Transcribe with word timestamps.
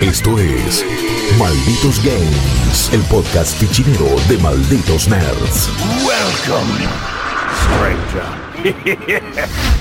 Esto 0.00 0.38
es 0.38 0.84
Malditos 1.38 2.02
Games, 2.02 2.90
el 2.92 3.02
podcast 3.02 3.54
fichinero 3.58 4.06
de 4.28 4.38
Malditos 4.38 5.06
Nerds. 5.08 5.68
Welcome, 6.06 6.88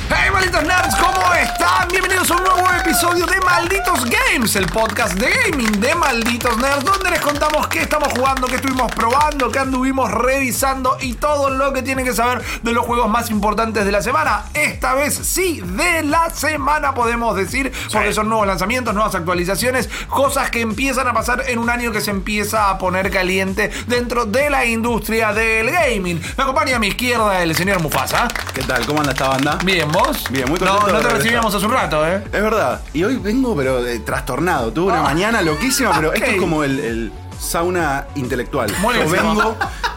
Hey 0.09 0.29
malditos 0.31 0.63
nerds, 0.63 0.95
¿cómo 0.97 1.18
están? 1.41 1.87
Bienvenidos 1.87 2.29
a 2.31 2.35
un 2.35 2.43
nuevo 2.43 2.67
episodio 2.79 3.25
de 3.25 3.39
Malditos 3.41 4.03
Games, 4.05 4.55
el 4.55 4.65
podcast 4.65 5.13
de 5.13 5.29
gaming 5.29 5.79
de 5.79 5.95
Malditos 5.95 6.57
Nerds, 6.57 6.83
donde 6.83 7.11
les 7.11 7.21
contamos 7.21 7.67
qué 7.67 7.81
estamos 7.81 8.09
jugando, 8.09 8.47
qué 8.47 8.55
estuvimos 8.55 8.91
probando, 8.93 9.49
qué 9.49 9.59
anduvimos 9.59 10.11
revisando 10.11 10.97
y 10.99 11.13
todo 11.13 11.49
lo 11.49 11.71
que 11.71 11.81
tienen 11.81 12.05
que 12.05 12.13
saber 12.13 12.41
de 12.61 12.73
los 12.73 12.85
juegos 12.85 13.09
más 13.09 13.29
importantes 13.31 13.85
de 13.85 13.91
la 13.91 14.01
semana. 14.01 14.45
Esta 14.53 14.93
vez 14.95 15.15
sí, 15.15 15.61
de 15.63 16.03
la 16.03 16.29
semana 16.29 16.93
podemos 16.93 17.35
decir, 17.35 17.71
porque 17.91 18.11
son 18.11 18.27
nuevos 18.27 18.45
lanzamientos, 18.45 18.93
nuevas 18.93 19.15
actualizaciones, 19.15 19.89
cosas 20.09 20.49
que 20.51 20.59
empiezan 20.59 21.07
a 21.07 21.13
pasar 21.13 21.43
en 21.47 21.57
un 21.59 21.69
año 21.69 21.91
que 21.91 22.01
se 22.01 22.11
empieza 22.11 22.69
a 22.69 22.77
poner 22.77 23.09
caliente 23.11 23.71
dentro 23.87 24.25
de 24.25 24.49
la 24.49 24.65
industria 24.65 25.31
del 25.31 25.71
gaming. 25.71 26.21
Me 26.37 26.43
acompaña 26.43 26.75
a 26.75 26.79
mi 26.79 26.87
izquierda 26.87 27.41
el 27.41 27.55
señor 27.55 27.81
Mufasa. 27.81 28.27
¿Qué 28.53 28.61
tal? 28.61 28.85
¿Cómo 28.85 28.99
anda 28.99 29.13
esta 29.13 29.29
banda? 29.29 29.57
Bien, 29.63 29.89
¿vos? 29.89 30.25
Bien, 30.29 30.49
muy 30.49 30.59
No, 30.59 30.77
contento 30.79 31.01
no 31.01 31.13
de 31.13 31.23
te 31.23 31.28
regresar. 31.29 31.51
recibíamos 31.51 31.55
hace 31.55 31.65
un 31.65 31.71
rato, 31.71 32.07
¿eh? 32.07 32.23
Es 32.25 32.43
verdad. 32.43 32.81
Y 32.93 33.03
hoy 33.03 33.15
vengo, 33.17 33.55
pero 33.55 33.85
eh, 33.85 33.99
trastornado. 33.99 34.71
Tuve 34.73 34.87
una 34.91 34.99
Ah. 35.01 35.03
mañana 35.03 35.41
loquísima, 35.41 35.91
pero 35.95 36.13
esto 36.13 36.25
es 36.25 36.37
como 36.37 36.63
el, 36.63 36.79
el 36.79 37.11
sauna 37.39 38.07
intelectual. 38.15 38.71
Muy 38.79 38.95
Yo 38.95 39.01
bien. 39.09 39.11
vengo 39.23 39.55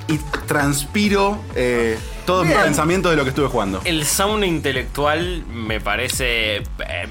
y 0.08 0.18
transpiro 0.46 1.38
eh, 1.54 1.98
todo 2.26 2.44
mi 2.44 2.52
pensamiento 2.54 3.10
de 3.10 3.16
lo 3.16 3.24
que 3.24 3.30
estuve 3.30 3.48
jugando. 3.48 3.80
El 3.84 4.04
sauna 4.06 4.46
intelectual 4.46 5.44
me 5.48 5.80
parece, 5.80 6.56
eh, 6.58 6.62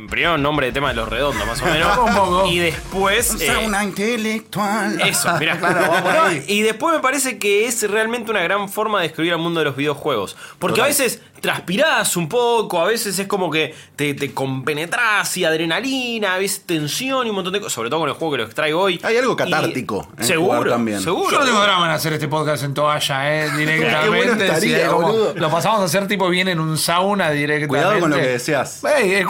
primero, 0.09 0.37
nombre 0.37 0.67
de 0.67 0.71
tema 0.71 0.89
de 0.89 0.95
los 0.95 1.09
redondos, 1.09 1.45
más 1.45 1.61
o 1.61 1.65
menos. 1.65 1.97
Un 2.07 2.15
poco. 2.15 2.45
Y 2.47 2.59
después. 2.59 3.31
Un 3.31 3.41
eh, 3.41 3.45
sauna 3.47 3.83
intelectual. 3.83 5.01
eso, 5.01 5.29
mira, 5.39 5.57
Claro, 5.59 5.91
va 5.91 6.01
por 6.01 6.11
ahí. 6.15 6.45
Y 6.47 6.61
después 6.61 6.93
me 6.95 7.01
parece 7.01 7.37
que 7.39 7.65
es 7.65 7.89
realmente 7.89 8.31
una 8.31 8.41
gran 8.41 8.69
forma 8.69 8.99
de 9.01 9.07
describir 9.07 9.33
al 9.33 9.39
mundo 9.39 9.59
de 9.59 9.65
los 9.65 9.75
videojuegos. 9.75 10.37
Porque 10.59 10.75
Total. 10.75 10.85
a 10.85 10.87
veces 10.89 11.21
transpirás 11.41 12.15
un 12.15 12.29
poco, 12.29 12.79
a 12.79 12.85
veces 12.85 13.17
es 13.19 13.27
como 13.27 13.49
que 13.49 13.73
te, 13.95 14.13
te 14.13 14.31
compenetrás 14.33 15.35
y 15.37 15.43
adrenalina, 15.43 16.35
a 16.35 16.37
veces 16.37 16.63
tensión 16.65 17.25
y 17.25 17.29
un 17.29 17.35
montón 17.35 17.53
de 17.53 17.59
cosas. 17.59 17.73
Sobre 17.73 17.89
todo 17.89 17.99
con 18.01 18.09
el 18.09 18.15
juego 18.15 18.33
que 18.35 18.43
los 18.43 18.53
traigo 18.55 18.79
hoy. 18.81 18.99
Hay 19.03 19.17
algo 19.17 19.33
Y- 19.33 19.35
catártico 19.35 20.07
en 20.17 20.23
seguro, 20.23 20.57
jugar 20.59 20.69
también. 20.69 21.01
seguro. 21.01 21.31
Yo 21.31 21.39
no 21.39 21.45
tengo 21.45 21.61
drama 21.61 21.85
en 21.87 21.91
hacer 21.91 22.13
este 22.13 22.27
podcast 22.27 22.63
en 22.63 22.73
toalla, 22.73 23.33
¿eh? 23.45 23.49
Directamente. 23.57 24.01
Qué 24.03 24.09
bueno 24.09 24.43
estaría, 24.43 24.79
sí, 24.83 24.85
como 24.89 25.07
boludo. 25.07 25.33
lo 25.35 25.49
pasamos 25.51 25.81
a 25.81 25.85
hacer 25.85 26.07
tipo 26.07 26.29
bien 26.29 26.47
en 26.47 26.59
un 26.59 26.77
sauna 26.77 27.31
directamente. 27.31 27.67
Cuidado 27.67 27.99
con 27.99 28.09
lo 28.11 28.15
que 28.17 28.27
deseas. 28.27 28.83
Ey. 28.83 29.13
Ey, 29.15 29.25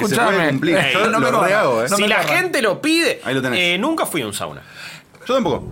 Yo 0.93 1.09
no 1.09 1.19
me 1.19 1.31
lo 1.31 1.41
rehago, 1.43 1.83
¿eh? 1.83 1.87
No 1.89 1.95
si 1.95 2.01
me 2.03 2.07
la 2.09 2.23
gente 2.23 2.61
lo 2.61 2.81
pide, 2.81 3.21
Ahí 3.23 3.33
lo 3.33 3.41
tenés. 3.41 3.59
eh, 3.59 3.77
nunca 3.77 4.05
fui 4.05 4.21
a 4.21 4.27
un 4.27 4.33
sauna. 4.33 4.61
Yo 5.25 5.33
tampoco. 5.35 5.63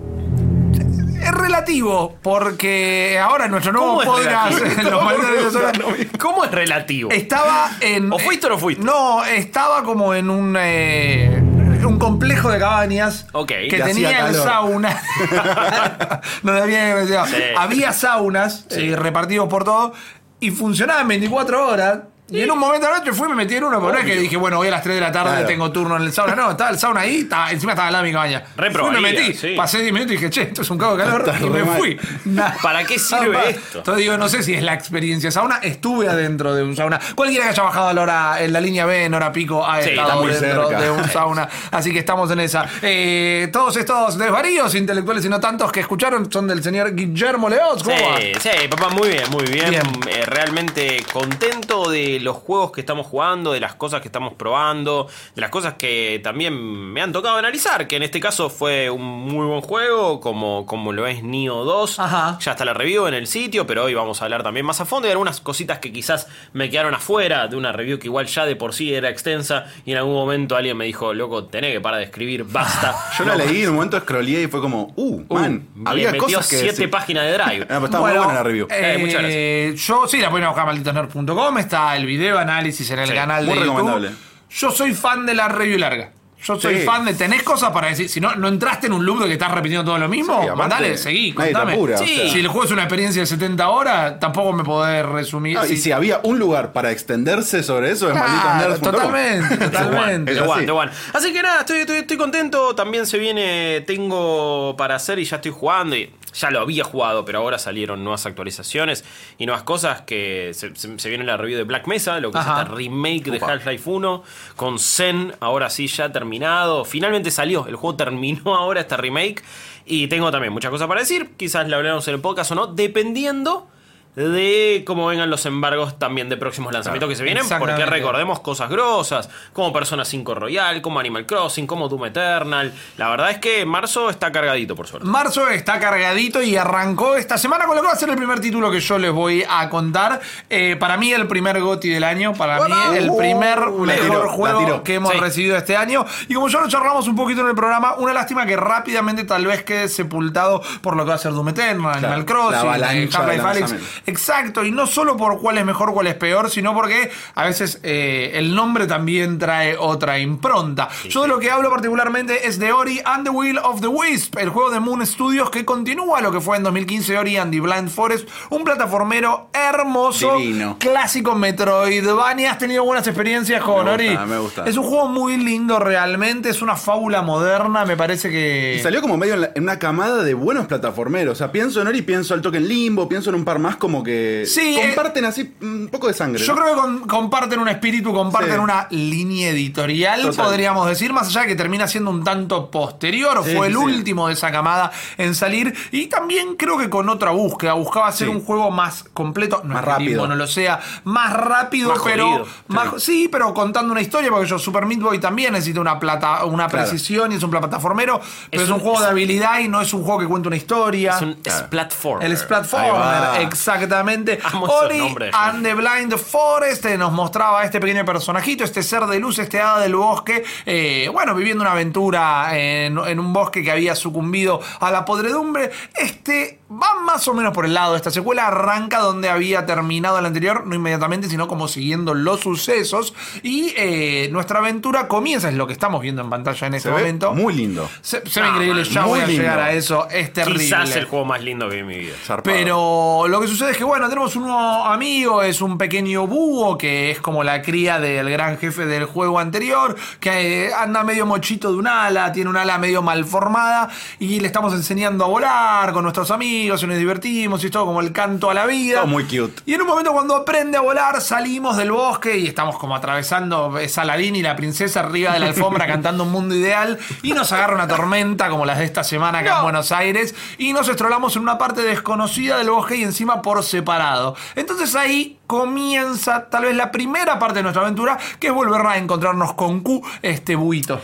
Es 1.29 1.35
relativo, 1.35 2.17
porque 2.23 3.19
ahora 3.21 3.45
en 3.45 3.51
nuestro 3.51 3.71
nuevo 3.71 3.97
¿Cómo 3.99 4.11
podcast, 4.13 4.59
los 4.83 5.03
malditos 5.03 5.53
nerds, 5.53 6.07
¿Cómo 6.19 6.43
es 6.45 6.51
relativo? 6.51 7.11
estaba 7.11 7.69
en. 7.81 8.11
¿O 8.11 8.17
fuiste 8.17 8.47
o 8.47 8.49
no 8.49 8.57
fuiste? 8.57 8.83
No, 8.83 9.23
estaba 9.23 9.83
como 9.83 10.13
en 10.15 10.29
un. 10.29 10.55
eh, 10.59 11.43
un 11.85 11.97
complejo 11.97 12.49
de 12.51 12.59
cabañas 12.59 13.25
Ok. 13.31 13.47
que 13.69 13.81
tenía 13.83 14.27
el 14.27 14.35
sauna. 14.35 15.01
no 16.43 16.51
había 16.51 17.05
Sí. 17.25 17.35
Había 17.57 17.93
saunas 17.93 18.65
eh, 18.71 18.95
repartidos 18.97 19.47
por 19.47 19.63
todo 19.63 19.93
y 20.39 20.51
funcionaban 20.51 21.07
24 21.07 21.67
horas. 21.67 21.99
Y 22.31 22.41
en 22.41 22.51
un 22.51 22.59
momento 22.59 22.85
de 22.87 22.93
la 22.93 22.99
noche 22.99 23.13
fui 23.13 23.27
y 23.27 23.29
me 23.29 23.35
metí 23.35 23.55
en 23.55 23.63
uno, 23.63 23.79
pero 23.79 23.93
no 23.93 23.97
es 23.99 24.05
que 24.05 24.15
dije, 24.15 24.37
bueno, 24.37 24.59
hoy 24.59 24.67
a 24.67 24.71
las 24.71 24.83
3 24.83 24.95
de 24.95 25.01
la 25.01 25.11
tarde 25.11 25.31
Claro. 25.31 25.47
tengo 25.47 25.71
turno 25.71 25.97
en 25.97 26.03
el 26.03 26.13
sauna. 26.13 26.35
No, 26.35 26.51
estaba 26.51 26.69
el 26.69 26.77
sauna 26.79 27.01
ahí, 27.01 27.21
estaba- 27.21 27.51
encima 27.51 27.71
estaba 27.73 27.87
al 27.87 27.93
lado 27.93 28.03
de 28.05 28.09
mi 28.09 28.13
cabaña. 28.13 28.43
Re 28.55 28.71
Fui, 28.71 28.91
me 28.91 28.99
metí, 29.01 29.33
sí. 29.33 29.53
pasé 29.55 29.79
10 29.79 29.91
minutos 29.93 30.13
y 30.13 30.15
dije, 30.17 30.29
che, 30.29 30.41
esto 30.43 30.61
es 30.61 30.69
un 30.69 30.77
cago 30.77 30.95
de 30.97 31.03
calor 31.03 31.21
Está 31.27 31.45
y 31.45 31.49
me 31.49 31.63
mal. 31.63 31.77
fui. 31.77 31.99
Nah. 32.25 32.51
¿Para 32.61 32.83
qué 32.83 32.99
sirve 32.99 33.37
Ah, 33.37 33.49
esto? 33.49 33.77
Entonces 33.79 34.03
digo, 34.03 34.17
no 34.17 34.29
sé 34.29 34.43
si 34.43 34.53
es 34.53 34.63
la 34.63 34.73
experiencia 34.73 35.31
sauna. 35.31 35.57
Estuve 35.63 36.07
adentro 36.07 36.53
de 36.53 36.63
un 36.63 36.75
sauna. 36.75 36.99
Cualquiera 37.15 37.45
que 37.45 37.49
haya 37.51 37.63
bajado 37.63 37.87
a 37.89 37.93
la 37.93 38.01
hora, 38.01 38.43
en 38.43 38.53
la 38.53 38.61
línea 38.61 38.85
B, 38.85 39.05
en 39.05 39.13
hora 39.13 39.31
pico, 39.31 39.65
ha 39.65 39.81
Sí, 39.81 39.89
estado 39.91 40.25
dentro 40.27 40.67
cerca. 40.69 40.81
de 40.81 40.91
un 40.91 41.09
sauna. 41.09 41.49
Así 41.71 41.91
que 41.91 41.99
estamos 41.99 42.29
en 42.31 42.39
esa. 42.41 42.65
Eh, 42.81 43.49
todos 43.51 43.75
estos 43.77 44.17
desvaríos 44.17 44.75
intelectuales 44.75 45.25
y 45.25 45.29
no 45.29 45.39
tantos 45.39 45.71
que 45.71 45.79
escucharon 45.79 46.31
son 46.31 46.47
del 46.47 46.61
señor 46.63 46.93
Guillermo 46.93 47.49
Leoz. 47.49 47.83
¿Cómo 47.83 47.95
va? 47.95 48.17
Sí, 48.19 48.31
sí, 48.39 48.67
papá, 48.69 48.89
muy 48.89 49.09
bien, 49.09 49.23
muy 49.31 49.45
bien. 49.45 49.69
Bien. 49.69 49.83
Eh, 50.07 50.23
realmente 50.25 51.03
contento 51.11 51.89
de 51.89 52.18
los 52.23 52.37
juegos 52.37 52.71
que 52.71 52.81
estamos 52.81 53.07
jugando, 53.07 53.51
de 53.51 53.59
las 53.59 53.75
cosas 53.75 54.01
que 54.01 54.07
estamos 54.07 54.33
probando, 54.33 55.07
de 55.35 55.41
las 55.41 55.49
cosas 55.49 55.73
que 55.75 56.19
también 56.23 56.53
me 56.53 57.01
han 57.01 57.11
tocado 57.11 57.37
analizar, 57.37 57.87
que 57.87 57.95
en 57.95 58.03
este 58.03 58.19
caso 58.19 58.49
fue 58.49 58.89
un 58.89 59.03
muy 59.03 59.45
buen 59.45 59.61
juego, 59.61 60.19
como, 60.19 60.65
como 60.65 60.93
lo 60.93 61.07
es 61.07 61.23
Nio 61.23 61.63
2. 61.63 61.99
Ajá. 61.99 62.37
Ya 62.41 62.51
está 62.51 62.65
la 62.65 62.73
review 62.73 63.07
en 63.07 63.13
el 63.13 63.27
sitio, 63.27 63.65
pero 63.67 63.83
hoy 63.85 63.93
vamos 63.93 64.21
a 64.21 64.25
hablar 64.25 64.43
también 64.43 64.65
más 64.65 64.79
a 64.81 64.85
fondo 64.85 65.05
de 65.07 65.11
algunas 65.13 65.41
cositas 65.41 65.79
que 65.79 65.91
quizás 65.91 66.27
me 66.53 66.69
quedaron 66.69 66.93
afuera 66.93 67.47
de 67.47 67.55
una 67.55 67.71
review 67.71 67.99
que 67.99 68.07
igual 68.07 68.25
ya 68.27 68.45
de 68.45 68.55
por 68.55 68.73
sí 68.73 68.93
era 68.93 69.09
extensa 69.09 69.65
y 69.85 69.91
en 69.91 69.97
algún 69.97 70.13
momento 70.13 70.55
alguien 70.55 70.77
me 70.77 70.85
dijo, 70.85 71.13
loco, 71.13 71.45
tenés 71.45 71.73
que 71.73 71.81
parar 71.81 71.99
de 71.99 72.05
escribir, 72.05 72.43
basta. 72.43 72.95
Yo 73.17 73.25
la 73.25 73.35
No, 73.35 73.45
leí, 73.45 73.63
en 73.63 73.69
un 73.69 73.75
momento 73.75 73.99
scrollé 73.99 74.43
y 74.43 74.47
fue 74.47 74.61
como, 74.61 74.93
uh, 74.95 75.21
uh, 75.27 75.33
man, 75.33 75.67
había 75.85 76.11
metió 76.11 76.23
cosas 76.25 76.47
que 76.47 76.57
siete 76.57 76.71
decir. 76.73 76.89
páginas 76.89 77.25
de 77.25 77.33
Drive. 77.33 77.63
Ah, 77.63 77.65
pero 77.67 77.85
estaba 77.85 77.99
Bueno, 78.01 78.17
muy 78.17 78.25
buena 78.25 78.39
la 78.39 78.43
review. 78.43 78.67
Eh, 78.69 78.97
muchas 78.99 79.21
eh, 79.25 79.73
Yo 79.77 80.07
sí, 80.07 80.17
la 80.19 80.29
pueden 80.29 80.47
buscar 80.47 80.63
a 80.63 80.67
malditosnerd.com. 80.67 81.57
Está 81.57 81.95
el 81.95 82.05
video 82.09 82.37
análisis 82.37 82.89
en 82.91 82.99
el 82.99 83.07
Sí, 83.09 83.13
canal 83.15 83.45
muy 83.45 83.53
de 83.55 83.59
YouTube. 83.61 83.75
recomendable. 83.77 84.11
Yo 84.49 84.71
soy 84.71 84.93
fan 84.93 85.25
de 85.25 85.33
la 85.35 85.47
review 85.47 85.77
larga. 85.79 86.11
Yo 86.41 86.57
soy 86.57 86.77
Sí. 86.77 86.81
fan 86.85 87.03
de. 87.03 87.13
¿Tenés 87.15 87.43
cosas 87.43 87.71
para 87.71 87.89
decir? 87.89 88.07
Si 88.07 88.21
no, 88.21 88.33
no 88.35 88.47
entraste 88.47 88.87
en 88.87 88.93
un 88.93 89.05
loop 89.05 89.19
de 89.19 89.27
que 89.27 89.33
estás 89.33 89.51
repitiendo 89.51 89.83
todo 89.83 89.97
lo 89.99 90.07
mismo, 90.07 90.41
Sí, 90.41 90.47
mandale, 90.55 90.97
seguí, 90.97 91.33
contame. 91.33 91.73
apura, 91.73 91.97
Sí. 91.97 92.03
o 92.03 92.07
sea. 92.21 92.29
Si 92.31 92.39
el 92.39 92.47
juego 92.47 92.63
es 92.63 92.71
una 92.71 92.83
experiencia 92.83 93.21
de 93.21 93.25
70 93.25 93.67
horas, 93.67 94.21
tampoco 94.21 94.53
me 94.53 94.63
podés 94.63 95.05
resumir. 95.05 95.59
Sí. 95.65 95.73
Y 95.73 95.77
si 95.77 95.91
había 95.91 96.21
un 96.23 96.39
lugar 96.39 96.71
para 96.71 96.91
extenderse 96.91 97.61
sobre 97.61 97.91
eso, 97.91 98.07
es 98.09 98.13
Claro, 98.13 98.77
totalmente, 98.79 99.57
totalmente. 99.65 100.31
Es 100.31 100.37
The 100.37 100.43
así. 100.45 100.49
one, 100.53 100.65
the 100.65 100.71
one. 100.71 100.91
Así 101.13 101.33
que 101.33 101.43
nada, 101.43 101.59
estoy, 101.59 101.79
estoy, 101.81 101.97
estoy 101.97 102.15
contento. 102.17 102.73
También 102.73 103.05
se 103.05 103.17
viene, 103.17 103.81
tengo 103.85 104.75
para 104.77 104.95
hacer 104.95 105.19
y 105.19 105.25
ya 105.25 105.35
estoy 105.35 105.51
jugando. 105.51 105.97
Y 105.97 106.09
ya 106.33 106.51
lo 106.51 106.59
había 106.61 106.83
jugado, 106.83 107.25
pero 107.25 107.39
ahora 107.39 107.57
salieron 107.59 108.03
nuevas 108.03 108.25
actualizaciones 108.25 109.03
y 109.37 109.45
nuevas 109.45 109.63
cosas 109.63 110.01
que 110.01 110.51
se, 110.53 110.75
se- 110.75 110.97
se 110.99 111.09
viene 111.09 111.23
la 111.23 111.37
review 111.37 111.57
de 111.57 111.63
Black 111.63 111.87
Mesa, 111.87 112.19
lo 112.19 112.31
que 112.31 112.37
Ajá. 112.37 112.55
es 112.55 112.61
esta 112.63 112.75
remake 112.75 113.31
de. 113.31 113.39
Half-Life 113.39 113.89
1, 113.89 114.23
con 114.55 114.79
Zen, 114.79 115.33
ahora 115.39 115.69
sí 115.69 115.87
ya 115.87 116.11
terminado. 116.11 116.85
Finalmente 116.85 117.31
salió, 117.31 117.65
el 117.67 117.75
juego 117.75 117.95
terminó 117.97 118.55
ahora 118.55 118.81
esta 118.81 118.97
remake. 118.97 119.43
Y 119.85 120.07
tengo 120.07 120.29
también 120.29 120.53
muchas 120.53 120.69
cosas 120.69 120.87
para 120.87 120.99
decir. 120.99 121.31
Quizás 121.35 121.67
la 121.67 121.77
hablemos 121.77 122.07
en 122.07 122.13
el 122.15 122.21
podcast 122.21 122.51
o 122.51 122.55
no, 122.55 122.67
dependiendo 122.67 123.67
de 124.15 124.83
cómo 124.85 125.07
vengan 125.07 125.29
los 125.29 125.45
embargos 125.45 125.97
también 125.97 126.27
de 126.29 126.35
próximos 126.37 126.73
lanzamientos 126.73 127.09
que 127.09 127.15
se 127.15 127.23
vienen. 127.23 127.43
Porque 127.57 127.85
recordemos 127.85 128.39
cosas 128.39 128.69
grosas, 128.69 129.29
como 129.53 129.71
Persona 129.71 130.03
5 130.03 130.35
Royal, 130.35 130.81
como 130.81 130.99
Animal 130.99 131.25
Crossing, 131.25 131.65
como 131.67 131.87
Doom 131.87 132.05
Eternal. 132.05 132.73
La 132.97 133.09
verdad 133.09 133.31
es 133.31 133.37
que 133.37 133.65
marzo 133.65 134.09
está 134.09 134.31
cargadito, 134.31 134.75
por 134.75 134.87
suerte. 134.87 135.07
Marzo 135.07 135.47
está 135.49 135.79
cargadito 135.79 136.41
y 136.41 136.57
arrancó 136.57 137.15
esta 137.15 137.37
semana 137.37 137.65
con 137.65 137.75
lo 137.75 137.81
que 137.81 137.87
va 137.87 137.93
a 137.93 137.97
ser 137.97 138.09
el 138.09 138.15
primer 138.17 138.39
título 138.39 138.69
que 138.71 138.79
yo 138.79 138.97
les 138.97 139.11
voy 139.11 139.45
a 139.49 139.69
contar. 139.69 140.19
Eh, 140.49 140.75
para 140.79 140.97
mí, 140.97 141.13
el 141.13 141.27
primer 141.27 141.59
GOTI 141.61 141.89
del 141.89 142.03
año. 142.03 142.33
Para 142.33 142.59
mí, 142.67 142.73
el 142.97 143.11
primer 143.15 143.59
Uh, 143.59 143.85
mejor 143.85 144.01
tiró, 144.05 144.25
la 144.25 144.31
juego 144.31 144.83
que 144.83 144.95
hemos 144.95 145.11
Sí. 145.13 145.17
recibido 145.19 145.55
este 145.57 145.75
año. 145.77 146.05
Y 146.27 146.33
como 146.33 146.47
ya 146.49 146.59
lo 146.61 146.67
charlamos 146.67 147.07
un 147.07 147.15
poquito 147.15 147.41
en 147.41 147.47
el 147.47 147.55
programa, 147.55 147.95
una 147.95 148.13
lástima 148.13 148.45
que 148.45 148.55
rápidamente 148.55 149.23
tal 149.23 149.45
vez 149.45 149.63
quede 149.63 149.87
sepultado 149.87 150.61
por 150.81 150.95
lo 150.95 151.03
que 151.03 151.09
va 151.09 151.15
a 151.15 151.19
ser 151.19 151.31
Doom 151.33 151.49
Eternal, 151.49 151.95
Animal 151.97 152.25
Crossing, 152.25 152.69
eh, 152.83 153.09
Half-Life. 153.13 153.75
Exacto, 154.05 154.63
y 154.65 154.71
no 154.71 154.87
solo 154.87 155.15
por 155.17 155.39
cuál 155.39 155.57
es 155.57 155.65
mejor, 155.65 155.93
cuál 155.93 156.07
es 156.07 156.15
peor, 156.15 156.49
sino 156.49 156.73
porque 156.73 157.09
a 157.35 157.45
veces 157.45 157.79
eh, 157.83 158.31
el 158.35 158.55
nombre 158.55 158.87
también 158.87 159.37
trae 159.39 159.75
otra 159.77 160.19
impronta. 160.19 160.89
Yo 161.09 161.21
de 161.23 161.27
lo 161.27 161.39
que 161.39 161.51
hablo 161.51 161.69
particularmente 161.69 162.47
es 162.47 162.59
de 162.59 162.71
Ori 162.71 163.01
and 163.05 163.23
the 163.23 163.29
Will 163.29 163.57
of 163.59 163.81
the 163.81 163.87
Wisp, 163.87 164.37
el 164.37 164.49
juego 164.49 164.69
de 164.71 164.79
Moon 164.79 165.05
Studios 165.05 165.49
que 165.49 165.65
continúa 165.65 166.21
lo 166.21 166.31
que 166.31 166.39
fue 166.41 166.57
en 166.57 166.63
2015 166.63 167.17
Ori 167.17 167.37
and 167.37 167.51
the 167.51 167.59
Blind 167.61 167.89
Forest, 167.89 168.27
un 168.49 168.63
plataformero 168.63 169.49
hermoso, 169.53 170.37
Divino. 170.37 170.77
clásico 170.79 171.35
Metroidvania. 171.35 172.51
¿Has 172.51 172.57
tenido 172.57 172.83
buenas 172.83 173.07
experiencias 173.07 173.61
con 173.63 173.85
Me 173.85 173.91
Ori? 173.91 174.17
me 174.27 174.37
gusta. 174.37 174.65
Es 174.65 174.77
un 174.77 174.83
juego 174.83 175.07
muy 175.07 175.37
lindo 175.37 175.79
realmente, 175.79 176.49
es 176.49 176.61
una 176.61 176.75
fábula 176.75 177.21
moderna, 177.21 177.85
me 177.85 177.95
parece 177.97 178.29
que... 178.29 178.75
Y 178.77 178.83
salió 178.83 179.01
como 179.01 179.17
medio 179.17 179.33
en, 179.35 179.41
la- 179.41 179.51
en 179.55 179.63
una 179.63 179.79
camada 179.79 180.23
de 180.23 180.33
buenos 180.33 180.67
plataformeros. 180.67 181.33
O 181.33 181.35
sea, 181.35 181.51
pienso 181.51 181.81
en 181.81 181.87
Ori, 181.87 182.01
pienso 182.01 182.33
al 182.33 182.41
toque 182.41 182.57
en 182.57 182.67
Limbo, 182.67 183.07
pienso 183.09 183.29
en 183.29 183.35
un 183.35 183.45
par 183.45 183.59
más 183.59 183.77
como 183.77 183.88
como 183.89 184.03
que 184.03 184.43
Sí, 184.47 184.77
eh, 184.79 184.93
comparten 184.95 185.25
así 185.25 185.53
un 185.61 185.89
poco 185.91 186.07
de 186.07 186.13
sangre. 186.13 186.43
Yo 186.43 186.53
¿no? 186.53 186.61
creo 186.61 186.75
que 186.75 186.81
con- 186.81 186.99
comparten 187.07 187.59
un 187.59 187.67
espíritu, 187.69 188.13
comparten 188.13 188.53
Sí. 188.53 188.59
una 188.59 188.87
línea 188.91 189.49
editorial, 189.49 190.21
Total. 190.21 190.45
podríamos 190.45 190.87
decir, 190.87 191.11
más 191.13 191.27
allá 191.27 191.41
de 191.41 191.47
que 191.47 191.55
termina 191.55 191.87
siendo 191.87 192.11
un 192.11 192.23
tanto 192.23 192.69
posterior, 192.71 193.41
Sí, 193.43 193.55
fue 193.55 193.67
sí, 193.67 193.73
el 193.73 193.77
sí. 193.79 193.83
último 193.83 194.27
de 194.27 194.33
esa 194.33 194.51
camada 194.51 194.91
en 195.17 195.35
salir, 195.35 195.73
y 195.91 196.07
también 196.07 196.55
creo 196.55 196.77
que 196.77 196.89
con 196.89 197.09
otra 197.09 197.31
búsqueda, 197.31 197.73
buscaba 197.73 198.07
hacer 198.07 198.27
Sí. 198.27 198.33
un 198.33 198.41
juego 198.43 198.71
más 198.71 199.03
completo, 199.13 199.61
no 199.63 199.73
Más 199.73 199.83
el 199.83 199.89
rápido. 199.89 200.09
mismo 200.11 200.27
no 200.27 200.35
lo 200.35 200.47
sea, 200.47 200.79
más 201.03 201.33
rápido, 201.33 201.89
Más 201.89 201.99
pero 202.03 202.27
jodido. 202.29 202.47
más- 202.67 203.01
sí, 203.03 203.27
pero 203.31 203.53
contando 203.53 203.91
una 203.91 204.01
historia, 204.01 204.29
porque 204.29 204.47
yo 204.47 204.59
Super 204.59 204.85
Meat 204.85 205.01
Boy 205.01 205.19
también 205.19 205.53
necesita 205.53 205.81
una 205.81 205.99
plata, 205.99 206.45
una 206.45 206.67
Claro. 206.67 206.85
precisión 206.87 207.31
y 207.31 207.35
es 207.35 207.43
un 207.43 207.49
plataformero, 207.51 208.21
pero 208.51 208.63
es, 208.63 208.69
un- 208.69 208.75
un 208.75 208.79
juego 208.81 209.01
de 209.01 209.07
habilidad 209.07 209.59
y 209.59 209.67
no 209.67 209.81
es 209.81 209.93
un 209.93 210.03
juego 210.03 210.19
que 210.19 210.27
cuenta 210.27 210.47
una 210.47 210.55
historia. 210.57 211.11
Es 211.15 211.21
un 211.21 211.37
Splatformer. 211.49 212.25
El 212.25 212.31
Ahí 212.31 212.37
Splatformer, 212.37 212.91
va. 212.93 213.41
Exactamente. 213.83 214.39
Ori 214.53 214.99
and 215.33 215.63
the 215.63 215.73
Blind 215.73 216.17
Forest 216.17 216.85
eh, 216.85 216.97
nos 216.97 217.11
mostraba 217.11 217.61
a 217.61 217.65
este 217.65 217.79
pequeño 217.79 218.05
personajito, 218.05 218.63
este 218.63 218.83
ser 218.83 219.05
de 219.05 219.19
luz, 219.19 219.39
este 219.39 219.59
hada 219.59 219.79
del 219.79 219.95
bosque, 219.95 220.43
eh, 220.65 221.09
bueno, 221.11 221.33
viviendo 221.35 221.61
una 221.61 221.71
aventura 221.71 222.57
en, 222.57 222.97
en 222.97 223.19
un 223.19 223.33
bosque 223.33 223.63
que 223.63 223.71
había 223.71 223.95
sucumbido 223.95 224.61
a 224.79 224.91
la 224.91 225.05
podredumbre. 225.05 225.71
Este 225.95 226.58
va 226.71 226.99
más 227.03 227.27
o 227.27 227.33
menos 227.33 227.53
por 227.53 227.65
el 227.65 227.73
lado. 227.73 227.95
Esta 227.95 228.11
secuela 228.11 228.47
arranca 228.47 228.99
donde 228.99 229.29
había 229.29 229.65
terminado 229.65 230.19
la 230.21 230.27
anterior, 230.27 230.67
no 230.67 230.75
inmediatamente, 230.75 231.27
sino 231.29 231.47
como 231.47 231.67
siguiendo 231.67 232.13
los 232.13 232.41
sucesos. 232.41 233.13
Y 233.41 233.73
eh, 233.75 234.29
nuestra 234.31 234.59
aventura 234.59 235.07
comienza, 235.07 235.49
es 235.49 235.55
lo 235.55 235.65
que 235.67 235.73
estamos 235.73 236.01
viendo 236.01 236.21
en 236.21 236.29
pantalla 236.29 236.67
en 236.67 236.75
este 236.75 236.89
Se 236.89 236.93
ve 236.95 237.01
momento. 237.01 237.33
muy 237.33 237.53
lindo. 237.53 237.89
Se, 238.01 238.21
se 238.29 238.41
ve 238.41 238.49
increíble, 238.49 238.83
ya 238.83 239.01
muy 239.01 239.09
voy 239.09 239.19
a 239.21 239.25
lindo. 239.27 239.41
llegar 239.41 239.59
a 239.59 239.71
eso, 239.71 240.07
es 240.09 240.31
terrible. 240.33 240.63
Quizás 240.63 240.95
el 240.95 241.05
juego 241.05 241.25
más 241.25 241.41
lindo 241.43 241.67
que 241.69 241.75
vi 241.75 241.81
en 241.81 241.87
mi 241.87 241.97
vida. 241.97 242.15
Zarpado. 242.23 242.55
Pero 242.55 243.25
lo 243.27 243.41
que 243.41 243.47
sucede 243.47 243.71
es 243.71 243.77
que, 243.77 243.83
bueno, 243.83 244.07
tenemos 244.07 244.35
un 244.35 244.43
nuevo 244.43 244.85
amigo, 244.85 245.41
es 245.41 245.61
un 245.61 245.77
pequeño 245.77 246.27
búho 246.27 246.77
que 246.77 247.11
es 247.11 247.19
como 247.19 247.43
la 247.43 247.61
cría 247.61 247.99
del 247.99 248.29
gran 248.29 248.57
jefe 248.57 248.85
del 248.85 249.05
juego 249.05 249.39
anterior, 249.39 249.95
que 250.19 250.67
eh, 250.67 250.73
anda 250.73 251.03
medio 251.03 251.25
mochito 251.25 251.71
de 251.71 251.77
un 251.79 251.87
ala, 251.87 252.31
tiene 252.31 252.49
un 252.49 252.57
ala 252.57 252.77
medio 252.77 253.01
mal 253.01 253.25
formada 253.25 253.89
y 254.19 254.39
le 254.39 254.47
estamos 254.47 254.73
enseñando 254.73 255.25
a 255.25 255.27
volar 255.27 255.93
con 255.93 256.03
nuestros 256.03 256.29
amigos 256.31 256.58
y 256.65 256.87
nos 256.87 256.97
divertimos 256.97 257.63
y 257.63 257.67
es 257.67 257.71
todo 257.71 257.85
como 257.85 258.01
el 258.01 258.11
canto 258.11 258.49
a 258.49 258.53
la 258.53 258.65
vida. 258.65 259.01
Todo 259.01 259.07
muy 259.07 259.23
cute. 259.23 259.61
Y 259.65 259.73
en 259.73 259.81
un 259.81 259.87
momento 259.87 260.11
cuando 260.11 260.35
aprende 260.35 260.77
a 260.77 260.81
volar 260.81 261.21
salimos 261.21 261.77
del 261.77 261.91
bosque 261.91 262.37
y 262.37 262.47
estamos 262.47 262.77
como 262.77 262.95
atravesando 262.95 263.73
Saladín 263.87 264.35
y 264.35 264.41
la 264.41 264.55
princesa 264.55 265.01
arriba 265.01 265.33
de 265.33 265.39
la 265.39 265.47
alfombra 265.47 265.87
cantando 265.87 266.23
un 266.23 266.31
mundo 266.31 266.55
ideal 266.55 266.99
y 267.23 267.33
nos 267.33 267.51
agarra 267.51 267.75
una 267.75 267.87
tormenta 267.87 268.49
como 268.49 268.65
las 268.65 268.79
de 268.79 268.85
esta 268.85 269.03
semana 269.03 269.39
acá 269.39 269.57
en 269.57 269.63
Buenos 269.63 269.91
Aires 269.91 270.35
y 270.57 270.73
nos 270.73 270.87
estrolamos 270.89 271.35
en 271.35 271.43
una 271.43 271.57
parte 271.57 271.81
desconocida 271.81 272.57
del 272.57 272.69
bosque 272.69 272.97
y 272.97 273.03
encima 273.03 273.41
por 273.41 273.63
separado. 273.63 274.35
Entonces 274.55 274.95
ahí 274.95 275.38
comienza 275.49 276.47
tal 276.47 276.65
vez 276.65 276.75
la 276.75 276.91
primera 276.91 277.39
parte 277.39 277.55
de 277.57 277.63
nuestra 277.63 277.81
aventura 277.81 278.19
que 278.39 278.47
es 278.47 278.53
volver 278.53 278.85
a 278.85 278.97
encontrarnos 278.97 279.55
con 279.55 279.79
Q, 279.81 280.05
este 280.21 280.55
buito. 280.55 281.01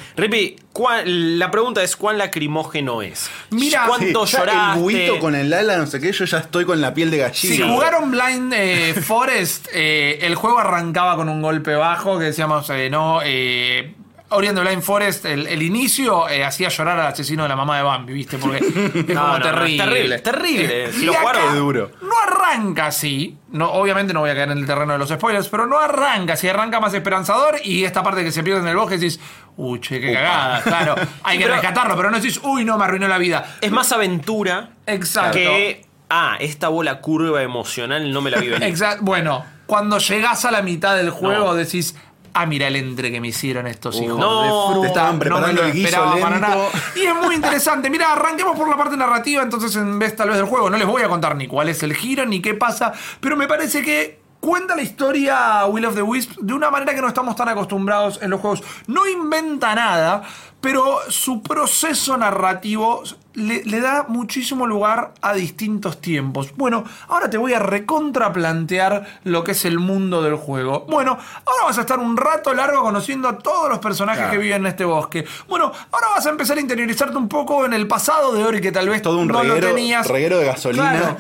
¿cuál- 0.72 1.40
la 1.40 1.50
pregunta 1.50 1.82
es 1.82 1.96
cuán 1.96 2.20
lacrimógeno 2.20 3.02
es. 3.02 3.28
Mira, 3.50 3.86
¿cuánto 3.88 4.28
Sí, 4.28 4.38
lloraste? 4.38 4.74
El 4.78 4.80
buito 4.84 5.20
con 5.20 5.34
el 5.34 5.52
ala, 5.52 5.78
no 5.78 5.88
sé 5.88 6.00
qué, 6.00 6.12
yo 6.12 6.26
ya 6.26 6.38
estoy 6.38 6.64
con 6.66 6.80
la 6.80 6.94
piel 6.94 7.10
de 7.10 7.18
gallina. 7.18 7.56
Si 7.56 7.62
jugaron 7.62 8.12
Blind 8.12 8.54
eh, 8.56 8.94
Forest, 8.94 9.68
eh, 9.74 10.20
el 10.22 10.36
juego 10.36 10.60
arrancaba 10.60 11.16
con 11.16 11.28
un 11.28 11.42
golpe 11.42 11.74
bajo 11.74 12.20
que 12.20 12.26
decíamos, 12.26 12.70
eh, 12.70 12.90
no, 12.92 13.22
eh, 13.24 13.95
Ori 14.30 14.48
and 14.48 14.58
the 14.58 14.64
Blind 14.64 14.82
Forest, 14.82 15.26
el, 15.26 15.46
el 15.48 15.62
inicio 15.62 16.28
eh, 16.28 16.44
hacía 16.44 16.70
llorar 16.70 17.00
al 17.00 17.08
asesino 17.08 17.44
de 17.44 17.50
la 17.50 17.56
mamá 17.56 17.78
de 17.78 17.84
Bambi, 17.84 18.14
¿viste? 18.14 18.38
Porque 18.40 18.58
es 18.96 19.08
No, 19.08 19.22
como 19.22 19.28
no, 19.28 19.30
no, 19.30 19.36
es 19.38 19.44
terrible. 19.44 19.78
terrible, 19.86 20.16
es 20.16 20.24
terrible. 20.24 20.92
Si 20.94 21.04
Y 21.04 21.06
lo 21.06 21.14
jugaron- 21.14 21.48
es 21.50 21.56
duro. 21.56 21.92
No 22.02 22.14
arranca 22.28 22.88
así. 22.88 23.38
No, 23.52 23.72
obviamente 23.72 24.14
no 24.14 24.22
voy 24.22 24.32
a 24.32 24.34
caer 24.36 24.50
en 24.52 24.58
el 24.58 24.66
terreno 24.66 24.94
de 24.94 25.00
los 25.00 25.10
spoilers, 25.10 25.48
pero 25.48 25.68
no 25.68 25.80
arranca. 25.80 26.36
Si 26.36 26.48
arranca 26.50 26.80
más 26.80 26.94
esperanzador 26.96 27.58
y 27.64 27.84
esta 27.86 28.02
parte 28.04 28.24
que 28.24 28.32
se 28.32 28.42
pierde 28.44 28.62
en 28.62 28.68
el 28.68 28.76
bosque 28.76 28.98
decís, 28.98 29.20
uy, 29.58 29.80
che, 29.80 30.02
qué 30.02 30.12
cagada. 30.14 30.62
Claro, 30.64 30.96
hay 31.24 31.38
que 31.38 31.44
pero- 31.44 31.56
rescatarlo, 31.56 31.96
pero 31.96 32.10
no 32.10 32.18
decís, 32.20 32.40
uy, 32.44 32.66
no, 32.66 32.78
me 32.80 32.86
arruinó 32.86 33.08
la 33.08 33.20
vida. 33.20 33.58
Es 33.62 33.72
más 33.72 33.92
aventura 33.92 34.72
Exacto. 34.88 35.38
que. 35.38 35.86
Ah, 36.10 36.38
esta 36.40 36.68
bola 36.68 37.00
curva 37.02 37.42
emocional 37.42 38.12
no 38.12 38.22
me 38.22 38.30
la 38.32 38.40
vi 38.40 38.50
venir. 38.50 38.64
Exacto. 38.70 39.04
Bueno, 39.04 39.44
cuando 39.66 39.98
llegás 40.00 40.46
a 40.46 40.52
la 40.52 40.62
mitad 40.64 40.96
del 40.96 41.10
juego 41.12 41.54
decís. 41.56 41.96
Ah, 42.38 42.46
mira 42.46 42.68
el 42.68 42.76
entre 42.76 43.14
que 43.14 43.22
me 43.22 43.30
hicieron 43.30 43.66
estos 43.66 43.96
hijos 44.02 44.20
no, 44.20 44.42
de 44.42 44.74
fruta. 44.74 44.82
te 44.82 44.88
estaban 44.88 45.20
preparando 45.20 45.48
no 45.48 45.54
me 45.54 45.62
lo 45.62 45.68
el 45.68 45.74
guiso 45.74 45.88
esperaba 45.88 46.20
para 46.20 46.38
nada. 46.38 46.68
Y 46.94 47.06
es 47.06 47.16
muy 47.16 47.34
interesante. 47.34 47.90
Mira, 47.90 48.12
arranquemos 48.12 48.58
por 48.58 48.68
la 48.70 48.76
parte 48.76 48.98
narrativa, 48.98 49.42
entonces 49.42 49.74
en 49.78 49.98
vez 49.98 50.18
tal 50.18 50.28
vez 50.28 50.38
del 50.38 50.46
juego. 50.46 50.70
No 50.70 50.76
les 50.76 50.86
voy 50.86 51.02
a 51.02 51.08
contar 51.08 51.38
ni 51.38 51.48
cuál 51.48 51.70
es 51.70 51.82
el 51.82 51.94
giro 51.96 52.26
ni 52.26 52.42
qué 52.42 52.54
pasa, 52.54 52.92
pero 53.22 53.38
me 53.38 53.48
parece 53.48 53.82
que 53.82 54.20
cuenta 54.42 54.76
la 54.76 54.82
historia 54.82 55.66
Will 55.66 55.86
of 55.86 55.96
the 55.96 56.02
Wisp 56.02 56.34
de 56.42 56.54
una 56.54 56.70
manera 56.70 56.94
que 56.94 57.02
no 57.02 57.08
estamos 57.08 57.38
tan 57.38 57.48
acostumbrados 57.48 58.20
en 58.22 58.30
los 58.30 58.42
juegos. 58.42 58.64
No 58.88 59.08
inventa 59.08 59.74
nada, 59.74 60.22
pero 60.60 61.00
su 61.10 61.42
proceso 61.42 62.18
narrativo 62.18 63.02
le, 63.36 63.64
le 63.64 63.80
da 63.80 64.06
muchísimo 64.08 64.66
lugar 64.68 65.14
a 65.22 65.34
distintos 65.34 66.02
tiempos. 66.02 66.54
Bueno, 66.56 66.84
ahora 67.08 67.30
te 67.30 67.38
voy 67.38 67.54
a 67.54 67.60
recontraplantear 67.60 69.06
lo 69.24 69.44
que 69.44 69.52
es 69.52 69.66
el 69.66 69.80
mundo 69.80 70.22
del 70.22 70.36
juego. 70.36 70.86
Bueno, 70.90 71.12
ahora 71.46 71.64
vas 71.66 71.78
a 71.78 71.82
estar 71.82 72.00
un 72.00 72.18
rato 72.18 72.54
largo 72.54 72.82
conociendo 72.82 73.28
a 73.28 73.38
todos 73.38 73.70
los 73.70 73.80
personajes 73.80 74.16
Claro. 74.24 74.32
que 74.32 74.38
viven 74.38 74.62
en 74.62 74.68
este 74.68 74.86
bosque. 74.86 75.26
Bueno, 75.48 75.72
ahora 75.92 76.08
vas 76.16 76.26
a 76.26 76.30
empezar 76.30 76.58
a 76.58 76.62
interiorizarte 76.62 77.18
un 77.18 77.28
poco 77.28 77.66
en 77.66 77.74
el 77.74 77.88
pasado 77.88 78.34
de 78.34 78.44
Ori 78.44 78.62
que 78.62 78.72
tal 78.72 78.88
vez 78.90 79.02
Todo 79.02 79.20
un 79.20 79.28
no 79.28 79.42
reguero- 79.42 79.70
lo 79.70 79.76
tenías. 79.76 80.08
reguero 80.08 80.38
de 80.40 80.46
gasolina. 80.46 80.92
Claro. 80.92 81.18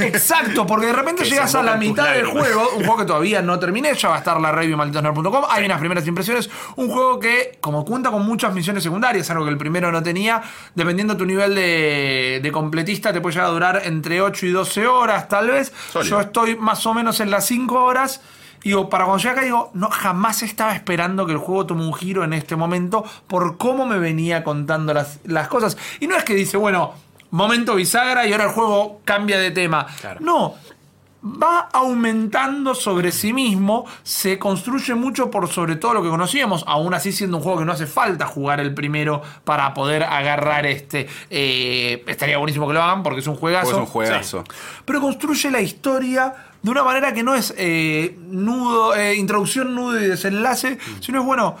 Exacto, 0.00 0.66
porque 0.66 0.86
de 0.86 0.92
repente 0.92 1.24
llegas 1.28 1.54
a 1.54 1.62
la 1.62 1.76
mitad 1.76 2.12
del 2.12 2.26
juego, 2.26 2.62
un 2.76 2.84
juego 2.84 2.96
que 2.98 3.04
todavía 3.04 3.42
no 3.42 3.58
terminé, 3.58 3.94
ya 3.94 4.08
va 4.10 4.16
a 4.16 4.18
estar 4.18 4.40
la 4.40 4.52
review 4.52 4.72
en 4.72 4.78
malditosnerd.com, 4.78 5.44
hay 5.48 5.64
unas 5.64 5.78
primeras 5.78 6.06
impresiones, 6.06 6.50
un 6.76 6.88
juego 6.90 7.18
que 7.18 7.58
como 7.60 7.84
cuenta 7.84 8.10
con 8.10 8.24
muchas 8.26 8.52
misiones 8.54 8.82
secundarias, 8.82 9.28
algo 9.30 9.44
que 9.44 9.50
el 9.50 9.58
primero 9.58 9.90
no 9.92 10.02
tenía, 10.02 10.42
dependiendo 10.74 11.14
de 11.14 11.18
tu 11.18 11.24
nivel 11.26 11.45
de, 11.54 12.40
de 12.42 12.52
completista 12.52 13.12
te 13.12 13.20
puede 13.20 13.34
llegar 13.34 13.48
a 13.48 13.52
durar 13.52 13.82
entre 13.84 14.20
8 14.20 14.46
y 14.46 14.50
12 14.50 14.86
horas 14.86 15.28
tal 15.28 15.48
vez, 15.48 15.72
Sólido. 15.92 16.16
yo 16.16 16.20
estoy 16.22 16.56
más 16.56 16.84
o 16.86 16.94
menos 16.94 17.20
en 17.20 17.30
las 17.30 17.46
5 17.46 17.82
horas. 17.82 18.20
Y 18.62 18.70
digo, 18.70 18.88
para 18.88 19.04
cuando 19.04 19.22
llegue 19.22 19.30
acá, 19.32 19.42
digo, 19.42 19.70
no, 19.74 19.88
jamás 19.90 20.42
estaba 20.42 20.74
esperando 20.74 21.24
que 21.24 21.32
el 21.32 21.38
juego 21.38 21.66
tome 21.66 21.84
un 21.84 21.94
giro 21.94 22.24
en 22.24 22.32
este 22.32 22.56
momento 22.56 23.04
por 23.28 23.58
cómo 23.58 23.86
me 23.86 23.98
venía 23.98 24.42
contando 24.42 24.92
las, 24.92 25.20
las 25.24 25.46
cosas. 25.46 25.76
Y 26.00 26.08
no 26.08 26.16
es 26.16 26.24
que 26.24 26.34
dice, 26.34 26.56
bueno, 26.56 26.94
momento 27.30 27.76
bisagra 27.76 28.26
y 28.26 28.32
ahora 28.32 28.44
el 28.44 28.50
juego 28.50 29.00
cambia 29.04 29.38
de 29.38 29.52
tema. 29.52 29.86
Claro. 30.00 30.18
No, 30.20 30.54
va 31.28 31.68
aumentando 31.72 32.74
sobre 32.74 33.10
sí 33.10 33.32
mismo, 33.32 33.84
se 34.02 34.38
construye 34.38 34.94
mucho 34.94 35.30
por 35.30 35.48
sobre 35.48 35.76
todo 35.76 35.94
lo 35.94 36.02
que 36.02 36.08
conocíamos, 36.08 36.62
aún 36.66 36.94
así 36.94 37.10
siendo 37.12 37.38
un 37.38 37.42
juego 37.42 37.58
que 37.60 37.64
no 37.64 37.72
hace 37.72 37.86
falta 37.86 38.26
jugar 38.26 38.60
el 38.60 38.74
primero 38.74 39.22
para 39.44 39.74
poder 39.74 40.04
agarrar 40.04 40.66
este. 40.66 41.08
Eh, 41.30 42.04
estaría 42.06 42.38
buenísimo 42.38 42.66
que 42.68 42.74
lo 42.74 42.82
hagan 42.82 43.02
porque 43.02 43.20
es 43.20 43.26
un 43.26 43.34
juegazo. 43.36 43.70
Porque 43.70 43.82
es 43.82 43.86
un 43.88 43.92
juegazo. 43.92 44.44
Pero 44.84 45.00
construye 45.00 45.50
la 45.50 45.60
historia 45.60 46.32
de 46.62 46.70
una 46.70 46.84
manera 46.84 47.12
que 47.12 47.22
no 47.22 47.34
es 47.34 47.54
eh, 47.56 48.16
nudo, 48.28 48.94
eh, 48.94 49.14
introducción, 49.16 49.74
nudo 49.74 50.00
y 50.00 50.06
desenlace, 50.06 50.78
sino 51.00 51.20
es 51.20 51.26
bueno. 51.26 51.56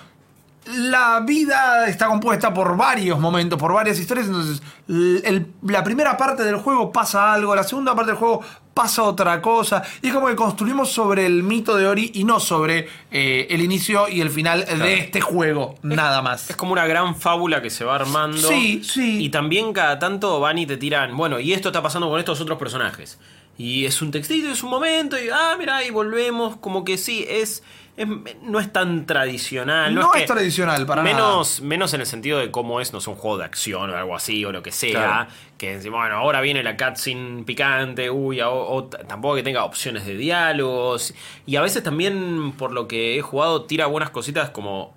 La 0.66 1.20
vida 1.20 1.86
está 1.86 2.08
compuesta 2.08 2.52
por 2.52 2.76
varios 2.76 3.20
momentos, 3.20 3.56
por 3.56 3.72
varias 3.72 4.00
historias. 4.00 4.26
Entonces, 4.26 4.60
el- 4.88 5.46
la 5.62 5.84
primera 5.84 6.16
parte 6.16 6.42
del 6.42 6.56
juego 6.56 6.90
pasa 6.90 7.32
algo, 7.32 7.54
la 7.54 7.62
segunda 7.62 7.94
parte 7.94 8.10
del 8.10 8.18
juego 8.18 8.42
pasa 8.76 9.04
otra 9.04 9.40
cosa. 9.40 9.82
Y 10.02 10.08
es 10.08 10.12
como 10.12 10.26
que 10.26 10.36
construimos 10.36 10.92
sobre 10.92 11.24
el 11.24 11.42
mito 11.42 11.78
de 11.78 11.86
Ori 11.86 12.10
y 12.12 12.24
no 12.24 12.38
sobre 12.38 12.86
eh, 13.10 13.46
el 13.48 13.62
inicio 13.62 14.06
y 14.06 14.20
el 14.20 14.28
final 14.28 14.66
de 14.66 14.98
este 14.98 15.22
juego. 15.22 15.76
Nada 15.82 16.20
más. 16.20 16.50
Es 16.50 16.56
como 16.56 16.72
una 16.72 16.86
gran 16.86 17.16
fábula 17.16 17.62
que 17.62 17.70
se 17.70 17.86
va 17.86 17.94
armando. 17.94 18.36
Sí, 18.36 18.84
sí. 18.84 19.24
Y 19.24 19.30
también 19.30 19.72
cada 19.72 19.98
tanto 19.98 20.40
van 20.40 20.58
y 20.58 20.66
te 20.66 20.76
tiran, 20.76 21.16
bueno, 21.16 21.40
y 21.40 21.54
esto 21.54 21.70
está 21.70 21.82
pasando 21.82 22.10
con 22.10 22.18
estos 22.18 22.38
otros 22.42 22.58
personajes. 22.58 23.18
Y 23.58 23.86
es 23.86 24.02
un 24.02 24.10
textito, 24.10 24.50
es 24.50 24.62
un 24.62 24.70
momento, 24.70 25.18
y 25.18 25.28
ah, 25.32 25.56
mira, 25.58 25.82
y 25.84 25.90
volvemos. 25.90 26.56
Como 26.56 26.84
que 26.84 26.98
sí, 26.98 27.24
es. 27.28 27.62
es- 27.96 28.06
no 28.42 28.60
es 28.60 28.70
tan 28.72 29.06
tradicional. 29.06 29.94
No 29.94 30.12
es 30.14 30.26
tradicional, 30.26 30.84
para 30.84 31.02
menos, 31.02 31.62
Menos 31.62 31.94
en 31.94 32.02
el 32.02 32.06
sentido 32.06 32.38
de 32.38 32.50
cómo 32.50 32.80
es, 32.82 32.92
no 32.92 33.00
sé, 33.00 33.08
un 33.08 33.16
juego 33.16 33.38
de 33.38 33.46
acción 33.46 33.88
o 33.90 33.96
algo 33.96 34.14
así, 34.14 34.44
o 34.44 34.52
lo 34.52 34.62
que 34.62 34.72
sea. 34.72 34.90
Claro. 34.90 35.30
Que 35.56 35.78
bueno, 35.88 36.16
ahora 36.16 36.42
viene 36.42 36.62
la 36.62 36.76
cutscene 36.76 37.44
picante, 37.44 38.10
uy, 38.10 38.40
o, 38.42 38.84
tampoco 39.08 39.36
que 39.36 39.42
tenga 39.42 39.64
opciones 39.64 40.04
de 40.04 40.16
diálogos. 40.16 41.14
Y 41.46 41.56
a 41.56 41.62
veces 41.62 41.82
también, 41.82 42.52
por 42.52 42.72
lo 42.72 42.86
que 42.86 43.16
he 43.16 43.22
jugado, 43.22 43.64
tira 43.64 43.86
buenas 43.86 44.10
cositas 44.10 44.50
como 44.50 44.94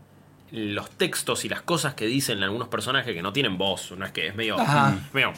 los 0.51 0.89
textos 0.91 1.45
y 1.45 1.49
las 1.49 1.61
cosas 1.61 1.93
que 1.93 2.05
dicen 2.05 2.41
algunos 2.43 2.67
personajes 2.69 3.13
que 3.13 3.21
no 3.21 3.31
tienen 3.33 3.57
voz, 3.57 3.91
no 3.97 4.05
es 4.05 4.11
que 4.11 4.27
es 4.27 4.35
medio. 4.35 4.59
Ajá. 4.59 4.95
medio 5.13 5.31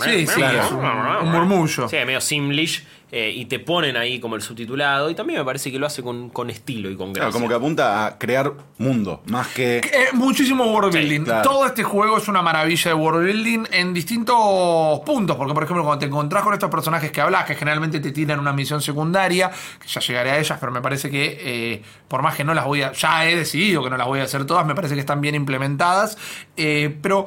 Sí, 0.00 0.26
sí, 0.26 0.42
es 0.42 0.70
un- 0.70 0.84
un 0.84 1.30
murmullo. 1.32 1.88
Sí, 1.88 1.96
medio 2.04 2.20
simlish. 2.20 2.84
Eh, 3.10 3.32
y 3.34 3.46
te 3.46 3.58
ponen 3.58 3.96
ahí 3.96 4.20
como 4.20 4.36
el 4.36 4.42
subtitulado. 4.42 5.08
Y 5.10 5.14
también 5.14 5.38
me 5.38 5.44
parece 5.44 5.72
que 5.72 5.78
lo 5.78 5.86
hace 5.86 6.02
con, 6.02 6.28
con 6.30 6.50
estilo 6.50 6.90
y 6.90 6.96
con 6.96 7.12
gracia. 7.12 7.30
Claro, 7.30 7.32
como 7.32 7.48
que 7.48 7.54
apunta 7.54 8.06
a 8.06 8.18
crear 8.18 8.52
mundo, 8.78 9.22
más 9.26 9.48
que. 9.48 9.78
Eh, 9.78 10.08
muchísimo 10.12 10.64
world 10.72 10.92
Sí, 10.92 10.98
building. 10.98 11.24
claro. 11.24 11.48
Todo 11.48 11.66
este 11.66 11.82
juego 11.84 12.18
es 12.18 12.28
una 12.28 12.42
maravilla 12.42 12.90
de 12.90 12.94
world 12.94 13.24
building 13.24 13.64
en 13.72 13.94
distintos 13.94 15.00
puntos. 15.06 15.36
Porque, 15.36 15.54
por 15.54 15.64
ejemplo, 15.64 15.84
cuando 15.84 16.00
te 16.00 16.06
encontrás 16.06 16.42
con 16.42 16.52
estos 16.52 16.70
personajes 16.70 17.10
que 17.10 17.20
hablas, 17.20 17.44
que 17.44 17.54
generalmente 17.54 18.00
te 18.00 18.10
tiran 18.12 18.38
una 18.40 18.52
misión 18.52 18.80
secundaria, 18.82 19.50
que 19.80 19.88
ya 19.88 20.00
llegaré 20.00 20.30
a 20.32 20.38
ellas, 20.38 20.58
pero 20.60 20.72
me 20.72 20.80
parece 20.82 21.10
que, 21.10 21.38
eh, 21.40 21.82
por 22.08 22.22
más 22.22 22.34
que 22.36 22.44
no 22.44 22.52
las 22.54 22.64
voy 22.66 22.82
a. 22.82 22.92
Ya 22.92 23.26
he 23.28 23.36
decidido 23.36 23.82
que 23.82 23.90
no 23.90 23.96
las 23.96 24.06
voy 24.06 24.20
a 24.20 24.24
hacer 24.24 24.44
todas, 24.44 24.66
me 24.66 24.74
parece 24.74 24.94
que 24.94 25.00
están 25.00 25.20
bien 25.20 25.34
implementadas. 25.34 26.18
Eh, 26.56 26.96
pero. 27.00 27.26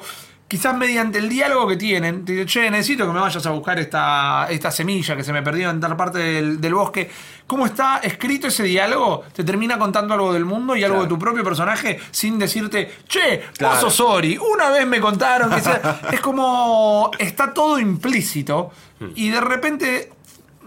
Quizás 0.51 0.75
mediante 0.75 1.17
el 1.19 1.29
diálogo 1.29 1.65
que 1.65 1.77
tienen, 1.77 2.25
te 2.25 2.33
dice, 2.33 2.45
che, 2.45 2.69
necesito 2.69 3.07
que 3.07 3.13
me 3.13 3.21
vayas 3.21 3.45
a 3.45 3.51
buscar 3.51 3.79
esta, 3.79 4.47
esta 4.49 4.69
semilla 4.69 5.15
que 5.15 5.23
se 5.23 5.31
me 5.31 5.41
perdió 5.41 5.69
en 5.69 5.79
tal 5.79 5.95
parte 5.95 6.19
del, 6.19 6.59
del 6.59 6.73
bosque. 6.73 7.09
¿Cómo 7.47 7.65
está 7.65 7.99
escrito 7.99 8.47
ese 8.47 8.63
diálogo? 8.63 9.23
Te 9.33 9.45
termina 9.45 9.79
contando 9.79 10.13
algo 10.13 10.33
del 10.33 10.43
mundo 10.43 10.75
y 10.75 10.83
algo 10.83 11.03
de 11.03 11.07
tu 11.07 11.17
propio 11.17 11.41
personaje 11.45 12.01
sin 12.11 12.37
decirte, 12.37 12.91
che, 13.07 13.43
Claro. 13.57 13.75
vos 13.75 13.93
sos 13.95 14.01
Ori. 14.01 14.37
Una 14.37 14.69
vez 14.71 14.85
me 14.85 14.99
contaron 14.99 15.51
que 15.51 15.61
sea-". 15.61 16.01
es 16.11 16.19
como 16.19 17.11
está 17.17 17.53
todo 17.53 17.79
implícito 17.79 18.71
y 19.15 19.29
de 19.29 19.39
repente 19.39 20.11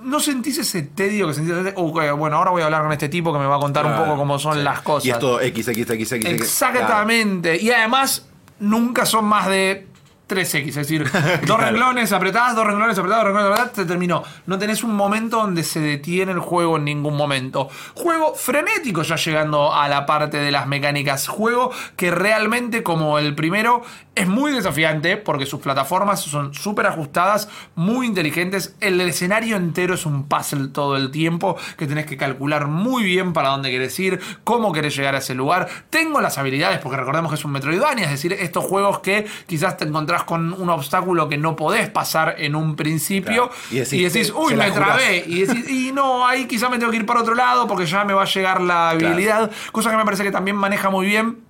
no 0.03 0.19
sentís 0.19 0.57
ese 0.57 0.81
tedio 0.81 1.27
que 1.29 1.35
sentís. 1.35 1.75
"Ok, 1.77 2.01
bueno, 2.17 2.37
ahora 2.39 2.53
voy 2.53 2.63
a 2.63 2.65
hablar 2.65 2.85
con 2.85 2.93
este 2.93 3.11
tipo 3.11 3.35
que 3.35 3.39
me 3.39 3.45
va 3.47 3.57
a 3.57 3.61
contar 3.61 3.85
un 3.85 3.97
poco 3.99 4.17
cómo 4.17 4.39
son 4.39 4.55
sí. 4.55 4.63
las 4.63 4.81
cosas. 4.81 5.05
Y 5.05 5.11
es 5.11 5.19
todo 5.19 5.43
X, 5.43 5.69
X, 5.69 5.91
X, 5.91 6.13
X. 6.13 6.27
X. 6.31 6.41
Exactamente. 6.41 7.61
Y 7.61 7.71
además, 7.71 8.27
nunca 8.59 9.07
son 9.07 9.25
más 9.27 9.49
de 9.49 9.87
3X. 10.29 10.69
Es 10.69 10.75
decir, 10.75 11.11
dos 11.47 11.61
renglones 11.61 12.13
apretadas, 12.13 12.55
dos 12.55 12.67
renglones 12.67 12.99
apretados, 12.99 13.25
dos 13.25 13.33
renglones 13.33 13.51
apretados, 13.51 13.77
se 13.77 13.85
terminó. 13.87 14.23
No 14.47 14.59
tenés 14.59 14.85
un 14.85 14.95
momento 14.95 15.39
donde 15.39 15.63
se 15.63 15.81
detiene 15.81 16.33
el 16.33 16.41
juego 16.41 16.77
en 16.77 16.85
ningún 16.85 17.17
momento. 17.17 17.69
Juego 17.95 18.35
frenético 18.35 19.03
ya 19.03 19.17
llegando 19.17 19.73
a 19.73 19.89
la 19.89 20.07
parte 20.07 20.39
de 20.39 20.51
las 20.51 20.67
mecánicas. 20.67 21.29
Juego 21.29 21.71
que 21.97 22.11
realmente, 22.11 22.83
como 22.83 23.19
el 23.19 23.35
primero, 23.35 23.83
es 24.15 24.29
muy 24.29 24.53
desafiante 24.53 25.17
porque 25.17 25.47
sus 25.47 25.61
plataformas 25.61 26.21
son 26.21 26.55
súper 26.55 26.87
ajustadas, 26.87 27.49
muy 27.75 28.07
inteligentes. 28.07 28.77
El 28.81 29.01
escenario 29.01 29.57
entero 29.57 29.95
es 29.95 30.07
un 30.07 30.29
puzzle 30.29 30.69
todo 30.69 30.97
el 30.97 31.11
tiempo 31.11 31.57
que 31.77 31.87
tenés 31.87 32.07
que 32.07 32.17
calcular 32.17 32.69
muy 32.69 33.03
bien 33.03 33.33
para 33.33 33.49
dónde 33.49 33.71
querés 33.71 33.99
ir, 33.99 34.21
cómo 34.45 34.73
querés 34.73 34.97
llegar 34.97 35.15
a 35.15 35.19
ese 35.19 35.35
lugar. 35.35 35.69
Tengo 35.91 36.21
las 36.21 36.39
habilidades, 36.39 36.79
porque 36.79 36.97
recordemos 36.97 37.31
que 37.31 37.37
es 37.37 37.45
un 37.45 37.53
Metroidvania, 37.53 38.05
es 38.05 38.11
decir, 38.11 38.33
estos 38.35 38.65
juegos 38.65 39.01
que 39.01 39.27
quizás 39.47 39.77
te 39.77 39.85
encontrás 39.85 40.14
con 40.23 40.53
un 40.53 40.71
obstáculo 40.71 41.29
que 41.29 41.37
no 41.37 41.57
podés 41.57 41.91
pasar 41.91 42.37
en 42.39 42.55
un 42.55 42.77
principio 42.77 43.51
Claro. 43.51 43.85
y 43.93 43.97
Y 43.97 44.05
decís, 44.05 44.33
uy, 44.35 44.55
me 44.55 44.71
jurás". 44.71 44.75
trabé. 44.97 45.25
Y 45.27 45.41
decís, 45.45 45.69
y 45.69 45.91
no, 45.93 46.25
ahí 46.25 46.47
quizás 46.47 46.71
me 46.71 46.79
tengo 46.79 46.93
que 46.93 46.99
ir 46.99 47.07
para 47.07 47.21
otro 47.23 47.35
lado 47.35 47.67
porque 47.67 47.87
ya 47.87 48.05
me 48.05 48.15
va 48.15 48.23
a 48.23 48.27
llegar 48.27 48.61
la 48.61 48.91
habilidad. 48.91 49.51
Cosa 49.73 49.91
que 49.91 49.97
me 49.97 50.05
parece 50.05 50.23
que 50.23 50.31
también 50.31 50.57
maneja 50.57 50.89
muy 50.91 51.07
bien. 51.07 51.41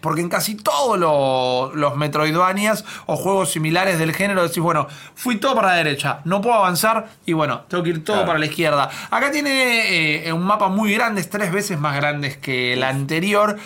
Porque 0.00 0.20
en 0.20 0.28
casi 0.28 0.56
todos 0.56 0.98
lo- 0.98 1.72
los 1.74 1.96
Metroidvanias 1.96 2.84
o 3.06 3.16
juegos 3.16 3.50
similares 3.52 3.98
del 3.98 4.12
género 4.14 4.42
decís, 4.42 4.62
bueno, 4.62 4.86
fui 5.14 5.36
todo 5.36 5.54
para 5.54 5.68
la 5.68 5.74
derecha, 5.74 6.20
no 6.24 6.40
puedo 6.42 6.54
avanzar 6.56 7.08
y 7.24 7.32
bueno, 7.32 7.62
tengo 7.68 7.82
que 7.82 7.90
ir 7.90 8.04
todo 8.04 8.16
Claro. 8.16 8.26
para 8.26 8.38
la 8.38 8.46
izquierda. 8.46 8.90
Acá 9.10 9.30
tiene 9.30 10.26
eh, 10.28 10.32
un 10.34 10.44
mapa 10.44 10.68
muy 10.68 10.92
grande, 10.92 11.22
es 11.22 11.30
tres 11.30 11.50
veces 11.50 11.80
más 11.80 11.96
grande 11.96 12.38
que 12.38 12.74
el 12.74 12.82
anterior. 12.82 13.56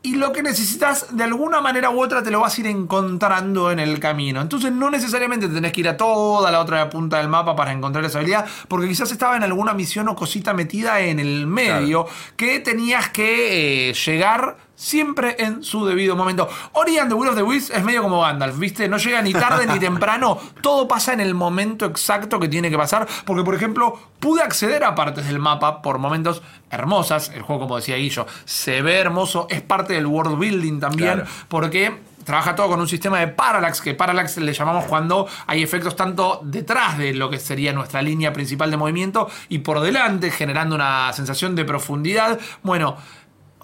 Y 0.00 0.14
lo 0.14 0.32
que 0.32 0.44
necesitas, 0.44 1.16
de 1.16 1.24
alguna 1.24 1.60
manera 1.60 1.90
u 1.90 2.00
otra, 2.00 2.22
te 2.22 2.30
lo 2.30 2.40
vas 2.40 2.56
a 2.56 2.60
ir 2.60 2.68
encontrando 2.68 3.72
en 3.72 3.80
el 3.80 3.98
camino. 3.98 4.40
Entonces, 4.40 4.70
no 4.70 4.90
necesariamente 4.90 5.48
tenés 5.48 5.72
que 5.72 5.80
ir 5.80 5.88
a 5.88 5.96
toda 5.96 6.52
la 6.52 6.60
otra 6.60 6.88
punta 6.88 7.18
del 7.18 7.28
mapa 7.28 7.56
para 7.56 7.72
encontrar 7.72 8.04
esa 8.04 8.18
habilidad, 8.18 8.46
porque 8.68 8.86
quizás 8.86 9.10
estaba 9.10 9.36
en 9.36 9.42
alguna 9.42 9.74
misión 9.74 10.08
o 10.08 10.14
cosita 10.14 10.54
metida 10.54 11.00
en 11.00 11.18
el 11.18 11.48
medio 11.48 12.06
que 12.36 12.60
tenías 12.60 13.08
que 13.08 13.90
eh, 13.90 13.94
llegar 13.94 14.67
siempre 14.78 15.34
en 15.40 15.64
su 15.64 15.84
debido 15.84 16.14
momento. 16.14 16.48
Ori 16.72 16.98
and 16.98 17.08
the 17.10 17.14
Will 17.14 17.28
of 17.30 17.34
the 17.36 17.42
Wisps 17.42 17.70
es 17.76 17.82
medio 17.82 18.00
como 18.00 18.20
Gandalf, 18.20 18.56
¿viste? 18.58 18.88
No 18.88 18.96
llega 18.96 19.20
ni 19.20 19.32
tarde 19.32 19.66
ni 19.66 19.80
temprano, 19.80 20.38
todo 20.62 20.86
pasa 20.86 21.12
en 21.12 21.20
el 21.20 21.34
momento 21.34 21.84
exacto 21.84 22.38
que 22.38 22.48
tiene 22.48 22.70
que 22.70 22.78
pasar, 22.78 23.06
porque 23.26 23.42
por 23.42 23.56
ejemplo, 23.56 23.98
pude 24.20 24.40
acceder 24.40 24.84
a 24.84 24.94
partes 24.94 25.26
del 25.26 25.40
mapa 25.40 25.82
por 25.82 25.98
momentos 25.98 26.42
hermosas, 26.70 27.32
el 27.34 27.42
juego 27.42 27.62
como 27.62 27.76
decía 27.76 27.96
Guillo, 27.96 28.26
se 28.44 28.80
ve 28.80 28.98
hermoso, 28.98 29.48
es 29.50 29.62
parte 29.62 29.94
del 29.94 30.06
world 30.06 30.38
building 30.38 30.78
también, 30.78 31.14
Claro. 31.14 31.30
porque 31.48 31.98
trabaja 32.24 32.54
todo 32.54 32.68
con 32.68 32.78
un 32.78 32.86
sistema 32.86 33.18
de 33.20 33.28
parallax, 33.28 33.80
que 33.80 33.94
parallax 33.94 34.36
le 34.36 34.52
llamamos 34.52 34.84
cuando 34.84 35.26
hay 35.46 35.62
efectos 35.62 35.96
tanto 35.96 36.40
detrás 36.44 36.98
de 36.98 37.14
lo 37.14 37.30
que 37.30 37.40
sería 37.40 37.72
nuestra 37.72 38.02
línea 38.02 38.34
principal 38.34 38.70
de 38.70 38.76
movimiento 38.76 39.30
y 39.48 39.60
por 39.60 39.80
delante, 39.80 40.30
generando 40.30 40.74
una 40.74 41.10
sensación 41.14 41.56
de 41.56 41.64
profundidad. 41.64 42.38
Bueno, 42.62 42.98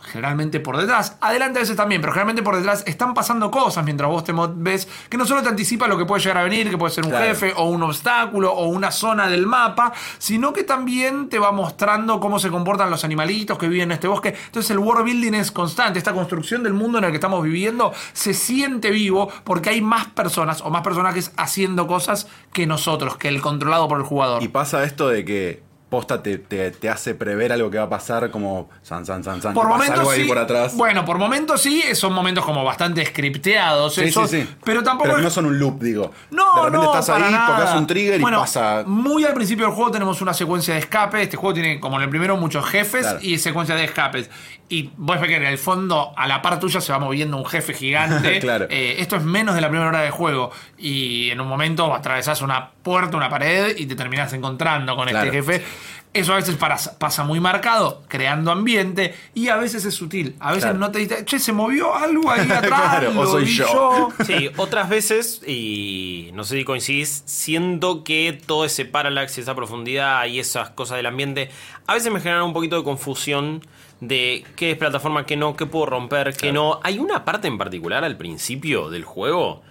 generalmente 0.05 0.61
por 0.61 0.77
detrás, 0.77 1.17
adelante 1.21 1.59
a 1.59 1.63
veces 1.63 1.77
también, 1.77 2.01
pero 2.01 2.13
generalmente 2.13 2.43
por 2.43 2.57
detrás 2.57 2.85
están 2.87 3.15
pasando 3.15 3.51
cosas 3.51 3.85
mientras 3.85 4.09
vos 4.11 4.23
te 4.25 4.33
ves 4.57 4.87
que 5.09 5.17
no 5.17 5.25
solo 5.27 5.43
te 5.43 5.49
anticipa 5.49 5.89
lo 5.89 5.97
que 5.99 6.05
puede 6.05 6.23
llegar 6.23 6.39
a 6.39 6.45
venir, 6.45 6.71
que 6.71 6.79
puede 6.79 6.93
ser 6.93 7.05
un 7.05 7.11
Claro. 7.11 7.27
jefe 7.27 7.53
o 7.57 7.65
un 7.71 7.83
obstáculo 7.83 8.53
o 8.53 8.67
una 8.69 8.91
zona 8.91 9.29
del 9.29 9.47
mapa, 9.47 9.93
sino 10.19 10.53
que 10.53 10.63
también 10.65 11.29
te 11.29 11.39
va 11.39 11.53
mostrando 11.53 12.21
cómo 12.21 12.39
se 12.39 12.51
comportan 12.51 12.91
los 12.91 13.05
animalitos 13.05 13.59
que 13.59 13.67
viven 13.69 13.91
en 13.91 13.93
este 13.93 14.07
bosque. 14.09 14.35
Entonces 14.47 14.71
el 14.71 14.79
world 14.79 15.05
building 15.05 15.35
es 15.35 15.51
constante, 15.51 15.99
esta 15.99 16.13
construcción 16.13 16.63
del 16.63 16.75
mundo 16.75 16.99
en 16.99 17.05
el 17.05 17.11
que 17.11 17.17
estamos 17.17 17.43
viviendo 17.43 17.93
se 18.13 18.35
siente 18.35 18.91
vivo 18.91 19.31
porque 19.45 19.71
hay 19.71 19.81
más 19.81 20.07
personas 20.07 20.61
o 20.61 20.71
más 20.71 20.83
personajes 20.83 21.33
haciendo 21.37 21.87
cosas 21.87 22.29
que 22.53 22.67
nosotros, 22.67 23.17
que 23.17 23.29
el 23.29 23.41
controlado 23.41 23.89
por 23.89 23.99
el 23.99 24.05
jugador. 24.05 24.43
Y 24.43 24.49
pasa 24.49 24.85
esto 24.85 25.09
de 25.09 25.25
que 25.25 25.63
posta 25.95 26.21
te, 26.23 26.39
te, 26.39 26.73
te 26.73 26.91
hace 26.91 27.15
prever 27.15 27.53
algo 27.53 27.71
que 27.71 27.79
va 27.79 27.85
a 27.85 27.89
pasar 27.89 28.31
como 28.33 28.69
san, 28.83 29.07
san, 29.07 29.23
san, 29.23 29.41
san. 29.41 29.55
Por 29.55 29.69
momentos 29.69 30.01
algo 30.01 30.11
ahí 30.11 30.27
por 30.27 30.39
atrás. 30.39 30.75
Bueno, 30.77 31.05
por 31.05 31.19
momentos 31.19 31.61
sí, 31.63 31.83
son 31.95 32.13
momentos 32.13 32.45
como 32.45 32.65
bastante 32.65 33.07
scripteados. 33.07 33.95
sí, 33.95 34.03
esos, 34.03 34.29
sí, 34.29 34.43
sí. 34.43 34.49
Pero 34.65 34.83
tampoco 34.83 35.11
Pero 35.11 35.23
no 35.23 35.31
son 35.31 35.47
un 35.47 35.57
loop, 35.59 35.81
digo. 35.81 36.11
No, 36.33 36.45
de 36.57 36.63
repente 36.65 36.87
no, 36.87 36.93
estás 36.99 37.09
ahí, 37.11 37.31
nada. 37.33 37.57
tocas 37.57 37.75
un 37.77 37.87
trigger 37.87 38.21
Bueno, 38.21 38.39
y 38.39 38.41
pasa. 38.41 38.83
Muy 38.87 39.25
al 39.25 39.35
principio 39.35 39.67
del 39.67 39.75
juego 39.75 39.91
tenemos 39.93 40.21
una 40.21 40.35
secuencia 40.35 40.75
de 40.75 40.81
escape. 40.81 41.23
Este 41.23 41.37
juego 41.37 41.55
tiene, 41.55 41.79
como 41.79 41.97
en 41.97 42.03
el 42.03 42.09
primero, 42.11 42.37
muchos 42.37 42.65
jefes 42.67 43.03
Claro. 43.03 43.19
y 43.23 43.39
secuencia 43.39 43.77
de 43.77 43.85
escapes. 43.85 44.29
Y 44.69 44.91
vos 44.97 45.21
ves 45.21 45.29
que 45.29 45.37
en 45.37 45.45
el 45.45 45.59
fondo, 45.59 46.13
a 46.17 46.27
la 46.27 46.43
par 46.43 46.59
tuya, 46.59 46.81
se 46.81 46.91
va 46.91 46.99
moviendo 46.99 47.37
un 47.37 47.47
jefe 47.47 47.73
gigante. 47.75 48.41
Claro. 48.45 48.67
Eh, 48.69 48.97
esto 48.99 49.17
es 49.17 49.23
menos 49.23 49.55
de 49.55 49.61
la 49.61 49.69
primera 49.69 49.89
hora 49.89 50.01
de 50.01 50.11
juego. 50.11 50.51
Y 50.77 51.31
en 51.31 51.41
un 51.41 51.47
momento 51.47 51.95
atravesás 51.95 52.43
una 52.43 52.71
puerta, 52.83 53.17
una 53.17 53.29
pared 53.31 53.77
y 53.77 53.87
te 53.87 53.95
terminás 53.95 54.33
encontrando 54.33 54.97
con 54.97 55.09
Claro. 55.09 55.27
este 55.31 55.37
jefe. 55.43 55.65
Eso 56.13 56.33
a 56.33 56.37
veces 56.37 56.55
para- 56.57 56.77
pasa 56.99 57.25
muy 57.25 57.41
marcado, 57.41 58.03
creando 58.07 58.53
ambiente, 58.53 59.15
y 59.35 59.49
a 59.49 59.57
veces 59.57 59.85
es 59.85 59.95
sutil. 59.95 60.37
A 60.39 60.51
veces 60.51 60.65
Claro. 60.65 60.79
no 60.79 60.91
te 60.93 61.01
diste, 61.01 61.25
che, 61.25 61.41
se 61.41 61.53
movió 61.53 61.95
algo 61.95 62.31
ahí 62.31 62.41
atrás. 62.51 62.69
Claro, 62.69 63.21
o 63.21 63.27
soy 63.27 63.47
yo". 63.47 64.11
Sí, 64.25 64.49
otras 64.57 64.89
veces, 64.89 65.41
y 65.45 66.31
no 66.35 66.45
sé 66.45 66.59
si 66.59 66.65
coincidís, 66.65 67.25
siento 67.27 68.05
que 68.05 68.39
todo 68.47 68.65
ese 68.65 68.85
parallax 68.85 69.37
y 69.39 69.41
esa 69.41 69.55
profundidad 69.57 70.27
y 70.27 70.39
esas 70.39 70.71
cosas 70.71 70.99
del 70.99 71.07
ambiente, 71.07 71.51
a 71.89 71.95
veces 71.95 72.13
me 72.13 72.21
generan 72.21 72.45
un 72.45 72.53
poquito 72.53 72.77
de 72.77 72.85
confusión 72.85 73.67
de 74.01 74.45
qué 74.55 74.71
es 74.73 74.77
plataforma, 74.79 75.27
qué 75.27 75.37
no, 75.37 75.57
qué 75.57 75.67
puedo 75.67 75.87
romper, 75.87 76.37
qué 76.37 76.53
no. 76.53 76.79
Hay 76.85 76.99
una 77.01 77.25
parte 77.25 77.49
en 77.49 77.59
particular 77.59 78.05
al 78.05 78.17
principio 78.17 78.89
del 78.91 79.05
juego 79.05 79.63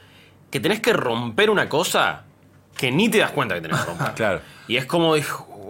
que 0.51 0.59
tenés 0.59 0.81
que 0.81 0.91
romper 0.91 1.49
una 1.49 1.69
cosa 1.69 2.23
que 2.75 2.91
ni 2.91 3.07
te 3.09 3.19
das 3.19 3.31
cuenta 3.31 3.55
que 3.55 3.61
tenés 3.61 3.79
que 3.79 3.85
romper. 3.85 4.11
Claro. 4.15 4.41
Y 4.67 4.77
es 4.77 4.85
como 4.85 5.13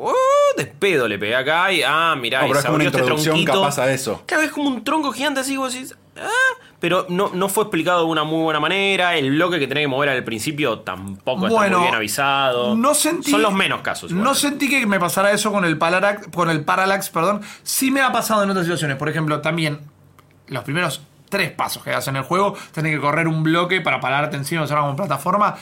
"Oh, 0.04 0.58
de 0.58 0.66
pedo 0.66 1.08
le 1.08 1.18
pegué 1.18 1.36
acá 1.36 1.72
y 1.72 1.82
ah, 1.84 2.16
mirá, 2.20 2.42
No, 2.42 2.48
pero 2.48 2.60
es 2.60 2.66
como 2.66 2.76
una 2.76 2.84
este 2.86 2.98
introducción 3.00 3.36
tronquito. 3.36 3.62
capaz 3.62 3.80
a 3.80 3.92
eso. 3.92 4.24
Claro, 4.26 4.44
es 4.44 4.52
como 4.52 4.70
un 4.70 4.84
tronco 4.84 5.12
gigante 5.12 5.40
así, 5.40 5.58
vos 5.58 5.74
decís, 5.74 5.96
ah, 6.18 6.30
pero 6.80 7.06
no, 7.08 7.32
no 7.34 7.48
fue 7.48 7.64
explicado 7.64 8.00
de 8.00 8.06
una 8.12 8.26
muy 8.26 8.44
buena 8.44 8.60
manera. 8.60 9.16
El 9.16 9.32
bloque 9.32 9.58
que 9.58 9.68
tenés 9.68 9.84
que 9.84 9.88
mover 9.88 10.10
al 10.10 10.24
principio 10.26 10.80
tampoco 10.80 11.46
está 11.48 11.58
Bueno, 11.58 11.78
muy 11.78 11.86
bien 11.86 11.96
avisado. 11.96 12.76
No 12.76 12.94
sentí, 12.94 13.32
Son 13.32 13.42
los 13.42 13.54
menos 13.54 13.82
casos. 13.82 14.12
No 14.12 14.36
sentí 14.36 14.70
que 14.70 14.86
me 14.86 15.00
pasara 15.00 15.32
eso 15.32 15.52
con 15.52 15.64
el 15.64 15.78
Parallax, 15.78 16.28
con 16.28 16.50
el 16.50 16.66
Parallax, 16.66 17.10
perdón. 17.10 17.42
Sí 17.64 17.90
me 17.90 18.02
ha 18.02 18.12
pasado 18.12 18.44
en 18.44 18.50
otras 18.50 18.66
situaciones. 18.66 18.98
Por 18.98 19.08
ejemplo, 19.08 19.40
también 19.40 19.80
los 20.48 20.66
primeros 20.66 21.02
tres 21.30 21.52
pasos 21.52 21.84
que 21.84 21.90
das 21.90 22.08
en 22.10 22.18
el 22.18 22.24
juego, 22.24 22.54
tenés 22.74 22.94
que 22.94 23.00
correr 23.00 23.28
un 23.28 23.44
bloque 23.44 23.80
para 23.80 24.00
pararte 24.02 24.36
encima 24.36 24.62
de 24.62 24.66
usar 24.66 24.80
como 24.80 24.96
plataforma. 24.96 25.56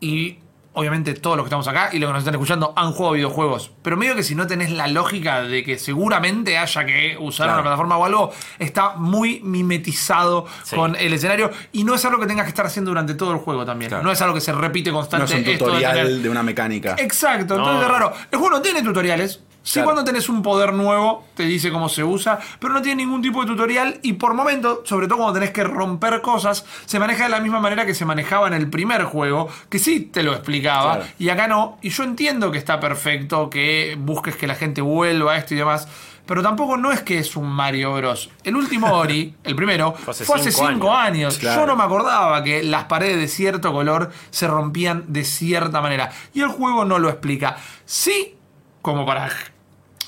Y 0.00 0.38
obviamente 0.74 1.14
todos 1.14 1.36
los 1.36 1.44
que 1.44 1.48
estamos 1.48 1.68
acá 1.68 1.90
y 1.92 1.98
los 1.98 2.08
que 2.08 2.12
nos 2.12 2.20
están 2.22 2.34
escuchando 2.34 2.72
han 2.76 2.92
jugado 2.92 3.14
videojuegos. 3.14 3.70
Pero 3.82 3.96
medio 3.96 4.14
que 4.14 4.22
si 4.22 4.34
no 4.34 4.46
tenés 4.46 4.70
la 4.70 4.88
lógica 4.88 5.42
de 5.42 5.62
que 5.64 5.78
seguramente 5.78 6.56
haya 6.58 6.84
que 6.86 7.16
usar 7.20 7.46
Claro. 7.46 7.54
una 7.60 7.62
plataforma 7.62 7.96
o 7.98 8.04
algo, 8.04 8.32
está 8.58 8.94
muy 8.96 9.40
mimetizado 9.42 10.46
Sí. 10.64 10.76
con 10.76 10.96
el 10.96 11.12
escenario. 11.12 11.50
Y 11.72 11.84
no 11.84 11.94
es 11.94 12.04
algo 12.04 12.18
que 12.20 12.26
tengas 12.26 12.44
que 12.44 12.50
estar 12.50 12.66
haciendo 12.66 12.90
durante 12.90 13.14
todo 13.14 13.32
el 13.32 13.38
juego 13.38 13.64
también. 13.64 13.90
Claro. 13.90 14.04
No 14.04 14.12
es 14.12 14.20
algo 14.22 14.34
que 14.34 14.40
se 14.40 14.52
repite 14.52 14.90
No 14.90 14.96
constante. 14.98 15.24
es 15.26 15.38
un 15.38 15.44
de 15.44 15.56
tutorial 15.58 15.92
tener- 15.94 16.12
de 16.22 16.28
una 16.30 16.42
mecánica. 16.42 16.94
Exacto, 16.98 17.54
entonces 17.54 17.74
No. 17.74 17.82
es 17.82 17.88
raro. 17.88 18.12
El 18.30 18.38
juego 18.38 18.54
no 18.56 18.62
tiene 18.62 18.82
tutoriales. 18.82 19.40
Sí, 19.64 19.74
Claro. 19.74 19.86
cuando 19.86 20.04
tenés 20.04 20.28
un 20.28 20.42
poder 20.42 20.72
nuevo, 20.72 21.24
te 21.34 21.44
dice 21.44 21.70
cómo 21.70 21.88
se 21.88 22.02
usa, 22.02 22.38
pero 22.58 22.72
no 22.74 22.82
tiene 22.82 23.04
ningún 23.04 23.22
tipo 23.22 23.40
de 23.42 23.46
tutorial 23.46 24.00
y 24.02 24.14
por 24.14 24.34
momento, 24.34 24.82
sobre 24.84 25.06
todo 25.06 25.18
cuando 25.18 25.34
tenés 25.34 25.50
que 25.52 25.62
romper 25.62 26.20
cosas, 26.20 26.64
se 26.84 26.98
maneja 26.98 27.24
de 27.24 27.30
la 27.30 27.40
misma 27.40 27.60
manera 27.60 27.86
que 27.86 27.94
se 27.94 28.04
manejaba 28.04 28.48
en 28.48 28.54
el 28.54 28.68
primer 28.68 29.04
juego, 29.04 29.48
que 29.68 29.78
sí 29.78 30.00
te 30.00 30.22
lo 30.24 30.32
explicaba, 30.32 30.96
Claro. 30.96 31.10
y 31.18 31.28
acá 31.28 31.46
no. 31.46 31.78
Y 31.80 31.90
yo 31.90 32.02
entiendo 32.02 32.50
que 32.50 32.58
está 32.58 32.80
perfecto, 32.80 33.48
que 33.50 33.96
busques 33.98 34.34
que 34.36 34.46
la 34.48 34.54
gente 34.56 34.80
vuelva 34.80 35.32
a 35.34 35.36
esto 35.36 35.54
y 35.54 35.58
demás. 35.58 35.86
Pero 36.26 36.40
tampoco 36.40 36.76
no 36.76 36.92
es 36.92 37.00
que 37.02 37.18
es 37.18 37.34
un 37.36 37.48
Mario 37.48 37.94
Bros. 37.94 38.30
El 38.44 38.54
último 38.56 38.86
Ori, 38.96 39.34
el 39.42 39.56
primero, 39.56 39.92
fue 39.92 40.12
hace 40.12 40.22
hace, 40.24 40.52
cinco 40.52 40.68
cinco 40.72 40.92
años. 40.94 41.36
Claro. 41.38 41.60
Yo 41.62 41.66
no 41.66 41.76
me 41.76 41.82
acordaba 41.82 42.42
que 42.44 42.62
las 42.62 42.84
paredes 42.84 43.18
de 43.18 43.26
cierto 43.28 43.72
color 43.72 44.10
se 44.30 44.46
rompían 44.46 45.04
de 45.08 45.24
cierta 45.24 45.80
manera. 45.80 46.10
Y 46.32 46.40
el 46.40 46.48
juego 46.48 46.84
no 46.84 46.98
lo 47.00 47.08
explica. 47.08 47.56
Sí, 47.84 48.36
como 48.82 49.06
para. 49.06 49.30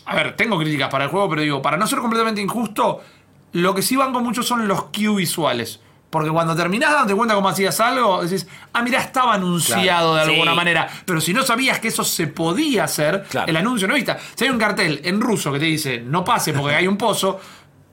A 0.06 0.14
ver, 0.14 0.36
tengo 0.36 0.58
críticas 0.58 0.90
para 0.90 1.04
el 1.04 1.10
juego, 1.10 1.30
pero 1.30 1.42
digo, 1.42 1.62
para 1.62 1.76
no 1.78 1.86
ser 1.86 2.00
completamente 2.00 2.40
injusto, 2.42 3.00
lo 3.52 3.74
que 3.74 3.80
sí 3.82 3.96
banco 3.96 4.20
mucho 4.20 4.42
son 4.42 4.68
los 4.68 4.84
Q 4.84 5.14
visuales. 5.16 5.80
Porque 6.10 6.30
cuando 6.30 6.54
terminás 6.54 6.92
dándote 6.92 7.14
cuenta 7.16 7.34
cómo 7.34 7.48
hacías 7.48 7.80
algo, 7.80 8.22
decís, 8.22 8.46
ah, 8.72 8.82
mira, 8.82 9.00
estaba 9.00 9.34
anunciado 9.34 10.12
Claro. 10.12 10.14
de 10.14 10.20
alguna 10.32 10.52
Sí. 10.52 10.56
manera. 10.56 10.88
Pero 11.04 11.20
si 11.20 11.34
no 11.34 11.42
sabías 11.42 11.80
que 11.80 11.88
eso 11.88 12.04
se 12.04 12.28
podía 12.28 12.84
hacer, 12.84 13.24
Claro. 13.28 13.48
el 13.48 13.56
anuncio 13.56 13.88
no 13.88 13.94
viste. 13.94 14.14
Si 14.36 14.44
hay 14.44 14.50
un 14.50 14.58
cartel 14.58 15.00
en 15.02 15.20
ruso 15.20 15.50
que 15.50 15.58
te 15.58 15.64
dice, 15.64 16.00
no 16.06 16.22
pase 16.24 16.52
porque 16.52 16.76
hay 16.76 16.86
un 16.86 16.96
pozo, 16.96 17.40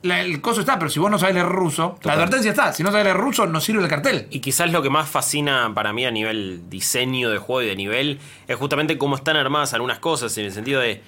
la- 0.03 0.21
el 0.21 0.41
coso 0.41 0.61
está, 0.61 0.77
pero 0.79 0.89
si 0.89 0.99
vos 0.99 1.09
no 1.11 1.19
sabes 1.19 1.35
leer 1.35 1.47
ruso, 1.47 1.97
la 2.03 2.13
advertencia 2.13 2.51
está. 2.51 2.73
Si 2.73 2.83
no 2.83 2.91
sabes 2.91 3.05
leer 3.05 3.17
ruso, 3.17 3.45
no 3.47 3.59
sirve 3.61 3.83
el 3.83 3.89
cartel. 3.89 4.27
Y 4.31 4.39
quizás 4.39 4.71
lo 4.71 4.81
que 4.81 4.89
más 4.89 5.09
fascina 5.09 5.71
para 5.73 5.93
mí 5.93 6.05
a 6.05 6.11
nivel 6.11 6.61
diseño 6.69 7.29
de 7.29 7.37
juego 7.37 7.61
y 7.61 7.67
de 7.67 7.75
nivel 7.75 8.19
es 8.47 8.55
justamente 8.55 8.97
cómo 8.97 9.15
están 9.15 9.35
armadas 9.37 9.73
algunas 9.73 9.99
cosas, 9.99 10.37
en 10.37 10.45
el 10.45 10.51
sentido 10.51 10.81
de 10.81 11.01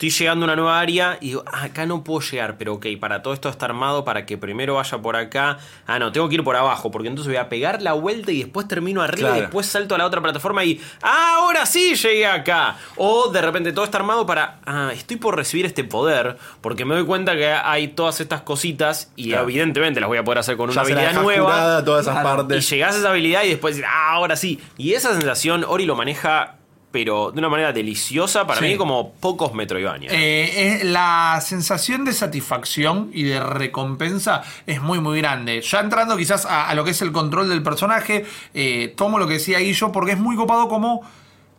estoy 0.00 0.08
llegando 0.08 0.44
a 0.44 0.46
una 0.46 0.56
nueva 0.56 0.80
área 0.80 1.18
y 1.20 1.26
digo, 1.26 1.44
ah, 1.52 1.64
acá 1.64 1.84
no 1.84 2.02
puedo 2.02 2.20
llegar, 2.20 2.56
pero 2.56 2.72
ok, 2.72 2.86
para 2.98 3.20
todo 3.20 3.34
esto 3.34 3.50
está 3.50 3.66
armado 3.66 4.02
para 4.02 4.24
que 4.24 4.38
primero 4.38 4.76
vaya 4.76 4.96
por 4.96 5.14
acá. 5.14 5.58
Ah, 5.86 5.98
no, 5.98 6.10
tengo 6.10 6.26
que 6.30 6.36
ir 6.36 6.42
por 6.42 6.56
abajo, 6.56 6.90
porque 6.90 7.08
entonces 7.08 7.30
voy 7.30 7.36
a 7.36 7.50
pegar 7.50 7.82
la 7.82 7.92
vuelta 7.92 8.32
y 8.32 8.38
después 8.44 8.66
termino 8.66 9.02
arriba 9.02 9.36
y 9.36 9.42
después 9.42 9.66
salto 9.66 9.94
a 9.94 9.98
la 9.98 10.06
otra 10.06 10.22
plataforma 10.22 10.64
y 10.64 10.80
ah, 11.02 11.34
ahora 11.40 11.66
sí 11.66 11.94
llegué 11.96 12.26
acá. 12.26 12.78
O 12.96 13.28
de 13.30 13.42
repente 13.42 13.72
todo 13.74 13.84
está 13.84 13.98
armado 13.98 14.24
para, 14.24 14.60
ah, 14.64 14.90
estoy 14.94 15.18
por 15.18 15.36
recibir 15.36 15.66
este 15.66 15.84
poder, 15.84 16.38
porque 16.62 16.86
me 16.86 16.94
doy 16.94 17.04
cuenta 17.04 17.36
que 17.36 17.52
hay 17.52 17.88
todas 17.88 18.22
estas 18.22 18.40
cositas 18.40 19.12
y 19.16 19.28
Claro. 19.28 19.42
evidentemente 19.44 20.00
las 20.00 20.08
voy 20.08 20.16
a 20.16 20.24
poder 20.24 20.38
hacer 20.38 20.56
con 20.56 20.70
una 20.70 20.76
Ya 20.76 20.80
habilidad 20.80 21.12
nueva. 21.12 21.44
curada, 21.44 21.84
todas 21.84 22.02
esas 22.06 22.14
Claro. 22.14 22.28
Y 22.30 22.36
partes. 22.38 22.70
llegás 22.70 22.94
a 22.94 22.98
esa 23.00 23.10
habilidad 23.10 23.42
y 23.44 23.50
después 23.50 23.78
ah, 23.86 24.14
ahora 24.14 24.36
sí. 24.36 24.58
Y 24.78 24.94
esa 24.94 25.12
sensación 25.12 25.62
Ori 25.68 25.84
lo 25.84 25.94
maneja, 25.94 26.54
pero 26.90 27.30
de 27.30 27.38
una 27.38 27.48
manera 27.48 27.72
deliciosa, 27.72 28.46
para 28.46 28.58
Sí. 28.60 28.66
mí 28.66 28.76
como 28.76 29.12
pocos 29.12 29.54
Metroidvania. 29.54 30.10
Eh, 30.12 30.78
es- 30.80 30.84
la 30.84 31.40
sensación 31.40 32.04
de 32.04 32.12
satisfacción 32.12 33.10
y 33.12 33.22
de 33.24 33.38
recompensa 33.40 34.42
es 34.66 34.82
muy 34.82 34.98
muy 35.00 35.18
grande. 35.20 35.60
Ya 35.62 35.80
entrando 35.80 36.16
quizás 36.16 36.46
a, 36.46 36.68
a 36.68 36.74
lo 36.74 36.82
que 36.84 36.90
es 36.90 37.00
el 37.02 37.12
control 37.12 37.48
del 37.48 37.62
personaje, 37.62 38.26
eh, 38.54 38.92
tomo 38.96 39.18
lo 39.18 39.26
que 39.28 39.34
decía 39.34 39.58
Guillo 39.60 39.92
porque 39.92 40.12
es 40.12 40.18
muy 40.18 40.34
copado 40.36 40.68
como 40.68 41.02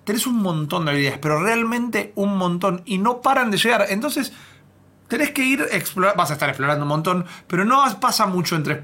tenés 0.03 0.27
un 0.27 0.37
montón 0.41 0.83
de 0.85 0.91
habilidades, 0.91 1.19
pero 1.19 1.41
realmente 1.41 2.11
un 2.15 2.35
montón 2.37 2.81
y 2.85 2.97
no 2.97 3.21
paran 3.21 3.51
de 3.51 3.57
llegar. 3.57 3.85
Entonces 3.89 4.33
tenés 5.07 5.31
que 5.31 5.43
ir 5.45 5.65
explorar, 5.71 6.15
vas 6.17 6.29
a 6.31 6.33
estar 6.33 6.49
explorando 6.49 6.83
un 6.83 6.89
montón, 6.89 7.25
pero 7.47 7.63
no 7.65 7.83
pasa 7.99 8.25
mucho 8.25 8.55
entre 8.55 8.81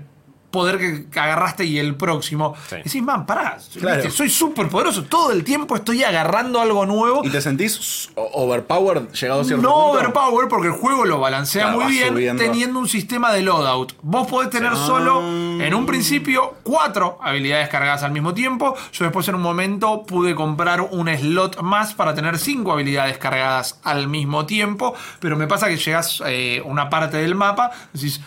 poder 0.58 0.78
que, 0.78 1.06
que 1.10 1.20
agarraste 1.20 1.66
y 1.66 1.78
el 1.80 1.96
próximo. 1.96 2.56
Sí. 2.70 2.78
Decís, 2.78 3.02
man, 3.02 3.26
pará, 3.26 3.58
Claro. 3.80 3.98
¿viste? 3.98 4.12
soy 4.12 4.30
súper 4.30 4.68
poderoso, 4.70 5.04
todo 5.04 5.32
el 5.32 5.44
tiempo 5.44 5.76
estoy 5.76 6.04
agarrando 6.04 6.60
algo 6.62 6.86
nuevo. 6.86 7.22
¿Y 7.24 7.30
te 7.30 7.42
sentís 7.42 8.10
overpowered 8.16 9.10
llegado 9.14 9.42
a 9.42 9.44
cierto 9.44 9.62
No 9.64 9.70
punto? 9.74 9.92
overpower 10.00 10.48
porque 10.48 10.68
el 10.68 10.74
juego 10.74 11.06
lo 11.06 11.20
balancea 11.20 11.64
Claro, 11.66 11.82
muy 11.82 11.92
bien 11.92 12.10
subiendo. 12.10 12.44
teniendo 12.44 12.80
un 12.80 12.88
sistema 12.90 13.32
de 13.32 13.42
loadout. 13.42 13.94
Vos 14.02 14.28
podés 14.28 14.50
tener 14.50 14.76
solo 14.76 15.22
en 15.22 15.74
un 15.74 15.86
principio 15.86 16.56
cuatro 16.64 17.18
habilidades 17.22 17.70
cargadas 17.70 18.04
al 18.04 18.12
mismo 18.12 18.34
tiempo. 18.34 18.76
Yo 18.94 19.06
después 19.06 19.28
en 19.28 19.36
un 19.36 19.42
momento 19.42 20.04
pude 20.06 20.36
comprar 20.36 20.82
un 20.82 21.08
slot 21.08 21.62
más 21.62 21.94
para 21.94 22.14
tener 22.16 22.38
cinco 22.38 22.72
habilidades 22.72 23.18
cargadas 23.18 23.80
al 23.84 24.08
mismo 24.08 24.46
tiempo. 24.46 24.94
Pero 25.20 25.36
me 25.38 25.48
pasa 25.48 25.68
que 25.68 25.78
llegás 25.78 26.22
eh, 26.26 26.62
a 26.64 26.68
una 26.68 26.90
parte 26.90 27.18
del 27.18 27.36
mapa, 27.36 27.72
decís. 27.94 28.20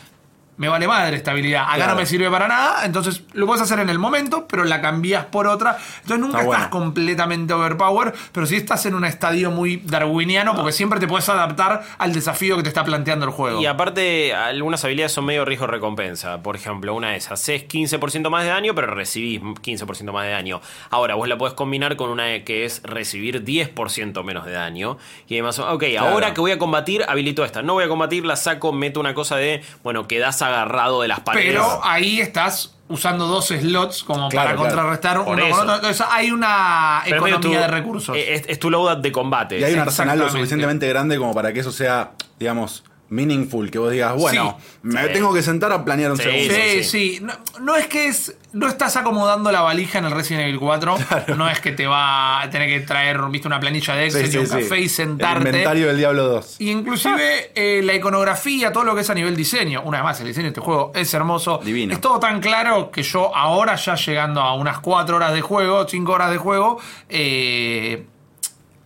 Me 0.61 0.69
vale 0.69 0.87
madre 0.87 1.17
esta 1.17 1.31
habilidad. 1.31 1.63
Acá 1.65 1.77
Claro. 1.77 1.93
no 1.93 1.97
me 2.01 2.05
sirve 2.05 2.31
para 2.31 2.47
nada. 2.47 2.85
Entonces 2.85 3.23
lo 3.33 3.47
puedes 3.47 3.63
hacer 3.63 3.79
en 3.81 3.89
el 3.89 3.99
momento, 3.99 4.47
pero 4.47 4.65
la 4.65 4.83
cambias 4.83 5.25
por 5.25 5.47
otra. 5.47 5.79
Entonces 6.03 6.19
nunca 6.19 6.41
Está 6.43 6.53
estás 6.53 6.71
bueno. 6.71 6.85
completamente 6.85 7.55
overpower, 7.55 8.13
pero 8.33 8.45
sí 8.45 8.57
estás 8.57 8.85
en 8.85 8.95
un 8.95 9.07
estadio 9.07 9.51
muy 9.51 9.79
darwiniano 9.79 10.55
porque 10.55 10.73
siempre 10.73 11.01
te 11.01 11.09
puedes 11.09 11.27
adaptar 11.31 11.83
al 11.97 12.13
desafío 12.13 12.59
que 12.59 12.63
te 12.63 12.69
está 12.69 12.85
planteando 12.85 13.25
el 13.25 13.33
juego. 13.33 13.59
Y 13.63 13.65
aparte, 13.65 14.35
algunas 14.35 14.85
habilidades 14.85 15.13
son 15.13 15.25
medio 15.25 15.47
riesgo-recompensa. 15.47 16.43
Por 16.43 16.57
ejemplo, 16.57 16.95
una 16.95 17.17
es 17.17 17.31
haces 17.31 17.67
15% 17.67 18.29
más 18.29 18.45
de 18.45 18.51
daño, 18.51 18.75
pero 18.75 18.89
recibís 18.95 19.41
15% 19.41 20.13
más 20.13 20.27
de 20.27 20.33
daño. 20.33 20.61
Ahora, 20.91 21.15
vos 21.15 21.27
la 21.27 21.39
podés 21.39 21.55
combinar 21.55 21.97
con 21.97 22.11
una 22.11 22.45
que 22.45 22.67
es 22.67 22.83
recibir 22.85 23.45
10% 23.47 24.23
menos 24.25 24.45
de 24.45 24.53
daño. 24.53 24.99
Y 25.27 25.35
además, 25.37 25.59
ok, 25.59 25.85
ahora 25.99 26.35
que 26.35 26.41
voy 26.43 26.51
a 26.53 26.59
combatir, 26.59 27.03
habilito 27.09 27.47
esta. 27.47 27.63
No 27.63 27.73
voy 27.73 27.85
a 27.85 27.89
combatir, 27.89 28.27
la 28.27 28.37
saco, 28.37 28.73
meto 28.75 29.01
una 29.01 29.15
cosa 29.15 29.37
de, 29.37 29.63
bueno, 29.83 30.07
quedás 30.07 30.43
agarrado 30.51 31.03
de 31.03 31.09
las 31.09 31.21
paredes. 31.21 31.53
pero 31.53 31.81
ahí 31.85 32.21
estás 32.21 32.75
usando 32.89 33.27
dos 33.29 33.47
slots 33.49 34.03
como 34.03 34.29
Claro, 34.29 34.49
para 34.49 34.57
claro. 34.57 34.59
contrarrestar 34.69 35.25
Por 35.25 35.35
uno 35.37 35.45
eso. 35.47 35.55
con 35.57 35.65
otro. 35.71 35.75
Entonces 35.77 36.07
hay 36.11 36.31
una 36.33 37.03
Pero 37.05 37.17
economía 37.27 37.59
tu- 37.59 37.63
de 37.63 37.69
recursos. 37.69 38.17
Es, 38.17 38.43
es 38.49 38.59
tu 38.59 38.69
loadout 38.71 39.01
de 39.01 39.13
combate. 39.13 39.59
Y 39.61 39.65
hay 39.65 39.75
un 39.75 39.81
arsenal 39.81 40.19
lo 40.19 40.29
suficientemente 40.29 40.89
grande 40.89 41.17
como 41.17 41.33
para 41.33 41.53
que 41.53 41.61
eso 41.61 41.71
sea, 41.71 42.11
digamos, 42.39 42.83
meaningful. 43.11 43.71
Que 43.71 43.79
vos 43.79 43.93
digas, 43.93 44.15
bueno, 44.17 44.57
me 44.83 45.03
Sí. 45.07 45.13
tengo 45.13 45.33
que 45.35 45.43
sentar 45.43 45.73
a 45.73 45.85
planear 45.85 46.11
un 46.13 46.17
Sí, 46.17 46.23
segundo. 46.25 46.55
Sí, 46.55 46.61
sí. 46.83 46.85
sí. 46.85 47.19
No, 47.23 47.33
no 47.61 47.77
es 47.77 47.87
que 47.87 48.07
es. 48.07 48.37
No 48.53 48.67
estás 48.67 48.97
acomodando 48.97 49.53
la 49.53 49.61
valija 49.61 49.99
en 49.99 50.07
el 50.07 50.11
Resident 50.13 50.45
Evil 50.47 50.59
4. 50.59 50.97
No 51.37 51.49
es 51.49 51.61
que 51.61 51.71
te 51.73 51.87
va 51.87 52.41
a 52.43 52.51
tener 52.51 52.69
que 52.69 52.81
traer, 52.85 53.21
viste, 53.31 53.47
una 53.47 53.61
planilla 53.61 53.95
de 53.95 54.07
Excel 54.07 54.27
Sí, 54.31 54.37
y 54.37 54.41
un 54.41 54.47
sí. 54.47 54.53
café 54.55 54.81
y 54.81 54.85
El 54.85 54.91
sentarte. 54.91 55.49
inventario 55.49 55.87
del 55.87 55.99
Diablo 55.99 56.25
2. 56.25 56.57
Y 56.61 56.71
inclusive 56.71 57.53
eh, 57.55 57.81
la 57.85 57.95
iconografía, 57.95 58.73
todo 58.73 58.83
lo 58.85 58.95
que 58.95 59.03
es 59.03 59.11
a 59.11 59.15
nivel 59.15 59.37
diseño. 59.37 59.83
Una 59.83 59.99
vez 59.99 60.05
más, 60.05 60.21
el 60.21 60.27
diseño 60.27 60.45
de 60.45 60.49
este 60.49 60.61
juego 60.61 60.91
es 60.95 61.13
hermoso. 61.15 61.61
Divino. 61.65 61.93
Es 61.93 62.01
todo 62.01 62.19
tan 62.19 62.41
claro 62.41 62.91
que 62.91 63.03
yo 63.05 63.35
ahora 63.37 63.77
ya 63.77 63.95
llegando 63.95 64.41
a 64.41 64.55
unas 64.55 64.81
4 64.81 65.17
horas 65.17 65.33
de 65.33 65.41
juego, 65.43 65.87
5 65.87 66.13
horas 66.13 66.31
de 66.33 66.37
juego, 66.39 66.79
eh, 67.09 68.05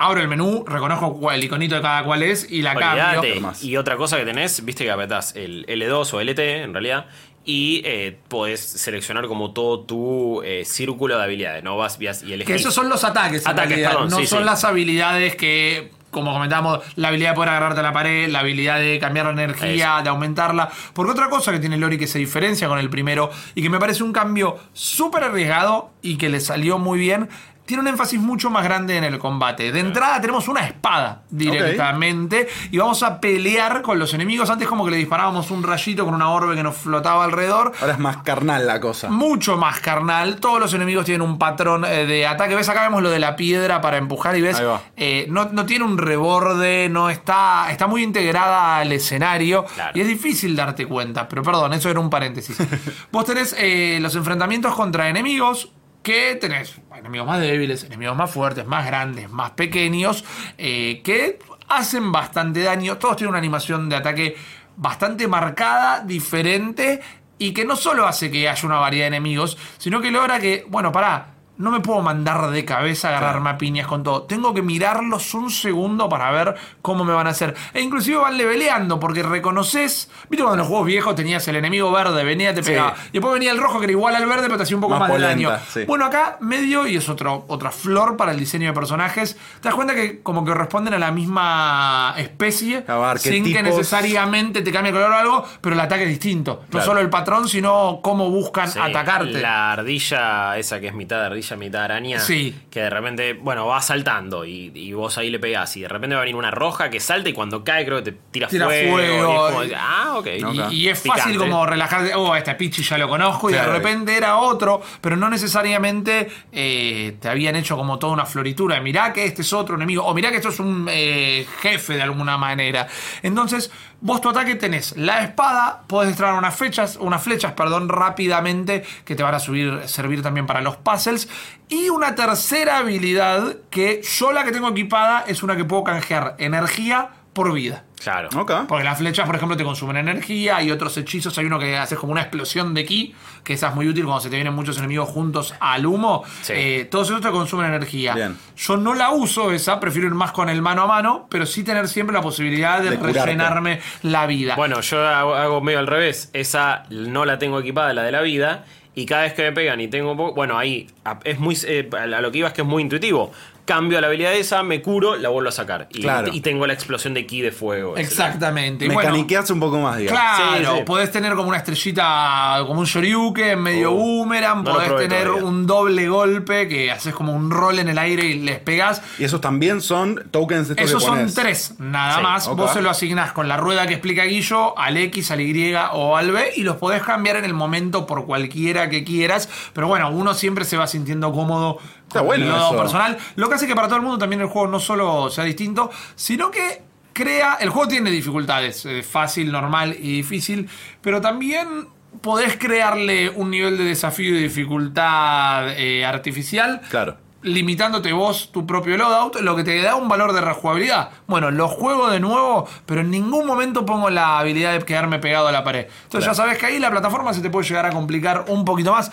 abro 0.05 0.21
el 0.21 0.29
menú, 0.29 0.65
reconozco 0.67 1.19
cuál, 1.19 1.37
el 1.37 1.45
iconito 1.45 1.75
de 1.75 1.83
cada 1.83 2.05
cual 2.05 2.23
es 2.23 2.51
y 2.51 2.63
la 2.63 2.75
cambio. 2.75 3.21
Olvídate. 3.21 3.41
Más. 3.41 3.65
Y 3.65 3.77
otra 3.77 3.97
cosa 3.97 4.17
que 4.19 4.25
tenés, 4.25 4.65
viste 4.65 4.85
que 4.85 4.91
apretás 4.91 5.35
el 5.35 5.67
L2 5.67 6.13
o 6.13 6.21
LT 6.21 6.39
en 6.39 6.73
realidad. 6.73 7.07
Y 7.47 7.83
eh, 7.85 8.19
podés 8.29 8.61
seleccionar 8.61 9.27
como 9.27 9.53
todo 9.53 9.81
tu 9.81 10.43
eh, 10.43 10.65
círculo 10.65 11.19
de 11.19 11.25
habilidades, 11.25 11.63
¿no? 11.63 11.77
Vas 11.77 11.99
vías 11.99 12.23
y 12.23 12.33
elegís. 12.33 12.47
Que 12.47 12.55
esos 12.55 12.73
son 12.73 12.89
los 12.89 13.05
ataques, 13.05 13.45
en 13.45 13.53
Ataques, 13.53 13.69
realidad, 13.71 13.91
perdón, 13.91 14.09
no 14.11 14.17
sí, 14.17 14.27
son 14.27 14.39
sí. 14.39 14.45
las 14.47 14.65
habilidades 14.65 15.37
que, 15.37 15.91
como 16.11 16.33
comentamos, 16.33 16.81
la 16.97 17.09
habilidad 17.09 17.31
de 17.31 17.35
poder 17.35 17.51
agarrarte 17.51 17.81
a 17.81 17.83
la 17.83 17.93
pared, 17.93 18.31
la 18.31 18.39
habilidad 18.39 18.79
de 18.79 18.99
cambiar 18.99 19.27
la 19.27 19.33
energía, 19.33 20.01
de 20.03 20.09
aumentarla. 20.09 20.71
Porque 20.95 21.13
otra 21.13 21.29
cosa 21.29 21.53
que 21.53 21.59
tiene 21.59 21.77
Lori 21.77 21.99
que 21.99 22.07
se 22.07 22.19
diferencia 22.19 22.67
con 22.67 22.79
el 22.79 22.89
primero 22.89 23.31
y 23.55 23.63
que 23.63 23.69
me 23.69 23.79
parece 23.79 24.03
un 24.03 24.15
cambio 24.15 24.59
súper 24.73 25.25
arriesgado 25.25 25.91
y 26.01 26.17
que 26.17 26.31
le 26.31 26.41
salió 26.41 26.79
muy 26.79 26.99
bien. 26.99 27.29
Tiene 27.67 27.81
un 27.81 27.89
énfasis 27.89 28.21
mucho 28.21 28.51
más 28.51 28.63
grande 28.65 28.97
en 28.97 29.05
el 29.05 29.19
combate. 29.19 29.73
De 29.73 29.81
entrada 29.81 30.21
tenemos 30.21 30.49
una 30.49 30.67
espada 30.67 31.23
directamente 31.31 32.47
y 32.71 32.77
vamos 32.79 33.03
a 33.03 33.21
pelear 33.21 33.81
con 33.83 33.99
los 33.99 34.13
enemigos. 34.13 34.51
Antes 34.51 34.69
como 34.69 34.85
que 34.85 34.91
le 34.91 34.97
disparábamos 34.99 35.51
un 35.51 35.63
rayito 35.63 36.05
con 36.05 36.15
una 36.15 36.31
orbe 36.31 36.55
que 36.55 36.63
nos 36.63 36.77
flotaba 36.77 37.25
alrededor 37.25 37.73
Ahora 37.81 37.95
es 37.95 37.99
más 37.99 38.19
carnal 38.19 38.67
la 38.67 38.81
cosa. 38.81 39.09
mucho 39.09 39.57
más 39.57 39.81
carnal. 39.81 40.37
Todos 40.37 40.61
los 40.61 40.75
enemigos 40.75 41.05
tienen 41.05 41.23
un 41.23 41.39
patrón 41.39 41.85
eh, 41.85 42.07
de 42.07 42.27
ataque. 42.27 42.55
¿Ves? 42.55 42.69
Acá 42.69 42.83
vemos 42.83 43.03
lo 43.03 43.11
de 43.11 43.19
la 43.19 43.37
piedra 43.37 43.81
para 43.81 43.97
empujar 43.97 44.37
y 44.37 44.43
ves. 44.43 44.63
Eh, 44.97 45.27
no, 45.31 45.47
no 45.47 45.65
tiene 45.67 45.85
un 45.85 45.97
reborde, 45.99 46.89
no 46.91 47.09
está. 47.11 47.69
Está 47.71 47.87
muy 47.87 48.03
integrada 48.03 48.79
al 48.79 48.93
escenario. 48.93 49.65
Claro. 49.65 49.93
Y 49.95 50.01
es 50.01 50.07
difícil 50.07 50.55
darte 50.55 50.87
cuenta. 50.87 51.29
Pero 51.29 51.43
perdón, 51.43 51.73
eso 51.73 51.89
era 51.91 52.01
un 52.01 52.11
paréntesis. 52.11 52.57
Vos 53.13 53.25
tenés 53.25 53.55
eh, 53.59 53.99
los 54.01 54.15
enfrentamientos 54.17 54.75
contra 54.75 55.09
enemigos. 55.09 55.71
Que 56.05 56.37
tenés 56.37 56.81
enemigos 56.97 57.27
más 57.27 57.41
débiles, 57.41 57.83
enemigos 57.83 58.15
más 58.15 58.31
fuertes, 58.31 58.67
más 58.67 58.87
grandes, 58.87 59.31
más 59.31 59.53
pequeños, 59.53 60.25
eh, 60.59 61.01
que 61.03 61.39
hacen 61.69 62.13
bastante 62.13 62.63
daño. 62.63 62.99
Todos 62.99 63.17
tienen 63.17 63.31
una 63.31 63.39
animación 63.39 63.89
de 63.89 63.97
ataque 63.97 64.37
bastante 64.77 65.27
marcada, 65.27 66.01
diferente, 66.01 67.01
y 67.39 67.53
que 67.53 67.65
no 67.65 67.75
solo 67.75 68.07
hace 68.07 68.31
que 68.31 68.49
haya 68.49 68.67
una 68.67 68.77
variedad 68.77 69.05
de 69.05 69.17
enemigos, 69.17 69.57
sino 69.79 70.01
que 70.01 70.11
logra 70.11 70.39
que, 70.39 70.65
bueno, 70.69 70.93
pará, 70.93 71.34
no 71.57 71.71
me 71.71 71.81
puedo 71.81 72.01
mandar 72.03 72.51
de 72.51 72.65
cabeza 72.65 73.09
a 73.11 73.19
agarrarme 73.19 73.51
a 73.51 73.59
piñas 73.59 73.87
con 73.87 74.03
todo. 74.03 74.23
Tengo 74.25 74.53
que 74.55 74.63
mirarlos 74.63 75.35
un 75.35 75.51
segundo 75.51 76.09
para 76.09 76.31
ver 76.33 76.55
cómo 76.83 77.05
me 77.05 77.13
van 77.13 77.27
a 77.27 77.31
hacer. 77.31 77.55
E 77.73 77.81
inclusive 77.81 78.17
van 78.19 78.37
leveleando, 78.37 78.99
porque 78.99 79.23
reconoces. 79.23 80.11
Viste 80.29 80.43
cuando 80.43 80.55
en 80.55 80.59
los 80.59 80.69
juegos 80.69 80.87
viejos 80.87 81.15
tenías 81.15 81.47
el 81.49 81.57
enemigo 81.57 81.93
verde, 81.93 82.25
venía, 82.25 82.53
te 82.55 82.63
Sí. 82.63 82.71
pegaba. 82.71 82.95
Y 83.11 83.13
después 83.13 83.35
venía 83.35 83.53
el 83.53 83.59
rojo 83.59 83.79
que 83.79 83.85
era 83.85 83.93
igual 83.93 84.15
al 84.17 84.27
verde, 84.27 84.43
pero 84.45 84.57
te 84.57 84.63
hacía 84.65 84.77
un 84.77 84.81
poco 84.83 84.99
Más 84.99 85.09
más, 85.09 85.19
de 85.19 85.25
daño. 85.27 85.51
sí. 85.73 85.85
Bueno, 85.85 86.07
acá 86.07 86.39
medio, 86.41 86.87
y 86.87 86.97
es 86.97 87.09
otro, 87.09 87.45
otra 87.49 87.71
flor 87.71 88.17
para 88.17 88.33
el 88.33 88.39
diseño 88.39 88.67
de 88.69 88.73
personajes. 88.73 89.35
Te 89.61 89.69
das 89.69 89.75
cuenta 89.75 89.95
que 89.95 90.23
como 90.23 90.45
que 90.45 90.55
responden 90.55 90.95
a 90.95 90.99
la 90.99 91.11
misma 91.13 92.15
especie, 92.17 92.85
sin 93.19 93.45
que 93.45 93.63
necesariamente 93.63 94.63
te 94.63 94.73
cambie 94.73 94.91
el 94.91 94.97
color 94.97 95.11
o 95.13 95.15
algo, 95.17 95.45
pero 95.61 95.75
el 95.75 95.81
ataque 95.81 96.05
es 96.05 96.09
distinto. 96.09 96.63
No 96.65 96.69
Claro. 96.71 96.87
solo 96.87 97.01
el 97.01 97.11
patrón, 97.11 97.49
sino 97.49 98.01
cómo 98.03 98.31
buscan 98.31 98.69
Sí, 98.71 98.79
atacarte. 98.79 99.41
La 99.41 99.73
ardilla, 99.73 100.57
esa 100.59 100.81
que 100.81 100.89
es 100.89 100.95
mitad 100.95 101.23
ardilla, 101.25 101.44
mitad 101.57 101.85
araña. 101.85 102.19
Sí. 102.21 102.55
Que 102.71 102.81
de 102.81 102.91
repente, 102.91 103.35
bueno, 103.35 103.67
va 103.67 103.81
saltando 103.81 104.45
y, 104.45 104.73
y 104.75 104.93
vos 104.93 105.19
ahí 105.19 105.31
le 105.31 105.39
pegás. 105.39 105.77
Y 105.77 105.83
de 105.83 105.89
repente 105.89 106.15
va 106.15 106.23
a 106.23 106.25
venir 106.25 106.37
una 106.37 106.51
roja 106.51 106.91
que 106.91 107.01
salta 107.01 107.29
y 107.29 107.33
cuando 107.33 107.63
cae 107.63 107.85
creo 107.85 108.03
que 108.03 108.13
te 108.13 108.19
tira, 108.31 108.49
Tira 108.49 108.67
fuego. 108.67 108.93
fuego. 108.97 109.63
y 109.63 109.67
es 109.67 109.73
como, 109.73 109.81
ah, 109.81 110.15
ok. 110.19 110.27
Y, 110.71 110.75
y 110.75 110.89
es 110.89 110.99
fácil 111.01 111.39
como 111.39 111.65
relajarte, 111.67 112.15
oh, 112.15 112.35
este 112.35 112.55
Pichi 112.55 112.83
ya 112.83 112.99
lo 112.99 113.09
conozco, 113.09 113.51
y 113.51 113.53
de 113.53 113.63
repente 113.63 114.17
era 114.17 114.39
otro, 114.39 114.83
pero 115.01 115.17
no 115.17 115.29
necesariamente 115.31 116.29
eh, 116.53 117.17
te 117.21 117.29
habían 117.29 117.57
hecho 117.57 117.77
como 117.77 117.99
toda 117.99 118.13
una 118.13 118.27
floritura. 118.27 118.81
Mirá 118.81 119.13
que 119.13 119.25
este 119.25 119.43
es 119.43 119.53
otro 119.53 119.77
enemigo, 119.77 120.05
o 120.05 120.15
mirá 120.15 120.31
que 120.31 120.37
esto 120.37 120.49
es 120.49 120.61
un 120.61 120.89
eh, 120.91 121.47
jefe 121.61 121.95
de 121.95 122.03
alguna 122.03 122.39
manera. 122.39 122.87
Entonces, 123.23 123.71
vos 124.05 124.21
tu 124.21 124.29
ataque 124.29 124.55
tenés 124.55 124.95
la 124.99 125.25
espada, 125.25 125.83
podés 125.87 126.11
extraer 126.11 126.35
unas 126.35 126.55
flechas, 126.55 126.97
unas 127.01 127.23
flechas, 127.23 127.53
perdón, 127.53 127.89
rápidamente, 127.89 128.85
que 129.03 129.17
te 129.17 129.23
van 129.23 129.35
a 129.35 129.39
subir, 129.39 129.81
servir 129.87 130.23
también 130.23 130.47
para 130.47 130.61
los 130.61 130.77
puzzles. 130.77 131.27
Y 131.71 131.89
una 131.89 132.15
tercera 132.15 132.77
habilidad 132.77 133.57
que 133.71 134.03
yo 134.03 134.31
la 134.33 134.45
que 134.45 134.53
tengo 134.53 134.69
equipada 134.69 135.25
es 135.27 135.43
una 135.43 135.57
que 135.57 135.65
puedo 135.65 135.85
canjear 135.85 136.37
energía 136.39 137.13
por 137.35 137.53
vida. 137.53 137.85
Claro. 138.03 138.29
Porque 138.69 138.85
las 138.85 138.99
flechas, 138.99 139.27
por 139.27 139.35
ejemplo, 139.37 139.57
te 139.57 139.65
consumen 139.65 139.97
energía. 139.97 140.57
Hay 140.57 140.71
otros 140.71 140.97
hechizos. 140.99 141.37
Hay 141.39 141.47
uno 141.47 141.59
que 141.59 141.77
haces 141.77 141.99
como 141.99 142.13
una 142.13 142.21
explosión 142.21 142.75
de 142.75 142.85
ki. 142.85 143.15
Que 143.43 143.55
esa 143.55 143.69
es 143.69 143.75
muy 143.75 143.89
útil 143.89 144.05
cuando 144.05 144.21
se 144.21 144.29
te 144.31 144.37
vienen 144.37 144.53
muchos 144.55 144.77
enemigos 144.79 145.09
juntos 145.09 145.55
al 145.59 145.87
humo. 145.87 146.23
Sí. 146.43 146.53
Eh, 146.55 146.89
todos 146.91 147.09
esos 147.09 147.21
te 147.23 147.31
consumen 147.31 147.67
energía. 147.67 148.15
Bien. 148.15 148.37
Yo 148.57 148.77
no 148.77 148.95
la 148.95 149.11
uso 149.11 149.53
esa. 149.53 149.81
Prefiero 149.81 150.07
ir 150.09 150.15
más 150.15 150.33
con 150.33 150.49
el 150.51 150.61
mano 150.63 150.83
a 150.83 150.87
mano. 150.87 151.27
Pero 151.31 151.47
sí 151.47 151.65
tener 151.65 151.89
siempre 151.89 152.15
la 152.15 152.23
posibilidad 152.23 152.81
de, 152.83 152.91
De 152.91 152.97
rellenarme 152.99 153.81
la 154.03 154.27
vida. 154.27 154.55
Bueno, 154.57 154.81
yo 154.83 155.07
hago, 155.07 155.35
hago 155.35 155.61
medio 155.63 155.79
al 155.79 155.87
revés. 155.87 156.31
Esa 156.35 156.85
no 156.91 157.25
la 157.25 157.39
tengo 157.39 157.59
equipada, 157.61 157.93
la 157.95 158.03
de 158.03 158.13
la 158.13 158.21
vida. 158.21 158.65
Y 158.97 159.07
cada 159.07 159.23
vez 159.23 159.33
que 159.33 159.43
me 159.43 159.51
pegan 159.53 159.81
y 159.81 159.89
tengo 159.89 160.13
un 160.13 160.17
poco. 160.17 160.35
Bueno, 160.35 160.57
ahí 160.57 160.87
a- 161.05 161.19
es 161.25 161.39
muy. 161.41 161.59
eh, 161.67 161.89
a 161.99 162.07
lo 162.07 162.31
que 162.31 162.39
iba 162.39 162.49
es 162.49 162.55
que 162.55 162.61
es 162.61 162.67
muy 162.69 162.81
intuitivo. 162.83 163.33
Cambio 163.65 163.99
la 164.01 164.09
habilidad 164.09 164.35
esa, 164.35 164.63
me 164.63 164.83
curo, 164.83 165.17
la 165.17 165.31
vuelvo 165.31 165.49
a 165.49 165.53
sacar. 165.53 165.89
Y, 165.91 166.03
Claro. 166.03 166.29
y 166.33 166.41
tengo 166.43 166.67
la 166.67 166.75
explosión 166.75 167.15
de 167.15 167.25
ki 167.27 167.41
de 167.41 167.51
fuego. 167.51 167.97
Exactamente. 167.97 168.85
Y 168.85 168.89
bueno, 168.89 169.01
Mecaniquearse 169.11 169.53
un 169.55 169.61
poco 169.61 169.79
más, 169.81 169.97
digamos. 169.97 170.21
Claro, 170.21 170.73
Sí, 170.73 170.79
sí. 170.79 170.85
podés 170.85 171.11
tener 171.11 171.35
como 171.35 171.49
una 171.49 171.57
estrellita, 171.59 172.59
como 172.67 172.81
un 172.81 172.87
shoryuken, 172.87 173.61
medio 173.63 173.91
Oh, 173.93 173.95
boomerang, 173.97 174.65
no 174.65 174.73
podés 174.75 174.97
tener 174.97 175.25
todavía. 175.29 175.45
un 175.45 175.67
doble 175.67 176.09
golpe 176.09 176.69
que 176.69 176.91
haces 176.91 177.15
como 177.15 177.33
un 177.33 177.51
rol 177.51 177.79
en 177.79 177.89
el 177.89 177.97
aire 177.99 178.25
y 178.27 178.41
les 178.41 178.59
pegás. 178.59 179.01
Y 179.19 179.25
esos 179.25 179.41
también 179.41 179.81
son 179.81 180.23
tokens 180.31 180.71
estos 180.71 180.85
Esos 180.85 181.03
que 181.03 181.09
son 181.09 181.33
tres, 181.35 181.75
nada 181.79 182.17
Sí, 182.19 182.23
más. 182.23 182.49
Vos 182.49 182.73
se 182.73 182.83
lo 182.83 182.91
asignás 182.91 183.33
con 183.33 183.49
la 183.49 183.57
rueda 183.57 183.87
que 183.87 183.95
explica 183.95 184.25
Guillo 184.25 184.79
al 184.79 184.97
X, 184.99 185.31
al 185.31 185.41
Y 185.41 185.75
o 185.93 186.17
al 186.17 186.31
B 186.33 186.53
y 186.57 186.63
los 186.65 186.77
podés 186.77 187.03
cambiar 187.03 187.37
en 187.37 187.45
el 187.45 187.55
momento 187.55 188.07
por 188.07 188.27
cualquiera 188.27 188.89
que 188.91 189.05
quieras. 189.05 189.49
Pero 189.73 189.89
bueno, 189.89 190.11
uno 190.11 190.35
siempre 190.35 190.65
se 190.65 190.77
va 190.77 190.87
sintiendo 190.87 191.33
cómodo 191.33 191.79
Está 192.19 192.27
bueno 192.27 192.57
eso. 192.57 192.77
personal. 192.77 193.19
Lo 193.37 193.49
que 193.49 193.55
hace 193.57 193.67
que 193.67 193.75
para 193.75 193.89
todo 193.89 193.97
el 193.97 194.03
mundo 194.03 194.19
también 194.19 194.41
el 194.41 194.47
juego 194.49 194.69
no 194.69 194.79
solo 194.81 195.31
sea 195.31 195.45
distinto, 195.45 195.91
sino 196.15 196.51
que 196.51 196.83
crea. 197.13 197.55
El 197.61 197.71
juego 197.71 197.89
tiene 197.89 198.11
dificultades, 198.11 198.87
eh, 198.87 199.03
fácil, 199.03 199.51
normal 199.53 199.97
y 199.99 200.17
difícil, 200.17 200.69
pero 201.01 201.21
también. 201.21 201.89
Podés 202.21 202.57
crearle 202.57 203.29
un 203.29 203.51
nivel 203.51 203.77
de 203.77 203.83
desafío 203.83 204.39
y 204.39 204.43
dificultad 204.45 205.71
eh, 205.77 206.05
artificial 206.05 206.81
Claro. 206.89 207.17
limitándote 207.43 208.13
vos 208.13 208.51
tu 208.53 208.65
propio 208.67 208.97
loadout, 208.97 209.41
lo 209.41 209.57
que 209.57 209.65
te 209.65 209.83
da 209.83 209.97
un 209.97 210.09
valor 210.09 210.33
de 210.33 210.41
rejugabilidad. 210.41 211.11
Bueno, 211.27 211.51
lo 211.51 211.67
juego 211.69 212.09
de 212.11 212.21
nuevo, 212.21 212.69
pero 212.87 213.01
en 213.03 213.11
ningún 213.11 213.47
momento 213.47 213.85
pongo 213.85 214.11
la 214.11 214.39
habilidad 214.39 214.73
de 214.73 214.85
quedarme 214.85 215.19
pegado 215.19 215.49
a 215.49 215.53
la 215.53 215.65
pared. 215.65 215.89
Entonces 216.05 216.27
ya 216.31 216.35
sabes 216.35 216.57
que 216.57 216.67
ahí 216.67 216.79
la 216.79 216.91
plataforma 216.91 217.35
se 217.35 217.43
te 217.43 217.51
puede 217.51 217.67
llegar 217.67 217.85
a 217.85 217.91
complicar 217.91 218.45
un 218.49 218.65
poquito 218.65 218.93
más. 218.93 219.11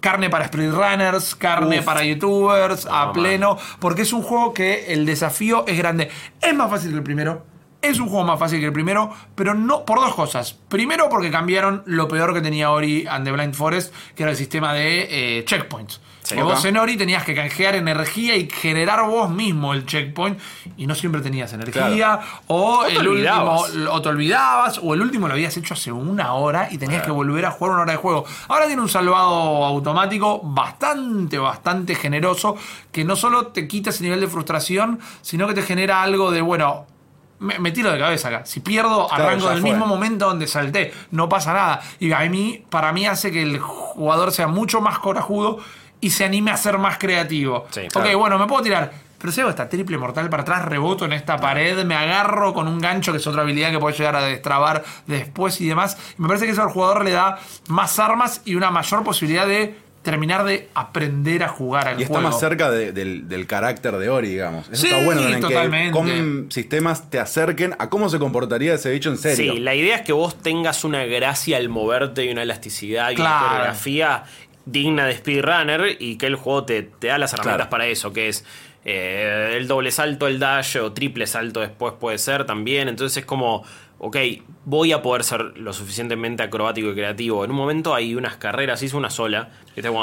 Carne 0.00 0.30
para 0.30 0.46
speedrunners, 0.48 1.34
carne 1.34 1.80
Uf. 1.80 1.84
para 1.84 2.04
youtubers, 2.04 2.86
a 2.86 3.06
man. 3.06 3.12
pleno, 3.12 3.58
porque 3.78 4.02
es 4.02 4.12
un 4.12 4.22
juego 4.22 4.54
que 4.54 4.92
el 4.92 5.06
desafío 5.06 5.64
es 5.66 5.76
grande. 5.78 6.10
Es 6.40 6.54
más 6.54 6.70
fácil 6.70 6.90
que 6.90 6.96
el 6.96 7.02
primero, 7.02 7.44
es 7.82 7.98
un 7.98 8.08
juego 8.08 8.24
más 8.24 8.38
fácil 8.38 8.60
que 8.60 8.66
el 8.66 8.72
primero, 8.72 9.10
pero 9.34 9.54
no 9.54 9.84
por 9.84 10.00
dos 10.00 10.14
cosas. 10.14 10.52
Primero 10.68 11.08
porque 11.08 11.30
cambiaron 11.30 11.82
lo 11.86 12.08
peor 12.08 12.34
que 12.34 12.40
tenía 12.40 12.70
Ori 12.70 13.06
and 13.08 13.24
the 13.24 13.32
Blind 13.32 13.54
Forest, 13.54 13.94
que 14.14 14.22
era 14.22 14.32
el 14.32 14.36
sistema 14.36 14.72
de 14.74 15.38
eh, 15.38 15.44
checkpoints. 15.44 16.00
Sí. 16.22 16.36
Vos 16.36 16.64
en 16.64 16.76
Ori 16.76 16.96
tenías 16.96 17.24
que 17.24 17.34
canjear 17.34 17.74
energía 17.74 18.36
y 18.36 18.48
generar 18.48 19.04
vos 19.06 19.30
mismo 19.30 19.72
el 19.72 19.84
checkpoint 19.86 20.38
y 20.76 20.86
no 20.86 20.94
siempre 20.94 21.20
tenías 21.22 21.52
energía 21.52 22.20
o, 22.46 22.84
el 22.84 22.98
olvidabas. 23.08 23.70
último 23.70 23.90
o 23.90 24.02
te 24.02 24.08
olvidabas 24.10 24.80
o 24.82 24.94
el 24.94 25.00
último 25.02 25.26
lo 25.28 25.34
habías 25.34 25.56
hecho 25.56 25.74
hace 25.74 25.90
una 25.90 26.34
hora 26.34 26.68
y 26.70 26.78
tenías 26.78 27.02
que 27.02 27.10
volver 27.10 27.46
a 27.46 27.50
jugar 27.50 27.72
una 27.72 27.82
hora 27.82 27.92
de 27.92 27.98
juego. 27.98 28.24
Ahora 28.48 28.66
tiene 28.66 28.80
un 28.82 28.88
salvado 28.88 29.64
automático 29.64 30.40
bastante 30.42 31.38
bastante 31.38 31.94
generoso 31.94 32.56
que 32.92 33.04
no 33.04 33.16
solo 33.16 33.48
te 33.48 33.66
quita 33.66 33.90
ese 33.90 34.04
nivel 34.04 34.20
de 34.20 34.28
frustración, 34.28 35.00
sino 35.22 35.48
que 35.48 35.54
te 35.54 35.62
genera 35.62 36.02
algo 36.02 36.30
de 36.30 36.42
bueno, 36.42 36.86
me, 37.40 37.58
me 37.58 37.72
tiro 37.72 37.90
de 37.90 37.98
cabeza 37.98 38.28
acá. 38.28 38.42
Si 38.44 38.60
pierdo, 38.60 39.08
Claro, 39.08 39.24
arranco 39.24 39.48
del 39.48 39.62
fue. 39.62 39.70
mismo 39.70 39.86
momento 39.86 40.26
donde 40.26 40.46
salté. 40.46 40.92
No 41.10 41.28
pasa 41.28 41.54
nada. 41.54 41.80
Y 41.98 42.12
a 42.12 42.20
mí, 42.28 42.62
para 42.68 42.92
mí 42.92 43.06
hace 43.06 43.32
que 43.32 43.42
el 43.42 43.58
jugador 43.58 44.30
sea 44.32 44.46
mucho 44.46 44.80
más 44.82 44.98
corajudo 44.98 45.58
y 46.00 46.10
se 46.10 46.24
anime 46.24 46.50
a 46.50 46.56
ser 46.56 46.78
más 46.78 46.98
creativo. 46.98 47.66
Sí, 47.70 47.80
ok, 47.86 47.92
claro. 47.92 48.18
bueno, 48.18 48.38
me 48.38 48.46
puedo 48.46 48.62
tirar. 48.62 48.90
Pero 49.18 49.32
si 49.32 49.40
hago 49.42 49.50
esta 49.50 49.68
triple 49.68 49.98
mortal 49.98 50.30
para 50.30 50.42
atrás, 50.44 50.64
reboto 50.64 51.04
en 51.04 51.12
esta 51.12 51.36
pared, 51.36 51.84
me 51.84 51.94
agarro 51.94 52.54
con 52.54 52.66
un 52.66 52.78
gancho, 52.78 53.12
que 53.12 53.18
es 53.18 53.26
otra 53.26 53.42
habilidad 53.42 53.70
que 53.70 53.78
puede 53.78 53.94
llegar 53.94 54.16
a 54.16 54.22
destrabar 54.24 54.82
después 55.06 55.60
y 55.60 55.68
demás. 55.68 55.98
Y 56.18 56.22
me 56.22 56.28
parece 56.28 56.46
que 56.46 56.52
eso 56.52 56.62
al 56.62 56.70
jugador 56.70 57.04
le 57.04 57.10
da 57.10 57.38
más 57.68 57.98
armas 57.98 58.40
y 58.46 58.54
una 58.54 58.70
mayor 58.70 59.04
posibilidad 59.04 59.46
de 59.46 59.74
terminar 60.00 60.44
de 60.44 60.70
aprender 60.74 61.42
a 61.44 61.48
jugar 61.48 61.86
al 61.88 62.00
Y 62.00 62.04
está 62.04 62.14
juego. 62.14 62.30
más 62.30 62.40
cerca 62.40 62.70
de- 62.70 62.92
del, 62.92 63.28
del 63.28 63.46
carácter 63.46 63.98
de 63.98 64.08
Ori, 64.08 64.30
digamos. 64.30 64.66
Eso 64.70 64.86
Sí, 64.86 64.88
está 64.88 65.04
bueno 65.04 65.20
totalmente. 65.40 65.88
que 65.88 65.90
con 65.92 66.46
sistemas 66.50 67.10
te 67.10 67.18
acerquen 67.20 67.76
a 67.78 67.90
cómo 67.90 68.08
se 68.08 68.18
comportaría 68.18 68.72
ese 68.72 68.90
bicho 68.90 69.10
en 69.10 69.18
serio. 69.18 69.52
Sí, 69.52 69.58
la 69.60 69.74
idea 69.74 69.96
es 69.96 70.00
que 70.02 70.14
vos 70.14 70.38
tengas 70.40 70.82
una 70.84 71.04
gracia 71.04 71.58
al 71.58 71.68
moverte 71.68 72.24
y 72.24 72.30
una 72.30 72.44
elasticidad 72.44 73.10
y 73.10 73.16
Claro. 73.16 73.36
una 73.36 73.48
coreografía 73.48 74.24
digna 74.66 75.06
de 75.06 75.16
speedrunner 75.16 75.96
y 75.98 76.16
que 76.16 76.26
el 76.26 76.36
juego 76.36 76.64
te, 76.64 76.82
te 76.82 77.08
da 77.08 77.18
las 77.18 77.32
herramientas 77.32 77.56
Claro. 77.68 77.70
para 77.70 77.86
eso, 77.86 78.12
que 78.12 78.28
es 78.28 78.44
eh, 78.84 79.54
el 79.56 79.66
doble 79.68 79.90
salto, 79.90 80.26
el 80.26 80.38
dash 80.38 80.76
o 80.78 80.92
triple 80.92 81.26
salto 81.26 81.60
después 81.60 81.94
puede 81.98 82.18
ser 82.18 82.44
también. 82.44 82.88
Entonces 82.88 83.18
es 83.18 83.24
como, 83.24 83.64
ok, 84.02 84.16
voy 84.64 84.92
a 84.92 85.02
poder 85.02 85.24
ser 85.24 85.58
lo 85.58 85.74
suficientemente 85.74 86.42
acrobático 86.42 86.88
y 86.88 86.94
creativo. 86.94 87.44
En 87.44 87.50
un 87.50 87.56
momento 87.56 87.94
hay 87.94 88.14
unas 88.14 88.36
carreras, 88.36 88.82
hice 88.82 88.96
una 88.96 89.10
sola. 89.10 89.50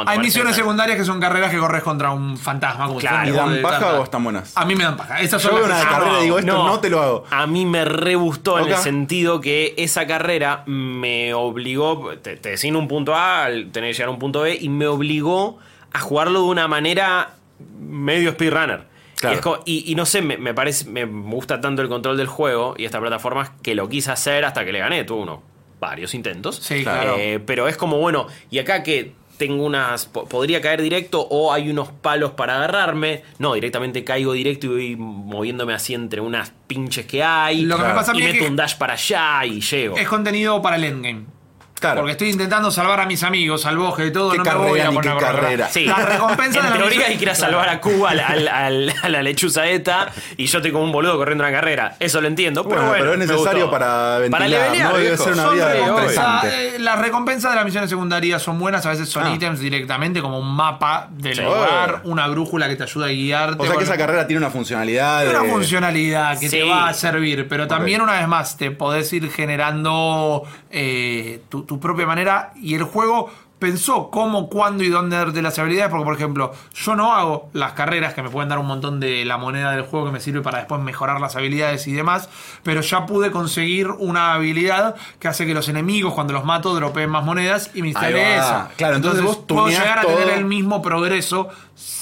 Hay 0.05 0.19
misiones 0.19 0.55
secundarias 0.55 0.97
que 0.97 1.03
son 1.03 1.19
carreras 1.19 1.51
que 1.51 1.57
corres 1.57 1.81
contra 1.81 2.12
un 2.12 2.38
fantasma. 2.38 2.88
Como 2.88 2.99
Claro. 2.99 3.29
¿Y 3.29 3.31
dan 3.31 3.62
paja 3.62 3.99
o 3.99 4.03
están 4.03 4.23
buenas? 4.23 4.55
A 4.55 4.65
mí 4.65 4.75
me 4.75 4.83
dan 4.83 4.95
paja. 4.97 5.19
Esas 5.19 5.41
Yo 5.41 5.49
son 5.49 5.63
una 5.63 5.79
carrera 5.81 6.19
y 6.19 6.23
digo, 6.25 6.39
esto 6.39 6.63
no, 6.63 6.79
te 6.79 6.89
lo 6.91 7.01
hago. 7.01 7.23
A 7.31 7.47
mí 7.47 7.65
me 7.65 7.86
re 7.86 8.15
gustó 8.15 8.60
en 8.60 8.65
Ok. 8.65 8.69
el 8.71 8.77
sentido 8.77 9.41
que 9.41 9.73
esa 9.77 10.05
carrera 10.05 10.63
me 10.67 11.33
obligó, 11.33 12.17
te, 12.21 12.38
te 12.38 12.55
un 12.71 12.88
punto 12.88 13.15
A, 13.15 13.45
al 13.45 13.71
tener 13.71 13.89
que 13.89 13.93
llegar 13.93 14.10
a 14.10 14.12
un 14.12 14.19
punto 14.19 14.41
B, 14.41 14.57
y 14.60 14.69
me 14.69 14.86
obligó 14.88 15.57
a 15.91 15.99
jugarlo 15.99 16.41
de 16.41 16.47
una 16.47 16.67
manera 16.67 17.31
medio 17.79 18.31
speedrunner. 18.31 18.86
Claro. 19.17 19.34
Y, 19.34 19.38
es 19.38 19.41
como- 19.41 19.60
y- 19.65 19.91
y 19.91 19.95
no 19.95 20.06
sé, 20.06 20.21
me, 20.21 20.38
me 20.38 20.53
parece, 20.53 20.86
me 20.89 21.03
gusta 21.06 21.60
tanto 21.60 21.82
el 21.82 21.89
control 21.89 22.17
del 22.17 22.27
juego 22.27 22.75
y 22.77 22.86
esta 22.86 22.99
plataforma 22.99 23.56
que 23.62 23.75
lo 23.75 23.89
quise 23.89 24.12
hacer 24.12 24.45
hasta 24.45 24.63
que 24.63 24.71
le 24.71 24.80
gané. 24.80 25.03
Tuve 25.03 25.21
uno, 25.23 25.41
varios 25.80 26.13
intentos. 26.13 26.56
Sí, 26.58 26.84
claro. 26.84 27.15
Eh, 27.17 27.39
pero 27.45 27.67
es 27.67 27.77
como, 27.77 27.97
bueno, 27.97 28.27
y 28.51 28.60
acá 28.60 28.84
que 28.84 29.13
tengo 29.38 29.63
unas. 29.65 30.08
po- 30.08 30.25
Podría 30.25 30.62
caer 30.62 30.82
directo 30.82 31.21
o 31.21 31.53
hay 31.53 31.69
unos 31.69 31.89
palos 31.91 32.32
para 32.32 32.56
agarrarme. 32.58 33.21
No, 33.38 33.53
directamente 33.53 34.03
caigo 34.03 34.34
directo 34.34 34.65
y 34.65 34.69
voy 34.69 34.95
moviéndome 34.97 35.73
así 35.73 35.93
entre 35.93 36.21
unas 36.21 36.53
pinches 36.67 37.06
que 37.06 37.23
hay. 37.23 37.62
Lo 37.62 37.77
que 37.77 37.84
me 37.84 37.93
pasa 37.93 38.12
a 38.13 38.15
y 38.15 38.17
mí 38.19 38.23
es 38.25 38.34
meto 38.34 38.45
que- 38.45 38.49
un 38.49 38.56
dash 38.56 38.75
para 38.77 38.93
allá 38.93 39.45
y 39.45 39.62
llego. 39.62 39.95
Es 39.97 40.08
contenido 40.08 40.60
para 40.62 40.75
el 40.77 40.84
endgame. 40.86 41.25
Claro. 41.80 41.98
Porque 42.02 42.12
estoy 42.13 42.30
intentando 42.30 42.72
salvar 42.72 43.00
a 43.02 43.06
mis 43.06 43.22
amigos, 43.24 43.66
al 43.66 43.78
bosque 43.78 44.08
y 44.08 44.12
todo. 44.12 44.32
¿Qué 44.32 44.38
no 44.40 44.44
me 44.44 44.54
voy 44.56 44.80
a 44.80 44.86
carrera 44.86 44.90
ni 44.90 44.96
poner 44.96 45.13
qué 45.13 45.20
carrera? 45.20 45.68
Sí. 45.70 45.86
La 45.86 45.96
recompensa 45.98 46.60
en 46.60 46.66
de 46.66 46.70
la 46.72 46.78
teoría 46.78 47.08
hay 47.08 47.18
que 47.18 47.24
ir 47.24 47.30
a 47.30 47.36
salvar 47.36 47.70
a 47.70 47.80
Cuba 47.80 48.10
al- 48.12 48.20
al- 48.20 48.48
al- 48.48 48.94
a 49.04 49.10
la 49.10 49.22
lechuza 49.22 49.66
esta 49.68 50.12
y 50.38 50.46
yo 50.48 50.58
estoy 50.58 50.72
como 50.72 50.84
un 50.86 50.92
boludo 50.92 51.18
corriendo 51.18 51.44
una 51.44 51.52
carrera. 51.54 51.96
Eso 52.00 52.20
lo 52.22 52.28
entiendo, 52.28 52.63
pero 52.63 52.76
Bueno, 52.82 52.90
bueno. 52.90 53.04
pero 53.04 53.13
es 53.13 53.20
necesario 53.30 53.70
para 53.70 54.18
ventilar, 54.20 54.50
levelear, 54.50 54.92
¿no? 54.92 54.98
Debe 54.98 55.18
ser 55.18 55.34
una 55.34 55.50
vida 55.50 55.74
recompensa- 55.74 56.06
estresante. 56.08 56.76
eh, 56.76 56.80
las 56.80 57.00
recompensas 57.00 57.52
de 57.52 57.56
las 57.56 57.66
misiones 57.66 57.90
secundarias 57.90 58.42
son 58.42 58.58
buenas, 58.60 58.86
a 58.86 58.90
veces 58.90 59.10
son 59.10 59.26
Ah. 59.28 59.34
ítems 59.34 59.60
directamente, 59.60 60.22
como 60.22 60.40
un 60.40 60.56
mapa 60.56 61.08
del 61.12 61.36
Sí. 61.36 61.42
lugar, 61.42 62.02
una 62.06 62.28
brújula 62.28 62.68
que 62.68 62.76
te 62.76 62.84
ayuda 62.84 63.06
a 63.06 63.10
guiarte. 63.10 63.54
O 63.56 63.63
sea 63.63 63.72
que 63.72 63.74
bueno, 63.76 63.82
esa 63.82 63.98
carrera 63.98 64.26
tiene 64.28 64.40
una 64.44 64.50
funcionalidad. 64.52 65.20
Tiene 65.22 65.34
de- 65.34 65.40
una 65.46 65.54
funcionalidad 65.54 66.40
que 66.40 66.50
te 66.50 66.63
va 66.63 66.90
a 66.90 66.94
servir, 66.94 67.48
pero 67.48 67.68
también 67.68 68.02
una 68.02 68.13
vez 68.13 68.28
más 68.28 68.58
te 68.58 68.72
podés 68.72 69.12
ir 69.13 69.30
generando 69.32 70.44
eh, 70.70 71.42
tu, 71.50 71.63
tu 71.67 71.80
propia 71.80 72.06
manera 72.06 72.53
y 72.56 72.75
el 72.75 72.84
juego 72.84 73.30
pensó 73.60 74.10
cómo, 74.12 74.49
cuándo 74.49 74.84
y 74.84 74.89
dónde 74.89 75.17
darte 75.17 75.41
las 75.41 75.58
habilidades, 75.58 75.89
porque 75.89 76.06
por 76.06 76.13
ejemplo 76.13 76.53
yo 76.75 76.95
no 76.95 77.13
hago 77.13 77.49
las 77.53 77.73
carreras 77.73 78.13
que 78.13 78.21
me 78.21 78.30
pueden 78.30 78.49
dar 78.49 78.60
un 78.60 78.67
montón 78.67 78.99
de 78.99 79.25
la 79.25 79.38
moneda 79.38 79.71
del 79.71 79.82
juego 79.82 80.06
que 80.08 80.12
me 80.12 80.19
sirve 80.19 80.41
para 80.41 80.60
después 80.60 80.82
mejorar 80.82 81.19
las 81.19 81.36
habilidades 81.36 81.88
y 81.88 81.93
demás, 81.93 82.30
pero 82.63 82.82
ya 82.82 83.06
pude 83.06 83.32
conseguir 83.32 83.89
una 83.89 84.34
habilidad 84.34 84.95
que 85.19 85.27
hace 85.27 85.45
que 85.45 85.53
los 85.53 85.67
enemigos 85.69 86.13
cuando 86.13 86.34
los 86.34 86.45
mato 86.45 86.73
dropeen 86.75 87.10
más 87.10 87.23
monedas 87.23 87.71
y 87.73 87.82
me 87.82 87.89
instalé 87.89 88.36
esa. 88.36 88.69
Claro, 88.77 88.97
entonces 88.97 89.23
vos 89.23 89.38
puedo 89.38 89.67
llegar 89.69 89.99
a 89.99 90.01
todo. 90.03 90.17
tener 90.17 90.38
el 90.38 90.45
mismo 90.45 90.82
progreso 90.82 91.49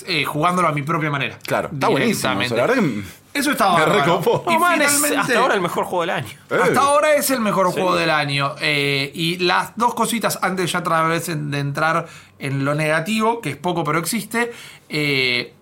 eh, 0.08 0.26
jugándolo 0.26 0.68
a 0.68 0.72
mi 0.72 0.82
propia 0.82 1.10
manera. 1.10 1.38
Claro, 1.46 1.70
está 1.72 1.88
buenísimo. 1.88 2.42
eso, 2.42 2.56
Directamente. 2.56 2.56
La 2.56 2.68
verdad 2.68 2.84
que 2.84 3.25
Eso 3.36 3.52
recopó. 3.52 4.44
Y 4.48 4.54
es 4.54 4.92
finalmente- 4.92 5.18
hasta 5.18 5.40
ahora 5.40 5.54
el 5.56 5.62
mejor 5.62 5.86
juego 5.86 6.02
del 6.02 6.10
año. 6.12 6.30
Eh. 6.50 6.58
hasta 6.64 6.80
ahora 6.80 7.14
es 7.14 7.30
el 7.30 7.42
mejor 7.42 7.72
juego 7.72 7.96
del 7.96 8.10
año. 8.10 8.56
Eh, 8.62 9.12
y 9.14 9.38
las 9.40 9.74
dos 9.76 9.94
cositas, 9.94 10.40
antes 10.42 10.72
ya 10.72 10.80
otra 10.80 11.04
vez 11.04 11.28
de 11.28 11.60
entrar 11.60 12.08
en 12.40 12.66
lo 12.66 12.74
negativo, 12.76 13.42
que 13.42 13.50
es 13.52 13.58
poco 13.58 13.84
pero 13.84 14.00
existe, 14.00 14.52
eh, 14.90 15.54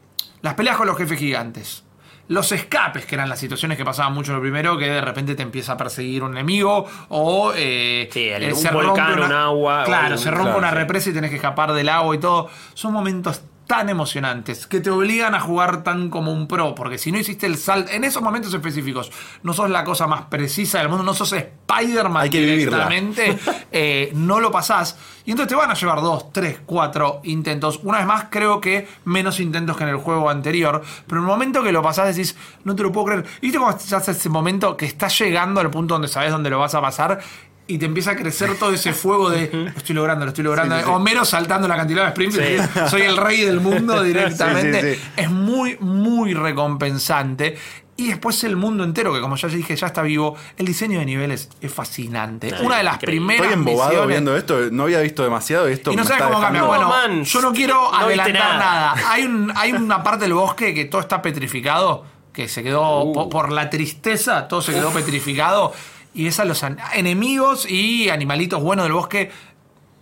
las 0.41 0.53
peleas 0.53 0.77
con 0.77 0.87
los 0.87 0.97
jefes 0.97 1.17
gigantes. 1.19 1.83
Los 2.29 2.53
escapes, 2.53 3.05
que 3.05 3.15
eran 3.15 3.27
las 3.27 3.37
situaciones 3.39 3.77
que 3.77 3.83
pasaban 3.83 4.13
mucho 4.13 4.31
en 4.31 4.37
lo 4.37 4.41
primero, 4.41 4.77
que 4.77 4.85
de 4.89 5.01
repente 5.01 5.35
te 5.35 5.43
empieza 5.43 5.73
a 5.73 5.77
perseguir 5.77 6.23
un 6.23 6.31
enemigo 6.31 6.85
o 7.09 7.51
eh, 7.55 8.07
Sí, 8.13 8.29
el- 8.29 8.53
un 8.53 8.55
se 8.59 8.71
volcán, 8.71 9.07
rompe 9.17 9.25
una- 9.25 9.25
un 9.25 9.33
agua, 9.33 9.81
o 9.81 9.85
Claro, 9.85 10.17
se 10.17 10.31
rompe 10.31 10.43
claro, 10.45 10.57
una 10.59 10.69
sí. 10.69 10.75
represa 10.75 11.09
y 11.09 11.13
tenés 11.13 11.29
que 11.31 11.35
escapar 11.35 11.73
del 11.73 11.89
agua 11.89 12.15
y 12.15 12.19
todo. 12.19 12.49
Son 12.75 12.93
momentos 12.93 13.41
tan 13.67 13.89
emocionantes 13.89 14.67
que 14.67 14.79
te 14.79 14.89
obligan 14.89 15.35
a 15.35 15.39
jugar 15.39 15.83
tan 15.83 16.09
como 16.09 16.31
un 16.31 16.47
pro, 16.47 16.75
porque 16.75 16.97
si 16.97 17.11
no 17.11 17.17
hiciste 17.17 17.45
el 17.45 17.57
salto, 17.57 17.91
en 17.91 18.03
esos 18.03 18.21
momentos 18.21 18.53
específicos, 18.53 19.11
no 19.43 19.53
sos 19.53 19.69
la 19.69 19.83
cosa 19.83 20.07
más 20.07 20.25
precisa 20.25 20.79
del 20.79 20.89
mundo, 20.89 21.03
no 21.03 21.13
sos 21.13 21.33
Spider-Man 21.33 22.29
directamente, 22.29 23.37
eh, 23.71 24.11
no 24.13 24.39
lo 24.39 24.51
pasás. 24.51 24.97
Y 25.25 25.31
entonces 25.31 25.49
te 25.49 25.55
van 25.55 25.71
a 25.71 25.73
llevar 25.73 26.01
dos, 26.01 26.31
tres, 26.33 26.59
cuatro 26.65 27.21
intentos. 27.23 27.79
Una 27.83 27.99
vez 27.99 28.07
más, 28.07 28.25
creo 28.29 28.59
que 28.59 28.87
menos 29.05 29.39
intentos 29.39 29.77
que 29.77 29.83
en 29.83 29.89
el 29.89 29.97
juego 29.97 30.29
anterior, 30.29 30.81
pero 31.07 31.21
en 31.21 31.25
el 31.25 31.31
momento 31.31 31.63
que 31.63 31.71
lo 31.71 31.81
pasás 31.81 32.15
decís, 32.15 32.35
no 32.63 32.75
te 32.75 32.83
lo 32.83 32.91
puedo 32.91 33.07
creer. 33.07 33.25
¿Y 33.39 33.47
viste 33.47 33.59
cómo 33.59 33.71
estás 33.71 34.07
ese 34.09 34.29
momento 34.29 34.75
que 34.75 34.85
estás 34.85 35.17
llegando 35.19 35.61
al 35.61 35.69
punto 35.69 35.95
donde 35.95 36.07
sabes 36.07 36.31
dónde 36.31 36.49
lo 36.49 36.59
vas 36.59 36.75
a 36.75 36.81
pasar? 36.81 37.19
Y 37.65 37.77
te 37.77 37.85
empieza 37.85 38.11
a 38.11 38.15
crecer 38.17 38.57
todo 38.57 38.73
ese 38.73 38.91
fuego 38.91 39.29
de 39.29 39.49
lo 39.53 39.69
estoy 39.69 39.95
logrando, 39.95 40.25
lo 40.25 40.29
estoy 40.29 40.43
logrando. 40.43 40.75
Sí, 40.75 40.81
sí, 40.81 40.87
sí. 40.87 40.93
O 40.93 40.99
menos 40.99 41.29
saltando 41.29 41.65
la 41.67 41.77
cantidad 41.77 42.01
de 42.03 42.07
Springfield. 42.09 42.89
Soy 42.89 43.03
el 43.03 43.15
rey 43.15 43.41
del 43.41 43.59
mundo 43.61 44.03
directamente. 44.03 44.81
Sí, 44.81 44.95
sí, 44.95 45.01
sí. 45.01 45.11
Es 45.21 45.29
muy, 45.31 45.77
muy 45.79 46.33
recompensante. 46.33 47.57
Y 47.95 48.07
después 48.07 48.43
el 48.43 48.55
mundo 48.57 48.83
entero, 48.83 49.13
que 49.13 49.21
como 49.21 49.35
ya 49.35 49.47
dije, 49.47 49.75
ya 49.75 49.87
está 49.87 50.01
vivo. 50.01 50.35
El 50.57 50.65
diseño 50.65 50.99
de 50.99 51.05
niveles 51.05 51.47
es 51.61 51.71
fascinante. 51.71 52.49
Sí, 52.49 52.55
Una 52.65 52.77
de 52.77 52.83
las 52.83 52.95
increíble. 52.95 53.27
primeras 53.27 53.45
estoy 53.45 53.59
embobado 53.59 53.91
misiones- 53.91 54.07
viendo 54.07 54.35
esto. 54.35 54.59
No 54.71 54.83
había 54.83 54.99
visto 55.01 55.23
demasiado 55.23 55.67
esto 55.67 55.91
y 55.91 55.95
no 55.95 56.03
sabes 56.03 56.23
cómo 56.23 56.41
cambia. 56.41 56.63
Bueno, 56.63 56.89
man, 56.89 57.23
yo 57.23 57.41
no 57.41 57.53
quiero 57.53 57.75
no 57.91 57.97
adelantar 57.97 58.33
nada. 58.33 58.57
nada. 58.95 59.11
Hay, 59.11 59.23
un, 59.23 59.53
hay 59.55 59.71
una 59.73 60.01
parte 60.03 60.25
del 60.25 60.33
bosque 60.33 60.73
que 60.73 60.85
todo 60.85 61.01
está 61.01 61.21
petrificado, 61.21 62.03
que 62.33 62.47
se 62.49 62.63
quedó 62.63 63.03
Uh. 63.03 63.13
po- 63.13 63.29
por, 63.29 63.51
la 63.51 63.69
tristeza, 63.69 64.47
todo 64.47 64.61
se 64.61 64.73
quedó 64.73 64.89
petrificado. 64.91 65.71
Y 66.13 66.25
ves 66.25 66.39
a 66.39 66.45
los 66.45 66.63
enemigos 66.93 67.69
y 67.69 68.09
animalitos 68.09 68.61
buenos 68.61 68.85
del 68.85 68.93
bosque 68.93 69.31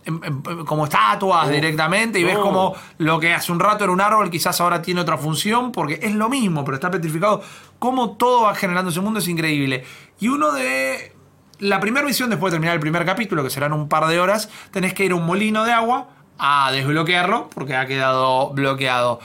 em- 0.04 0.20
em- 0.24 0.64
como 0.64 0.84
estatuas 0.84 1.48
directamente 1.48 2.18
y 2.18 2.24
ves 2.24 2.34
No. 2.34 2.42
como 2.42 2.74
lo 2.98 3.20
que 3.20 3.32
hace 3.32 3.52
un 3.52 3.60
rato 3.60 3.84
era 3.84 3.92
un 3.92 4.00
árbol 4.00 4.30
quizás 4.30 4.60
ahora 4.60 4.82
tiene 4.82 5.00
otra 5.00 5.16
función 5.16 5.70
porque 5.70 6.00
es 6.02 6.14
lo 6.14 6.28
mismo 6.28 6.64
pero 6.64 6.74
está 6.74 6.90
petrificado. 6.90 7.40
Como 7.78 8.12
todo 8.16 8.42
va 8.42 8.54
generando 8.54 8.90
ese 8.90 9.00
mundo 9.00 9.20
es 9.20 9.28
increíble. 9.28 9.84
Y 10.18 10.28
uno 10.28 10.52
de 10.52 11.14
la 11.60 11.78
primera 11.78 12.04
misión 12.04 12.28
después 12.30 12.50
de 12.50 12.56
terminar 12.56 12.74
el 12.74 12.80
primer 12.80 13.04
capítulo 13.06 13.44
que 13.44 13.50
serán 13.50 13.72
un 13.72 13.88
par 13.88 14.06
de 14.08 14.18
horas 14.18 14.50
tenés 14.72 14.92
que 14.92 15.04
ir 15.04 15.12
a 15.12 15.14
un 15.14 15.24
molino 15.24 15.62
de 15.64 15.72
agua 15.72 16.08
a 16.36 16.72
desbloquearlo 16.72 17.48
porque 17.54 17.76
ha 17.76 17.86
quedado 17.86 18.50
bloqueado. 18.50 19.20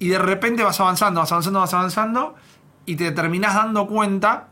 Y 0.00 0.08
de 0.08 0.18
repente 0.18 0.64
vas 0.64 0.80
avanzando 0.80 1.20
vas 1.20 1.30
avanzando 1.30 1.60
vas 1.60 1.74
avanzando 1.74 2.34
y 2.86 2.96
te 2.96 3.12
terminás 3.12 3.54
dando 3.54 3.86
cuenta 3.86 4.48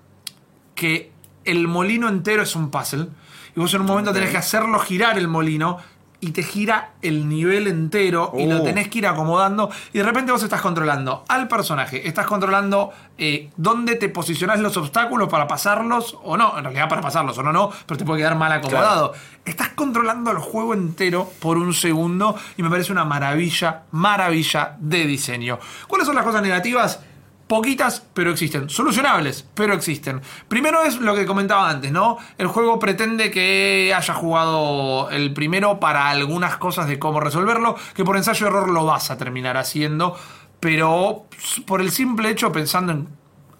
que 0.77 1.11
el 1.46 1.68
molino 1.68 2.09
entero 2.09 2.42
es 2.42 2.54
un 2.56 2.70
puzzle. 2.70 3.09
Y 3.56 3.61
vos 3.61 3.72
en 3.74 3.80
un 3.80 3.87
momento 3.87 4.12
tenés 4.12 4.30
que 4.30 4.37
hacerlo 4.37 4.78
girar 4.80 5.16
el 5.18 5.28
molino 5.28 5.78
y 6.18 6.30
te 6.30 6.42
gira 6.42 6.92
el 7.02 7.28
nivel 7.28 7.66
entero 7.68 8.32
y 8.38 8.46
lo 8.46 8.62
Uh. 8.62 8.64
tenés 8.64 8.88
que 8.88 8.98
ir 8.98 9.06
acomodando. 9.06 9.70
Y 9.92 9.98
de 9.98 10.04
repente 10.04 10.32
vos 10.32 10.42
estás 10.42 10.62
controlando 10.62 11.24
al 11.28 11.46
personaje, 11.46 12.09
estás 12.09 12.26
controlando 12.26 12.90
eh, 13.18 13.50
dónde 13.56 13.96
te 13.96 14.09
posicionás 14.09 14.59
los 14.61 14.76
obstáculos 14.78 15.28
para 15.28 15.46
pasarlos 15.46 16.16
o 16.22 16.37
no. 16.38 16.56
En 16.56 16.64
realidad 16.64 16.88
para 16.88 17.02
pasarlos 17.02 17.37
o 17.38 17.42
no, 17.42 17.52
no, 17.52 17.70
pero 17.87 17.98
te 17.98 18.04
puede 18.04 18.20
quedar 18.20 18.35
mal 18.35 18.50
acomodado. 18.52 19.12
Estás 19.44 19.68
controlando 19.70 20.30
el 20.30 20.38
juego 20.38 20.72
entero 20.74 21.30
por 21.38 21.59
un 21.59 21.72
segundo 21.74 22.35
y 22.56 22.62
me 22.62 22.70
parece 22.70 22.92
una 22.92 23.04
maravilla, 23.04 23.82
maravilla 23.92 24.76
de 24.80 25.06
diseño. 25.06 25.59
¿Cuáles 25.87 26.06
son 26.06 26.16
las 26.16 26.24
cosas 26.24 26.42
negativas? 26.42 27.00
Poquitas, 27.46 28.04
pero 28.12 28.32
existen. 28.32 28.68
Solucionables, 28.68 29.46
pero 29.54 29.74
existen. 29.74 30.20
Primero 30.48 30.82
es 30.82 30.98
lo 30.98 31.14
que 31.14 31.26
comentaba 31.26 31.70
antes, 31.70 31.92
¿no? 31.92 32.18
El 32.38 32.48
juego 32.48 32.80
pretende 32.80 33.30
que 33.30 33.92
haya 33.96 34.14
jugado 34.14 35.11
el 35.11 35.32
primero 35.32 35.78
para 35.78 36.09
algunas 36.09 36.56
cosas 36.56 36.88
de 36.88 36.98
cómo 36.98 37.20
resolverlo, 37.20 37.76
que 37.94 38.04
por 38.04 38.16
ensayo 38.16 38.48
error 38.48 38.68
lo 38.70 38.85
vas 38.85 39.12
a 39.12 39.16
terminar 39.16 39.56
haciendo, 39.56 40.16
pero 40.59 41.26
por 41.66 41.80
el 41.80 41.92
simple 41.92 42.30
hecho 42.30 42.50
pensando 42.50 42.92
en 42.92 43.09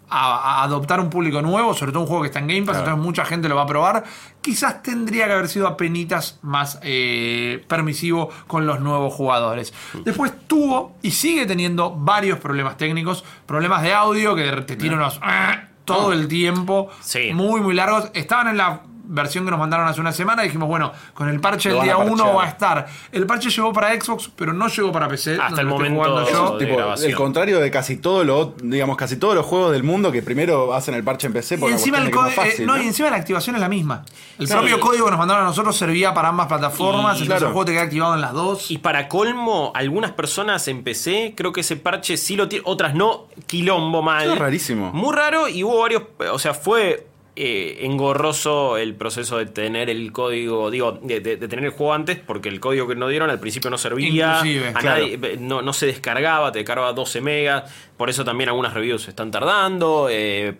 a, 0.09 0.61
a 0.61 0.62
adoptar 0.62 1.01
un 1.01 1.11
público 1.11 1.42
nuevo, 1.42 1.75
sobre 1.75 1.92
todo 1.92 2.03
un 2.03 2.07
juego 2.07 2.23
que 2.23 2.29
está 2.29 2.38
en 2.38 2.47
Game 2.47 2.62
Pass, 2.62 2.79
entonces 2.79 3.03
mucha 3.03 3.25
gente 3.25 3.49
lo 3.49 3.57
va 3.57 3.62
a 3.62 3.66
probar. 3.66 4.05
Quizás 4.40 4.83
tendría 4.83 5.27
que 5.27 5.33
haber 5.33 5.49
sido 5.49 5.66
apenitas 5.66 6.38
más 6.42 6.79
eh, 6.83 7.64
permisivo 7.69 8.31
con 8.47 8.66
los 8.66 8.81
nuevos 8.81 9.12
jugadores. 9.14 9.75
Después 10.05 10.33
tuvo 10.47 10.97
y 11.03 11.11
sigue 11.11 11.47
teniendo 11.47 11.90
varios 11.97 12.38
problemas 12.38 12.77
técnicos, 12.77 13.25
problemas 13.47 13.83
de 13.83 13.92
audio 13.95 14.35
que 14.37 14.51
te 14.62 14.77
tiran 14.77 14.99
unos 14.99 15.19
ah, 15.23 15.64
todo 15.85 16.12
el 16.12 16.29
tiempo, 16.29 16.88
Sí. 17.01 17.33
muy 17.35 17.61
muy 17.61 17.75
largos. 17.75 18.11
Estaban 18.14 18.49
en 18.49 18.57
la 18.59 18.83
versión 19.09 19.45
que 19.45 19.51
nos 19.51 19.59
mandaron 19.61 19.87
hace 19.88 20.01
una 20.01 20.12
semana 20.12 20.42
dijimos, 20.42 20.69
bueno, 20.69 20.92
con 21.14 21.29
el 21.29 21.40
parche 21.40 21.71
del 21.71 21.83
día 21.83 21.97
1 21.97 22.09
parchear. 22.16 22.37
va 22.37 22.45
a 22.45 22.49
estar. 22.49 22.87
El 23.12 23.27
parche 23.27 23.51
llegó 23.51 23.73
para 23.73 23.99
Xbox, 24.01 24.31
pero 24.37 24.53
no 24.53 24.69
llegó 24.69 24.92
para 24.92 25.09
PC. 25.09 25.38
Hasta 25.40 25.61
el 25.61 25.66
momento 25.66 25.95
jugando 25.97 26.31
yo. 26.31 26.59
de 26.59 26.64
Tipo, 26.64 26.77
grabación. 26.79 27.11
el 27.11 27.16
contrario 27.16 27.61
de 27.61 27.71
casi 27.71 27.97
todo 27.97 28.25
lo, 28.25 28.55
digamos, 28.62 28.97
casi 28.97 29.16
todos 29.16 29.35
los 29.35 29.47
juegos 29.47 29.73
del 29.73 29.83
mundo 29.83 30.11
que 30.12 30.23
primero 30.23 30.75
hacen 30.75 30.95
el 30.95 31.05
parche 31.05 31.27
en 31.29 31.33
PC 31.33 31.55
Y 31.55 31.59
por 31.59 31.71
encima, 31.71 31.99
el 31.99 32.11
código- 32.11 32.27
eh, 32.29 32.31
fácil, 32.33 32.66
no, 32.66 32.77
¿no? 32.77 32.83
y 32.83 32.87
encima 32.87 33.11
la 33.11 33.16
activación 33.16 33.57
es 33.57 33.61
la 33.62 33.69
misma. 33.69 34.05
El 34.38 34.47
Claro. 34.47 34.62
propio 34.62 34.81
código 34.81 35.05
que 35.07 35.11
nos 35.12 35.19
mandaron 35.19 35.45
a 35.45 35.47
nosotros 35.47 35.77
servía 35.77 36.12
para 36.14 36.29
ambas 36.29 36.47
plataformas, 36.49 37.19
Y- 37.19 37.23
entonces 37.23 37.27
claro. 37.27 37.47
el 37.47 37.53
juego 37.53 37.64
te 37.66 37.73
queda 37.73 37.83
activado 37.83 38.14
en 38.14 38.21
las 38.21 38.33
dos. 38.33 38.71
Y 38.71 38.79
para 38.79 39.09
colmo, 39.09 39.73
algunas 39.75 40.12
personas 40.12 40.66
en 40.69 40.83
PC, 40.83 41.35
creo 41.37 41.53
que 41.53 41.61
ese 41.61 41.77
parche 41.77 42.16
sí 42.16 42.37
lo 42.37 42.49
tiene, 42.49 42.64
otras 42.66 42.95
no, 42.95 43.27
quilombo 43.47 44.03
mal. 44.03 44.31
Es 44.33 44.38
rarísimo. 44.38 44.92
Muy 44.92 45.14
raro 45.14 45.49
y 45.49 45.62
hubo 45.64 45.81
varios, 45.81 46.03
o 46.31 46.38
sea, 46.38 46.55
fue 46.55 47.07
eh, 47.37 47.81
engorroso 47.83 48.79
el 48.79 48.94
proceso 48.94 49.37
de 49.38 49.46
tener 49.46 49.90
el 49.90 50.11
código, 50.11 50.70
digo, 50.70 50.92
de, 51.03 51.20
de- 51.20 51.37
de 51.37 51.49
tener 51.49 51.66
el 51.66 51.70
juego 51.70 51.92
antes, 51.92 52.18
porque 52.18 52.49
el 52.49 52.61
código 52.61 52.88
que 52.88 52.94
nos 52.96 53.11
dieron 53.11 53.29
al 53.31 53.38
principio 53.38 53.70
no 53.70 53.77
servía, 53.79 54.09
Inclusive, 54.38 54.68
a 54.68 54.72
claro. 54.75 55.07
nadie- 55.07 55.37
no, 55.38 55.61
no 55.62 55.72
se 55.72 55.87
descargaba, 55.87 56.51
te 56.53 56.64
cargaba 56.64 56.92
12 56.94 57.20
megas, 57.20 57.70
por 57.96 58.09
eso 58.11 58.25
también 58.25 58.49
algunas 58.49 58.72
reviews 58.75 59.07
están 59.09 59.31
tardando. 59.31 60.09
eh, 60.11 60.57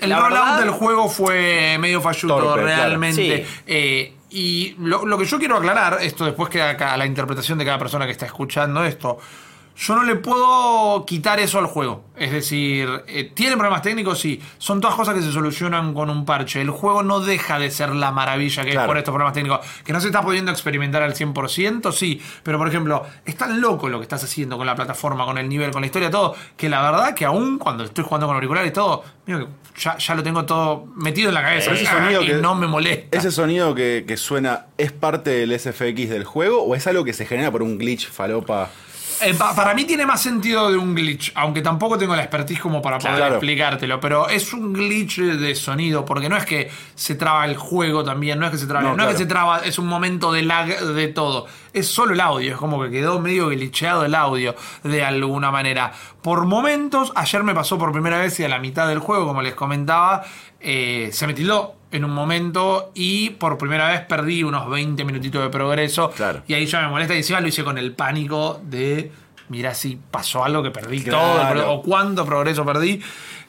el 0.00 0.10
rollout 0.16 0.60
del 0.60 0.70
juego 0.70 1.08
fue 1.10 1.76
medio 1.78 2.00
falluto 2.00 2.38
Torpe, 2.38 2.62
claro. 2.62 2.76
realmente. 2.76 3.44
Sí. 3.46 3.62
Eh, 3.66 4.14
y 4.30 4.74
lo, 4.78 5.04
lo 5.04 5.18
que 5.18 5.26
yo 5.26 5.38
quiero 5.38 5.56
aclarar, 5.56 5.98
esto 6.00 6.24
después 6.24 6.48
queda 6.48 6.70
acá 6.70 6.94
a 6.94 6.96
la 6.96 7.04
interpretación 7.04 7.58
de 7.58 7.64
cada 7.66 7.78
persona 7.78 8.06
que 8.06 8.12
está 8.12 8.24
escuchando 8.24 8.82
esto. 8.84 9.18
Yo 9.82 9.94
no 9.96 10.04
le 10.04 10.16
puedo 10.16 11.06
quitar 11.06 11.40
eso 11.40 11.58
al 11.58 11.64
juego. 11.66 12.04
Es 12.16 12.30
decir, 12.32 12.86
eh, 13.06 13.32
¿tiene 13.34 13.52
problemas 13.56 13.80
técnicos? 13.80 14.18
Sí. 14.18 14.38
Son 14.58 14.78
todas 14.78 14.94
cosas 14.94 15.14
que 15.14 15.22
se 15.22 15.32
solucionan 15.32 15.94
con 15.94 16.10
un 16.10 16.26
parche. 16.26 16.60
El 16.60 16.68
juego 16.68 17.02
no 17.02 17.20
deja 17.20 17.58
de 17.58 17.70
ser 17.70 17.94
la 17.94 18.10
maravilla 18.10 18.62
que 18.62 18.72
Claro. 18.72 18.84
es 18.84 18.86
por 18.88 18.98
estos 18.98 19.12
problemas 19.12 19.32
técnicos. 19.32 19.60
Que 19.82 19.94
no 19.94 20.00
se 20.02 20.08
está 20.08 20.20
pudiendo 20.20 20.50
experimentar 20.50 21.02
al 21.02 21.14
100%, 21.14 21.92
sí. 21.92 22.20
Pero, 22.42 22.58
por 22.58 22.68
ejemplo, 22.68 23.04
es 23.24 23.36
tan 23.36 23.58
loco 23.62 23.88
lo 23.88 23.98
que 23.98 24.02
estás 24.02 24.22
haciendo 24.22 24.58
con 24.58 24.66
la 24.66 24.74
plataforma, 24.74 25.24
con 25.24 25.38
el 25.38 25.48
nivel, 25.48 25.70
con 25.70 25.80
la 25.80 25.86
historia, 25.86 26.10
todo, 26.10 26.34
que 26.58 26.68
la 26.68 26.82
verdad 26.82 27.14
que 27.14 27.24
aún 27.24 27.58
cuando 27.58 27.84
estoy 27.84 28.04
jugando 28.04 28.26
con 28.26 28.36
auriculares 28.36 28.70
y 28.70 28.74
todo, 28.74 29.02
mira 29.24 29.46
ya, 29.78 29.96
ya 29.96 30.14
lo 30.14 30.22
tengo 30.22 30.44
todo 30.44 30.88
metido 30.96 31.30
en 31.30 31.34
la 31.36 31.42
cabeza. 31.42 31.72
Ese 31.72 31.86
sonido 31.86 32.20
que- 32.20 32.34
no 32.34 32.54
me 32.54 32.66
molesta. 32.66 33.16
¿Ese 33.16 33.30
sonido 33.30 33.74
que, 33.74 34.04
que 34.06 34.18
suena 34.18 34.66
es 34.76 34.92
parte 34.92 35.30
del 35.30 35.52
SFX 35.58 36.10
del 36.10 36.24
juego 36.24 36.64
o 36.64 36.74
es 36.74 36.86
algo 36.86 37.02
que 37.02 37.14
se 37.14 37.24
genera 37.24 37.50
por 37.50 37.62
un 37.62 37.78
glitch 37.78 38.10
falopa? 38.10 38.68
Eh, 39.22 39.34
pa- 39.34 39.54
para 39.54 39.74
mí 39.74 39.84
tiene 39.84 40.06
más 40.06 40.22
sentido 40.22 40.70
de 40.70 40.76
un 40.78 40.94
glitch, 40.94 41.32
aunque 41.34 41.60
tampoco 41.62 41.98
tengo 41.98 42.16
la 42.16 42.22
expertise 42.22 42.60
como 42.60 42.80
para 42.80 42.98
poder 42.98 43.16
Claro. 43.16 43.34
explicártelo, 43.34 44.00
pero 44.00 44.28
es 44.28 44.52
un 44.52 44.72
glitch 44.72 45.18
de 45.18 45.54
sonido, 45.54 46.04
porque 46.04 46.28
no 46.28 46.36
es 46.36 46.44
que 46.46 46.70
se 46.94 47.14
traba 47.14 47.44
el 47.44 47.56
juego 47.56 48.02
también, 48.04 48.38
no 48.38 48.46
es 48.46 48.52
que 48.52 48.58
se 48.58 48.66
traba, 48.66 48.82
No, 48.82 48.88
no, 48.90 48.94
claro. 48.96 49.10
es 49.10 49.16
que 49.16 49.22
se 49.22 49.28
traba, 49.28 49.58
es 49.60 49.78
un 49.78 49.86
momento 49.86 50.32
de 50.32 50.42
lag 50.42 50.68
de 50.80 51.08
todo, 51.08 51.46
es 51.72 51.86
solo 51.86 52.14
el 52.14 52.20
audio, 52.20 52.52
es 52.52 52.56
como 52.58 52.82
que 52.82 52.90
quedó 52.90 53.20
medio 53.20 53.48
glitcheado 53.48 54.04
el 54.04 54.14
audio 54.14 54.54
de 54.84 55.04
alguna 55.04 55.50
manera. 55.50 55.92
Por 56.22 56.46
momentos, 56.46 57.12
ayer 57.14 57.42
me 57.42 57.54
pasó 57.54 57.78
por 57.78 57.92
primera 57.92 58.18
vez 58.18 58.38
y 58.40 58.44
a 58.44 58.48
la 58.48 58.58
mitad 58.58 58.88
del 58.88 58.98
juego, 58.98 59.26
como 59.26 59.42
les 59.42 59.54
comentaba, 59.54 60.22
eh, 60.60 61.10
se 61.12 61.26
me 61.26 61.34
tildó 61.34 61.74
en 61.92 62.04
un 62.04 62.12
momento 62.12 62.92
y 62.94 63.30
por 63.30 63.58
primera 63.58 63.88
vez 63.88 64.02
perdí 64.02 64.42
unos 64.44 64.68
20 64.70 65.04
minutitos 65.04 65.42
de 65.42 65.48
progreso 65.48 66.10
Claro. 66.10 66.42
y 66.46 66.54
ahí 66.54 66.66
ya 66.66 66.82
me 66.82 66.88
molesta 66.88 67.14
y 67.14 67.18
encima 67.18 67.40
lo 67.40 67.48
hice 67.48 67.64
con 67.64 67.78
el 67.78 67.92
pánico 67.92 68.60
de, 68.64 69.10
mira 69.48 69.74
si 69.74 69.98
pasó 70.10 70.44
algo 70.44 70.62
que 70.62 70.70
perdí 70.70 71.02
Claro. 71.02 71.60
todo, 71.60 71.72
o 71.72 71.82
cuánto 71.82 72.24
progreso 72.24 72.64
perdí. 72.64 73.00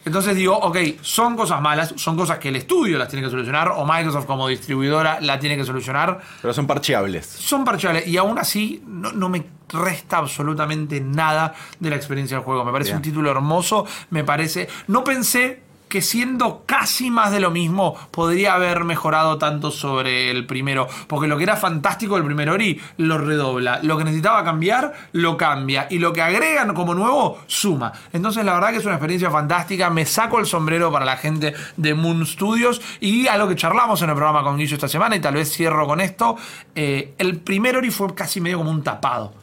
Entonces 0.03 0.35
digo, 0.35 0.57
ok, 0.57 0.77
son 1.01 1.35
cosas 1.37 1.61
malas, 1.61 1.93
son 1.95 2.17
cosas 2.17 2.39
que 2.39 2.49
el 2.49 2.55
estudio 2.55 2.97
las 2.97 3.07
tiene 3.07 3.23
que 3.23 3.29
solucionar, 3.29 3.67
o 3.75 3.85
Microsoft 3.85 4.25
como 4.25 4.47
distribuidora 4.47 5.19
la 5.21 5.37
tiene 5.37 5.55
que 5.55 5.63
solucionar. 5.63 6.19
Pero 6.41 6.55
son 6.55 6.65
parcheables. 6.65 7.27
Son 7.27 7.63
parciales 7.63 8.07
y 8.07 8.17
aún 8.17 8.39
así 8.39 8.81
no, 8.87 9.11
no 9.11 9.29
me 9.29 9.45
resta 9.69 10.17
absolutamente 10.17 10.99
nada 11.01 11.53
de 11.79 11.91
la 11.91 11.97
experiencia 11.97 12.35
del 12.37 12.43
juego. 12.43 12.65
Me 12.65 12.71
parece 12.71 12.89
Bien. 12.89 12.97
un 12.97 13.01
título 13.03 13.29
hermoso, 13.29 13.85
me 14.09 14.23
parece... 14.23 14.67
No 14.87 15.03
pensé 15.03 15.61
que 15.91 16.01
siendo 16.01 16.63
casi 16.65 17.11
más 17.11 17.31
de 17.31 17.41
lo 17.41 17.51
mismo 17.51 17.95
podría 18.11 18.53
haber 18.53 18.85
mejorado 18.85 19.37
tanto 19.37 19.71
sobre 19.71 20.31
el 20.31 20.45
primero, 20.47 20.87
porque 21.07 21.27
lo 21.27 21.35
que 21.37 21.43
era 21.43 21.57
fantástico 21.57 22.15
del 22.15 22.23
primer 22.23 22.49
Ori 22.49 22.79
lo 22.95 23.17
redobla, 23.17 23.79
lo 23.83 23.97
que 23.97 24.05
necesitaba 24.05 24.43
cambiar 24.45 24.93
lo 25.11 25.35
cambia 25.35 25.87
y 25.89 25.99
lo 25.99 26.13
que 26.13 26.21
agregan 26.21 26.73
como 26.73 26.95
nuevo 26.95 27.39
suma. 27.45 27.91
Entonces 28.13 28.45
la 28.45 28.53
verdad 28.53 28.69
que 28.71 28.77
es 28.77 28.85
una 28.85 28.93
experiencia 28.95 29.29
fantástica, 29.29 29.89
me 29.89 30.05
saco 30.05 30.39
el 30.39 30.45
sombrero 30.45 30.91
para 30.93 31.03
la 31.03 31.17
gente 31.17 31.53
de 31.75 31.93
Moon 31.93 32.25
Studios 32.25 32.81
y 33.01 33.27
algo 33.27 33.49
que 33.49 33.55
charlamos 33.57 34.01
en 34.01 34.09
el 34.09 34.15
programa 34.15 34.43
con 34.43 34.57
Guillo 34.57 34.75
esta 34.75 34.87
semana 34.87 35.17
y 35.17 35.19
tal 35.19 35.33
vez 35.33 35.51
cierro 35.51 35.85
con 35.85 35.99
esto, 35.99 36.37
eh, 36.73 37.13
el 37.17 37.37
primer 37.41 37.75
Ori 37.75 37.91
fue 37.91 38.15
casi 38.15 38.39
medio 38.39 38.59
como 38.59 38.71
un 38.71 38.81
tapado. 38.81 39.33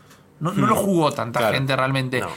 No, 0.41 0.53
no 0.53 0.67
lo 0.67 0.77
jugó 0.77 1.13
tanta 1.13 1.41
Claro. 1.41 1.55
gente 1.57 1.77
realmente. 1.77 2.21
No. 2.21 2.29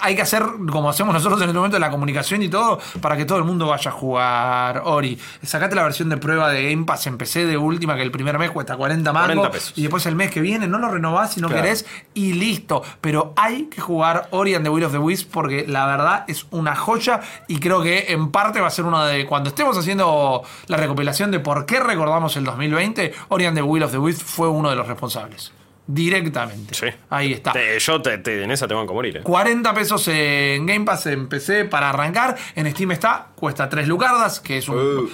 Hay, 0.00 0.14
que 0.14 0.22
hacer 0.22 0.42
como 0.70 0.90
hacemos 0.90 1.14
nosotros 1.14 1.40
en 1.40 1.48
este 1.48 1.56
momento 1.56 1.78
la 1.78 1.90
comunicación 1.90 2.42
y 2.42 2.48
todo 2.48 2.78
para 3.00 3.16
que 3.16 3.24
todo 3.24 3.38
el 3.38 3.44
mundo 3.44 3.66
vaya 3.68 3.90
a 3.90 3.94
jugar 3.94 4.82
Ori. 4.84 5.18
Sacate 5.42 5.74
la 5.74 5.82
versión 5.82 6.10
de 6.10 6.18
prueba 6.18 6.50
de 6.50 6.70
Game 6.70 6.84
Pass 6.84 7.06
en 7.06 7.16
PC 7.16 7.46
de 7.46 7.56
última 7.56 7.96
que 7.96 8.02
el 8.02 8.10
primer 8.10 8.38
mes 8.38 8.50
cuesta 8.50 8.76
40 8.76 9.12
mangos 9.12 9.26
40 9.36 9.50
pesos. 9.50 9.72
y 9.76 9.82
después 9.82 10.04
el 10.06 10.14
mes 10.16 10.30
que 10.30 10.40
viene 10.42 10.68
no 10.68 10.78
lo 10.78 10.90
renovás 10.90 11.32
si 11.32 11.40
no 11.40 11.48
Claro. 11.48 11.62
querés 11.62 11.86
y 12.12 12.34
listo. 12.34 12.82
Pero 13.00 13.32
hay 13.36 13.64
que 13.64 13.80
jugar 13.80 14.28
Ori 14.30 14.54
and 14.54 14.64
the 14.64 14.70
Will 14.70 14.84
of 14.84 14.92
the 14.92 14.98
Wisps 14.98 15.30
porque 15.32 15.64
la 15.66 15.86
verdad 15.86 16.24
es 16.28 16.46
una 16.50 16.76
joya 16.76 17.22
y 17.48 17.58
creo 17.58 17.82
que 17.82 18.12
en 18.12 18.30
parte 18.30 18.60
va 18.60 18.66
a 18.66 18.70
ser 18.70 18.84
uno 18.84 19.02
de 19.04 19.24
cuando 19.24 19.48
estemos 19.48 19.78
haciendo 19.78 20.42
la 20.66 20.76
recopilación 20.76 21.30
de 21.30 21.40
por 21.40 21.64
qué 21.64 21.80
recordamos 21.80 22.36
el 22.36 22.44
2020, 22.44 23.12
Ori 23.28 23.46
and 23.46 23.56
the 23.56 23.62
Will 23.62 23.82
of 23.82 23.90
the 23.92 23.98
Wisps 23.98 24.22
fue 24.22 24.48
uno 24.48 24.68
de 24.68 24.76
los 24.76 24.86
responsables. 24.86 25.52
Directamente. 25.86 26.74
Sí. 26.74 26.86
Ahí 27.10 27.32
está. 27.34 27.52
Te- 27.52 27.78
yo 27.78 28.00
te, 28.00 28.16
te- 28.18 28.42
en 28.42 28.50
esa 28.50 28.66
te 28.66 28.74
van 28.74 28.88
a 28.88 28.92
morir. 28.92 29.18
eh. 29.18 29.20
40 29.22 29.74
pesos 29.74 30.08
en 30.08 30.64
Game 30.66 30.84
Pass 30.84 31.06
en 31.06 31.28
PC 31.28 31.66
para 31.66 31.90
arrancar. 31.90 32.36
En 32.54 32.70
Steam 32.70 32.92
está, 32.92 33.26
cuesta 33.34 33.68
3 33.68 33.86
lucardas, 33.86 34.40
que 34.40 34.58
es 34.58 34.68
un. 34.68 34.76
Uh. 34.78 35.08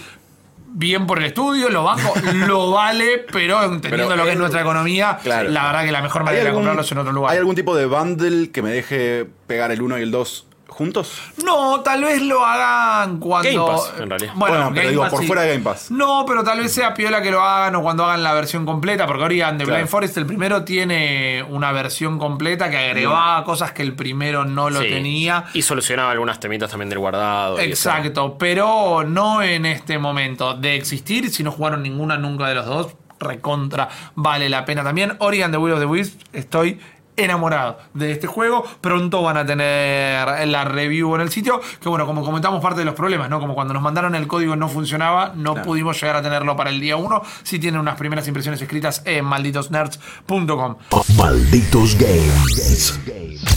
Bien 0.72 1.04
por 1.04 1.18
el 1.18 1.24
estudio, 1.24 1.68
lo 1.68 1.82
banco, 1.82 2.14
lo 2.46 2.70
vale, 2.70 3.24
pero 3.32 3.60
entendiendo 3.64 4.06
Pero 4.06 4.16
lo 4.16 4.24
que 4.24 4.32
es 4.32 4.38
nuestra 4.38 4.60
economía, 4.60 5.18
Claro. 5.20 5.48
la 5.48 5.64
verdad 5.66 5.84
que 5.84 5.90
la 5.90 6.00
mejor 6.02 6.22
¿Hay 6.22 6.26
manera 6.26 6.44
de 6.44 6.52
comprarlo 6.54 6.82
es 6.82 6.92
en 6.92 6.98
otro 6.98 7.12
lugar. 7.12 7.32
¿Hay 7.32 7.38
algún 7.38 7.56
tipo 7.56 7.74
de 7.74 7.86
bundle 7.86 8.50
que 8.52 8.62
me 8.62 8.70
deje 8.70 9.26
pegar 9.48 9.72
el 9.72 9.82
1 9.82 9.98
y 9.98 10.02
el 10.02 10.12
2 10.12 10.46
juntos? 10.80 11.12
No, 11.44 11.80
tal 11.82 12.02
vez 12.02 12.22
lo 12.22 12.42
hagan 12.42 13.18
cuando. 13.18 13.66
Game 13.66 13.70
Pass, 13.76 13.92
en 14.00 14.08
realidad. 14.08 14.32
Bueno, 14.34 14.70
pero 14.74 14.88
digo, 14.88 15.08
por 15.10 15.24
fuera 15.26 15.42
de 15.42 15.48
Game 15.50 15.62
Pass. 15.62 15.90
No, 15.90 16.24
pero 16.26 16.42
tal 16.42 16.58
vez 16.60 16.72
sea 16.72 16.94
piola 16.94 17.20
que 17.20 17.30
lo 17.30 17.42
hagan 17.42 17.74
o 17.76 17.82
cuando 17.82 18.06
hagan 18.06 18.22
la 18.22 18.32
versión 18.32 18.64
completa, 18.64 19.06
porque 19.06 19.22
Origan 19.24 19.58
de 19.58 19.64
Claro. 19.64 19.76
Blind 19.76 19.90
Forest, 19.90 20.16
el 20.16 20.24
primero 20.24 20.64
tiene 20.64 21.44
una 21.50 21.70
versión 21.72 22.18
completa 22.18 22.70
que 22.70 22.78
agregaba 22.78 23.44
cosas 23.44 23.72
que 23.72 23.82
el 23.82 23.92
primero 23.94 24.46
no 24.46 24.70
lo 24.70 24.80
Sí. 24.80 24.88
tenía. 24.88 25.44
Y 25.52 25.60
solucionaba 25.60 26.12
algunas 26.12 26.40
temitas 26.40 26.70
también 26.70 26.88
del 26.88 26.98
guardado. 26.98 27.58
Exacto, 27.58 28.38
pero 28.38 29.04
no 29.06 29.42
en 29.42 29.66
este 29.66 29.98
momento. 29.98 30.54
De 30.54 30.76
existir, 30.76 31.30
si 31.30 31.42
no 31.42 31.52
jugaron 31.52 31.82
ninguna 31.82 32.16
nunca 32.16 32.48
de 32.48 32.54
los 32.54 32.64
dos, 32.64 32.94
recontra 33.18 33.88
vale 34.14 34.48
la 34.48 34.64
pena 34.64 34.82
también. 34.82 35.14
Ori 35.18 35.42
and 35.42 35.52
the 35.52 35.58
Will 35.58 35.74
of 35.74 35.78
the 35.80 35.84
Wisps, 35.84 36.24
estoy 36.32 36.80
enamorado 37.24 37.78
de 37.94 38.12
este 38.12 38.26
juego. 38.26 38.64
Pronto 38.80 39.22
van 39.22 39.36
a 39.36 39.46
tener 39.46 40.46
la 40.48 40.64
review 40.64 41.14
en 41.14 41.20
el 41.22 41.30
sitio. 41.30 41.60
Que 41.80 41.88
bueno, 41.88 42.06
como 42.06 42.24
comentamos, 42.24 42.62
parte 42.62 42.80
de 42.80 42.84
los 42.84 42.94
problemas, 42.94 43.28
¿no? 43.30 43.40
Como 43.40 43.54
cuando 43.54 43.74
nos 43.74 43.82
mandaron 43.82 44.14
el 44.14 44.26
código 44.26 44.56
no 44.56 44.68
funcionaba, 44.68 45.32
no 45.34 45.52
Claro. 45.54 45.66
pudimos 45.66 46.00
llegar 46.00 46.16
a 46.16 46.22
tenerlo 46.22 46.56
para 46.56 46.70
el 46.70 46.80
día 46.80 46.96
1. 46.96 47.22
Si 47.42 47.58
tienen 47.58 47.80
unas 47.80 47.96
primeras 47.96 48.26
impresiones 48.28 48.60
escritas 48.62 49.02
en 49.04 49.24
malditosnerds.com. 49.24 50.76
Malditos 51.16 51.96
Games. 51.98 52.98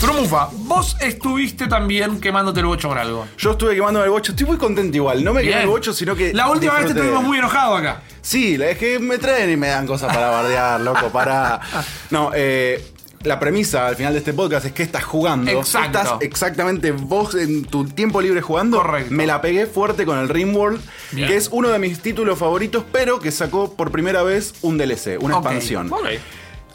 Pero 0.00 0.12
Mufa, 0.14 0.48
vos 0.52 0.96
estuviste 1.00 1.66
también 1.66 2.20
quemándote 2.20 2.60
el 2.60 2.66
bocho 2.66 2.88
con 2.88 2.98
algo. 2.98 3.26
Yo 3.38 3.52
estuve 3.52 3.74
quemando 3.74 4.02
el 4.04 4.10
bocho, 4.10 4.32
estoy 4.32 4.46
muy 4.46 4.56
contento 4.56 4.96
igual. 4.96 5.22
No 5.24 5.32
me 5.32 5.42
quemé 5.42 5.62
el 5.62 5.68
bocho, 5.68 5.92
sino 5.92 6.14
que. 6.14 6.32
La 6.32 6.48
última 6.48 6.74
vez 6.74 6.86
te 6.86 6.92
estuvimos 6.92 7.22
muy 7.22 7.38
enojados 7.38 7.80
acá. 7.80 8.02
Sí, 8.20 8.54
es 8.60 8.78
que 8.78 8.98
me 8.98 9.18
traen 9.18 9.50
y 9.50 9.56
me 9.56 9.68
dan 9.68 9.86
cosas 9.86 10.14
para 10.14 10.30
bardear, 10.30 10.80
loco, 10.80 11.08
para. 11.10 11.60
No, 12.10 12.30
eh. 12.34 12.92
La 13.24 13.40
premisa 13.40 13.86
al 13.86 13.96
final 13.96 14.12
de 14.12 14.18
este 14.18 14.34
podcast 14.34 14.66
es 14.66 14.72
que 14.72 14.82
estás 14.82 15.02
jugando. 15.02 15.50
Exacto. 15.50 15.98
Estás 15.98 16.16
exactamente 16.20 16.92
vos 16.92 17.34
en 17.34 17.64
tu 17.64 17.86
tiempo 17.86 18.20
libre 18.20 18.42
jugando. 18.42 18.76
Correcto. 18.78 19.12
Me 19.14 19.26
la 19.26 19.40
pegué 19.40 19.66
fuerte 19.66 20.04
con 20.04 20.18
el 20.18 20.28
Rimworld, 20.28 20.80
Bien. 21.12 21.28
que 21.28 21.36
es 21.36 21.48
uno 21.50 21.70
de 21.70 21.78
mis 21.78 22.00
títulos 22.00 22.38
favoritos, 22.38 22.84
pero 22.92 23.20
que 23.20 23.30
sacó 23.30 23.72
por 23.74 23.90
primera 23.90 24.22
vez 24.22 24.54
un 24.60 24.76
DLC, 24.76 25.16
una 25.20 25.36
expansión. 25.36 25.90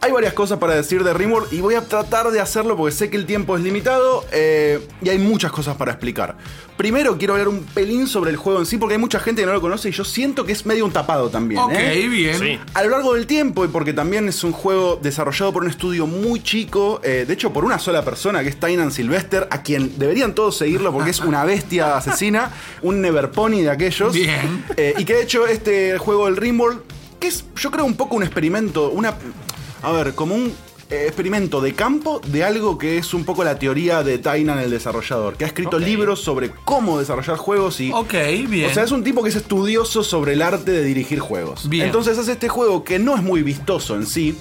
Hay 0.01 0.13
varias 0.13 0.33
cosas 0.33 0.59
para 0.59 0.75
decir 0.75 1.03
de 1.03 1.13
Rimworld 1.13 1.51
y 1.51 1.59
voy 1.59 1.75
a 1.75 1.81
tratar 1.81 2.31
de 2.31 2.39
hacerlo 2.39 2.77
porque 2.77 2.95
sé 2.95 3.09
que 3.09 3.17
el 3.17 3.25
tiempo 3.25 3.57
es 3.57 3.63
limitado 3.63 4.23
eh, 4.31 4.79
y 5.01 5.09
hay 5.09 5.19
muchas 5.19 5.51
cosas 5.51 5.75
para 5.75 5.91
explicar. 5.91 6.37
Primero 6.77 7.17
quiero 7.17 7.33
hablar 7.33 7.49
un 7.49 7.65
pelín 7.65 8.07
sobre 8.07 8.31
el 8.31 8.37
juego 8.37 8.59
en 8.59 8.65
sí 8.65 8.77
porque 8.77 8.93
hay 8.93 8.99
mucha 8.99 9.19
gente 9.19 9.41
que 9.41 9.45
no 9.45 9.51
lo 9.51 9.59
conoce 9.59 9.89
y 9.89 9.91
yo 9.91 10.05
siento 10.05 10.45
que 10.45 10.53
es 10.53 10.65
medio 10.65 10.85
un 10.85 10.93
tapado 10.93 11.29
también. 11.29 11.59
Ok, 11.59 11.73
¿eh? 11.73 12.07
bien. 12.07 12.39
Sí. 12.39 12.59
A 12.73 12.83
lo 12.83 12.91
largo 12.91 13.13
del 13.15 13.27
tiempo, 13.27 13.65
y 13.65 13.67
porque 13.67 13.91
también 13.91 14.29
es 14.29 14.41
un 14.45 14.53
juego 14.53 14.97
desarrollado 15.01 15.51
por 15.51 15.63
un 15.63 15.69
estudio 15.69 16.07
muy 16.07 16.41
chico, 16.41 17.01
eh, 17.03 17.25
de 17.27 17.33
hecho 17.33 17.51
por 17.51 17.65
una 17.65 17.77
sola 17.77 18.05
persona, 18.05 18.41
que 18.41 18.47
es 18.47 18.57
Tainan 18.57 18.93
Sylvester, 18.93 19.49
a 19.51 19.63
quien 19.63 19.99
deberían 19.99 20.33
todos 20.33 20.55
seguirlo 20.55 20.93
porque 20.93 21.11
es 21.11 21.19
una 21.19 21.43
bestia 21.43 21.97
asesina, 21.97 22.53
un 22.83 23.01
Neverpony 23.01 23.63
de 23.63 23.69
aquellos. 23.69 24.13
Bien. 24.13 24.63
Eh, 24.77 24.93
y 24.97 25.03
que 25.03 25.15
ha 25.15 25.19
hecho 25.19 25.45
este 25.45 25.97
juego 25.97 26.27
del 26.27 26.37
Rimworld, 26.37 26.79
que 27.19 27.27
es 27.27 27.43
yo 27.57 27.69
creo 27.69 27.83
un 27.83 27.97
poco 27.97 28.15
un 28.15 28.23
experimento, 28.23 28.91
una... 28.91 29.13
A 29.81 29.91
ver, 29.91 30.13
como 30.13 30.35
un 30.35 30.53
experimento 30.89 31.61
de 31.61 31.73
campo 31.73 32.19
de 32.25 32.43
algo 32.43 32.77
que 32.77 32.97
es 32.97 33.13
un 33.13 33.23
poco 33.23 33.43
la 33.43 33.59
teoría 33.59 34.03
de 34.03 34.17
Tainan, 34.17 34.59
el 34.59 34.71
desarrollador, 34.71 35.37
que 35.37 35.43
ha 35.43 35.47
escrito 35.47 35.77
libros 35.77 36.21
sobre 36.21 36.51
cómo 36.65 36.99
desarrollar 36.99 37.37
juegos 37.37 37.79
y... 37.79 37.91
Ok, 37.91 38.13
bien. 38.47 38.69
O 38.69 38.73
sea, 38.73 38.83
es 38.83 38.91
un 38.91 39.03
tipo 39.03 39.21
que 39.23 39.29
es 39.29 39.35
estudioso 39.35 40.03
sobre 40.03 40.33
el 40.33 40.41
arte 40.41 40.71
de 40.71 40.83
dirigir 40.83 41.19
juegos. 41.19 41.69
Bien. 41.69 41.85
Entonces 41.85 42.17
hace 42.17 42.33
este 42.33 42.49
juego 42.49 42.83
que 42.83 42.99
no 42.99 43.15
es 43.15 43.21
muy 43.21 43.43
vistoso 43.43 43.95
en 43.95 44.05
sí. 44.05 44.37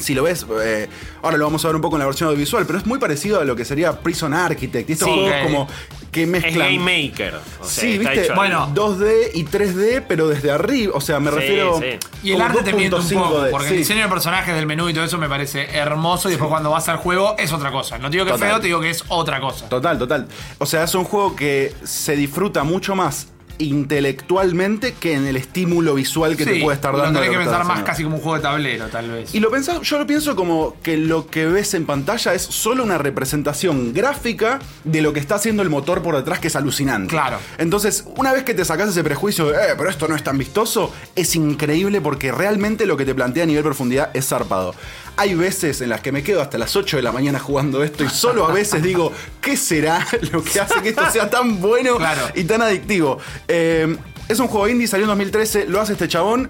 Si 0.00 0.14
lo 0.14 0.22
ves, 0.22 0.46
eh, 0.62 0.88
ahora 1.22 1.36
lo 1.36 1.44
vamos 1.44 1.64
a 1.64 1.68
ver 1.68 1.76
un 1.76 1.82
poco 1.82 1.96
en 1.96 2.00
la 2.00 2.06
versión 2.06 2.28
audiovisual, 2.28 2.66
pero 2.66 2.78
es 2.78 2.86
muy 2.86 2.98
parecido 2.98 3.40
a 3.40 3.44
lo 3.44 3.54
que 3.54 3.64
sería 3.64 4.00
Prison 4.00 4.32
Architect. 4.34 4.88
Y 4.90 4.92
estos 4.94 5.08
Sí. 5.08 5.14
juegos 5.14 5.32
como 5.44 5.68
que 6.10 6.22
Es 6.22 6.28
mezclan. 6.28 6.74
Game 6.76 6.78
Maker. 7.08 7.34
O 7.60 7.64
sea, 7.64 7.82
Sí, 7.84 7.98
viste. 7.98 8.32
Bueno, 8.34 8.70
2D 8.74 9.30
y 9.34 9.44
3D, 9.44 10.02
pero 10.06 10.26
desde 10.28 10.50
arriba. 10.50 10.92
O 10.96 11.00
sea, 11.00 11.20
me 11.20 11.30
Sí, 11.30 11.36
refiero. 11.36 11.78
sí. 11.80 11.98
Y 12.22 12.32
el 12.32 12.40
arte 12.40 12.62
te 12.62 12.72
miente 12.72 12.96
un 12.96 13.02
2.5 13.02 13.22
poco, 13.22 13.42
D, 13.42 13.50
porque 13.50 13.68
sí. 13.68 13.74
el 13.74 13.78
diseño 13.80 14.02
de 14.02 14.08
personajes 14.08 14.54
del 14.54 14.66
menú 14.66 14.88
y 14.88 14.94
todo 14.94 15.04
eso 15.04 15.18
me 15.18 15.28
parece 15.28 15.68
hermoso. 15.76 16.28
Y 16.28 16.32
después 16.32 16.48
cuando 16.50 16.70
vas 16.70 16.88
al 16.88 16.96
juego 16.96 17.34
es 17.38 17.52
otra 17.52 17.70
cosa. 17.70 17.98
No 17.98 18.10
te 18.10 18.16
digo 18.16 18.24
que 18.26 18.32
es 18.32 18.40
feo, 18.40 18.58
te 18.60 18.66
digo 18.66 18.80
que 18.80 18.90
es 18.90 19.04
otra 19.08 19.40
cosa. 19.40 19.68
Total, 19.68 19.98
total. 19.98 20.26
O 20.58 20.66
sea, 20.66 20.84
es 20.84 20.94
un 20.94 21.04
juego 21.04 21.36
que 21.36 21.74
se 21.84 22.16
disfruta 22.16 22.64
mucho 22.64 22.94
más 22.94 23.28
intelectualmente 23.60 24.94
que 24.94 25.14
en 25.14 25.26
el 25.26 25.36
estímulo 25.36 25.94
visual 25.94 26.36
que 26.36 26.44
te 26.44 26.60
puede 26.60 26.74
estar 26.74 26.96
dando. 26.96 27.20
tenés 27.20 27.26
lo 27.26 27.32
que 27.32 27.38
que 27.38 27.50
pensar 27.50 27.64
más 27.64 27.82
casi 27.82 28.02
como 28.02 28.16
un 28.16 28.22
juego 28.22 28.36
de 28.36 28.42
tablero, 28.42 28.86
tal 28.88 29.10
vez. 29.10 29.34
Y 29.34 29.40
lo 29.40 29.50
pensás, 29.50 29.80
yo 29.82 29.98
lo 29.98 30.06
pienso 30.06 30.34
como 30.36 30.76
que 30.82 30.96
lo 30.96 31.26
que 31.26 31.46
ves 31.46 31.74
en 31.74 31.86
pantalla 31.86 32.34
es 32.34 32.42
solo 32.42 32.82
una 32.82 32.98
representación 32.98 33.92
gráfica 33.92 34.58
de 34.84 35.02
lo 35.02 35.12
que 35.12 35.20
está 35.20 35.36
haciendo 35.36 35.62
el 35.62 35.70
motor 35.70 36.02
por 36.02 36.16
detrás, 36.16 36.40
que 36.40 36.48
es 36.48 36.56
alucinante. 36.56 37.08
Claro. 37.10 37.38
Entonces, 37.58 38.04
una 38.16 38.32
vez 38.32 38.44
que 38.44 38.54
te 38.54 38.64
sacas 38.64 38.90
ese 38.90 39.04
prejuicio 39.04 39.46
de, 39.46 39.54
eh, 39.54 39.74
pero 39.76 39.90
esto 39.90 40.08
no 40.08 40.16
es 40.16 40.22
tan 40.24 40.38
vistoso, 40.38 40.92
es 41.14 41.34
increíble 41.36 42.00
porque 42.00 42.32
realmente 42.32 42.86
lo 42.86 42.96
que 42.96 43.04
te 43.04 43.14
plantea 43.14 43.44
a 43.44 43.46
nivel 43.46 43.62
profundidad 43.62 44.10
es 44.14 44.28
zarpado. 44.28 44.74
Hay 45.16 45.34
veces 45.34 45.80
en 45.80 45.90
las 45.90 46.00
que 46.00 46.12
me 46.12 46.22
quedo 46.22 46.40
hasta 46.40 46.56
las 46.58 46.74
8 46.76 46.96
de 46.96 47.02
la 47.02 47.12
mañana 47.12 47.38
jugando 47.38 47.82
esto 47.84 48.04
y 48.04 48.08
solo 48.08 48.46
a 48.46 48.52
veces 48.52 48.82
digo, 48.82 49.12
¿qué 49.40 49.56
será 49.56 50.06
lo 50.32 50.42
que 50.42 50.60
hace 50.60 50.80
que 50.82 50.90
esto 50.90 51.10
sea 51.10 51.28
tan 51.28 51.60
bueno 51.60 51.96
Claro. 51.96 52.28
y 52.34 52.44
tan 52.44 52.62
adictivo? 52.62 53.18
Eh, 53.48 53.96
es 54.28 54.38
un 54.38 54.46
juego 54.48 54.68
indie, 54.68 54.86
salió 54.86 55.04
en 55.04 55.08
2013, 55.10 55.66
lo 55.66 55.80
hace 55.80 55.92
este 55.92 56.08
chabón, 56.08 56.48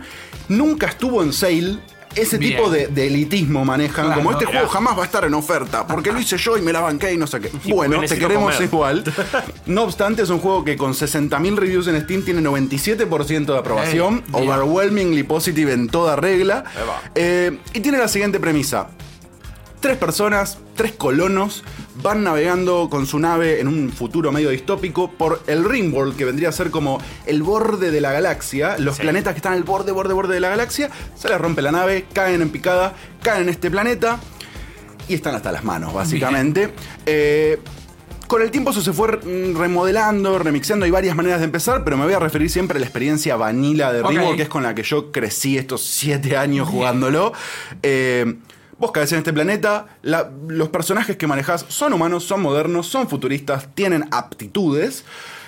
nunca 0.48 0.86
estuvo 0.86 1.22
en 1.22 1.32
sale. 1.32 1.78
Ese 2.14 2.38
Bien. 2.38 2.56
tipo 2.56 2.70
de, 2.70 2.88
de 2.88 3.06
elitismo 3.06 3.64
manejan. 3.64 4.06
Claro. 4.06 4.20
como 4.22 4.32
este 4.32 4.44
juego 4.46 4.68
jamás 4.68 4.98
va 4.98 5.02
a 5.02 5.06
estar 5.06 5.24
en 5.24 5.34
oferta, 5.34 5.86
porque 5.86 6.10
lo 6.12 6.18
hice 6.20 6.36
yo 6.38 6.56
y 6.58 6.62
me 6.62 6.72
la 6.72 6.80
banqué 6.80 7.12
y 7.12 7.16
no 7.16 7.26
sé 7.26 7.40
qué. 7.40 7.50
Y 7.64 7.72
bueno, 7.72 8.00
te 8.00 8.18
queremos 8.18 8.54
comer. 8.54 8.62
igual. 8.68 9.04
No 9.66 9.82
obstante, 9.82 10.22
es 10.22 10.30
un 10.30 10.40
juego 10.40 10.64
que 10.64 10.76
con 10.76 10.92
60.000 10.92 11.56
reviews 11.56 11.86
en 11.86 12.00
Steam 12.02 12.22
tiene 12.24 12.40
97% 12.42 13.44
de 13.46 13.58
aprobación, 13.58 14.24
overwhelmingly 14.32 15.22
positive 15.22 15.72
en 15.72 15.88
toda 15.88 16.16
regla. 16.16 16.64
Eh, 17.14 17.58
y 17.72 17.80
tiene 17.80 17.98
la 17.98 18.08
siguiente 18.08 18.40
premisa. 18.40 18.88
Tres 19.80 19.96
personas, 19.96 20.58
tres 20.74 20.92
colonos, 20.92 21.62
van 22.02 22.22
navegando 22.24 22.88
con 22.90 23.06
su 23.06 23.18
nave 23.18 23.60
en 23.60 23.68
un 23.68 23.90
futuro 23.90 24.32
medio 24.32 24.50
distópico 24.50 25.10
por 25.10 25.42
el 25.46 25.64
Ringworld, 25.64 26.16
que 26.16 26.24
vendría 26.24 26.48
a 26.48 26.52
ser 26.52 26.70
como 26.70 27.00
el 27.26 27.42
borde 27.42 27.90
de 27.90 28.00
la 28.00 28.12
galaxia. 28.12 28.76
Los 28.78 28.96
Sí. 28.96 29.02
planetas 29.02 29.34
que 29.34 29.38
están 29.38 29.52
al 29.54 29.64
borde, 29.64 29.92
borde, 29.92 30.14
borde 30.14 30.34
de 30.34 30.40
la 30.40 30.48
galaxia. 30.50 30.90
Se 31.14 31.28
les 31.28 31.38
rompe 31.40 31.62
la 31.62 31.72
nave, 31.72 32.06
caen 32.12 32.42
en 32.42 32.50
picada, 32.50 32.94
caen 33.22 33.42
en 33.42 33.48
este 33.48 33.70
planeta 33.70 34.18
y 35.08 35.14
están 35.14 35.34
hasta 35.34 35.50
las 35.52 35.64
manos, 35.64 35.92
básicamente. 35.94 36.72
Eh, 37.06 37.58
con 38.26 38.42
el 38.42 38.50
tiempo 38.52 38.70
eso 38.70 38.80
se 38.80 38.92
fue 38.92 39.08
remodelando, 39.54 40.38
remixando, 40.38 40.84
hay 40.84 40.90
varias 40.92 41.16
maneras 41.16 41.40
de 41.40 41.46
empezar, 41.46 41.82
pero 41.82 41.96
me 41.96 42.04
voy 42.04 42.14
a 42.14 42.20
referir 42.20 42.48
siempre 42.48 42.76
a 42.76 42.80
la 42.80 42.86
experiencia 42.86 43.34
vanilla 43.36 43.92
de. 43.92 44.02
Ringworld, 44.04 44.36
que 44.36 44.42
es 44.44 44.48
con 44.48 44.62
la 44.62 44.74
que 44.74 44.84
yo 44.84 45.10
crecí 45.10 45.58
estos 45.58 45.82
siete 45.84 46.36
años 46.36 46.68
jugándolo. 46.68 47.32
Eh, 47.82 48.36
vos 48.80 48.90
caes 48.90 49.12
en 49.12 49.18
este 49.18 49.32
planeta, 49.32 49.86
la- 50.02 50.30
los 50.48 50.70
personajes 50.70 51.16
que 51.16 51.26
manejás 51.28 51.64
son 51.68 51.92
humanos, 51.92 52.24
son 52.24 52.40
modernos, 52.42 52.86
son 52.88 53.08
futuristas, 53.08 53.68
tienen 53.74 54.06
aptitudes, 54.10 55.04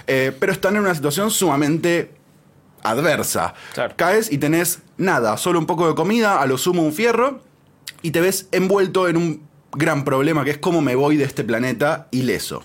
eh, 0.06 0.36
pero 0.38 0.52
están 0.52 0.76
en 0.76 0.82
una 0.82 0.94
situación 0.94 1.30
sumamente 1.30 2.12
adversa. 2.82 3.54
Claro. 3.74 3.94
Caes 3.96 4.30
y 4.30 4.38
tenés 4.38 4.80
nada, 4.98 5.36
solo 5.36 5.58
un 5.58 5.66
poco 5.66 5.88
de 5.88 5.94
comida, 5.94 6.40
a 6.40 6.46
lo 6.46 6.58
sumo 6.58 6.82
un 6.82 6.92
fierro, 6.92 7.40
y 8.02 8.10
te 8.10 8.20
ves 8.20 8.48
envuelto 8.52 9.08
en 9.08 9.16
un 9.16 9.42
gran 9.72 10.04
problema 10.04 10.44
que 10.44 10.50
es 10.50 10.58
cómo 10.58 10.80
me 10.82 10.94
voy 10.94 11.16
de 11.16 11.24
este 11.24 11.44
planeta 11.44 12.08
ileso. 12.10 12.62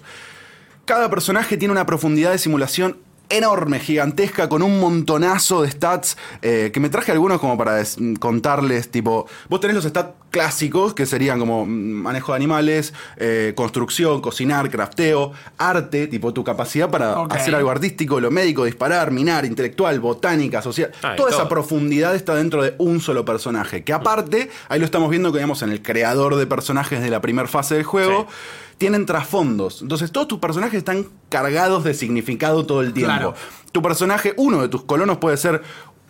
Cada 0.86 1.10
personaje 1.10 1.58
tiene 1.58 1.72
una 1.72 1.86
profundidad 1.86 2.32
de 2.32 2.38
simulación 2.40 2.98
enorme, 3.30 3.80
gigantesca, 3.80 4.48
con 4.50 4.62
un 4.64 4.80
montonazo 4.80 5.62
de 5.64 5.72
stats, 5.72 6.18
eh, 6.42 6.72
que 6.74 6.80
me 6.80 6.90
traje 6.90 7.12
algunos 7.12 7.40
como 7.40 7.58
para 7.58 7.82
contarles, 8.20 8.90
tipo, 8.90 9.28
vos 9.50 9.60
tenés 9.60 9.76
los 9.76 9.86
stats 9.86 10.12
clásicos, 10.30 10.94
que 10.94 11.06
serían 11.06 11.40
como 11.40 11.66
mm, 11.66 11.70
manejo 11.70 12.32
de 12.34 12.36
animales, 12.36 12.94
eh, 13.18 13.54
construcción, 13.56 14.22
cocinar, 14.22 14.70
crafteo, 14.70 15.32
arte, 15.58 16.08
tipo 16.08 16.34
tu 16.34 16.44
capacidad 16.44 16.90
para 16.90 17.24
hacer 17.24 17.56
algo 17.56 17.70
artístico, 17.72 18.20
lo 18.20 18.30
médico, 18.32 18.66
disparar, 18.66 19.12
minar, 19.12 19.46
intelectual, 19.46 20.00
botánica, 20.00 20.62
social, 20.62 20.92
Ah, 21.02 21.16
toda 21.16 21.32
esa 21.32 21.48
profundidad 21.50 22.16
está 22.16 22.36
dentro 22.36 22.62
de 22.62 22.76
un 22.78 23.00
solo 23.00 23.24
personaje, 23.26 23.84
que 23.84 23.94
aparte, 23.94 24.50
ahí 24.70 24.80
lo 24.80 24.86
estamos 24.86 25.10
viendo 25.10 25.32
que 25.32 25.40
digamos 25.40 25.62
en 25.62 25.72
el 25.72 25.82
creador 25.82 26.36
de 26.36 26.46
personajes 26.46 27.02
de 27.02 27.10
la 27.10 27.22
primera 27.22 27.48
fase 27.48 27.76
del 27.76 27.84
juego, 27.84 28.28
Sí. 28.30 28.36
Tienen 28.78 29.06
trasfondos. 29.06 29.82
Entonces 29.82 30.12
todos 30.12 30.28
tus 30.28 30.40
personajes 30.40 30.78
están 30.78 31.08
cargados 31.30 31.84
de 31.84 31.94
significado 31.94 32.66
todo 32.66 32.82
el 32.82 32.94
tiempo. 32.94 33.14
Claro. 33.14 33.34
Tu 33.72 33.82
personaje, 33.82 34.34
uno 34.38 34.62
de 34.62 34.70
tus 34.70 34.84
colonos 34.84 35.18
puede 35.18 35.38
ser... 35.38 35.62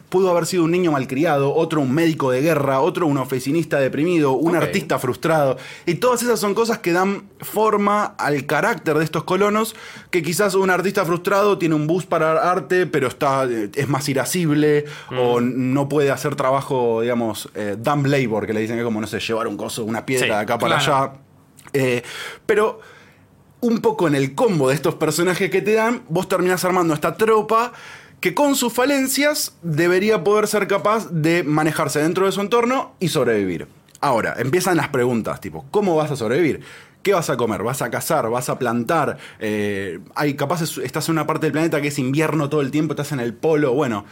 Pudo 0.10 0.32
haber 0.32 0.46
sido 0.46 0.64
un 0.64 0.72
niño 0.72 0.94
malcriado, 0.94 1.54
otro 1.54 1.82
un 1.82 1.92
médico 1.94 2.32
de 2.32 2.42
guerra, 2.42 2.80
otro 2.80 3.06
un 3.08 3.18
oficinista 3.18 3.78
deprimido, 3.78 4.32
un 4.32 4.56
artista 4.56 5.00
frustrado. 5.00 5.58
Y 5.86 5.96
todas 5.96 6.24
esas 6.24 6.40
son 6.40 6.54
cosas 6.54 6.78
que 6.78 6.94
dan 6.94 7.24
forma 7.42 8.06
al 8.06 8.46
carácter 8.46 8.98
de 8.98 9.04
estos 9.04 9.26
colonos, 9.26 9.76
que 10.10 10.24
quizás 10.24 10.56
un 10.56 10.70
artista 10.70 11.04
frustrado 11.04 11.58
tiene 11.58 11.76
un 11.76 11.88
bus 11.88 12.06
para 12.06 12.50
arte, 12.50 12.88
pero 12.88 13.10
está, 13.10 13.44
eh, 13.52 13.70
es 13.76 13.90
más 13.90 14.08
irascible, 14.08 14.86
o 15.12 15.42
no 15.42 15.90
puede 15.90 16.10
hacer 16.10 16.36
trabajo, 16.36 17.02
digamos, 17.02 17.50
eh, 17.54 17.76
dumb 17.78 18.06
labor, 18.06 18.48
que 18.48 18.54
le 18.54 18.62
dicen 18.62 18.78
que 18.78 18.86
como, 18.86 19.02
no 19.02 19.08
sé, 19.08 19.20
llevar 19.20 19.48
un 19.48 19.58
coso, 19.58 19.84
una 19.84 20.06
piedra 20.06 20.26
Sí, 20.26 20.32
de 20.32 20.38
acá 20.38 20.58
para 20.58 20.78
claro. 20.78 20.96
allá. 20.96 21.14
Eh, 21.78 22.04
pero 22.46 22.80
un 23.62 23.80
poco 23.80 24.08
en 24.08 24.16
el 24.16 24.36
combo 24.36 24.70
de 24.70 24.76
estos 24.76 24.96
personajes 24.96 25.50
que 25.50 25.62
te 25.62 25.74
dan, 25.74 26.04
vos 26.10 26.28
terminás 26.28 26.64
armando 26.66 26.94
esta 26.94 27.16
tropa 27.18 27.74
que 28.20 28.34
con 28.34 28.56
sus 28.56 28.74
falencias 28.74 29.56
debería 29.62 30.24
poder 30.24 30.48
ser 30.48 30.68
capaz 30.68 31.10
de 31.12 31.44
manejarse 31.44 32.02
dentro 32.02 32.26
de 32.26 32.32
su 32.32 32.42
entorno 32.42 32.94
y 33.00 33.10
sobrevivir. 33.10 33.68
Ahora, 34.00 34.36
empiezan 34.38 34.78
las 34.78 34.90
preguntas, 34.90 35.40
tipo, 35.42 35.66
¿cómo 35.72 35.96
vas 35.96 36.12
a 36.12 36.16
sobrevivir? 36.16 36.62
¿Qué 37.04 37.14
vas 37.14 37.30
a 37.30 37.38
comer? 37.38 37.64
¿Vas 37.64 37.82
a 37.82 37.90
cazar? 37.90 38.30
¿Vas 38.30 38.50
a 38.50 38.60
plantar? 38.60 39.18
Eh, 39.40 40.00
hay 40.14 40.34
capaz 40.36 40.62
es- 40.62 40.78
estás 40.80 41.08
en 41.10 41.14
una 41.14 41.26
parte 41.26 41.46
del 41.46 41.54
planeta 41.54 41.82
que 41.82 41.88
es 41.88 42.00
invierno 42.00 42.50
todo 42.50 42.62
el 42.62 42.70
tiempo, 42.70 42.94
estás 42.94 43.12
en 43.12 43.20
el 43.20 43.34
polo, 43.34 43.74
bueno, 43.74 44.04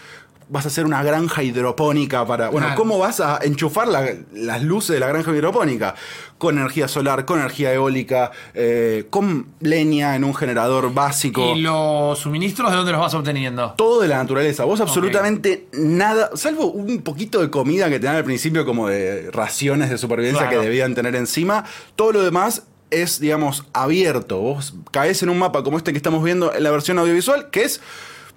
vas 0.50 0.66
a 0.66 0.68
hacer 0.68 0.86
una 0.86 1.02
granja 1.04 1.41
hidropónica 1.43 2.26
para... 2.26 2.50
Bueno, 2.50 2.68
Claro. 2.68 2.80
¿cómo 2.80 3.00
vas 3.00 3.20
a 3.20 3.39
enchufar 3.43 3.88
la- 3.88 4.14
las 4.34 4.62
luces 4.64 4.93
de 4.93 5.00
la 5.00 5.08
granja 5.08 5.32
hidropónica? 5.32 5.96
Con 6.38 6.58
energía 6.58 6.88
solar, 6.88 7.26
con 7.26 7.39
energía 7.39 7.74
eólica, 7.74 8.32
eh, 8.54 9.08
con 9.10 9.48
leña 9.60 10.16
en 10.16 10.24
un 10.24 10.36
generador 10.36 10.93
básico. 10.93 11.56
¿Y 11.56 11.62
los 11.62 12.20
suministros 12.20 12.70
de 12.72 12.78
dónde 12.78 12.91
los 12.91 13.02
vas 13.02 13.14
obteniendo? 13.14 13.74
Todo 13.78 14.02
de 14.02 14.08
la 14.08 14.18
naturaleza. 14.18 14.66
Vos 14.66 14.82
absolutamente 14.82 15.68
nada, 15.74 16.30
salvo 16.36 16.68
un 16.72 17.02
poquito 17.02 17.41
de 17.41 17.50
comida 17.50 17.89
que 17.89 18.00
te 18.00 18.06
dan 18.06 18.18
al 18.18 18.24
principio 18.26 18.66
como 18.66 18.88
de 18.89 19.32
raciones 19.32 19.89
de 19.89 19.98
supervivencia 19.98 20.43
Claro. 20.48 20.60
que 20.62 20.66
debían 20.68 20.93
tener 20.93 21.16
encima. 21.16 21.64
Todo 21.96 22.12
lo 22.12 22.24
demás 22.24 22.64
es, 22.91 23.20
digamos, 23.20 23.66
abierto. 23.74 24.38
Vos 24.39 24.76
caes 24.91 25.24
en 25.24 25.30
un 25.30 25.39
mapa 25.39 25.64
como 25.64 25.78
este 25.78 25.91
que 25.91 25.98
estamos 25.98 26.24
viendo 26.24 26.54
en 26.54 26.62
la 26.64 26.72
versión 26.72 27.00
audiovisual, 27.00 27.50
que 27.50 27.64
es, 27.64 27.82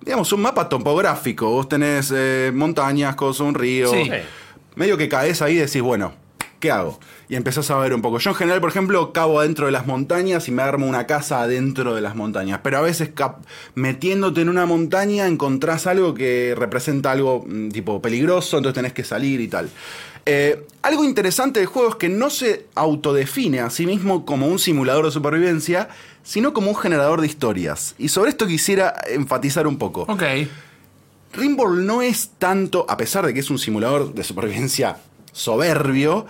digamos, 0.04 0.32
un 0.32 0.42
mapa 0.42 0.68
topográfico. 0.68 1.50
Vos 1.50 1.68
tenés 1.68 2.12
eh, 2.14 2.50
montañas, 2.54 3.14
cosas, 3.16 3.40
un 3.40 3.54
río. 3.54 3.90
Sí. 3.90 4.10
Medio 4.74 4.96
que 4.96 5.08
caes 5.08 5.42
ahí 5.42 5.54
y 5.54 5.58
decís, 5.58 5.82
bueno, 5.82 6.12
¿qué 6.60 6.70
hago? 6.70 6.98
Y 7.28 7.36
empezás 7.36 7.70
a 7.70 7.76
ver 7.78 7.92
un 7.92 8.00
poco. 8.00 8.18
Yo 8.18 8.30
en 8.30 8.36
general, 8.36 8.60
por 8.60 8.70
ejemplo, 8.70 9.12
cavo 9.12 9.40
adentro 9.40 9.66
de 9.66 9.72
las 9.72 9.86
montañas 9.86 10.48
y 10.48 10.52
me 10.52 10.62
armo 10.62 10.86
una 10.86 11.06
casa 11.06 11.42
adentro 11.42 11.94
de 11.94 12.00
las 12.00 12.14
montañas. 12.16 12.60
Pero 12.62 12.78
a 12.78 12.80
veces 12.80 13.10
metiéndote 13.74 14.40
en 14.40 14.48
una 14.48 14.66
montaña 14.66 15.26
encontrás 15.26 15.86
algo 15.86 16.14
que 16.14 16.54
representa 16.56 17.10
algo 17.12 17.44
mm, 17.46 17.68
tipo 17.68 18.00
peligroso, 18.00 18.56
entonces 18.56 18.74
tenés 18.74 18.92
que 18.92 19.04
salir 19.04 19.40
y 19.40 19.48
tal. 19.48 19.68
Eh, 20.30 20.66
algo 20.82 21.04
interesante 21.04 21.60
del 21.60 21.68
juego 21.68 21.88
es 21.88 21.94
que 21.96 22.08
no 22.10 22.28
se 22.28 22.66
autodefine 22.74 23.60
a 23.60 23.70
sí 23.70 23.86
mismo 23.86 24.26
como 24.26 24.46
un 24.46 24.58
simulador 24.58 25.06
de 25.06 25.10
supervivencia, 25.10 25.88
sino 26.22 26.52
como 26.52 26.68
un 26.70 26.76
generador 26.76 27.20
de 27.22 27.26
historias. 27.26 27.94
Y 27.98 28.08
sobre 28.08 28.30
esto 28.30 28.46
quisiera 28.46 28.94
enfatizar 29.08 29.66
un 29.66 29.78
poco. 29.78 30.02
Ok. 30.02 30.22
Rimworld 31.32 31.84
no 31.84 32.02
es 32.02 32.30
tanto, 32.38 32.86
a 32.88 32.96
pesar 32.96 33.24
de 33.26 33.34
que 33.34 33.40
es 33.40 33.50
un 33.50 33.58
simulador 33.58 34.14
de 34.14 34.24
supervivencia 34.24 34.98
soberbio, 35.32 36.26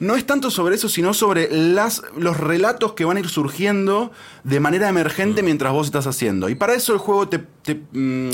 no 0.00 0.16
es 0.16 0.26
tanto 0.26 0.50
sobre 0.50 0.74
eso, 0.74 0.88
sino 0.88 1.14
sobre 1.14 1.48
las, 1.50 2.02
los 2.16 2.36
relatos 2.38 2.92
que 2.94 3.04
van 3.04 3.16
a 3.16 3.20
ir 3.20 3.28
surgiendo 3.28 4.10
de 4.44 4.60
manera 4.60 4.88
emergente 4.88 5.42
mientras 5.42 5.72
vos 5.72 5.86
estás 5.86 6.06
haciendo. 6.06 6.48
Y 6.48 6.54
para 6.54 6.74
eso 6.74 6.92
el 6.92 6.98
juego 6.98 7.28
te, 7.28 7.38
te, 7.38 7.80
mm, 7.92 8.30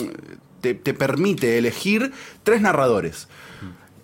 te- 0.60 0.74
te 0.74 0.94
permite 0.94 1.58
elegir 1.58 2.12
tres 2.42 2.60
narradores. 2.62 3.28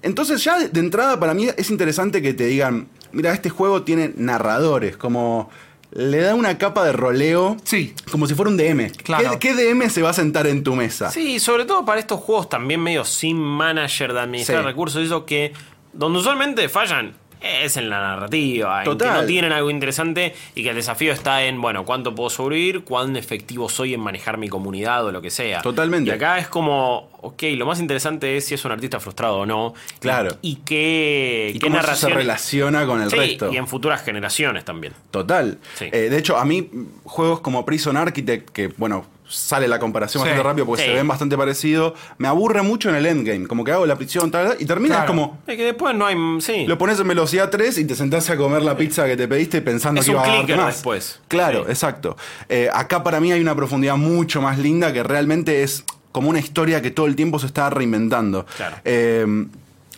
Entonces 0.05 0.45
ya 0.45 0.59
de, 0.59 0.81
entrada 0.81 1.19
para 1.19 1.35
mí 1.35 1.49
es 1.57 1.71
interesante 1.71 2.23
que 2.23 2.35
te 2.35 2.45
digan, 2.47 2.89
mira, 3.13 3.33
este 3.33 3.51
juego 3.51 3.83
tiene 3.83 4.13
narradores, 4.17 4.97
como 4.97 5.51
le 5.93 6.19
da 6.19 6.35
una 6.35 6.59
capa 6.59 6.85
de 6.85 6.93
roleo, 6.93 7.57
Sí. 7.65 7.95
como 8.11 8.27
si 8.27 8.35
fuera 8.35 8.51
un 8.51 8.57
DM. 8.57 8.91
Claro. 8.91 9.39
¿Qué, 9.39 9.55
qué 9.55 9.55
DM 9.55 9.89
se 9.91 10.03
va 10.03 10.11
a 10.11 10.13
sentar 10.13 10.47
en 10.47 10.63
tu 10.63 10.75
mesa? 10.77 11.11
Sí, 11.11 11.39
sobre 11.41 11.65
todo 11.65 11.85
para 11.85 12.01
estos 12.01 12.21
juegos 12.21 12.49
también 12.49 12.81
medio 12.83 13.05
sin 13.05 13.39
manager 13.39 14.13
de 14.13 14.21
administrar 14.21 14.61
Sí. 14.63 14.67
recursos, 14.67 15.03
eso 15.05 15.25
que 15.25 15.53
donde 15.93 16.19
usualmente 16.19 16.69
fallan 16.69 17.15
es 17.45 17.77
en 17.77 17.91
la 17.91 18.01
narrativa, 18.01 18.79
en 18.79 18.85
que 18.85 18.91
Total. 18.91 19.21
no 19.21 19.27
tienen 19.27 19.53
algo 19.53 19.71
interesante 19.71 20.35
y 20.55 20.63
que 20.63 20.71
el 20.71 20.77
desafío 20.77 21.13
está 21.13 21.45
en, 21.45 21.61
bueno, 21.61 21.85
cuánto 21.85 22.15
puedo 22.15 22.31
sobrevivir, 22.31 22.85
cuán 22.85 23.17
efectivo 23.17 23.69
soy 23.69 23.95
en 23.95 24.01
manejar 24.01 24.39
mi 24.39 24.49
comunidad 24.49 25.05
o 25.07 25.13
lo 25.13 25.21
que 25.23 25.31
sea. 25.31 25.61
Totalmente. 25.63 26.11
Y 26.11 26.13
acá 26.15 26.39
es 26.39 26.49
como, 26.49 27.11
ok, 27.21 27.43
lo 27.57 27.67
más 27.67 27.81
interesante 27.81 28.37
es 28.37 28.47
si 28.47 28.55
es 28.55 28.65
un 28.65 28.73
artista 28.73 28.99
frustrado 29.01 29.39
o 29.39 29.47
no. 29.47 29.75
Claro. 30.01 30.37
Y, 30.43 30.53
y 30.53 30.55
qué, 30.57 31.53
y 31.55 31.59
qué 31.59 31.67
cómo 31.67 31.77
eso 31.77 31.83
se 31.83 31.87
narración. 31.89 32.13
relaciona 32.13 32.87
con 32.87 33.03
el 33.03 33.11
Sí, 33.11 33.17
resto. 33.17 33.53
y 33.53 33.57
en 33.57 33.67
futuras 33.69 34.03
generaciones 34.03 34.65
también. 34.65 34.93
Total. 35.11 35.59
Sí. 35.75 35.87
Eh, 35.93 36.09
de 36.11 36.19
hecho, 36.19 36.37
a 36.37 36.45
mí, 36.45 36.69
juegos 37.05 37.41
como 37.41 37.65
Prison 37.67 37.97
Architect, 37.97 38.51
que, 38.51 38.69
bueno, 38.77 39.07
sale 39.35 39.69
la 39.69 39.79
comparación 39.79 40.23
Sí. 40.23 40.29
bastante 40.29 40.49
rápido 40.49 40.67
porque 40.67 40.83
Sí. 40.83 40.89
se 40.89 40.95
ven 40.95 41.09
bastante 41.09 41.37
parecidos. 41.37 41.95
Me 42.19 42.29
aburre 42.29 42.63
mucho 42.63 42.89
en 42.89 42.95
el 42.95 43.07
endgame, 43.07 43.47
como 43.47 43.65
que 43.65 43.73
hago 43.73 43.87
la 43.87 43.97
prisión 43.97 44.31
tal, 44.31 44.57
y 44.59 44.65
termina 44.65 44.97
Claro. 44.97 45.09
como. 45.09 45.39
Es 45.47 45.57
que 45.57 45.65
después 45.65 45.95
no 45.95 46.07
hay. 46.07 46.17
Sí. 46.41 46.65
Lo 46.67 46.79
pones 46.79 46.99
en 47.01 47.09
velocidad 47.09 47.51
3 47.51 47.77
y 47.79 47.85
te 47.85 47.95
sentás 47.95 48.29
a 48.31 48.37
comer 48.37 48.63
la 48.63 48.77
pizza 48.77 49.07
que 49.07 49.17
te 49.17 49.27
pediste 49.29 49.61
pensando 49.63 50.01
Es 50.01 50.07
que 50.07 50.13
un 50.13 50.17
iba 50.23 50.33
a 50.33 50.37
darte 50.37 50.57
más. 50.57 50.75
después. 50.75 51.21
Claro, 51.29 51.65
Sí. 51.65 51.71
exacto. 51.71 52.17
Eh, 52.49 52.69
acá 52.73 53.03
para 53.03 53.21
mí 53.21 53.33
hay 53.33 53.41
una 53.41 53.55
profundidad 53.55 53.97
mucho 53.97 54.41
más 54.41 54.59
linda 54.59 54.93
que 54.93 55.03
realmente 55.03 55.63
es 55.63 55.85
como 56.13 56.31
una 56.31 56.39
historia 56.39 56.81
que 56.81 56.91
todo 56.93 57.07
el 57.07 57.17
tiempo 57.17 57.39
se 57.39 57.47
está 57.47 57.71
reinventando. 57.71 58.47
Claro. 58.57 58.77
Eh, 58.85 59.27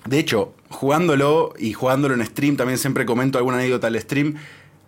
de 0.07 0.19
hecho, 0.19 0.53
jugándolo 0.71 1.53
y 1.59 1.73
jugándolo 1.73 2.15
en 2.15 2.25
stream, 2.25 2.57
también 2.57 2.79
siempre 2.79 3.05
comento 3.05 3.39
alguna 3.39 3.57
anécdota 3.59 3.89
al 3.89 4.01
stream. 4.01 4.35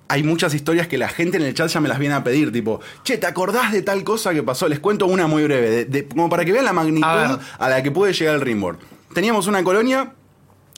Hay 0.09 0.23
muchas 0.23 0.55
historias 0.55 0.89
que 0.89 0.97
la 0.97 1.09
gente 1.09 1.37
en 1.37 1.43
el 1.43 1.53
chat 1.55 1.69
ya 1.69 1.81
me 1.81 1.89
las 1.89 1.99
viene 1.99 2.15
a 2.15 2.25
pedir, 2.25 2.51
tipo, 2.51 2.81
che, 3.05 3.19
¿te 3.19 3.27
acordás 3.27 3.73
de 3.73 3.83
tal 3.83 4.05
cosa 4.05 4.33
que 4.33 4.43
pasó? 4.43 4.67
Les 4.69 4.81
cuento 4.81 5.07
una 5.07 5.27
muy 5.27 5.43
breve, 5.45 5.69
de- 5.71 5.85
de- 5.85 6.09
como 6.09 6.31
para 6.31 6.45
que 6.45 6.53
vean 6.53 6.65
la 6.65 6.73
magnitud 6.73 7.07
A 7.59 7.69
la 7.69 7.83
que 7.83 7.91
puede 7.91 8.13
llegar 8.15 8.35
el 8.37 8.41
Rimworld. 8.41 8.79
Teníamos 9.13 9.47
una 9.49 9.63
colonia 9.63 10.13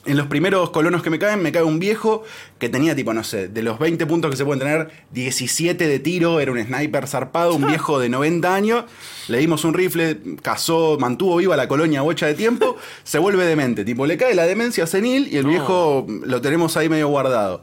en 0.03 0.17
los 0.17 0.25
primeros 0.27 0.71
colonos 0.71 1.03
que 1.03 1.11
me 1.11 1.19
caen, 1.19 1.43
me 1.43 1.51
cae 1.51 1.61
un 1.61 1.77
viejo 1.77 2.23
que 2.57 2.69
tenía 2.69 2.95
tipo, 2.95 3.13
no 3.13 3.23
sé, 3.23 3.47
de 3.49 3.61
los 3.61 3.77
20 3.77 4.05
puntos 4.07 4.31
que 4.31 4.35
se 4.37 4.43
pueden 4.43 4.59
tener, 4.59 4.89
17 5.11 5.87
de 5.87 5.99
tiro, 5.99 6.39
era 6.39 6.51
un 6.51 6.61
sniper 6.61 7.07
zarpado, 7.07 7.53
un 7.53 7.67
viejo 7.67 7.99
de 7.99 8.09
90 8.09 8.53
años, 8.55 8.85
le 9.27 9.37
dimos 9.37 9.63
un 9.63 9.75
rifle, 9.75 10.17
cazó, 10.41 10.97
mantuvo 10.99 11.37
viva 11.37 11.55
la 11.55 11.67
colonia 11.67 12.01
bocha 12.01 12.25
de 12.25 12.33
tiempo, 12.33 12.77
se 13.03 13.19
vuelve 13.19 13.45
demente, 13.45 13.85
tipo, 13.85 14.05
le 14.07 14.17
cae 14.17 14.33
la 14.33 14.45
demencia 14.47 14.87
senil 14.87 15.27
y 15.31 15.37
el 15.37 15.45
viejo 15.45 16.05
lo 16.25 16.41
tenemos 16.41 16.75
ahí 16.77 16.89
medio 16.89 17.07
guardado. 17.07 17.61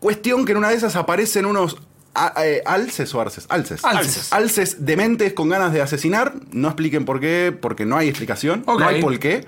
Cuestión 0.00 0.44
que 0.44 0.52
en 0.52 0.58
una 0.58 0.68
de 0.70 0.76
esas 0.76 0.96
aparecen 0.96 1.46
unos 1.46 1.76
a- 2.14 2.32
eh, 2.44 2.62
alces 2.66 3.12
o 3.14 3.20
arces, 3.20 3.46
alces. 3.48 3.84
Alces. 3.84 4.32
Alces 4.32 4.84
dementes 4.84 5.32
con 5.32 5.48
ganas 5.48 5.72
de 5.72 5.80
asesinar. 5.82 6.34
No 6.52 6.68
expliquen 6.68 7.04
por 7.04 7.18
qué, 7.20 7.56
porque 7.58 7.84
no 7.86 7.96
hay 7.96 8.08
explicación. 8.08 8.62
No 8.66 8.86
hay 8.86 9.00
por 9.00 9.18
qué. 9.18 9.46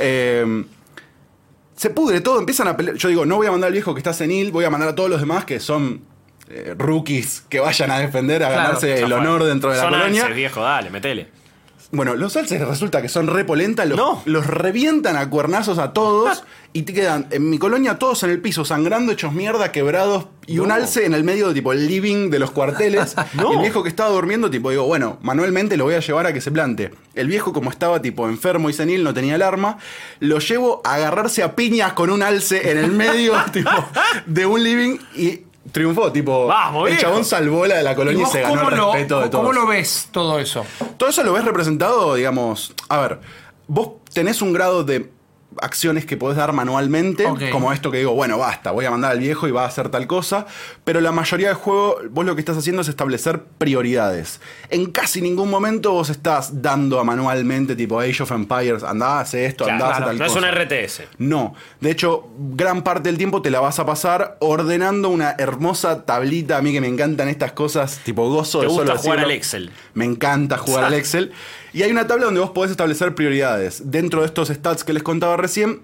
Eh, 0.00 0.64
se 1.76 1.90
pudre 1.90 2.20
todo, 2.22 2.38
empiezan 2.38 2.68
a 2.68 2.76
pelear. 2.76 2.96
Yo 2.96 3.08
digo, 3.08 3.26
no 3.26 3.36
voy 3.36 3.46
a 3.48 3.50
mandar 3.50 3.68
al 3.68 3.72
viejo 3.74 3.92
que 3.94 4.00
está 4.00 4.12
senil, 4.14 4.50
voy 4.50 4.64
a 4.64 4.70
mandar 4.70 4.88
a 4.90 4.94
todos 4.94 5.10
los 5.10 5.20
demás 5.20 5.44
que 5.44 5.60
son 5.60 6.02
eh, 6.48 6.74
rookies 6.78 7.42
que 7.48 7.58
vayan 7.60 7.90
a 7.90 7.98
defender, 7.98 8.42
a 8.44 8.48
Claro, 8.48 8.62
ganarse 8.62 9.02
el 9.02 9.12
honor 9.12 9.44
dentro 9.44 9.70
de 9.72 9.76
la 9.78 9.82
colonia. 9.90 10.22
alces, 10.22 10.36
viejo, 10.36 10.62
dale, 10.62 10.88
metele. 10.90 11.28
Bueno, 11.92 12.16
los 12.16 12.36
alces 12.36 12.60
resulta 12.66 13.02
que 13.02 13.08
son 13.08 13.26
repolentas, 13.26 13.86
los, 13.86 13.96
No. 13.98 14.22
los 14.24 14.46
revientan 14.46 15.16
a 15.16 15.28
cuernazos 15.28 15.78
a 15.78 15.92
todos 15.92 16.44
y 16.76 16.82
te 16.82 16.92
quedan 16.92 17.26
en 17.30 17.48
mi 17.48 17.58
colonia 17.58 17.98
todos 17.98 18.22
en 18.24 18.28
el 18.28 18.42
piso, 18.42 18.62
sangrando, 18.62 19.10
hechos 19.10 19.32
mierda, 19.32 19.72
quebrados 19.72 20.26
y 20.46 20.58
un 20.58 20.70
alce 20.70 21.06
en 21.06 21.14
el 21.14 21.24
medio, 21.24 21.54
tipo 21.54 21.72
el 21.72 21.86
living 21.86 22.28
de 22.28 22.38
los 22.38 22.50
cuarteles. 22.50 23.16
No. 23.32 23.52
Y 23.52 23.56
el 23.56 23.62
viejo 23.62 23.82
que 23.82 23.88
estaba 23.88 24.10
durmiendo, 24.10 24.50
tipo, 24.50 24.68
digo, 24.68 24.84
bueno, 24.84 25.18
manualmente 25.22 25.78
lo 25.78 25.84
voy 25.84 25.94
a 25.94 26.00
llevar 26.00 26.26
a 26.26 26.34
que 26.34 26.42
se 26.42 26.50
plante. 26.50 26.92
El 27.14 27.28
viejo, 27.28 27.54
como 27.54 27.70
estaba, 27.70 28.02
tipo, 28.02 28.28
enfermo 28.28 28.68
y 28.68 28.74
senil, 28.74 29.02
no 29.04 29.14
tenía 29.14 29.36
alarma, 29.36 29.78
lo 30.20 30.38
llevo 30.38 30.82
a 30.84 30.96
agarrarse 30.96 31.42
a 31.42 31.56
piñas 31.56 31.94
con 31.94 32.10
un 32.10 32.22
alce 32.22 32.70
en 32.70 32.76
el 32.76 32.92
medio, 32.92 33.32
tipo, 33.52 33.70
de 34.26 34.44
un 34.44 34.62
living 34.62 34.98
y 35.14 35.40
triunfó, 35.72 36.12
tipo, 36.12 36.46
Vamos, 36.46 36.90
el 36.90 36.98
chabón 36.98 37.24
salvó 37.24 37.66
la 37.66 37.78
de 37.78 37.82
la 37.84 37.92
¿Y 37.92 37.96
colonia 37.96 38.26
y, 38.26 38.30
se 38.30 38.42
ganó 38.42 38.68
el 38.68 38.76
lo, 38.76 38.92
respeto 38.92 39.20
de 39.22 39.28
todos. 39.30 39.44
cómo 39.46 39.52
lo 39.54 39.66
ves 39.66 40.08
todo 40.10 40.38
eso? 40.38 40.66
Todo 40.98 41.08
eso 41.08 41.22
lo 41.22 41.32
ves 41.32 41.44
representado, 41.44 42.14
digamos. 42.14 42.74
A 42.90 43.00
ver, 43.00 43.20
vos 43.66 43.92
tenés 44.12 44.42
un 44.42 44.52
grado 44.52 44.84
de 44.84 45.15
acciones 45.62 46.06
que 46.06 46.16
podés 46.16 46.36
dar 46.36 46.52
manualmente, 46.52 47.24
como 47.52 47.72
esto 47.72 47.90
que 47.90 47.98
digo, 47.98 48.12
bueno, 48.14 48.38
basta, 48.38 48.70
voy 48.70 48.84
a 48.84 48.90
mandar 48.90 49.12
al 49.12 49.18
viejo 49.18 49.48
y 49.48 49.50
va 49.50 49.64
a 49.64 49.66
hacer 49.66 49.88
tal 49.88 50.06
cosa, 50.06 50.46
pero 50.84 51.00
la 51.00 51.12
mayoría 51.12 51.48
del 51.48 51.56
juego, 51.56 51.98
vos 52.10 52.24
lo 52.24 52.34
que 52.34 52.40
estás 52.40 52.56
haciendo 52.56 52.82
es 52.82 52.88
establecer 52.88 53.42
prioridades. 53.58 54.40
En 54.70 54.90
casi 54.90 55.20
ningún 55.20 55.50
momento 55.50 55.92
vos 55.92 56.10
estás 56.10 56.62
dando 56.62 57.00
a 57.00 57.04
manualmente, 57.04 57.76
tipo 57.76 58.00
Age 58.00 58.22
of 58.22 58.30
Empires, 58.32 58.82
andá, 58.82 59.20
hace 59.20 59.46
esto, 59.46 59.64
andá, 59.64 59.88
hace 59.88 59.96
Claro, 59.96 60.06
tal 60.06 60.18
no 60.18 60.24
es 60.26 60.32
cosa. 60.32 60.46
un 60.46 60.54
RTS. 60.54 61.02
No, 61.18 61.54
de 61.80 61.90
hecho, 61.90 62.28
gran 62.38 62.82
parte 62.82 63.08
del 63.08 63.18
tiempo 63.18 63.42
te 63.42 63.50
la 63.50 63.60
vas 63.60 63.78
a 63.78 63.86
pasar 63.86 64.36
ordenando 64.40 65.08
una 65.08 65.34
hermosa 65.38 66.04
tablita. 66.04 66.58
A 66.58 66.62
mí 66.62 66.72
que 66.72 66.80
me 66.80 66.88
encantan 66.88 67.28
estas 67.28 67.52
cosas, 67.52 68.00
tipo 68.04 68.28
gozo 68.28 68.60
Te 68.60 68.66
de 68.66 68.72
gusta 68.72 68.86
solo 68.86 68.98
jugar 69.00 69.18
al 69.20 69.30
Excel. 69.30 69.70
Me 69.94 70.04
encanta 70.04 70.58
jugar 70.58 70.84
al 70.84 70.94
Excel. 70.94 71.32
Y 71.76 71.82
hay 71.82 71.90
una 71.90 72.06
tabla 72.06 72.24
donde 72.24 72.40
vos 72.40 72.50
podés 72.52 72.70
establecer 72.70 73.14
prioridades. 73.14 73.90
Dentro 73.90 74.20
de 74.22 74.26
estos 74.26 74.48
stats 74.48 74.82
que 74.82 74.94
les 74.94 75.02
contaba 75.02 75.36
recién, 75.36 75.82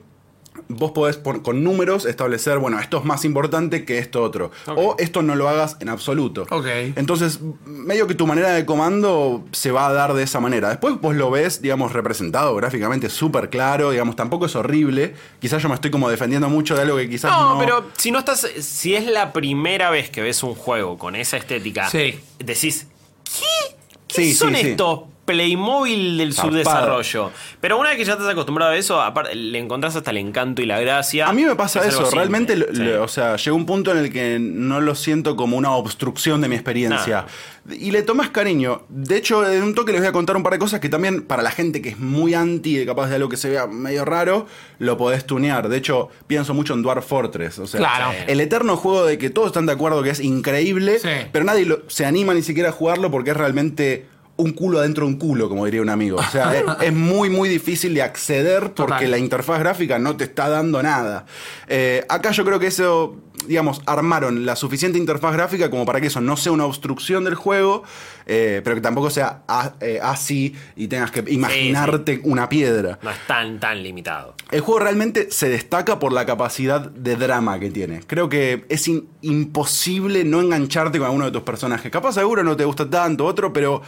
vos 0.68 0.92
podés 0.92 1.18
por- 1.18 1.42
con 1.42 1.62
números 1.62 2.06
establecer, 2.06 2.58
bueno, 2.58 2.78
esto 2.80 2.96
es 2.96 3.04
más 3.04 3.26
importante 3.26 3.84
que 3.84 3.98
esto 3.98 4.22
otro. 4.22 4.50
O 4.74 4.96
esto 4.98 5.20
no 5.20 5.34
lo 5.34 5.50
hagas 5.50 5.76
en 5.80 5.90
absoluto. 5.90 6.46
Ok. 6.50 6.64
Entonces, 6.96 7.40
medio 7.66 8.06
que 8.06 8.14
tu 8.14 8.26
manera 8.26 8.52
de 8.54 8.64
comando 8.64 9.44
se 9.52 9.70
va 9.70 9.86
a 9.86 9.92
dar 9.92 10.14
de 10.14 10.22
esa 10.22 10.40
manera. 10.40 10.70
Después 10.70 10.98
vos 10.98 11.14
lo 11.14 11.30
ves, 11.30 11.60
digamos, 11.60 11.92
representado 11.92 12.54
gráficamente 12.56 13.10
súper 13.10 13.50
claro, 13.50 13.90
digamos, 13.90 14.16
tampoco 14.16 14.46
es 14.46 14.56
horrible. 14.56 15.14
Quizás 15.40 15.62
yo 15.62 15.68
me 15.68 15.74
estoy 15.74 15.90
como 15.90 16.08
defendiendo 16.08 16.48
mucho 16.48 16.74
de 16.74 16.80
algo 16.82 16.96
que 16.96 17.10
quizás 17.10 17.30
no... 17.32 17.54
No, 17.56 17.60
pero 17.60 17.84
si 17.98 18.10
no 18.10 18.18
estás. 18.18 18.46
Si 18.60 18.94
es 18.94 19.06
la 19.06 19.34
primera 19.34 19.90
vez 19.90 20.08
que 20.08 20.22
ves 20.22 20.42
un 20.42 20.54
juego 20.54 20.96
con 20.96 21.16
esa 21.16 21.36
estética, 21.36 21.90
Sí. 21.90 22.18
decís. 22.38 22.86
¿Qué? 23.24 23.76
¿Qué 24.08 24.14
Sí, 24.22 24.34
son 24.34 24.54
sí. 24.54 24.68
estos 24.68 25.00
Playmobil 25.32 26.18
del 26.18 26.32
Zarpado. 26.34 26.52
subdesarrollo? 26.52 27.30
Pero 27.60 27.78
una 27.78 27.90
vez 27.90 27.98
que 27.98 28.04
ya 28.04 28.12
estás 28.12 28.28
acostumbrado 28.28 28.72
a 28.72 28.76
eso, 28.76 29.00
aparte, 29.00 29.34
le 29.34 29.58
encontrás 29.58 29.96
hasta 29.96 30.10
el 30.10 30.18
encanto 30.18 30.62
y 30.62 30.66
la 30.66 30.80
gracia. 30.80 31.28
A 31.28 31.32
mí 31.32 31.42
me 31.44 31.54
pasa 31.56 31.80
Es 31.80 31.86
eso, 31.88 31.98
simple. 32.02 32.16
realmente, 32.18 32.56
lo- 32.56 32.66
Sí. 32.66 32.82
lo- 32.82 33.02
o 33.02 33.08
sea, 33.08 33.36
llegó 33.36 33.56
un 33.56 33.66
punto 33.66 33.90
en 33.92 33.98
el 33.98 34.12
que 34.12 34.38
no 34.40 34.80
lo 34.80 34.94
siento 34.94 35.36
como 35.36 35.56
una 35.56 35.72
obstrucción 35.72 36.40
de 36.40 36.48
mi 36.48 36.54
experiencia. 36.54 37.26
Y 37.70 37.92
le 37.92 38.02
tomas 38.02 38.30
cariño. 38.30 38.82
De 38.88 39.16
hecho, 39.16 39.48
en 39.48 39.62
un 39.62 39.74
toque 39.74 39.92
les 39.92 40.00
voy 40.00 40.08
a 40.08 40.12
contar 40.12 40.36
un 40.36 40.42
par 40.42 40.52
de 40.52 40.58
cosas 40.58 40.80
que 40.80 40.88
también, 40.88 41.22
para 41.22 41.44
la 41.44 41.52
gente 41.52 41.80
que 41.80 41.90
es 41.90 41.98
muy 41.98 42.34
anti, 42.34 42.76
de 42.76 42.84
capaz 42.86 43.08
de 43.08 43.14
algo 43.16 43.28
que 43.28 43.36
se 43.36 43.48
vea 43.50 43.68
medio 43.68 44.04
raro, 44.04 44.46
lo 44.80 44.96
podés 44.96 45.24
tunear. 45.26 45.68
De 45.68 45.76
hecho, 45.76 46.08
pienso 46.26 46.54
mucho 46.54 46.74
en 46.74 46.82
Dwarf 46.82 47.06
Fortress. 47.06 47.60
O 47.60 47.66
sea, 47.68 47.78
Claro. 47.78 48.12
el 48.26 48.40
eterno 48.40 48.76
juego 48.76 49.04
de 49.06 49.16
que 49.16 49.30
todos 49.30 49.48
están 49.48 49.66
de 49.66 49.72
acuerdo 49.72 50.02
que 50.02 50.10
es 50.10 50.18
increíble, 50.18 50.98
Sí. 50.98 51.08
pero 51.30 51.44
nadie 51.44 51.64
lo- 51.64 51.82
se 51.88 52.04
anima 52.04 52.34
ni 52.34 52.42
siquiera 52.42 52.70
a 52.70 52.72
jugarlo 52.72 53.12
porque 53.12 53.30
es 53.30 53.36
realmente 53.36 54.06
un 54.36 54.52
culo 54.52 54.78
adentro 54.78 55.06
de 55.06 55.12
un 55.12 55.18
culo, 55.18 55.48
como 55.48 55.64
diría 55.64 55.82
un 55.82 55.88
amigo. 55.88 56.18
O 56.18 56.22
sea, 56.30 56.56
es, 56.56 56.64
es 56.80 56.92
muy, 56.92 57.28
muy 57.28 57.48
difícil 57.48 57.94
de 57.94 58.02
acceder 58.02 58.72
porque 58.72 58.94
Total. 58.94 59.10
la 59.10 59.18
interfaz 59.18 59.58
gráfica 59.58 59.98
no 59.98 60.16
te 60.16 60.24
está 60.24 60.48
dando 60.48 60.82
nada. 60.82 61.26
Eh, 61.68 62.04
acá 62.08 62.30
yo 62.32 62.44
creo 62.44 62.58
que 62.58 62.68
eso, 62.68 63.16
digamos, 63.46 63.80
armaron 63.86 64.46
la 64.46 64.56
suficiente 64.56 64.98
interfaz 64.98 65.32
gráfica 65.32 65.70
como 65.70 65.84
para 65.86 66.00
que 66.00 66.06
eso 66.08 66.20
no 66.20 66.36
sea 66.36 66.52
una 66.52 66.64
obstrucción 66.64 67.24
del 67.24 67.34
juego, 67.34 67.82
eh, 68.26 68.60
pero 68.64 68.76
que 68.76 68.82
tampoco 68.82 69.10
sea 69.10 69.42
a- 69.48 69.74
eh, 69.80 69.98
así 70.02 70.54
y 70.76 70.88
tengas 70.88 71.10
que 71.10 71.24
imaginarte 71.28 72.20
una 72.24 72.48
piedra. 72.48 72.98
No 73.02 73.10
es 73.10 73.26
tan, 73.26 73.58
tan 73.60 73.82
limitado. 73.82 74.34
El 74.50 74.60
juego 74.60 74.80
realmente 74.80 75.30
se 75.30 75.48
destaca 75.48 75.98
por 75.98 76.12
la 76.12 76.26
capacidad 76.26 76.80
de 76.80 77.16
drama 77.16 77.58
que 77.58 77.70
tiene. 77.70 78.00
Creo 78.06 78.28
que 78.28 78.64
es 78.68 78.86
in- 78.88 79.08
imposible 79.22 80.24
no 80.24 80.40
engancharte 80.40 80.98
con 80.98 81.06
alguno 81.06 81.26
de 81.26 81.32
tus 81.32 81.42
personajes. 81.42 81.90
Capaz 81.90 82.14
seguro 82.14 82.42
no 82.42 82.56
te 82.56 82.64
gusta 82.64 82.88
tanto, 82.88 83.24
otro, 83.26 83.52
pero 83.52 83.82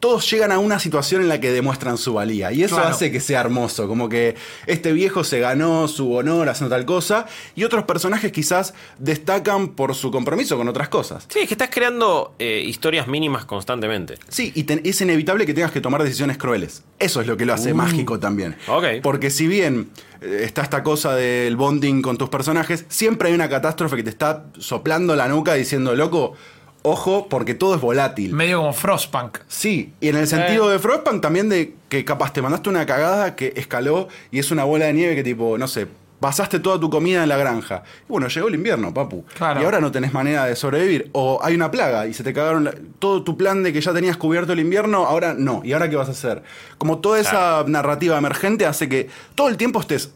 todos 0.00 0.30
llegan 0.30 0.50
a 0.50 0.58
una 0.58 0.78
situación 0.78 1.20
en 1.20 1.28
la 1.28 1.40
que 1.40 1.52
demuestran 1.52 1.98
su 1.98 2.14
valía. 2.14 2.50
Y 2.52 2.62
eso 2.64 2.76
Claro. 2.76 2.90
hace 2.90 3.12
que 3.12 3.20
sea 3.20 3.40
hermoso. 3.40 3.86
Como 3.86 4.08
que 4.08 4.34
este 4.66 4.92
viejo 4.92 5.24
se 5.24 5.40
ganó 5.40 5.88
su 5.88 6.14
honor 6.14 6.48
haciendo 6.48 6.74
tal 6.74 6.86
cosa. 6.86 7.26
Y 7.54 7.64
otros 7.64 7.84
personajes 7.84 8.32
quizás 8.32 8.72
destacan 9.00 9.68
por 9.68 9.94
su 9.94 10.10
compromiso 10.10 10.56
con 10.56 10.68
otras 10.68 10.88
cosas. 10.88 11.26
Sí, 11.28 11.40
es 11.40 11.48
que 11.48 11.54
estás 11.54 11.70
creando 11.70 12.34
eh, 12.38 12.62
historias 12.66 13.08
mínimas 13.08 13.44
constantemente. 13.46 14.14
Sí, 14.28 14.52
y 14.54 14.64
te- 14.64 14.86
es 14.88 15.00
inevitable 15.00 15.46
que 15.46 15.54
tengas 15.54 15.72
que 15.72 15.80
tomar 15.80 16.02
decisiones 16.02 16.36
crueles. 16.38 16.82
Eso 16.98 17.20
es 17.20 17.26
lo 17.26 17.36
que 17.36 17.46
lo 17.46 17.54
hace 17.54 17.74
mágico 17.74 18.20
también. 18.20 18.56
Ok. 18.68 18.84
Porque 19.02 19.30
si 19.30 19.46
bien 19.46 19.90
eh, 20.20 20.42
está 20.44 20.62
esta 20.62 20.82
cosa 20.82 21.14
del 21.14 21.56
bonding 21.56 22.02
con 22.02 22.18
tus 22.18 22.28
personajes, 22.28 22.84
siempre 22.88 23.28
hay 23.30 23.34
una 23.34 23.48
catástrofe 23.48 23.96
que 23.96 24.02
te 24.04 24.10
está 24.10 24.44
soplando 24.58 25.16
la 25.16 25.28
nuca 25.28 25.54
diciendo, 25.54 25.94
loco, 25.96 26.34
ojo, 26.82 27.26
porque 27.28 27.54
todo 27.54 27.74
es 27.74 27.80
volátil. 27.80 28.32
Medio 28.34 28.58
como 28.58 28.72
Frostpunk. 28.72 29.38
Sí, 29.48 29.92
y 30.00 30.08
en 30.08 30.16
el 30.16 30.26
sentido 30.26 30.68
de 30.68 30.78
Frostpunk 30.78 31.20
también 31.22 31.48
de 31.48 31.74
que 31.88 32.04
capaz 32.04 32.32
te 32.32 32.42
mandaste 32.42 32.68
una 32.68 32.84
cagada 32.86 33.34
que 33.34 33.52
escaló 33.56 34.08
y 34.30 34.38
es 34.38 34.50
una 34.50 34.64
bola 34.64 34.86
de 34.86 34.92
nieve 34.92 35.14
que 35.14 35.22
tipo, 35.24 35.56
no 35.58 35.68
sé, 35.68 35.86
pasaste 36.20 36.60
toda 36.60 36.78
tu 36.78 36.90
comida 36.90 37.22
en 37.22 37.28
la 37.28 37.36
granja. 37.38 37.82
Y 38.08 38.12
bueno, 38.12 38.28
llegó 38.28 38.48
el 38.48 38.54
invierno, 38.54 38.92
papu. 38.94 39.24
Claro. 39.36 39.60
Y 39.60 39.64
ahora 39.64 39.80
no 39.80 39.90
tenés 39.90 40.12
manera 40.12 40.44
de 40.44 40.54
sobrevivir. 40.54 41.10
O 41.12 41.40
hay 41.42 41.54
una 41.54 41.70
plaga 41.70 42.06
y 42.06 42.14
se 42.14 42.22
te 42.22 42.32
cagaron 42.34 42.64
la- 42.64 42.74
todo 42.98 43.22
tu 43.24 43.36
plan 43.36 43.62
de 43.62 43.72
que 43.72 43.80
ya 43.80 43.92
tenías 43.94 44.16
cubierto 44.16 44.52
el 44.52 44.60
invierno, 44.60 45.06
ahora 45.06 45.34
no. 45.36 45.62
¿Y 45.64 45.72
ahora 45.72 45.88
qué 45.90 45.96
vas 45.96 46.08
a 46.08 46.12
hacer? 46.12 46.42
Como 46.78 46.98
toda 46.98 47.18
esa 47.20 47.64
narrativa 47.66 48.16
emergente 48.18 48.66
hace 48.66 48.88
que 48.88 49.08
todo 49.34 49.48
el 49.48 49.56
tiempo 49.56 49.80
estés, 49.80 50.12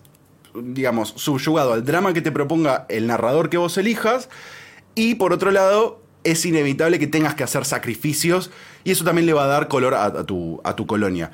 digamos, 0.55 1.15
subyugado 1.17 1.73
al 1.73 1.85
drama 1.85 2.13
que 2.13 2.21
te 2.21 2.31
proponga 2.31 2.87
el 2.89 3.07
narrador 3.07 3.49
que 3.51 3.57
vos 3.57 3.77
elijas. 3.79 4.29
Y 4.95 5.17
por 5.17 5.33
otro 5.33 5.51
lado, 5.51 6.01
es 6.23 6.45
inevitable 6.47 6.99
que 6.99 7.07
tengas 7.07 7.35
que 7.35 7.43
hacer 7.45 7.65
sacrificios 7.65 8.51
y 8.85 8.93
eso 8.93 9.05
también 9.05 9.27
le 9.27 9.33
va 9.33 9.45
a 9.45 9.49
dar 9.49 9.69
color 9.69 9.95
a, 9.95 10.05
a 10.05 10.25
tu, 10.25 10.61
a 10.65 10.77
tu 10.77 10.87
colonia. 10.87 11.33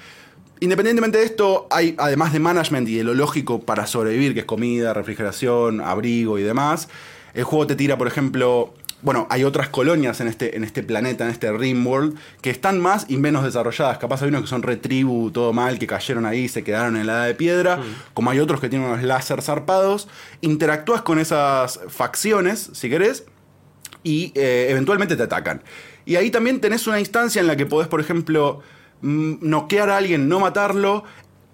Independientemente 0.61 1.19
de 1.19 1.25
esto, 1.25 1.67
hay, 1.71 1.95
además 1.99 2.33
de 2.33 2.39
management 2.39 2.89
y 2.89 2.97
de 2.97 3.05
lo 3.05 3.15
lógico 3.15 3.61
para 3.61 3.87
sobrevivir, 3.87 4.35
que 4.35 4.41
es 4.41 4.47
comida, 4.47 4.93
refrigeración, 4.93 5.81
abrigo 5.81 6.39
y 6.39 6.43
demás, 6.43 6.89
el 7.33 7.45
juego 7.45 7.67
te 7.67 7.77
tira, 7.77 7.97
por 7.97 8.07
ejemplo, 8.07 8.75
bueno, 9.03 9.27
hay 9.31 9.45
otras 9.45 9.69
colonias 9.69 10.21
en 10.21 10.29
este, 10.29 10.57
en 10.57 10.65
este 10.65 10.83
planeta, 10.83 11.25
en 11.25 11.31
este 11.31 11.51
Rimworld, 11.51 12.19
que 12.43 12.51
están 12.51 12.79
más 12.79 13.07
y 13.09 13.17
menos 13.17 13.45
desarrolladas. 13.45 13.99
Capaz 13.99 14.23
hay 14.23 14.29
unos 14.29 14.43
que 14.43 14.49
son 14.49 14.63
retribu, 14.63 15.31
todo 15.31 15.53
mal, 15.53 15.79
que 15.79 15.87
cayeron 15.87 16.27
ahí, 16.27 16.49
se 16.49 16.63
quedaron 16.63 16.97
en 16.97 17.07
la 17.07 17.15
edad 17.15 17.27
de 17.27 17.35
piedra. 17.35 17.81
Como 18.13 18.31
hay 18.31 18.41
otros 18.41 18.61
que 18.61 18.69
tienen 18.69 18.89
unos 18.89 19.03
láser 19.03 19.41
zarpados. 19.41 20.09
Interactúas 20.43 21.01
con 21.01 21.19
esas 21.19 21.81
facciones, 21.89 22.71
si 22.75 22.91
querés, 22.91 23.25
y 24.03 24.33
eh, 24.35 24.67
eventualmente 24.69 25.17
te 25.17 25.23
atacan. 25.23 25.63
Y 26.05 26.17
ahí 26.17 26.31
también 26.31 26.61
tenés 26.61 26.87
una 26.87 27.01
instancia 27.01 27.41
en 27.41 27.47
la 27.47 27.57
que 27.57 27.65
podés, 27.65 27.89
por 27.89 28.01
ejemplo, 28.01 28.61
mm, 28.61 28.65
noquear 29.03 29.91
a 29.91 29.97
alguien, 29.97 30.29
no 30.29 30.41
matarlo 30.41 31.05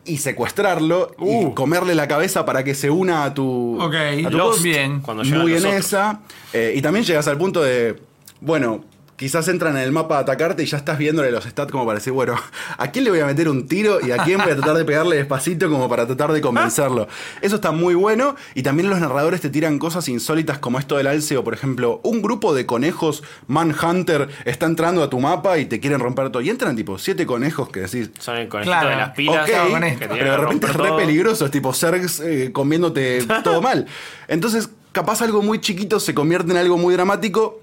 y 0.05 0.19
secuestrarlo 0.19 1.15
y 1.19 1.53
comerle 1.55 1.95
la 1.95 2.09
cabeza 2.09 2.45
para 2.45 2.65
que 2.65 2.75
se 2.75 2.91
una 2.91 3.25
a 3.25 3.35
tu. 3.35 3.79
Ok, 3.81 3.95
a 3.95 4.31
tu 4.31 4.37
Lost. 4.37 4.63
bien. 4.63 5.01
Cuando 5.01 5.25
Muy 5.25 5.55
en 5.55 5.67
esa. 5.67 6.21
Eh, 6.53 6.75
y 6.77 6.83
también 6.83 7.05
llegas 7.05 7.27
al 7.29 7.39
punto 7.39 7.63
de. 7.63 7.97
Bueno. 8.41 8.85
Quizás 9.17 9.49
entran 9.49 9.77
en 9.77 9.83
el 9.83 9.93
mapa 9.93 10.19
a 10.19 10.21
atacarte 10.21 10.63
y 10.63 10.67
ya 10.67 10.77
estás 10.77 10.99
viéndole 10.99 11.31
los 11.31 11.45
stats 11.45 11.73
como 11.73 11.87
para 11.87 11.99
decir, 11.99 12.13
bueno, 12.13 12.35
¿a 12.77 12.91
quién 12.91 13.05
le 13.05 13.11
voy 13.11 13.21
a 13.21 13.27
meter 13.27 13.49
un 13.49 13.67
tiro 13.67 13.99
y 14.07 14.11
a 14.11 14.19
quién 14.19 14.39
voy 14.43 14.51
a 14.53 14.57
tratar 14.57 14.77
de 14.77 14.85
pegarle 14.85 15.17
despacito 15.17 15.71
como 15.71 15.89
para 15.89 16.07
tratar 16.07 16.33
de 16.33 16.43
convencerlo? 16.43 17.09
Eso 17.41 17.55
está 17.57 17.73
muy 17.73 17.95
bueno 17.95 18.37
y 18.55 18.63
también 18.63 18.91
los 18.91 19.01
narradores 19.01 19.41
te 19.41 19.49
tiran 19.49 19.79
cosas 19.79 20.07
insólitas 20.11 20.59
como 20.59 20.79
esto 20.79 20.99
del 20.99 21.07
alce 21.07 21.37
o 21.39 21.45
por 21.45 21.55
ejemplo, 21.55 22.01
un 22.05 22.21
grupo 22.21 22.55
de 22.55 22.67
conejos 22.67 23.23
Manhunter 23.47 24.29
está 24.45 24.67
entrando 24.67 25.03
a 25.03 25.09
tu 25.09 25.19
mapa 25.19 25.59
y 25.59 25.65
te 25.67 25.81
quieren 25.81 25.99
romper 26.01 26.31
todo. 26.31 26.43
Y 26.43 26.51
entran 26.51 26.77
tipo 26.77 26.99
siete 26.99 27.25
conejos 27.25 27.71
que 27.71 27.81
decís, 27.81 28.11
Son 28.19 28.37
el 28.37 28.49
conejito 28.49 28.71
Claro. 28.73 28.91
de 28.91 28.97
las 28.97 29.11
pilas. 29.11 29.47
Que 29.47 30.09
pero 30.09 30.31
de 30.33 30.37
repente 30.37 30.67
es 30.67 30.75
re 30.75 30.89
todo. 30.89 30.97
peligroso, 30.99 31.45
es 31.47 31.51
tipo 31.51 31.73
Zergs 31.73 32.21
eh, 32.21 32.51
comiéndote 32.53 33.25
todo 33.43 33.63
mal. 33.63 33.87
Entonces, 34.29 34.69
capaz 34.93 35.23
algo 35.23 35.41
muy 35.43 35.61
chiquito 35.61 36.01
se 36.01 36.13
convierte 36.15 36.51
en 36.53 36.59
algo 36.59 36.77
muy 36.77 36.93
dramático 36.95 37.61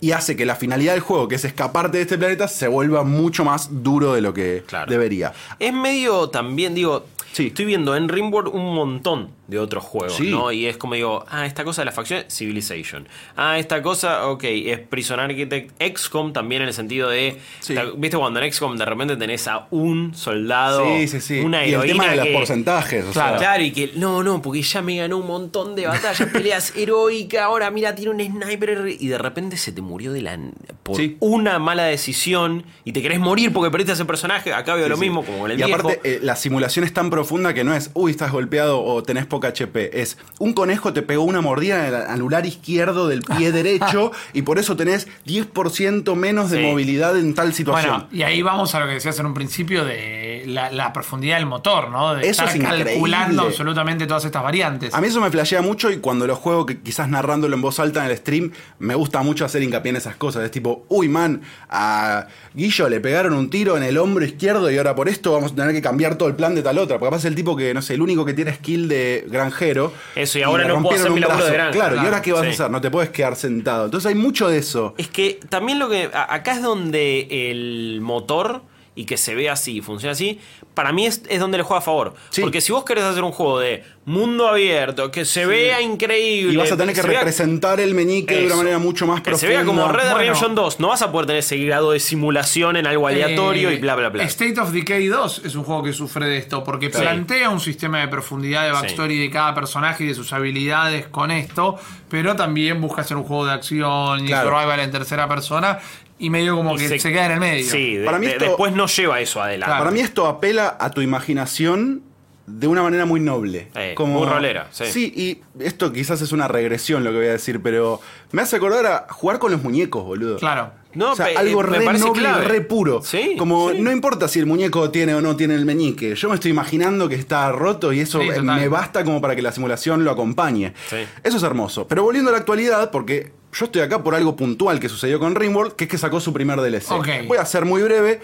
y 0.00 0.12
hace 0.12 0.34
que 0.36 0.46
la 0.46 0.56
finalidad 0.56 0.92
del 0.94 1.02
juego, 1.02 1.28
que 1.28 1.34
es 1.34 1.44
escaparte 1.44 1.98
de 1.98 2.02
este 2.02 2.16
planeta, 2.18 2.48
se 2.48 2.68
vuelva 2.68 3.04
mucho 3.04 3.44
más 3.44 3.68
duro 3.82 4.14
de 4.14 4.20
lo 4.20 4.32
que 4.32 4.62
Claro. 4.66 4.90
debería. 4.90 5.32
Es 5.58 5.72
medio 5.72 6.28
también, 6.30 6.74
digo, 6.74 7.04
Sí. 7.32 7.48
estoy 7.48 7.64
viendo 7.66 7.94
en 7.94 8.08
Rimworld 8.08 8.48
un 8.54 8.74
montón 8.74 9.28
de 9.50 9.58
otros 9.58 9.82
juegos, 9.84 10.14
Sí. 10.16 10.30
¿no? 10.30 10.52
Y 10.52 10.66
es 10.66 10.76
como 10.76 10.94
digo, 10.94 11.24
ah, 11.28 11.44
esta 11.44 11.64
cosa 11.64 11.82
de 11.82 11.86
la 11.86 11.92
facción, 11.92 12.24
Civilization. 12.30 13.08
Ah, 13.36 13.58
esta 13.58 13.82
cosa, 13.82 14.28
ok, 14.28 14.44
es 14.44 14.78
Prison 14.78 15.18
Architect, 15.20 15.72
XCOM 15.82 16.32
también 16.32 16.62
en 16.62 16.68
el 16.68 16.74
sentido 16.74 17.08
de, 17.10 17.36
Sí. 17.58 17.74
¿viste 17.96 18.16
cuando 18.16 18.40
en 18.40 18.52
XCOM 18.52 18.76
de 18.76 18.84
repente 18.84 19.16
tenés 19.16 19.48
a 19.48 19.66
un 19.70 20.14
soldado, 20.14 20.84
Sí, 21.20 21.40
una 21.40 21.66
y 21.66 21.70
el 21.70 21.74
heroína 21.74 21.92
tema 21.92 22.10
de 22.10 22.16
los 22.16 22.26
que- 22.26 22.32
porcentajes. 22.32 23.04
o 23.06 23.10
Claro. 23.10 23.38
sea, 23.38 23.48
Claro, 23.48 23.62
y 23.64 23.72
que 23.72 23.90
no, 23.96 24.22
no, 24.22 24.40
porque 24.40 24.62
ya 24.62 24.82
me 24.82 24.96
ganó 24.96 25.18
un 25.18 25.26
montón 25.26 25.74
de 25.74 25.86
batallas, 25.86 26.28
peleas 26.32 26.72
heroicas, 26.76 27.42
ahora 27.42 27.70
mira, 27.70 27.94
tiene 27.94 28.10
un 28.12 28.20
sniper 28.44 28.86
y 28.98 29.08
de 29.08 29.18
repente 29.18 29.56
se 29.56 29.72
te 29.72 29.82
murió 29.82 30.12
de 30.12 30.22
la 30.22 30.38
por 30.84 30.98
una 31.20 31.58
mala 31.58 31.84
decisión 31.84 32.64
y 32.84 32.92
te 32.92 33.02
querés 33.02 33.18
morir 33.18 33.52
porque 33.52 33.70
perdiste 33.70 33.92
a 33.92 33.94
ese 33.94 34.04
personaje, 34.04 34.52
acá 34.54 34.74
veo 34.74 34.88
lo 34.88 34.96
mismo 34.96 35.24
como 35.24 35.40
con 35.40 35.50
el 35.50 35.58
y 35.60 35.64
viejo. 35.64 35.80
aparte, 35.80 36.00
eh, 36.04 36.20
la 36.22 36.36
simulación 36.36 36.84
es 36.84 36.92
tan 36.92 37.10
profunda 37.10 37.52
que 37.54 37.64
no 37.64 37.74
es, 37.74 37.90
uy, 37.94 38.10
estás 38.12 38.30
golpeado 38.32 38.82
o 38.82 39.02
tenés 39.02 39.26
poca 39.40 39.48
HP. 39.48 40.00
Es, 40.02 40.18
un 40.38 40.52
conejo 40.52 40.92
te 40.92 41.00
pegó 41.02 41.22
una 41.24 41.40
mordida 41.40 41.80
en 41.88 41.94
el 41.94 42.00
anular 42.02 42.44
izquierdo 42.44 43.08
del 43.08 43.22
pie 43.22 43.52
derecho 43.60 44.12
y 44.34 44.42
por 44.42 44.58
eso 44.58 44.76
tenés 44.76 45.08
10% 45.26 46.14
menos 46.14 46.50
de 46.50 46.58
Sí. 46.60 46.66
movilidad 46.66 47.16
en 47.18 47.34
tal 47.34 47.54
situación. 47.54 47.92
Bueno, 48.00 48.08
y 48.12 48.22
ahí 48.22 48.42
vamos 48.42 48.74
a 48.74 48.80
lo 48.80 48.86
que 48.86 48.92
decías 48.94 49.18
en 49.18 49.26
un 49.26 49.32
principio 49.34 49.84
de 49.84 50.44
la, 50.46 50.70
la 50.70 50.92
profundidad 50.92 51.36
del 51.38 51.46
motor, 51.46 51.90
¿no? 51.90 52.14
De 52.14 52.22
Eso 52.22 52.30
estar 52.44 52.48
es 52.48 52.56
increíble. 52.56 52.84
calculando 52.92 53.42
absolutamente 53.44 54.06
todas 54.06 54.24
estas 54.26 54.42
variantes. 54.42 54.92
A 54.94 55.00
mí 55.00 55.06
eso 55.08 55.20
me 55.20 55.30
flashea 55.30 55.62
mucho 55.62 55.90
y 55.90 55.98
cuando 55.98 56.26
lo 56.26 56.36
juego, 56.36 56.66
que 56.66 56.80
quizás 56.80 57.08
narrándolo 57.08 57.54
en 57.56 57.62
voz 57.62 57.78
alta 57.80 58.04
en 58.04 58.10
el 58.10 58.16
stream, 58.18 58.50
me 58.78 58.94
gusta 58.94 59.22
mucho 59.22 59.44
hacer 59.46 59.62
hincapié 59.62 59.90
en 59.90 59.96
esas 59.96 60.16
cosas. 60.16 60.44
Es 60.44 60.50
tipo, 60.50 60.84
uy, 60.88 61.08
man, 61.08 61.40
a 61.68 62.26
Guillo 62.54 62.88
le 62.88 63.00
pegaron 63.00 63.32
un 63.34 63.48
tiro 63.48 63.76
en 63.76 63.82
el 63.84 63.96
hombro 63.96 64.24
izquierdo 64.24 64.70
y 64.70 64.76
ahora 64.76 64.94
por 64.94 65.08
esto 65.08 65.32
vamos 65.32 65.52
a 65.52 65.54
tener 65.54 65.72
que 65.72 65.80
cambiar 65.82 66.16
todo 66.16 66.28
el 66.28 66.34
plan 66.34 66.54
de 66.54 66.62
tal 66.62 66.76
otra. 66.78 66.98
Porque 66.98 67.10
capaz 67.12 67.24
el 67.24 67.34
tipo 67.34 67.56
que, 67.56 67.72
no 67.72 67.80
sé, 67.80 67.94
el 67.94 68.02
único 68.02 68.24
que 68.24 68.34
tiene 68.34 68.52
skill 68.54 68.88
de 68.88 69.24
granjero. 69.30 69.92
Eso, 70.14 70.38
y 70.38 70.42
ahora 70.42 70.66
no 70.66 70.82
puedo 70.82 70.98
hacer 70.98 71.10
mi 71.10 71.20
laburo 71.20 71.44
de 71.44 71.52
granja. 71.52 71.72
Claro, 71.72 71.96
¿y 71.96 71.98
ahora 72.00 72.22
qué 72.22 72.32
vas 72.32 72.42
sí. 72.42 72.48
a 72.48 72.50
hacer? 72.50 72.70
No 72.70 72.80
te 72.80 72.90
puedes 72.90 73.10
quedar 73.10 73.36
sentado. 73.36 73.86
Entonces 73.86 74.08
hay 74.08 74.14
mucho 74.14 74.48
de 74.48 74.58
eso. 74.58 74.94
Es 74.98 75.08
que 75.08 75.40
también 75.48 75.78
lo 75.78 75.88
que. 75.88 76.10
Acá 76.12 76.52
es 76.52 76.62
donde 76.62 77.50
el 77.50 78.00
motor 78.00 78.62
y 79.00 79.04
que 79.06 79.16
se 79.16 79.34
ve 79.34 79.48
así, 79.48 79.80
funciona 79.80 80.12
así, 80.12 80.38
para 80.74 80.92
mí 80.92 81.06
es, 81.06 81.22
es 81.28 81.40
donde 81.40 81.56
le 81.58 81.64
juega 81.64 81.78
a 81.78 81.82
favor. 81.82 82.14
Sí. 82.30 82.42
Porque 82.42 82.60
si 82.60 82.70
vos 82.72 82.84
querés 82.84 83.04
hacer 83.04 83.24
un 83.24 83.32
juego 83.32 83.58
de 83.60 83.82
mundo 84.04 84.46
abierto, 84.48 85.10
que 85.10 85.24
se 85.24 85.46
vea 85.46 85.80
increíble. 85.80 86.52
Y 86.52 86.56
vas 86.56 86.70
a 86.72 86.76
tener 86.76 86.94
que 86.94 87.00
se 87.02 87.08
vea- 87.08 87.20
representar 87.20 87.80
el 87.80 87.94
meñique 87.94 88.36
de 88.36 88.46
una 88.46 88.56
manera 88.56 88.78
mucho 88.78 89.06
más 89.06 89.20
que 89.20 89.30
profunda. 89.30 89.40
se 89.40 89.46
vea 89.48 89.64
como 89.64 89.88
Red 89.88 89.98
Dead 90.02 90.12
Bueno. 90.12 90.18
Redemption 90.18 90.54
2. 90.54 90.80
No 90.80 90.88
vas 90.88 91.02
a 91.02 91.10
poder 91.12 91.26
tener 91.26 91.40
ese 91.40 91.56
grado 91.58 91.92
de 91.92 92.00
simulación 92.00 92.76
en 92.76 92.86
algo 92.86 93.06
aleatorio 93.08 93.70
Eh, 93.70 93.74
y 93.74 93.78
bla, 93.78 93.94
bla, 93.96 94.08
bla. 94.10 94.22
State 94.24 94.60
of 94.60 94.70
Decay 94.72 95.06
2 95.06 95.42
es 95.44 95.54
un 95.54 95.64
juego 95.64 95.82
que 95.82 95.92
sufre 95.92 96.26
de 96.26 96.36
esto, 96.38 96.62
porque 96.64 96.90
Sí. 96.92 96.98
plantea 97.00 97.50
un 97.50 97.60
sistema 97.60 98.00
de 98.00 98.08
profundidad 98.08 98.64
de 98.64 98.72
backstory 98.72 99.18
de 99.18 99.30
cada 99.30 99.54
personaje 99.54 100.04
y 100.04 100.08
de 100.08 100.14
sus 100.14 100.32
habilidades 100.32 101.06
con 101.08 101.30
esto, 101.30 101.78
pero 102.10 102.36
también 102.36 102.80
busca 102.80 103.00
hacer 103.02 103.16
un 103.16 103.24
juego 103.24 103.46
de 103.46 103.52
acción 103.52 104.24
y 104.24 104.26
Claro. 104.28 104.50
survival 104.50 104.80
en 104.80 104.90
tercera 104.90 105.28
persona, 105.28 105.78
y 106.20 106.30
medio 106.30 106.54
como 106.56 106.74
Y 106.76 106.78
que 106.78 106.98
se, 107.00 107.10
queda 107.12 107.26
en 107.26 107.32
el 107.32 107.40
medio. 107.40 107.64
Sí, 107.70 107.96
de- 107.96 108.04
Para 108.04 108.18
mí 108.18 108.26
de- 108.26 108.32
esto- 108.32 108.44
después 108.44 108.72
no 108.74 108.86
lleva 108.86 109.20
eso 109.20 109.42
adelante. 109.42 109.66
Claro. 109.66 109.80
Para 109.84 109.90
mí 109.90 110.00
esto 110.00 110.26
apela 110.26 110.76
a 110.78 110.90
tu 110.90 111.00
imaginación 111.00 112.02
de 112.46 112.66
una 112.66 112.82
manera 112.82 113.04
muy 113.06 113.20
noble. 113.20 113.68
Eh, 113.76 113.94
muy 113.98 114.26
rolera, 114.26 114.68
sí. 114.72 115.12
y 115.16 115.40
esto 115.64 115.92
quizás 115.92 116.20
es 116.20 116.32
una 116.32 116.48
regresión 116.48 117.04
lo 117.04 117.10
que 117.12 117.18
voy 117.18 117.26
a 117.26 117.32
decir, 117.32 117.60
pero 117.62 118.00
me 118.32 118.42
hace 118.42 118.56
acordar 118.56 118.86
a 118.86 119.06
jugar 119.12 119.38
con 119.38 119.52
los 119.52 119.62
muñecos, 119.62 120.02
boludo. 120.04 120.36
Claro. 120.38 120.72
No, 120.92 121.12
o 121.12 121.14
sea, 121.16 121.26
pe- 121.26 121.36
algo 121.36 121.62
eh, 121.62 121.66
me 121.68 121.78
re 121.92 121.98
noble 122.00 122.20
clave. 122.20 122.44
re 122.48 122.60
puro. 122.62 123.00
Sí, 123.04 123.36
Como 123.38 123.70
sí. 123.70 123.80
no 123.80 123.92
importa 123.92 124.26
si 124.26 124.40
el 124.40 124.46
muñeco 124.46 124.90
tiene 124.90 125.14
o 125.14 125.20
no 125.20 125.36
tiene 125.36 125.54
el 125.54 125.64
meñique. 125.64 126.16
Yo 126.16 126.28
me 126.28 126.34
estoy 126.34 126.50
imaginando 126.50 127.08
que 127.08 127.14
está 127.14 127.52
roto 127.52 127.92
y 127.92 128.00
eso 128.00 128.20
Sí, 128.20 128.28
me 128.42 128.66
basta 128.66 129.04
como 129.04 129.20
para 129.20 129.36
que 129.36 129.42
la 129.42 129.52
simulación 129.52 130.02
lo 130.02 130.10
acompañe. 130.10 130.72
Sí. 130.88 130.96
Eso 131.22 131.36
es 131.36 131.42
hermoso. 131.44 131.86
Pero 131.86 132.02
volviendo 132.02 132.30
a 132.30 132.32
la 132.32 132.38
actualidad, 132.40 132.90
porque 132.90 133.30
yo 133.52 133.64
estoy 133.66 133.82
acá 133.82 134.02
por 134.02 134.14
algo 134.14 134.36
puntual 134.36 134.78
que 134.80 134.88
sucedió 134.88 135.18
con 135.18 135.34
Rimworld, 135.34 135.72
que 135.74 135.84
es 135.84 135.90
que 135.90 135.98
sacó 135.98 136.20
su 136.20 136.32
primer 136.32 136.60
DLC. 136.60 137.26
Voy 137.26 137.38
a 137.38 137.44
ser 137.44 137.64
muy 137.64 137.82
breve. 137.82 138.20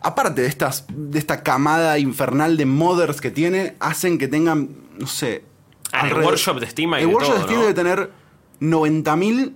Aparte 0.00 0.42
de, 0.42 0.48
estas, 0.48 0.84
de 0.88 1.18
esta 1.18 1.42
camada 1.42 1.98
infernal 1.98 2.56
de 2.58 2.66
modders 2.66 3.20
que 3.22 3.30
tiene, 3.30 3.74
hacen 3.80 4.18
que 4.18 4.28
tengan, 4.28 4.68
no 4.98 5.06
sé... 5.06 5.44
Ah, 5.92 6.08
el 6.08 6.14
workshop 6.14 6.60
de 6.60 6.66
Steam 6.68 6.92
El 6.94 7.00
de 7.00 7.06
workshop 7.06 7.34
todo, 7.34 7.38
de 7.38 7.44
Steam 7.44 7.58
¿no? 7.60 7.66
debe 7.66 7.74
tener 7.74 8.10
90.000 8.60 9.52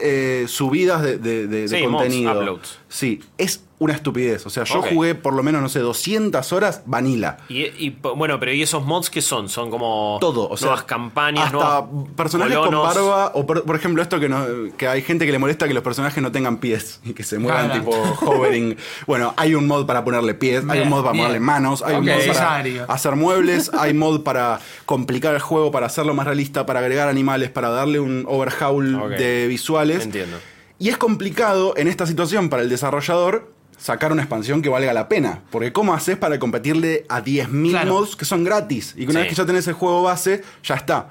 eh, 0.00 0.44
subidas 0.48 1.02
de, 1.02 1.18
de- 1.18 1.46
de- 1.46 1.68
de 1.68 1.68
Sí, 1.68 1.86
mods, 1.86 2.02
contenido. 2.02 2.38
uploads. 2.40 2.78
Sí, 2.88 3.20
es 3.36 3.62
una 3.80 3.94
estupidez. 3.94 4.44
O 4.44 4.50
sea, 4.50 4.64
yo 4.64 4.82
jugué 4.82 5.14
por 5.14 5.34
lo 5.34 5.42
menos, 5.44 5.62
no 5.62 5.68
sé, 5.68 5.78
200 5.78 6.52
horas 6.52 6.82
vanilla. 6.86 7.36
Y, 7.48 7.62
y, 7.64 7.96
bueno, 8.16 8.40
pero 8.40 8.52
¿y 8.52 8.62
esos 8.62 8.84
mods 8.84 9.08
qué 9.08 9.22
son? 9.22 9.48
Son 9.48 9.70
como 9.70 10.18
Todo, 10.20 10.48
o 10.48 10.56
sea, 10.56 10.66
nuevas 10.68 10.84
campañas, 10.84 11.44
hasta 11.46 11.56
nuevos 11.82 12.08
personajes 12.16 12.56
colonos. 12.56 12.94
con 12.94 13.02
barba, 13.04 13.32
o 13.34 13.46
por, 13.46 13.62
por 13.64 13.76
ejemplo 13.76 14.02
esto 14.02 14.18
que, 14.18 14.28
no, 14.28 14.44
que 14.76 14.88
hay 14.88 15.02
gente 15.02 15.26
que 15.26 15.32
le 15.32 15.38
molesta 15.38 15.68
que 15.68 15.74
los 15.74 15.84
personajes 15.84 16.20
no 16.22 16.32
tengan 16.32 16.56
pies 16.58 17.00
y 17.04 17.12
que 17.12 17.22
se 17.22 17.38
muevan 17.38 17.66
Claro. 17.66 17.80
tipo 17.84 17.96
hovering. 18.26 18.76
bueno, 19.06 19.32
hay 19.36 19.54
un 19.54 19.66
mod 19.68 19.86
para 19.86 20.04
ponerle 20.04 20.34
pies, 20.34 20.64
hay 20.68 20.80
un 20.80 20.88
mod 20.88 21.02
para 21.02 21.12
bien. 21.12 21.24
ponerle 21.26 21.40
manos, 21.40 21.82
hay 21.82 21.94
un 21.94 22.00
mod 22.04 22.08
para 22.12 22.18
Necesario. 22.26 22.84
hacer 22.88 23.14
muebles, 23.16 23.70
hay 23.78 23.94
mod 23.94 24.22
para 24.22 24.58
complicar 24.86 25.34
el 25.34 25.40
juego, 25.40 25.70
para 25.70 25.86
hacerlo 25.86 26.14
más 26.14 26.26
realista, 26.26 26.66
para 26.66 26.80
agregar 26.80 27.08
animales, 27.08 27.50
para 27.50 27.68
darle 27.70 28.00
un 28.00 28.24
overhaul 28.26 29.10
de 29.16 29.46
visuales. 29.46 30.04
Entiendo. 30.04 30.36
Y 30.80 30.88
es 30.90 30.96
complicado 30.96 31.74
en 31.76 31.88
esta 31.88 32.06
situación 32.06 32.48
para 32.48 32.62
el 32.62 32.68
desarrollador 32.68 33.52
sacar 33.78 34.12
una 34.12 34.22
expansión 34.22 34.60
que 34.60 34.68
valga 34.68 34.92
la 34.92 35.08
pena. 35.08 35.42
Porque 35.50 35.72
¿cómo 35.72 35.94
haces 35.94 36.16
para 36.16 36.38
competirle 36.38 37.04
a 37.08 37.22
10.000 37.22 37.70
Claro. 37.70 37.94
mods 37.94 38.16
que 38.16 38.24
son 38.24 38.44
gratis? 38.44 38.92
Y 38.96 39.04
que 39.06 39.10
una 39.12 39.20
Sí. 39.20 39.24
vez 39.24 39.28
que 39.28 39.34
ya 39.36 39.46
tenés 39.46 39.66
el 39.68 39.74
juego 39.74 40.02
base, 40.02 40.42
ya 40.64 40.74
está. 40.74 41.08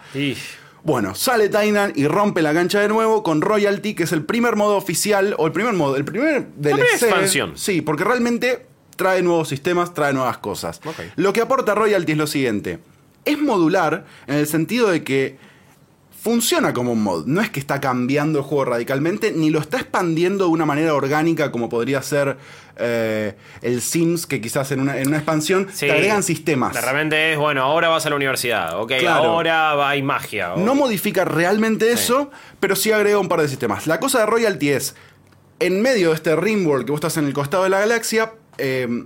Bueno, 0.83 1.15
sale 1.15 1.49
Tainan 1.49 1.91
y 1.95 2.07
rompe 2.07 2.41
la 2.41 2.53
cancha 2.53 2.79
de 2.79 2.87
nuevo 2.87 3.21
con 3.23 3.41
Royalty, 3.41 3.93
que 3.93 4.03
es 4.03 4.11
el 4.13 4.23
primer 4.23 4.55
modo 4.55 4.77
oficial, 4.77 5.35
o 5.37 5.45
el 5.47 5.51
primer 5.51 5.73
modo, 5.73 5.97
el 5.97 6.05
primer 6.05 6.47
DLC. 6.55 6.75
primera 6.75 6.95
expansión. 6.95 7.57
Sí, 7.57 7.81
porque 7.81 8.03
realmente 8.05 8.65
trae 8.95 9.21
nuevos 9.21 9.49
sistemas, 9.49 9.93
trae 9.93 10.13
nuevas 10.13 10.37
cosas. 10.37 10.79
Lo 11.17 11.33
que 11.33 11.41
aporta 11.41 11.75
Royalty 11.75 12.13
es 12.13 12.17
lo 12.17 12.27
siguiente. 12.27 12.79
Es 13.25 13.37
modular 13.37 14.05
en 14.27 14.35
el 14.35 14.47
sentido 14.47 14.89
de 14.89 15.03
que 15.03 15.37
funciona 16.27 16.73
como 16.73 16.91
un 16.91 17.03
mod. 17.03 17.25
No 17.25 17.39
es 17.39 17.49
que 17.49 17.57
está 17.61 17.79
cambiando 17.79 18.39
el 18.39 18.43
juego 18.43 18.65
radicalmente, 18.65 19.31
ni 19.31 19.49
lo 19.49 19.59
está 19.59 19.77
expandiendo 19.77 20.43
de 20.43 20.51
una 20.51 20.65
manera 20.65 20.93
orgánica 20.93 21.53
como 21.53 21.69
podría 21.69 22.01
ser 22.01 22.35
eh, 22.75 23.33
el 23.61 23.81
Sims, 23.81 24.27
que 24.27 24.41
quizás 24.41 24.69
en 24.73 24.81
una, 24.81 24.97
en 24.97 25.07
una 25.07 25.17
expansión 25.19 25.67
Sí. 25.71 25.85
te 25.85 25.93
agregan 25.93 26.23
sistemas. 26.23 26.73
De 26.73 26.81
repente 26.81 27.31
es, 27.31 27.39
bueno, 27.39 27.63
ahora 27.63 27.87
vas 27.87 28.05
a 28.05 28.09
la 28.09 28.17
universidad, 28.17 28.77
ok, 28.77 28.91
Claro. 28.99 29.23
ahora 29.23 29.73
va- 29.75 29.89
hay 29.91 30.01
magia. 30.03 30.53
o- 30.55 30.59
No 30.59 30.75
modifica 30.75 31.23
realmente 31.23 31.93
eso, 31.93 32.29
pero 32.59 32.75
sí 32.75 32.91
agrega 32.91 33.19
un 33.19 33.29
par 33.29 33.39
de 33.41 33.47
sistemas. 33.47 33.87
La 33.87 34.01
cosa 34.01 34.19
de 34.19 34.25
Royalty 34.25 34.71
es, 34.71 34.95
en 35.61 35.81
medio 35.81 36.09
de 36.09 36.15
este 36.15 36.35
Rimworld 36.35 36.85
que 36.85 36.91
vos 36.91 36.97
estás 36.99 37.15
en 37.15 37.25
el 37.25 37.33
costado 37.33 37.63
de 37.63 37.69
la 37.69 37.79
galaxia, 37.79 38.33
eh, 38.57 39.05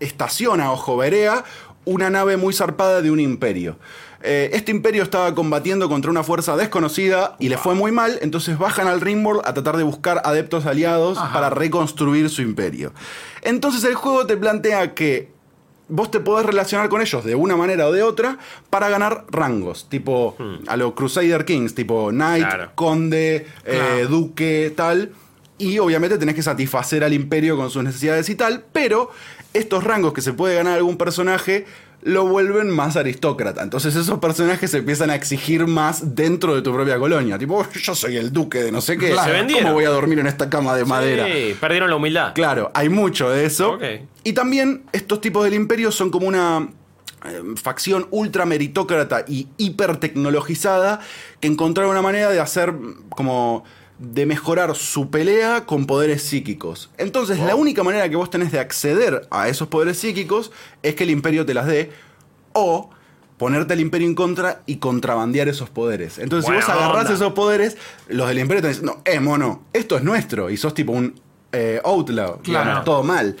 estaciona 0.00 0.72
o 0.72 0.76
joverea 0.76 1.44
una 1.84 2.10
nave 2.10 2.36
muy 2.36 2.52
zarpada 2.52 3.00
de 3.00 3.12
un 3.12 3.20
imperio. 3.20 3.78
Eh, 4.22 4.50
este 4.52 4.72
imperio 4.72 5.02
estaba 5.04 5.34
combatiendo 5.34 5.88
contra 5.88 6.10
una 6.10 6.24
fuerza 6.24 6.56
desconocida 6.56 7.36
y 7.38 7.48
le 7.48 7.56
fue 7.56 7.74
muy 7.74 7.92
mal, 7.92 8.18
entonces 8.20 8.58
bajan 8.58 8.88
al 8.88 9.00
Ringworld 9.00 9.42
a 9.44 9.54
tratar 9.54 9.76
de 9.76 9.84
buscar 9.84 10.22
adeptos 10.24 10.66
aliados 10.66 11.18
para 11.32 11.50
reconstruir 11.50 12.28
su 12.28 12.42
imperio. 12.42 12.92
Entonces 13.42 13.84
el 13.84 13.94
juego 13.94 14.26
te 14.26 14.36
plantea 14.36 14.94
que 14.94 15.30
vos 15.88 16.10
te 16.10 16.20
podés 16.20 16.44
relacionar 16.44 16.88
con 16.88 17.00
ellos 17.00 17.24
de 17.24 17.34
una 17.34 17.56
manera 17.56 17.86
o 17.86 17.92
de 17.92 18.02
otra 18.02 18.38
para 18.70 18.88
ganar 18.88 19.24
rangos, 19.30 19.88
tipo 19.88 20.36
a 20.66 20.76
los 20.76 20.94
Crusader 20.94 21.44
Kings, 21.44 21.74
tipo 21.74 22.10
Knight, 22.10 22.44
Claro. 22.44 22.70
Conde, 22.74 23.46
eh. 23.64 24.06
Duque, 24.08 24.72
tal. 24.76 25.12
Y 25.58 25.78
obviamente 25.78 26.18
tenés 26.18 26.34
que 26.34 26.42
satisfacer 26.42 27.02
al 27.04 27.12
imperio 27.12 27.56
con 27.56 27.70
sus 27.70 27.82
necesidades 27.82 28.28
y 28.28 28.34
tal, 28.34 28.64
pero 28.72 29.10
estos 29.54 29.82
rangos 29.84 30.12
que 30.12 30.20
se 30.20 30.32
puede 30.32 30.54
ganar 30.56 30.76
algún 30.76 30.96
personaje 30.96 31.66
lo 32.02 32.26
vuelven 32.26 32.70
más 32.70 32.96
aristócrata. 32.96 33.62
Entonces 33.62 33.96
esos 33.96 34.18
personajes 34.18 34.70
se 34.70 34.78
empiezan 34.78 35.10
a 35.10 35.14
exigir 35.14 35.66
más 35.66 36.14
dentro 36.14 36.54
de 36.54 36.62
tu 36.62 36.72
propia 36.72 36.98
colonia. 36.98 37.38
Tipo, 37.38 37.66
yo 37.72 37.94
soy 37.94 38.16
el 38.16 38.32
duque 38.32 38.62
de 38.62 38.72
no 38.72 38.80
sé 38.80 38.96
qué. 38.96 39.10
Claro. 39.10 39.30
Se 39.30 39.36
vendieron. 39.36 39.64
¿Cómo 39.64 39.74
voy 39.74 39.84
a 39.84 39.90
dormir 39.90 40.18
en 40.18 40.26
esta 40.26 40.48
cama 40.48 40.74
de 40.74 40.84
madera? 40.84 41.26
Sí, 41.26 41.56
perdieron 41.60 41.90
la 41.90 41.96
humildad. 41.96 42.34
Claro, 42.34 42.70
hay 42.74 42.88
mucho 42.88 43.30
de 43.30 43.44
eso. 43.44 43.78
Y 44.24 44.32
también 44.32 44.84
estos 44.92 45.20
tipos 45.20 45.44
del 45.44 45.54
imperio 45.54 45.90
son 45.90 46.10
como 46.10 46.26
una 46.26 46.68
eh, 47.24 47.42
facción 47.56 48.06
ultra 48.10 48.46
meritócrata 48.46 49.24
y 49.26 49.48
hiper 49.56 49.96
tecnologizada 49.96 51.00
que 51.40 51.48
encontraron 51.48 51.90
una 51.90 52.02
manera 52.02 52.30
de 52.30 52.38
hacer 52.38 52.74
como 53.10 53.64
de 53.98 54.26
mejorar 54.26 54.74
su 54.76 55.10
pelea 55.10 55.66
con 55.66 55.86
poderes 55.86 56.22
psíquicos. 56.22 56.90
Entonces, 56.98 57.38
la 57.40 57.56
única 57.56 57.82
manera 57.82 58.08
que 58.08 58.16
vos 58.16 58.30
tenés 58.30 58.52
de 58.52 58.60
acceder 58.60 59.26
a 59.30 59.48
esos 59.48 59.68
poderes 59.68 59.98
psíquicos 59.98 60.52
es 60.82 60.94
que 60.94 61.04
el 61.04 61.10
imperio 61.10 61.44
te 61.44 61.54
las 61.54 61.66
dé 61.66 61.90
o 62.52 62.90
ponerte 63.38 63.72
al 63.72 63.80
imperio 63.80 64.06
en 64.08 64.14
contra 64.14 64.62
y 64.66 64.76
contrabandear 64.76 65.48
esos 65.48 65.70
poderes. 65.70 66.18
Entonces, 66.18 66.46
Buena 66.48 66.62
si 66.64 66.70
vos 66.72 66.80
agarrás 66.80 67.02
onda. 67.04 67.14
esos 67.14 67.32
poderes, 67.32 67.76
los 68.08 68.28
del 68.28 68.38
imperio 68.40 68.62
te 68.62 68.68
dicen, 68.68 68.84
no, 68.86 69.02
eh, 69.04 69.20
mono, 69.20 69.62
esto 69.72 69.96
es 69.96 70.02
nuestro. 70.02 70.50
Y 70.50 70.56
sos 70.56 70.74
tipo 70.74 70.92
un 70.92 71.20
eh, 71.52 71.80
outlaw, 71.84 72.40
Claro. 72.42 72.82
todo 72.84 73.02
mal. 73.02 73.36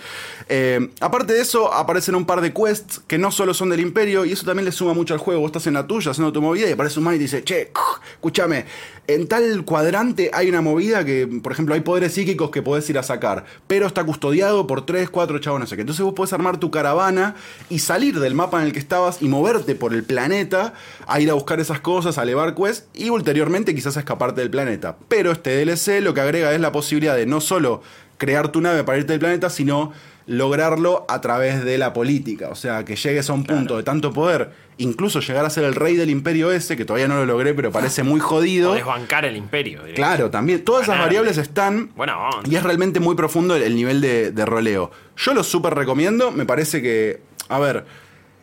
Eh, 0.48 0.90
aparte 1.00 1.34
de 1.34 1.40
eso, 1.42 1.72
aparecen 1.74 2.14
un 2.14 2.24
par 2.24 2.40
de 2.40 2.54
quests 2.54 3.00
que 3.06 3.18
no 3.18 3.30
solo 3.30 3.52
son 3.54 3.68
del 3.70 3.80
imperio, 3.80 4.24
y 4.24 4.32
eso 4.32 4.46
también 4.46 4.64
le 4.64 4.72
suma 4.72 4.94
mucho 4.94 5.14
al 5.14 5.20
juego. 5.20 5.40
Vos 5.42 5.48
estás 5.48 5.66
en 5.66 5.74
la 5.74 5.86
tuya 5.86 6.12
haciendo 6.12 6.32
tu 6.32 6.40
movida 6.40 6.68
y 6.68 6.72
aparece 6.72 6.98
un 7.00 7.04
man 7.04 7.14
y 7.14 7.18
te 7.18 7.22
dice, 7.24 7.44
che, 7.44 7.70
escúchame, 8.14 8.64
en 9.08 9.26
tal 9.26 9.64
cuadrante 9.64 10.30
hay 10.34 10.50
una 10.50 10.60
movida 10.60 11.04
que, 11.04 11.26
por 11.42 11.50
ejemplo, 11.52 11.74
hay 11.74 11.80
poderes 11.80 12.12
psíquicos 12.12 12.50
que 12.50 12.62
podés 12.62 12.88
ir 12.90 12.98
a 12.98 13.02
sacar, 13.02 13.46
pero 13.66 13.86
está 13.86 14.04
custodiado 14.04 14.66
por 14.66 14.84
3, 14.84 15.08
4 15.08 15.38
chavos, 15.38 15.58
no 15.58 15.66
sé 15.66 15.76
qué. 15.76 15.80
Entonces 15.80 16.04
vos 16.04 16.12
podés 16.12 16.34
armar 16.34 16.58
tu 16.58 16.70
caravana 16.70 17.34
y 17.70 17.78
salir 17.78 18.20
del 18.20 18.34
mapa 18.34 18.60
en 18.60 18.66
el 18.66 18.72
que 18.72 18.78
estabas 18.78 19.22
y 19.22 19.28
moverte 19.28 19.74
por 19.74 19.94
el 19.94 20.04
planeta 20.04 20.74
a 21.06 21.20
ir 21.20 21.30
a 21.30 21.34
buscar 21.34 21.58
esas 21.58 21.80
cosas, 21.80 22.18
a 22.18 22.22
elevar 22.22 22.54
quests 22.54 22.86
y 22.92 23.08
ulteriormente 23.08 23.74
quizás 23.74 23.96
a 23.96 24.00
escaparte 24.00 24.42
del 24.42 24.50
planeta. 24.50 24.98
Pero 25.08 25.32
este 25.32 25.56
DLC 25.56 26.02
lo 26.02 26.12
que 26.12 26.20
agrega 26.20 26.52
es 26.52 26.60
la 26.60 26.70
posibilidad 26.70 27.16
de 27.16 27.24
no 27.24 27.40
solo 27.40 27.80
crear 28.18 28.52
tu 28.52 28.60
nave 28.60 28.84
para 28.84 28.98
irte 28.98 29.12
del 29.14 29.20
planeta, 29.20 29.48
sino 29.48 29.92
lograrlo 30.26 31.06
a 31.08 31.20
través 31.22 31.64
de 31.64 31.78
la 31.78 31.92
política. 31.94 32.50
O 32.50 32.54
sea, 32.54 32.84
que 32.84 32.96
llegues 32.96 33.30
a 33.30 33.32
un 33.32 33.44
punto 33.44 33.78
de 33.78 33.82
tanto 33.82 34.12
poder, 34.12 34.50
incluso 34.76 35.20
llegar 35.20 35.46
a 35.46 35.50
ser 35.50 35.64
el 35.64 35.74
rey 35.74 35.96
del 35.96 36.10
imperio 36.10 36.52
ese, 36.52 36.76
que 36.76 36.84
todavía 36.84 37.08
no 37.08 37.16
lo 37.16 37.24
logré, 37.24 37.54
pero 37.54 37.72
parece 37.72 38.02
muy 38.02 38.20
jodido. 38.20 38.70
Podés 38.70 38.84
bancar 38.84 39.24
el 39.24 39.36
imperio. 39.36 39.78
directo. 39.80 39.96
Claro, 39.96 40.30
también. 40.30 40.62
Todas 40.64 40.82
esas 40.82 40.96
Ganarle. 40.96 41.06
variables 41.16 41.38
están. 41.38 41.90
Buena 41.96 42.18
onda. 42.18 42.48
Y 42.50 42.56
es 42.56 42.62
realmente 42.62 43.00
muy 43.00 43.14
profundo 43.16 43.56
el, 43.56 43.62
el 43.62 43.74
nivel 43.74 44.00
de, 44.02 44.30
de 44.32 44.44
roleo. 44.44 44.90
Yo 45.16 45.32
lo 45.32 45.42
súper 45.42 45.74
recomiendo. 45.74 46.30
Me 46.30 46.44
parece 46.44 46.82
que. 46.82 47.20
A 47.48 47.58
ver. 47.58 47.84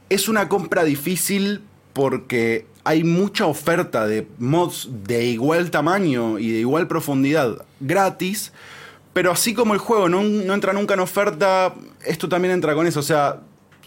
Es 0.09 0.27
una 0.29 0.49
compra 0.49 0.83
difícil 0.83 1.61
porque 1.93 2.65
hay 2.83 3.03
mucha 3.03 3.47
oferta 3.47 4.05
de 4.05 4.27
mods 4.37 4.87
de 5.03 5.25
igual 5.25 5.71
tamaño 5.71 6.37
y 6.37 6.51
de 6.51 6.59
igual 6.59 6.87
profundidad 6.87 7.65
gratis. 7.79 8.51
Pero 9.15 9.31
así 9.31 9.53
como 9.53 9.73
el 9.73 9.79
juego 9.79 10.09
no, 10.09 10.21
no 10.23 10.53
entra 10.53 10.73
nunca 10.73 10.93
en 10.93 10.99
oferta, 10.99 11.73
esto 12.05 12.27
también 12.27 12.53
entra 12.53 12.75
con 12.75 12.85
eso. 12.85 12.99
O 12.99 13.03
sea, 13.03 13.37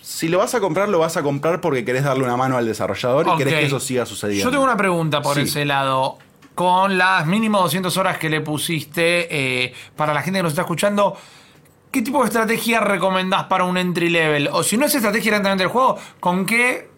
si 0.00 0.26
lo 0.26 0.38
vas 0.38 0.54
a 0.54 0.60
comprar, 0.60 0.88
lo 0.88 0.98
vas 1.00 1.18
a 1.18 1.22
comprar 1.22 1.60
porque 1.60 1.84
querés 1.84 2.02
darle 2.02 2.24
una 2.24 2.34
mano 2.34 2.56
al 2.56 2.64
desarrollador 2.64 3.26
y 3.34 3.36
querés 3.36 3.52
que 3.52 3.66
eso 3.66 3.78
siga 3.78 4.06
sucediendo. 4.06 4.44
Yo 4.46 4.50
tengo 4.50 4.64
una 4.64 4.78
pregunta 4.78 5.20
por 5.20 5.34
Sí. 5.34 5.42
ese 5.42 5.66
lado. 5.66 6.16
Con 6.54 6.96
las 6.96 7.26
mínimo 7.26 7.60
200 7.60 7.94
horas 7.98 8.16
que 8.16 8.30
le 8.30 8.40
pusiste 8.40 9.28
eh, 9.66 9.74
para 9.96 10.14
la 10.14 10.22
gente 10.22 10.38
que 10.38 10.42
nos 10.44 10.52
está 10.52 10.62
escuchando, 10.62 11.14
¿qué 11.92 12.00
tipo 12.00 12.20
de 12.20 12.28
estrategia 12.28 12.80
recomendás 12.80 13.44
para 13.44 13.64
un 13.64 13.76
entry 13.76 14.08
level? 14.08 14.48
O 14.50 14.62
si 14.62 14.78
no 14.78 14.86
es 14.86 14.94
estrategia 14.94 15.30
directamente 15.32 15.64
del 15.64 15.70
juego, 15.70 15.98
¿con 16.20 16.46
qué 16.46 16.88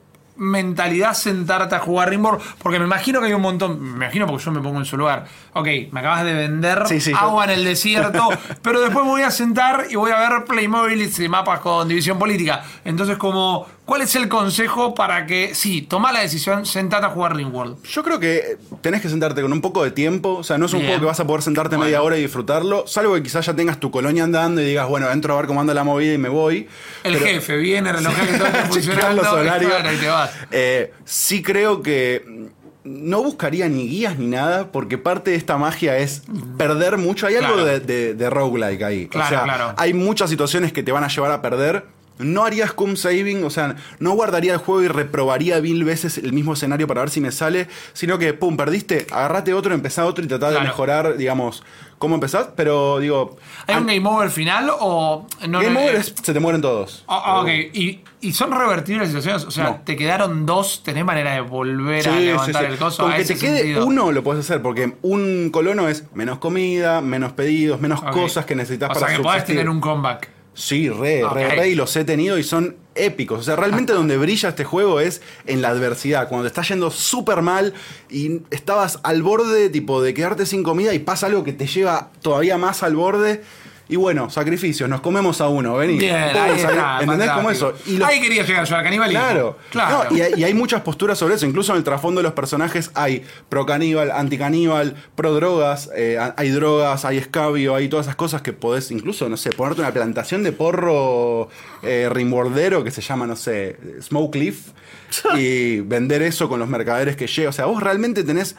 mentalidad 0.40 1.14
sentarte 1.14 1.74
a 1.76 1.78
jugar 1.78 2.08
Rimworld? 2.10 2.40
Porque 2.62 2.78
me 2.78 2.86
imagino 2.86 3.20
que 3.20 3.26
hay 3.26 3.32
un 3.34 3.42
montón, 3.42 3.80
me 3.80 4.04
imagino 4.04 4.26
porque 4.26 4.42
yo 4.44 4.50
me 4.50 4.60
pongo 4.60 4.78
en 4.78 4.84
su 4.86 4.96
lugar. 4.96 5.26
Ok, 5.52 5.68
me 5.92 6.00
acabas 6.00 6.24
de 6.24 6.32
vender 6.34 6.82
Sí, 6.86 7.00
sí, 7.00 7.10
yo- 7.12 7.18
agua 7.18 7.44
en 7.44 7.50
el 7.50 7.64
desierto, 7.64 8.28
pero 8.62 8.80
después 8.80 9.04
me 9.04 9.10
voy 9.10 9.22
a 9.22 9.30
sentar 9.30 9.86
y 9.90 9.96
voy 9.96 10.10
a 10.12 10.18
ver 10.28 10.44
Playmobil 10.44 11.10
y 11.18 11.28
mapas 11.28 11.60
con 11.60 11.86
división 11.88 12.18
política. 12.18 12.64
Entonces, 12.84 13.16
como, 13.18 13.66
¿cuál 13.90 14.02
es 14.02 14.14
el 14.14 14.28
consejo 14.28 14.94
para 14.94 15.26
que, 15.26 15.52
sí, 15.56 15.82
toma 15.82 16.12
la 16.12 16.20
decisión, 16.20 16.64
sentate 16.64 17.06
a 17.06 17.08
jugar 17.08 17.34
Ringworld? 17.34 17.82
Yo 17.82 18.04
creo 18.04 18.20
que 18.20 18.56
tenés 18.82 19.02
que 19.02 19.08
sentarte 19.08 19.42
con 19.42 19.52
un 19.52 19.60
poco 19.60 19.82
de 19.82 19.90
tiempo. 19.90 20.36
O 20.36 20.44
sea, 20.44 20.58
no 20.58 20.66
es 20.66 20.72
un 20.74 20.78
Bien. 20.78 20.90
juego 20.90 21.00
que 21.00 21.06
vas 21.06 21.18
a 21.18 21.26
poder 21.26 21.42
sentarte 21.42 21.74
Bueno. 21.74 21.86
media 21.86 22.00
hora 22.02 22.16
y 22.16 22.20
disfrutarlo. 22.22 22.86
Salvo 22.86 23.14
que 23.14 23.24
quizás 23.24 23.44
ya 23.46 23.56
tengas 23.56 23.80
tu 23.80 23.90
colonia 23.90 24.22
andando 24.22 24.60
y 24.62 24.64
digas, 24.64 24.88
bueno, 24.88 25.10
entro 25.10 25.34
a 25.34 25.38
ver 25.38 25.46
cómo 25.48 25.60
anda 25.60 25.74
la 25.74 25.82
movida 25.82 26.14
y 26.14 26.18
me 26.18 26.28
voy. 26.28 26.68
El 27.02 27.14
Pero- 27.14 27.26
jefe 27.26 27.56
viene, 27.56 27.92
relojea 27.92 28.26
que 28.28 28.38
todo 28.38 28.46
Chequear 28.52 28.66
funcionando, 28.68 29.22
los 29.22 29.32
horarios. 29.32 29.72
y 29.92 29.96
te 29.98 30.06
vas. 30.08 30.30
Eh, 30.52 30.92
sí 31.04 31.42
creo 31.42 31.82
que 31.82 32.48
no 32.84 33.22
buscaría 33.24 33.68
ni 33.68 33.88
guías 33.88 34.18
ni 34.18 34.26
nada, 34.28 34.70
porque 34.72 34.98
parte 34.98 35.32
de 35.32 35.36
esta 35.36 35.58
magia 35.58 35.98
es 35.98 36.22
perder 36.56 36.96
mucho. 36.96 37.26
Hay 37.26 37.34
algo 37.34 37.54
Claro. 37.54 37.64
de, 37.66 37.80
de, 37.80 38.14
de 38.14 38.30
roguelike 38.30 38.82
ahí. 38.82 39.06
Claro, 39.08 39.26
o 39.26 39.28
sea, 39.28 39.42
claro. 39.42 39.74
hay 39.76 39.94
muchas 39.94 40.30
situaciones 40.30 40.72
que 40.72 40.82
te 40.84 40.92
van 40.92 41.02
a 41.04 41.08
llevar 41.08 41.32
a 41.32 41.42
perder. 41.42 41.84
No 42.20 42.44
haría 42.44 42.66
scum 42.68 42.96
saving, 42.96 43.44
o 43.44 43.50
sea, 43.50 43.76
no 43.98 44.12
guardaría 44.12 44.52
el 44.52 44.58
juego 44.58 44.82
y 44.82 44.88
reprobaría 44.88 45.60
mil 45.60 45.84
veces 45.84 46.18
el 46.18 46.32
mismo 46.32 46.52
escenario 46.52 46.86
para 46.86 47.00
ver 47.00 47.10
si 47.10 47.20
me 47.20 47.32
sale, 47.32 47.68
sino 47.92 48.18
que, 48.18 48.34
pum, 48.34 48.56
perdiste, 48.56 49.06
agarrate 49.10 49.54
otro, 49.54 49.74
empezá 49.74 50.04
otro 50.06 50.24
y 50.24 50.28
tratá 50.28 50.50
de 50.50 50.60
mejorar, 50.60 51.16
digamos, 51.16 51.62
cómo 51.98 52.14
empezás. 52.14 52.48
Pero, 52.56 52.98
digo, 52.98 53.36
¿Hay 53.66 53.76
un 53.76 53.86
game 53.86 54.06
over 54.08 54.30
final 54.30 54.70
o 54.80 55.26
no? 55.48 55.60
Game 55.60 55.70
no- 55.74 55.80
Over 55.80 55.94
es- 55.96 56.14
se 56.22 56.32
te 56.32 56.40
mueren 56.40 56.60
todos. 56.60 57.04
ah, 57.08 57.40
ok, 57.40 57.48
¿Y, 57.72 58.00
y 58.20 58.32
son 58.32 58.52
revertibles 58.52 59.02
las 59.02 59.08
situaciones? 59.22 59.44
O 59.44 59.50
sea, 59.50 59.64
No. 59.64 59.80
te 59.84 59.96
quedaron 59.96 60.44
dos, 60.46 60.82
tenés 60.82 61.04
manera 61.04 61.32
de 61.34 61.40
volver 61.40 62.06
a 62.08 62.16
levantar 62.20 62.62
sí, 62.62 62.66
sí. 62.68 62.72
el 62.74 62.78
coso. 62.78 63.02
Con 63.04 63.12
que 63.14 63.24
te 63.24 63.36
quede 63.38 63.58
sentido. 63.58 63.86
uno 63.86 64.12
lo 64.12 64.22
puedes 64.22 64.44
hacer, 64.44 64.60
porque 64.62 64.94
un 65.02 65.50
colono 65.50 65.88
es 65.88 66.04
menos 66.14 66.38
comida, 66.38 67.00
menos 67.00 67.32
pedidos, 67.32 67.80
menos 67.80 68.02
cosas 68.02 68.44
que 68.44 68.54
necesitas 68.54 68.90
o 68.90 68.92
para 68.94 69.06
sea, 69.06 69.16
que 69.16 69.22
podés 69.22 69.40
subsistir. 69.40 69.56
tener 69.56 69.70
un 69.70 69.80
comeback. 69.80 70.28
Sí, 70.54 70.88
re, 70.88 71.24
Ok. 71.24 71.32
re, 71.34 71.48
re, 71.50 71.68
y 71.70 71.74
los 71.74 71.94
he 71.96 72.04
tenido 72.04 72.36
y 72.36 72.42
son 72.42 72.76
épicos. 72.94 73.40
O 73.40 73.42
sea, 73.42 73.56
realmente 73.56 73.92
donde 73.92 74.16
brilla 74.18 74.50
este 74.50 74.64
juego 74.64 75.00
es 75.00 75.22
en 75.46 75.62
la 75.62 75.68
adversidad. 75.68 76.28
Cuando 76.28 76.42
te 76.42 76.48
está 76.48 76.62
yendo 76.62 76.90
súper 76.90 77.40
mal 77.40 77.72
y 78.10 78.42
estabas 78.50 78.98
al 79.04 79.22
borde, 79.22 79.70
tipo, 79.70 80.02
de 80.02 80.12
quedarte 80.12 80.44
sin 80.46 80.62
comida 80.62 80.92
y 80.92 80.98
pasa 80.98 81.26
algo 81.26 81.44
que 81.44 81.52
te 81.52 81.66
lleva 81.66 82.10
todavía 82.20 82.58
más 82.58 82.82
al 82.82 82.96
borde. 82.96 83.42
Y 83.90 83.96
bueno, 83.96 84.30
sacrificios, 84.30 84.88
nos 84.88 85.00
comemos 85.00 85.40
a 85.40 85.48
uno, 85.48 85.74
vení. 85.76 85.98
Bien, 85.98 86.14
ahí 86.14 86.52
está. 86.56 87.00
¿Entendés 87.00 87.30
cómo 87.30 87.50
eso? 87.50 87.66
fantástico. 87.66 87.94
Y 87.94 87.98
los- 87.98 88.08
Ahí 88.08 88.20
quería 88.20 88.42
llegar 88.44 88.64
yo, 88.64 88.76
al 88.76 88.84
canibalismo. 88.84 89.20
Claro, 89.20 89.58
claro. 89.70 90.04
No, 90.10 90.16
y, 90.16 90.20
hay, 90.20 90.32
y 90.36 90.44
hay 90.44 90.54
muchas 90.54 90.82
posturas 90.82 91.18
sobre 91.18 91.34
eso. 91.34 91.44
Incluso 91.44 91.72
en 91.72 91.78
el 91.78 91.84
trasfondo 91.84 92.20
de 92.20 92.22
los 92.22 92.32
personajes 92.32 92.90
hay 92.94 93.24
pro 93.48 93.66
caníbal, 93.66 94.10
anti 94.12 94.38
caníbal, 94.38 94.94
pro 95.16 95.34
drogas, 95.34 95.90
eh, 95.96 96.18
hay 96.36 96.48
drogas, 96.50 97.04
hay 97.04 97.18
escabio, 97.18 97.74
hay 97.74 97.88
todas 97.88 98.06
esas 98.06 98.16
cosas 98.16 98.42
que 98.42 98.52
podés, 98.52 98.90
incluso, 98.92 99.28
no 99.28 99.36
sé, 99.36 99.50
ponerte 99.50 99.80
una 99.82 99.92
plantación 99.92 100.42
de 100.44 100.52
porro 100.52 101.48
eh, 101.82 102.08
rimboardero 102.10 102.84
que 102.84 102.90
se 102.92 103.00
llama, 103.02 103.26
no 103.26 103.34
sé, 103.36 103.76
Smoke 104.02 104.36
Leaf 104.36 104.56
y 105.36 105.80
vender 105.80 106.22
eso 106.22 106.48
con 106.48 106.60
los 106.60 106.68
mercaderes 106.68 107.16
que 107.16 107.26
llega. 107.26 107.48
O 107.50 107.52
sea, 107.52 107.64
vos 107.66 107.82
realmente 107.82 108.22
tenés 108.22 108.54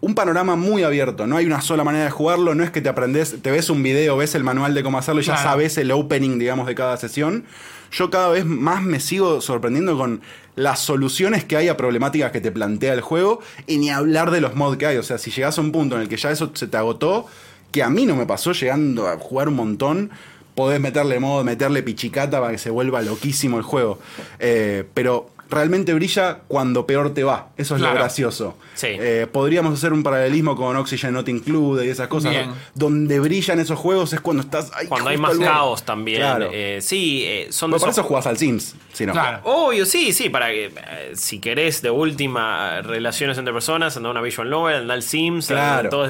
un 0.00 0.14
panorama 0.14 0.56
muy 0.56 0.82
abierto. 0.82 1.26
No 1.26 1.36
hay 1.36 1.46
una 1.46 1.60
sola 1.60 1.84
manera 1.84 2.04
de 2.04 2.10
jugarlo. 2.10 2.54
No 2.54 2.64
es 2.64 2.70
que 2.70 2.80
te 2.80 2.88
aprendes, 2.88 3.36
te 3.42 3.50
ves 3.50 3.68
un 3.70 3.82
video, 3.82 4.16
ves 4.16 4.34
el 4.34 4.44
manual 4.44 4.74
de 4.74 4.82
cómo 4.82 4.98
hacerlo 4.98 5.20
y 5.20 5.24
ya 5.24 5.34
Claro. 5.34 5.50
sabes 5.50 5.76
el 5.78 5.90
opening, 5.92 6.38
digamos, 6.38 6.66
de 6.66 6.74
cada 6.74 6.96
sesión. 6.96 7.44
Yo 7.92 8.08
cada 8.08 8.28
vez 8.30 8.46
más 8.46 8.82
me 8.82 9.00
sigo 9.00 9.40
sorprendiendo 9.40 9.98
con 9.98 10.20
las 10.56 10.78
soluciones 10.80 11.44
que 11.44 11.56
hay 11.56 11.68
a 11.68 11.76
problemáticas 11.76 12.30
que 12.32 12.40
te 12.40 12.50
plantea 12.52 12.92
el 12.94 13.00
juego 13.00 13.40
y 13.66 13.78
ni 13.78 13.90
hablar 13.90 14.30
de 14.30 14.40
los 14.40 14.54
mods 14.54 14.76
que 14.78 14.86
hay. 14.86 14.96
O 14.96 15.02
sea, 15.02 15.18
si 15.18 15.30
llegas 15.30 15.58
a 15.58 15.60
un 15.60 15.72
punto 15.72 15.96
en 15.96 16.02
el 16.02 16.08
que 16.08 16.16
ya 16.16 16.30
eso 16.30 16.50
se 16.54 16.66
te 16.68 16.76
agotó, 16.76 17.26
que 17.72 17.82
a 17.82 17.90
mí 17.90 18.06
no 18.06 18.16
me 18.16 18.26
pasó 18.26 18.52
llegando 18.52 19.06
a 19.08 19.16
jugar 19.18 19.48
un 19.48 19.54
montón, 19.56 20.10
podés 20.54 20.80
meterle 20.80 21.18
mod, 21.20 21.44
meterle 21.44 21.82
pichicata 21.82 22.40
para 22.40 22.52
que 22.52 22.58
se 22.58 22.70
vuelva 22.70 23.02
loquísimo 23.02 23.56
el 23.58 23.62
juego. 23.64 23.98
Eh, 24.38 24.84
pero 24.94 25.30
realmente 25.50 25.92
brilla 25.94 26.38
cuando 26.48 26.86
peor 26.86 27.12
te 27.12 27.24
va. 27.24 27.48
Eso 27.56 27.74
es 27.74 27.80
Claro. 27.80 27.94
lo 27.94 28.00
gracioso. 28.00 28.56
Sí. 28.74 28.86
Eh, 28.90 29.26
podríamos 29.30 29.74
hacer 29.74 29.92
un 29.92 30.02
paralelismo 30.02 30.56
con 30.56 30.76
Oxygen 30.76 31.12
Not 31.12 31.28
Included 31.28 31.84
y 31.84 31.88
esas 31.88 32.08
cosas. 32.08 32.30
Bien. 32.30 32.50
Donde 32.74 33.18
brillan 33.20 33.58
esos 33.60 33.78
juegos 33.78 34.12
es 34.12 34.20
cuando 34.20 34.42
estás 34.42 34.70
Cuando 34.88 35.10
hay 35.10 35.18
más 35.18 35.36
caos 35.38 35.82
también. 35.82 36.18
Claro. 36.20 36.48
Eh, 36.52 36.78
sí, 36.80 37.24
eh, 37.26 37.48
son 37.50 37.70
Bueno, 37.70 37.80
para 37.80 37.92
eso 37.92 38.02
jugás 38.04 38.26
al 38.26 38.38
Sims. 38.38 38.76
Si 38.92 39.04
no. 39.04 39.12
Claro. 39.12 39.40
Obvio, 39.44 39.84
sí, 39.84 40.12
sí, 40.12 40.30
para 40.30 40.48
que 40.50 40.70
si 41.14 41.38
querés 41.40 41.82
de 41.82 41.90
última 41.90 42.80
relaciones 42.82 43.36
entre 43.36 43.52
personas, 43.52 43.96
anda 43.96 44.10
una 44.10 44.20
visual 44.22 44.48
novel, 44.48 44.76
anda 44.82 44.94
al 44.94 45.02
Sims, 45.02 45.48
Claro. 45.48 46.06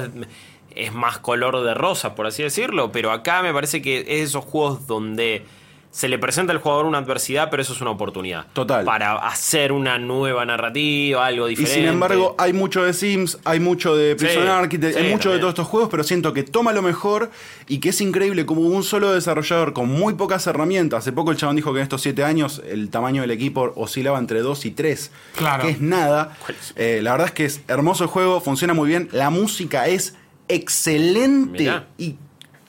es 0.75 0.93
más 0.93 1.17
color 1.19 1.63
de 1.63 1.73
rosa, 1.73 2.15
por 2.15 2.27
así 2.27 2.43
decirlo, 2.43 2.91
pero 2.91 3.11
acá 3.11 3.41
me 3.41 3.53
parece 3.53 3.81
que 3.81 4.01
es 4.01 4.29
esos 4.29 4.45
juegos 4.45 4.87
donde 4.87 5.43
se 5.91 6.07
le 6.07 6.17
presenta 6.17 6.53
al 6.53 6.59
jugador 6.59 6.85
una 6.85 6.99
adversidad, 6.99 7.49
pero 7.49 7.61
eso 7.61 7.73
es 7.73 7.81
una 7.81 7.91
oportunidad. 7.91 8.45
Total. 8.53 8.85
Para 8.85 9.15
hacer 9.27 9.73
una 9.73 9.97
nueva 9.97 10.45
narrativa, 10.45 11.25
algo 11.25 11.47
Y 11.47 11.51
diferente. 11.51 11.75
sin 11.81 11.85
embargo, 11.89 12.33
hay 12.37 12.53
mucho 12.53 12.81
de 12.83 12.93
Sims, 12.93 13.37
hay 13.43 13.59
mucho 13.59 13.95
de 13.97 14.15
Prison 14.15 14.43
Sí, 14.43 14.47
Architect, 14.49 14.95
hay 14.97 15.11
mucho 15.11 15.31
de 15.31 15.39
todos 15.39 15.51
estos 15.51 15.67
juegos, 15.67 15.89
pero 15.89 16.03
siento 16.03 16.31
que 16.31 16.43
toma 16.43 16.71
lo 16.71 16.81
mejor 16.81 17.29
y 17.67 17.79
que 17.79 17.89
es 17.89 17.99
increíble 17.99 18.45
como 18.45 18.61
un 18.61 18.83
solo 18.83 19.11
desarrollador 19.11 19.73
con 19.73 19.89
muy 19.89 20.13
pocas 20.13 20.47
herramientas. 20.47 20.99
Hace 20.99 21.11
poco 21.11 21.31
el 21.31 21.37
chabón 21.37 21.57
dijo 21.57 21.73
que 21.73 21.79
en 21.79 21.83
estos 21.83 22.01
7 22.01 22.23
años 22.23 22.61
el 22.69 22.89
tamaño 22.89 23.21
del 23.21 23.31
equipo 23.31 23.73
oscilaba 23.75 24.17
entre 24.17 24.39
2 24.39 24.65
y 24.65 24.71
3, 24.71 25.11
Claro. 25.35 25.63
que 25.63 25.71
es 25.71 25.81
nada. 25.81 26.37
Eh, 26.77 27.01
la 27.03 27.11
verdad 27.11 27.27
es 27.27 27.33
que 27.33 27.43
es 27.45 27.61
hermoso 27.67 28.05
el 28.05 28.09
juego, 28.09 28.39
funciona 28.39 28.73
muy 28.73 28.87
bien, 28.87 29.09
la 29.11 29.29
música 29.29 29.87
es 29.87 30.15
excelente 30.47 31.59
Mirá. 31.59 31.87
y 31.97 32.15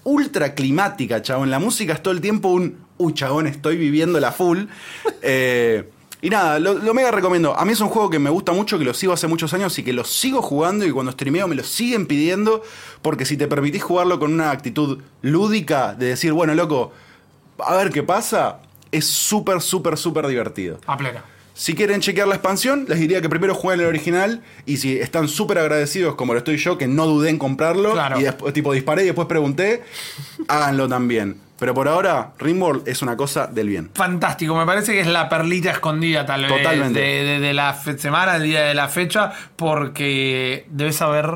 ultra 0.04 0.54
climática, 0.54 1.22
chabón. 1.22 1.50
La 1.50 1.58
música 1.60 1.92
es 1.92 2.02
todo 2.02 2.12
el 2.12 2.20
tiempo 2.20 2.48
un, 2.48 2.78
uy, 3.02 3.14
chabón, 3.14 3.46
estoy 3.46 3.76
viviendo 3.76 4.18
la 4.20 4.32
full. 4.32 4.64
Eh, 5.22 5.88
y 6.20 6.30
nada, 6.30 6.58
lo, 6.60 6.74
lo 6.74 6.94
mega 6.94 7.10
recomiendo. 7.10 7.56
A 7.58 7.64
mí 7.64 7.72
es 7.72 7.80
un 7.80 7.88
juego 7.88 8.08
que 8.08 8.18
me 8.20 8.30
gusta 8.30 8.52
mucho, 8.52 8.78
que 8.78 8.84
lo 8.84 8.94
sigo 8.94 9.12
hace 9.12 9.26
muchos 9.26 9.52
años 9.54 9.76
y 9.78 9.82
que 9.82 9.92
lo 9.92 10.04
sigo 10.04 10.40
jugando 10.40 10.86
y 10.86 10.90
cuando 10.92 11.10
streameo 11.12 11.48
me 11.48 11.56
lo 11.56 11.64
siguen 11.64 12.06
pidiendo, 12.06 12.62
porque 13.02 13.24
si 13.24 13.36
te 13.36 13.48
permitís 13.48 13.82
jugarlo 13.82 14.20
con 14.20 14.32
una 14.32 14.50
actitud 14.52 15.00
lúdica 15.22 15.94
de 15.94 16.06
decir, 16.06 16.32
bueno, 16.32 16.54
loco, 16.54 16.92
a 17.58 17.74
ver 17.76 17.90
qué 17.90 18.02
pasa, 18.04 18.60
es 18.92 19.04
súper, 19.06 19.60
súper, 19.60 19.96
súper 19.98 20.26
divertido. 20.28 20.78
A 20.86 20.96
plena. 20.96 21.24
Si 21.54 21.74
quieren 21.74 22.00
chequear 22.00 22.28
la 22.28 22.36
expansión, 22.36 22.86
les 22.88 22.98
diría 22.98 23.20
que 23.20 23.28
primero 23.28 23.54
jueguen 23.54 23.80
el 23.80 23.86
original 23.86 24.42
y 24.64 24.78
si 24.78 24.96
están 24.98 25.28
súper 25.28 25.58
agradecidos 25.58 26.14
como 26.14 26.32
lo 26.32 26.38
estoy 26.38 26.56
yo, 26.56 26.78
que 26.78 26.86
no 26.88 27.06
dudé 27.06 27.28
en 27.30 27.38
comprarlo 27.38 27.92
Claro. 27.92 28.18
y 28.18 28.22
después 28.22 28.54
tipo 28.54 28.72
disparé 28.72 29.02
y 29.02 29.06
después 29.06 29.26
pregunté, 29.28 29.82
háganlo 30.48 30.88
también. 30.88 31.36
Pero 31.62 31.74
por 31.74 31.86
ahora, 31.86 32.32
Rimworld 32.40 32.88
es 32.88 33.02
una 33.02 33.16
cosa 33.16 33.46
del 33.46 33.68
bien. 33.68 33.88
Fantástico, 33.94 34.56
me 34.56 34.66
parece 34.66 34.90
que 34.94 34.98
es 35.00 35.06
la 35.06 35.28
perlita 35.28 35.70
escondida 35.70 36.26
tal 36.26 36.42
vez 36.42 36.50
Totalmente. 36.56 36.98
de, 36.98 37.22
de- 37.24 37.38
de 37.38 37.54
la 37.54 37.72
semana, 37.96 38.34
el 38.34 38.42
día 38.42 38.62
de 38.64 38.74
la 38.74 38.88
fecha, 38.88 39.30
porque 39.76 40.66
debes 40.70 41.00
haber 41.02 41.30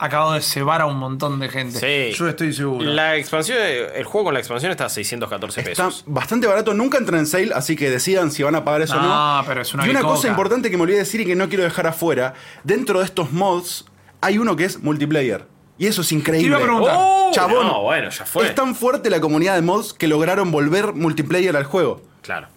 acabado 0.00 0.32
de 0.32 0.40
cebar 0.42 0.80
a 0.80 0.86
un 0.86 0.96
montón 0.98 1.38
de 1.38 1.48
gente. 1.48 1.78
Sí. 1.78 2.16
Yo 2.16 2.28
estoy 2.28 2.52
seguro. 2.52 2.84
La 2.90 3.16
expansión, 3.16 3.56
el 3.94 4.02
juego 4.04 4.26
con 4.26 4.34
la 4.34 4.40
expansión 4.40 4.72
está 4.72 4.86
a 4.86 4.88
614 4.88 5.60
Está 5.60 5.70
pesos. 5.86 6.02
bastante 6.08 6.46
barato, 6.48 6.74
nunca 6.74 6.98
entra 6.98 7.16
en 7.18 7.26
sale, 7.26 7.50
así 7.54 7.76
que 7.76 7.88
decidan 7.88 8.32
si 8.32 8.42
van 8.42 8.56
a 8.56 8.64
pagar 8.64 8.82
eso 8.82 8.96
o 8.96 9.00
no. 9.00 9.08
No, 9.38 9.44
pero 9.46 9.62
es 9.62 9.72
una 9.74 9.86
y 9.86 9.90
una 9.90 10.00
bicoca. 10.00 10.14
cosa 10.16 10.26
importante 10.28 10.70
que 10.72 10.76
me 10.76 10.82
olvidé 10.82 10.98
decir 10.98 11.20
y 11.20 11.24
que 11.26 11.36
no 11.36 11.48
quiero 11.48 11.62
dejar 11.62 11.86
afuera, 11.86 12.34
dentro 12.64 12.98
de 12.98 13.04
estos 13.04 13.30
mods 13.32 13.84
hay 14.20 14.38
uno 14.38 14.56
que 14.56 14.64
es 14.64 14.82
multiplayer. 14.82 15.46
Y 15.78 15.86
eso 15.86 16.02
es 16.02 16.10
increíble. 16.12 16.48
Te 16.48 16.48
iba 16.48 16.58
a 16.58 16.62
preguntar. 16.62 16.96
Oh, 16.98 17.30
Chabón, 17.32 17.66
no, 17.66 17.82
bueno, 17.82 18.10
ya 18.10 18.24
fue. 18.26 18.46
Es 18.46 18.54
tan 18.54 18.74
fuerte 18.74 19.10
la 19.10 19.20
comunidad 19.20 19.54
de 19.54 19.62
mods 19.62 19.92
que 19.92 20.08
lograron 20.08 20.50
volver 20.50 20.92
multiplayer 20.92 21.56
al 21.56 21.64
juego. 21.64 22.02
Claro. 22.22 22.48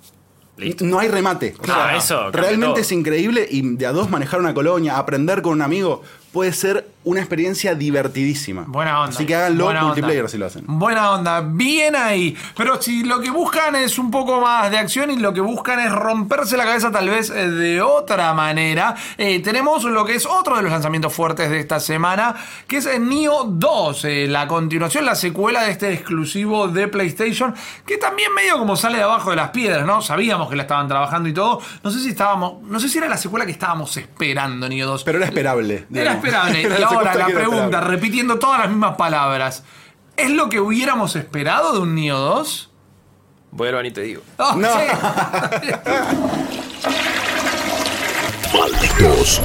Listo. 0.58 0.84
No 0.86 1.00
hay 1.00 1.08
remate. 1.08 1.56
O 1.60 1.62
Ah, 1.72 1.90
sea, 1.90 1.98
eso 1.98 2.32
realmente 2.32 2.74
todo. 2.74 2.82
es 2.82 2.92
increíble 2.92 3.48
y 3.50 3.76
de 3.76 3.86
a 3.86 3.92
dos 3.92 4.10
manejar 4.10 4.40
una 4.40 4.54
colonia, 4.54 4.98
aprender 4.98 5.42
con 5.42 5.54
un 5.54 5.62
amigo, 5.62 6.04
puede 6.32 6.54
ser 6.54 6.88
una 7.04 7.20
experiencia 7.20 7.74
divertidísima. 7.74 8.64
Buena 8.68 9.02
onda. 9.02 9.16
Así 9.16 9.26
que 9.26 9.36
háganlo 9.36 9.74
multiplayer 9.74 10.22
onda. 10.22 10.32
si 10.32 10.38
lo 10.38 10.46
hacen. 10.46 10.64
Buena 10.68 11.12
onda, 11.12 11.42
bien 11.42 11.96
ahí. 11.96 12.38
Pero 12.56 12.80
si 12.82 13.04
lo 13.04 13.20
que 13.20 13.32
buscan 13.32 13.76
es 13.76 13.98
un 13.98 14.12
poco 14.12 14.40
más 14.40 14.70
de 14.70 14.78
acción 14.78 15.10
y 15.10 15.18
lo 15.18 15.34
que 15.34 15.42
buscan 15.42 15.80
es 15.80 15.92
romperse 15.92 16.58
la 16.58 16.66
cabeza 16.66 16.92
tal 16.92 17.10
vez 17.10 17.32
eh, 17.32 17.50
de 17.50 17.82
otra 17.82 18.34
manera, 18.34 18.96
eh, 19.18 19.40
tenemos 19.40 19.84
lo 19.84 20.06
que 20.06 20.16
es 20.16 20.28
otro 20.28 20.58
de 20.58 20.62
los 20.62 20.72
lanzamientos 20.72 21.12
fuertes 21.12 21.50
de 21.50 21.60
esta 21.60 21.80
semana, 21.80 22.36
que 22.68 22.78
es 22.78 23.00
Neo 23.00 23.46
2, 23.46 24.06
eh, 24.06 24.28
la 24.28 24.48
continuación, 24.48 25.06
la 25.06 25.16
secuela 25.16 25.64
de 25.64 25.72
este 25.72 25.92
exclusivo 25.92 26.68
de 26.68 26.88
PlayStation, 26.88 27.56
que 27.86 27.98
también 27.98 28.32
medio 28.34 28.60
como 28.60 28.76
sale 28.76 28.98
de 28.98 29.04
abajo 29.04 29.32
de 29.32 29.38
las 29.38 29.50
piedras, 29.50 29.88
¿no? 29.88 30.02
Sabíamos 30.04 30.50
que 30.50 30.56
la 30.56 30.64
estaban 30.64 30.88
trabajando 30.88 31.28
y 31.28 31.34
todo. 31.34 31.62
No 31.84 31.90
sé 31.90 32.00
si 32.00 32.10
estábamos, 32.10 32.62
no 32.62 32.80
sé 32.80 32.90
si 32.90 33.00
era 33.00 33.10
la 33.10 33.18
secuela 33.18 33.46
que 33.46 33.52
estábamos 33.52 33.98
esperando, 33.98 34.70
Neo 34.70 34.86
2. 34.86 35.04
Pero 35.04 35.18
era 35.18 35.26
esperable. 35.26 35.88
Era. 35.92 36.21
Esperable. 36.26 36.62
Era 36.66 36.80
y 36.80 36.84
ahora 36.84 37.16
la 37.16 37.26
pregunta, 37.28 37.82
repitiendo 37.82 38.40
todas 38.40 38.60
las 38.60 38.70
mismas 38.70 38.96
palabras. 38.96 39.64
¿Es 40.18 40.30
lo 40.30 40.50
que 40.50 40.60
hubiéramos 40.60 41.16
esperado 41.16 41.74
de 41.74 41.80
un 41.80 41.96
Neo 41.96 42.18
2? 42.18 42.70
Voy 43.52 43.68
al 43.68 43.76
baño 43.76 43.88
y 43.90 43.92
te 43.92 44.02
digo. 44.02 44.22
Oh, 44.38 44.56
No. 44.56 44.70
sí. 44.72 44.86
Malditos 48.58 49.42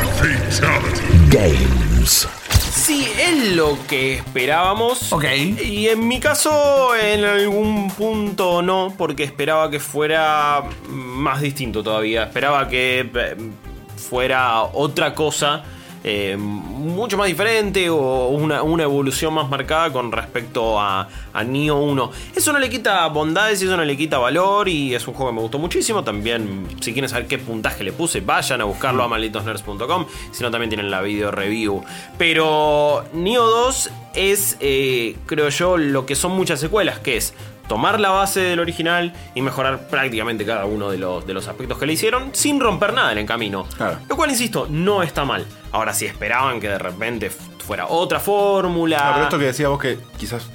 Games. 1.30 2.28
Sí, 2.72 3.08
es 3.18 3.54
lo 3.56 3.76
que 3.88 4.14
esperábamos. 4.14 5.12
Ok. 5.12 5.24
Y 5.64 5.88
en 5.88 6.06
mi 6.06 6.20
caso, 6.20 6.94
en 6.94 7.24
algún 7.24 7.90
punto 7.90 8.62
no, 8.62 8.94
porque 8.96 9.24
esperaba 9.24 9.70
que 9.70 9.80
fuera 9.80 10.62
más 10.88 11.40
distinto 11.40 11.82
todavía. 11.82 12.24
Esperaba 12.24 12.68
que 12.68 13.10
eh, 13.12 13.36
fuera 13.96 14.62
otra 14.62 15.14
cosa. 15.14 15.64
Eh, 16.04 16.36
mucho 16.36 17.16
más 17.16 17.26
diferente 17.26 17.90
o 17.90 18.28
una, 18.28 18.62
una 18.62 18.84
evolución 18.84 19.34
más 19.34 19.48
marcada 19.48 19.92
con 19.92 20.12
respecto 20.12 20.80
a, 20.80 21.08
a 21.32 21.44
Nioh 21.44 21.76
1. 21.76 22.12
Eso 22.34 22.52
no 22.52 22.58
le 22.58 22.68
quita 22.68 23.06
bondades 23.08 23.60
y 23.62 23.66
eso 23.66 23.76
no 23.76 23.84
le 23.84 23.96
quita 23.96 24.18
valor 24.18 24.68
y 24.68 24.94
es 24.94 25.06
un 25.08 25.14
juego 25.14 25.30
que 25.30 25.34
me 25.36 25.42
gustó 25.42 25.58
muchísimo. 25.58 26.04
También, 26.04 26.66
si 26.80 26.92
quieren 26.92 27.08
saber 27.08 27.26
qué 27.26 27.38
puntaje 27.38 27.84
le 27.84 27.92
puse, 27.92 28.20
vayan 28.20 28.60
a 28.60 28.64
buscarlo 28.64 29.02
a 29.02 29.08
malditosnerds.com. 29.08 30.06
Si 30.32 30.42
no, 30.42 30.50
también 30.50 30.70
tienen 30.70 30.90
la 30.90 31.02
video 31.02 31.30
review. 31.30 31.82
Pero 32.18 33.04
Nioh 33.12 33.44
2 33.44 33.90
es, 34.14 34.56
eh, 34.60 35.16
creo 35.26 35.48
yo, 35.48 35.76
lo 35.76 36.06
que 36.06 36.14
son 36.14 36.32
muchas 36.32 36.60
secuelas, 36.60 36.98
que 37.00 37.16
es 37.16 37.34
tomar 37.68 37.98
la 38.00 38.10
base 38.10 38.40
del 38.40 38.60
original 38.60 39.12
y 39.34 39.42
mejorar 39.42 39.88
prácticamente 39.88 40.44
cada 40.46 40.64
uno 40.66 40.90
de 40.90 40.98
los, 40.98 41.26
de 41.26 41.34
los 41.34 41.48
aspectos 41.48 41.78
que 41.78 41.86
le 41.86 41.92
hicieron 41.94 42.30
sin 42.32 42.60
romper 42.60 42.92
nada 42.92 43.12
en 43.12 43.18
el 43.18 43.26
camino. 43.26 43.66
Claro. 43.76 43.98
Lo 44.08 44.16
cual, 44.16 44.30
insisto, 44.30 44.66
no 44.70 45.02
está 45.02 45.24
mal. 45.24 45.44
Ahora, 45.72 45.92
si 45.92 46.06
esperaban 46.06 46.60
que 46.60 46.68
de 46.68 46.78
repente 46.78 47.30
fuera 47.30 47.86
otra 47.88 48.20
fórmula. 48.20 49.10
Pero 49.12 49.24
esto 49.24 49.38
que 49.38 49.44
decías 49.46 49.68
vos 49.68 49.80
que 49.80 49.98
quizás 50.18 50.48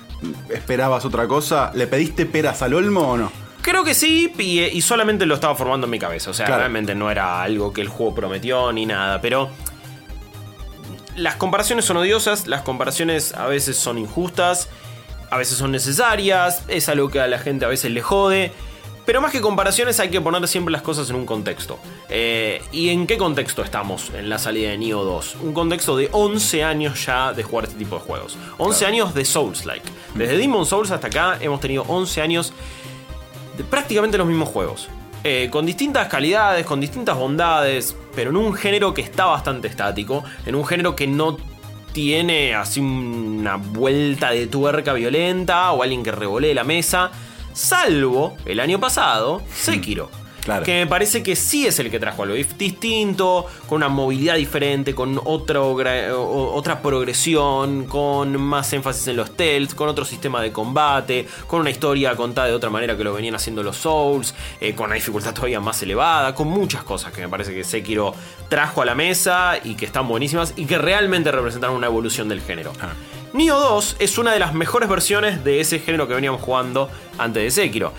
esperabas 0.50 1.04
otra 1.06 1.28
cosa, 1.28 1.72
¿le 1.74 1.88
pediste 1.88 2.26
peras 2.26 2.62
al 2.62 2.74
olmo 2.74 3.02
o 3.02 3.18
no? 3.18 3.32
Creo 3.62 3.84
que 3.84 3.94
sí, 3.94 4.34
y, 4.40 4.62
y 4.62 4.82
solamente 4.82 5.26
lo 5.26 5.36
estaba 5.36 5.54
formando 5.56 5.86
en 5.86 5.92
mi 5.92 6.00
cabeza. 6.00 6.32
O 6.32 6.34
sea, 6.34 6.46
Claro. 6.48 6.62
realmente 6.62 6.96
no 6.96 7.12
era 7.12 7.42
algo 7.44 7.74
que 7.74 7.82
el 7.82 7.90
juego 7.90 8.16
prometió 8.16 8.72
ni 8.72 8.86
nada. 8.86 9.22
Pero 9.22 9.50
las 11.16 11.36
comparaciones 11.36 11.86
son 11.86 11.98
odiosas, 11.98 12.48
las 12.48 12.62
comparaciones 12.62 13.34
a 13.34 13.46
veces 13.48 13.78
son 13.78 13.98
injustas, 13.98 14.70
a 15.32 15.38
veces 15.38 15.58
son 15.58 15.72
necesarias, 15.72 16.64
es 16.68 16.90
algo 16.90 17.10
que 17.10 17.20
a 17.20 17.28
la 17.28 17.40
gente 17.40 17.66
a 17.66 17.70
veces 17.70 17.90
le 17.92 18.02
jode. 18.02 18.52
Pero 19.06 19.20
más 19.20 19.32
que 19.32 19.42
comparaciones 19.42 20.00
hay 20.00 20.10
que 20.10 20.22
poner 20.22 20.48
siempre 20.48 20.72
las 20.72 20.84
cosas 20.84 21.10
en 21.10 21.16
un 21.16 21.26
contexto. 21.26 21.80
Eh, 22.10 22.62
¿Y 22.72 22.90
en 22.90 23.08
qué 23.08 23.18
contexto 23.18 23.64
estamos 23.64 24.12
en 24.14 24.30
la 24.30 24.38
salida 24.38 24.70
de 24.70 24.78
Nioh 24.78 25.04
2? 25.04 25.38
Un 25.42 25.54
contexto 25.54 25.98
de 25.98 26.10
11 26.12 26.64
años 26.64 27.04
ya 27.06 27.34
de 27.34 27.42
jugar 27.42 27.66
este 27.66 27.78
tipo 27.78 27.96
de 27.96 28.02
juegos. 28.02 28.38
11 28.60 28.86
años 28.86 29.14
de 29.16 29.26
Souls-like. 29.26 29.90
Desde 30.14 30.38
Demon 30.38 30.66
Souls 30.66 30.92
hasta 30.92 31.08
acá 31.08 31.38
hemos 31.42 31.60
tenido 31.60 31.84
11 31.88 32.22
años 32.22 32.54
de 33.58 33.64
prácticamente 33.64 34.18
los 34.18 34.28
mismos 34.28 34.50
juegos. 34.50 34.90
Eh, 35.24 35.50
con 35.52 35.66
distintas 35.66 36.08
calidades, 36.08 36.66
con 36.66 36.80
distintas 36.80 37.18
bondades, 37.18 37.96
pero 38.16 38.32
en 38.32 38.38
un 38.38 38.54
género 38.54 38.94
que 38.94 39.02
está 39.02 39.26
bastante 39.26 39.68
estático, 39.68 40.24
en 40.46 40.56
un 40.56 40.66
género 40.66 40.96
que 40.96 41.08
no 41.08 41.38
tiene 41.94 42.56
así 42.56 42.80
una 42.80 43.58
vuelta 43.58 44.32
de 44.32 44.48
tuerca 44.48 44.94
violenta 44.94 45.72
o 45.72 45.84
alguien 45.84 46.04
que 46.04 46.12
revolee 46.12 46.54
la 46.54 46.64
mesa, 46.64 47.12
salvo 47.54 48.36
el 48.46 48.60
año 48.60 48.80
pasado, 48.80 49.42
Sekiro. 49.54 50.21
Claro. 50.44 50.66
Que 50.66 50.80
me 50.80 50.88
parece 50.88 51.22
que 51.22 51.36
sí 51.36 51.68
es 51.68 51.80
el 51.80 51.92
que 51.92 52.00
trajo 52.00 52.24
algo 52.24 52.36
distinto, 52.36 53.46
con 53.68 53.78
una 53.78 53.90
movilidad 53.90 54.36
diferente, 54.36 54.96
con 54.96 55.20
otro 55.24 55.72
otra 55.72 56.82
progresión, 56.82 57.86
con 57.86 58.42
más 58.42 58.74
énfasis 58.74 59.08
en 59.08 59.18
los 59.18 59.30
stealth, 59.30 59.76
con 59.76 59.88
otro 59.88 60.04
sistema 60.04 60.42
de 60.42 60.52
combate, 60.52 61.28
con 61.48 61.62
una 61.62 61.70
historia 61.70 62.16
contada 62.16 62.48
de 62.48 62.54
otra 62.54 62.70
manera 62.70 62.98
que 62.98 63.04
lo 63.04 63.14
venían 63.14 63.36
haciendo 63.36 63.64
los 63.64 63.78
Souls, 63.78 64.34
eh, 64.60 64.74
con 64.74 64.88
una 64.88 64.96
dificultad 64.96 65.34
todavía 65.34 65.60
más 65.60 65.82
elevada, 65.84 66.34
con 66.34 66.48
muchas 66.48 66.84
cosas 66.84 67.14
que 67.14 67.22
me 67.22 67.30
parece 67.30 67.54
que 67.54 67.64
Sekiro 67.64 68.14
trajo 68.50 68.82
a 68.82 68.86
la 68.86 68.96
mesa 68.96 69.60
y 69.64 69.76
que 69.76 69.86
están 69.86 70.08
buenísimas 70.08 70.54
y 70.56 70.66
que 70.66 70.78
realmente 70.78 71.32
representaron 71.32 71.76
una 71.76 71.88
evolución 71.88 72.28
del 72.28 72.42
género. 72.42 72.74
Nioh 73.34 73.58
2 73.58 73.96
es 74.00 74.18
una 74.18 74.34
de 74.34 74.40
las 74.40 74.54
mejores 74.54 74.90
versiones 74.90 75.44
de 75.46 75.62
ese 75.62 75.80
género 75.80 76.06
que 76.06 76.14
veníamos 76.14 76.42
jugando 76.42 76.90
antes 77.18 77.44
de 77.44 77.52
Sekiro. 77.52 77.94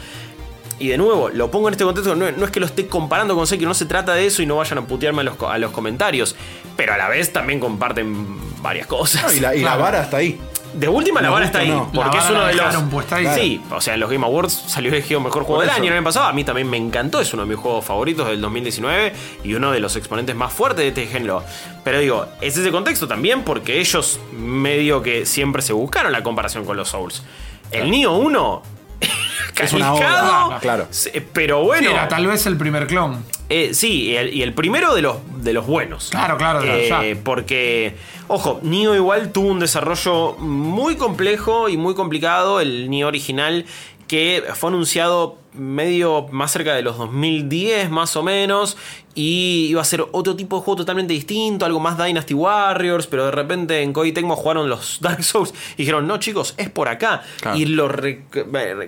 Y 0.82 0.88
de 0.88 0.98
nuevo, 0.98 1.28
lo 1.30 1.50
pongo 1.50 1.68
en 1.68 1.72
este 1.74 1.84
contexto, 1.84 2.14
no, 2.14 2.30
no 2.30 2.44
es 2.44 2.50
que 2.50 2.60
lo 2.60 2.66
esté 2.66 2.86
comparando 2.86 3.34
con 3.34 3.46
Sekiro, 3.46 3.68
no 3.68 3.74
se 3.74 3.86
trata 3.86 4.14
de 4.14 4.26
eso 4.26 4.42
y 4.42 4.46
no 4.46 4.56
vayan 4.56 4.78
a 4.78 4.82
putearme 4.86 5.20
a 5.20 5.24
los, 5.24 5.36
co- 5.36 5.48
a 5.48 5.58
los 5.58 5.70
comentarios, 5.72 6.36
pero 6.76 6.92
a 6.94 6.96
la 6.96 7.08
vez 7.08 7.32
también 7.32 7.60
comparten 7.60 8.62
varias 8.62 8.86
cosas. 8.86 9.22
No, 9.24 9.32
y 9.32 9.40
la, 9.40 9.54
y 9.54 9.58
la 9.60 9.68
Claro. 9.70 9.82
vara 9.82 10.02
está 10.02 10.16
ahí. 10.18 10.38
De 10.74 10.88
última, 10.88 11.20
la 11.20 11.28
vara 11.28 11.44
está 11.44 11.58
ahí. 11.58 11.68
no. 11.68 11.90
Porque 11.92 12.16
La 12.16 12.24
es 12.24 12.30
uno 12.30 12.46
de 12.46 12.54
los. 12.54 12.74
puesta 12.90 13.16
ahí. 13.16 13.26
Sí, 13.34 13.60
o 13.70 13.78
sea, 13.82 13.92
en 13.92 14.00
los 14.00 14.08
Game 14.10 14.24
Awards 14.24 14.54
salió 14.68 14.90
elegido 14.90 15.20
mejor 15.20 15.42
juego 15.44 15.60
del 15.60 15.68
año 15.68 15.88
el 15.88 15.92
año 15.98 16.02
pasado. 16.04 16.24
A 16.26 16.32
mí 16.32 16.44
también 16.44 16.70
me 16.70 16.78
encantó. 16.78 17.20
Es 17.20 17.34
uno 17.34 17.42
de 17.42 17.48
mis 17.50 17.58
juegos 17.58 17.84
favoritos 17.84 18.26
del 18.26 18.40
2019 18.40 19.12
y 19.44 19.52
uno 19.52 19.70
de 19.70 19.80
los 19.80 19.96
exponentes 19.96 20.34
más 20.34 20.50
fuertes 20.50 20.78
de 20.78 20.88
este 20.88 21.06
género. 21.08 21.44
Pero 21.84 21.98
digo, 21.98 22.26
es 22.40 22.56
ese 22.56 22.70
contexto 22.70 23.06
también 23.06 23.42
porque 23.42 23.80
ellos 23.80 24.18
medio 24.32 25.02
que 25.02 25.26
siempre 25.26 25.60
se 25.60 25.74
buscaron 25.74 26.10
la 26.10 26.22
comparación 26.22 26.64
con 26.64 26.78
los 26.78 26.88
Souls. 26.88 27.22
El 27.70 27.90
Nioh 27.90 28.16
1. 28.16 28.62
Es 29.62 29.72
una 29.72 29.92
obra. 29.92 30.58
Claro. 30.60 30.88
Pero 31.32 31.62
bueno. 31.62 31.90
Era 31.90 32.08
tal 32.08 32.26
vez 32.26 32.46
el 32.46 32.56
primer 32.56 32.86
clon. 32.86 33.24
Eh, 33.48 33.74
sí, 33.74 34.04
y 34.04 34.16
el, 34.16 34.34
y 34.34 34.42
el 34.42 34.54
primero 34.54 34.94
de 34.94 35.02
los, 35.02 35.18
de 35.42 35.52
los 35.52 35.66
buenos. 35.66 36.08
Claro, 36.10 36.36
claro, 36.36 36.60
claro, 36.60 37.02
Eh. 37.04 37.16
Porque, 37.22 37.94
ojo, 38.28 38.60
Nio 38.62 38.94
igual 38.94 39.30
tuvo 39.30 39.48
un 39.48 39.60
desarrollo 39.60 40.36
muy 40.38 40.96
complejo 40.96 41.68
y 41.68 41.76
muy 41.76 41.94
complicado. 41.94 42.60
El 42.60 42.88
Nio 42.90 43.08
original 43.08 43.66
que 44.08 44.42
fue 44.54 44.70
anunciado 44.70 45.38
medio 45.54 46.26
más 46.30 46.50
cerca 46.52 46.74
de 46.74 46.82
los 46.82 46.96
2010 46.98 47.90
más 47.90 48.16
o 48.16 48.22
menos 48.22 48.76
y 49.14 49.66
iba 49.68 49.82
a 49.82 49.84
ser 49.84 50.06
otro 50.12 50.34
tipo 50.36 50.56
de 50.56 50.62
juego 50.62 50.76
totalmente 50.78 51.12
distinto, 51.12 51.66
algo 51.66 51.80
más 51.80 51.98
Dynasty 51.98 52.32
Warriors, 52.32 53.06
pero 53.06 53.26
de 53.26 53.30
repente 53.30 53.82
en 53.82 53.92
Koei 53.92 54.12
Tecmo 54.12 54.36
jugaron 54.36 54.70
los 54.70 54.98
Dark 55.02 55.22
Souls 55.22 55.52
y 55.74 55.82
dijeron, 55.82 56.06
no 56.06 56.18
chicos, 56.18 56.54
es 56.56 56.70
por 56.70 56.88
acá. 56.88 57.22
Claro. 57.40 57.58
Y 57.58 57.66
lo 57.66 57.90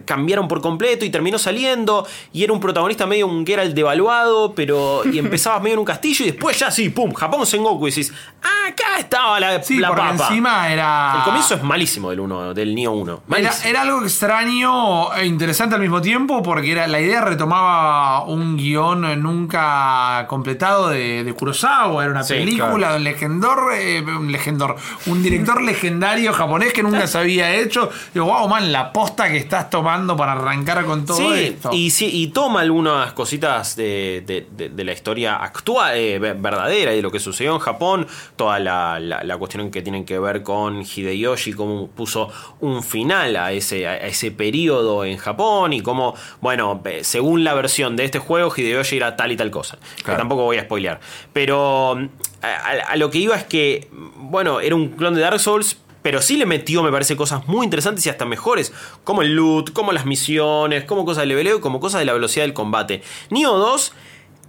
cambiaron 0.05 0.49
por 0.49 0.61
completo 0.61 1.05
y 1.05 1.11
terminó 1.11 1.39
saliendo 1.39 2.07
y 2.33 2.43
era 2.43 2.53
un 2.53 2.61
protagonista 2.61 3.07
medio 3.07 3.27
un 3.27 3.47
Geralt 3.47 3.75
devaluado, 3.75 4.55
pero 4.55 5.03
y 5.11 5.19
empezabas 5.25 5.61
medio 5.63 5.75
en 5.75 5.81
un 5.81 5.85
castillo 5.85 6.25
y 6.25 6.31
después 6.31 6.59
ya 6.59 6.71
sí, 6.71 6.89
pum, 6.89 7.13
Japón 7.13 7.47
Sengoku 7.47 7.87
y 7.89 7.91
decís, 7.91 8.13
ah, 8.43 8.69
acá 8.69 8.99
estaba 8.99 9.39
la, 9.39 9.63
Sí, 9.63 9.79
la 9.79 9.89
porque 9.89 10.03
papa. 10.03 10.29
encima 10.29 10.73
era. 10.73 11.15
El 11.19 11.25
comienzo 11.25 11.55
es 11.55 11.63
malísimo 11.63 12.11
del 12.11 12.21
uno, 12.21 12.55
del 12.55 12.75
Nio 12.75 12.93
1. 12.93 13.23
Era, 13.37 13.53
era 13.65 13.83
algo 13.83 14.03
extraño 14.03 15.13
e 15.15 15.27
interesante 15.27 15.75
al 15.75 15.81
mismo 15.81 16.01
tiempo 16.01 16.43
porque 16.55 16.71
era, 16.71 16.87
la 16.87 17.01
idea 17.01 17.21
retomaba 17.21 18.23
un 18.27 18.57
guion 18.57 19.21
nunca 19.21 20.25
completado 20.29 20.89
de, 20.91 21.25
de 21.25 21.33
Kurosawa, 21.35 22.03
era 22.05 22.13
una 22.13 22.23
Sí, 22.23 22.35
película 22.35 22.93
de 22.93 22.97
un 22.99 23.05
legendor, 23.05 23.59
eh, 23.75 24.01
un 24.03 24.31
legendor, 24.31 24.77
un 25.07 25.21
director 25.21 25.61
legendario 25.71 26.33
japonés 26.33 26.73
que 26.73 26.83
nunca 26.85 27.07
se 27.09 27.19
había 27.19 27.53
hecho. 27.57 27.91
Digo, 28.13 28.27
wow, 28.27 28.49
man, 28.49 28.71
la 28.71 28.93
posta 28.93 29.29
que 29.29 29.37
estás 29.37 29.69
tomando 29.69 30.17
para 30.17 30.33
arrancar 30.33 30.85
con 30.85 31.05
todo 31.05 31.17
Sí, 31.17 31.33
esto. 31.35 31.71
y, 31.73 31.91
sí, 31.91 32.09
y 32.13 32.29
toma 32.29 32.61
algunas 32.61 33.13
cositas 33.15 33.75
de, 33.75 34.23
de- 34.25 34.47
de- 34.57 34.69
de 34.69 34.85
la 34.85 34.93
historia 34.93 35.37
actual, 35.37 35.97
eh, 35.97 36.19
ve- 36.21 36.35
verdadera, 36.35 36.93
y 36.93 36.97
de 36.97 37.03
lo 37.03 37.11
que 37.11 37.19
sucedió 37.19 37.53
en 37.55 37.59
Japón, 37.61 38.07
toda 38.37 38.59
la, 38.61 39.01
la- 39.01 39.25
la 39.25 39.37
cuestión 39.37 39.71
que 39.73 39.83
tienen 39.83 40.05
que 40.05 40.19
ver 40.21 40.43
con 40.45 40.83
Hideyoshi, 40.83 41.53
cómo 41.53 41.89
puso 41.89 42.29
un 42.61 42.83
final 42.85 43.37
a 43.37 43.51
ese, 43.53 43.87
a 43.89 43.97
ese 44.07 44.31
periodo 44.31 45.05
en 45.05 45.17
Japón, 45.17 45.73
y 45.73 45.81
cómo, 45.81 46.15
bueno, 46.45 46.83
eh, 46.85 47.05
según 47.05 47.43
la 47.43 47.55
versión 47.55 47.97
de 47.97 48.05
este 48.05 48.19
juego, 48.19 48.53
Hideyoshi 48.55 48.99
era 48.99 49.17
tal 49.17 49.33
y 49.33 49.37
tal 49.37 49.51
cosa. 49.51 49.79
Que 49.97 50.13
tampoco 50.19 50.43
voy 50.43 50.59
a 50.59 50.63
spoilear. 50.65 51.01
Pero 51.33 51.97
mm, 51.97 52.09
a, 52.43 52.47
a- 52.49 52.93
a 52.93 52.97
lo 52.97 53.09
que 53.11 53.17
iba 53.17 53.35
es 53.35 53.45
que, 53.45 53.89
bueno, 53.91 54.61
era 54.61 54.75
un 54.75 54.89
clon 54.91 55.15
de 55.15 55.23
Dark 55.23 55.41
Souls, 55.41 55.79
pero 56.03 56.21
sí 56.21 56.37
le 56.37 56.45
metió, 56.45 56.83
me 56.83 56.91
parece, 56.93 57.17
cosas 57.17 57.49
muy 57.49 57.65
interesantes 57.65 58.05
y 58.05 58.11
hasta 58.11 58.27
mejores, 58.27 58.75
como 59.05 59.23
el 59.23 59.35
loot, 59.35 59.73
como 59.73 59.91
las 59.93 60.05
misiones, 60.05 60.85
como 60.85 61.07
cosas 61.07 61.23
de 61.23 61.27
leveleo, 61.29 61.63
como 61.63 61.81
cosas 61.81 62.01
de 62.01 62.05
la 62.05 62.13
velocidad 62.13 62.45
del 62.45 62.53
combate. 62.53 63.01
Nioh 63.31 63.57
2 63.57 63.93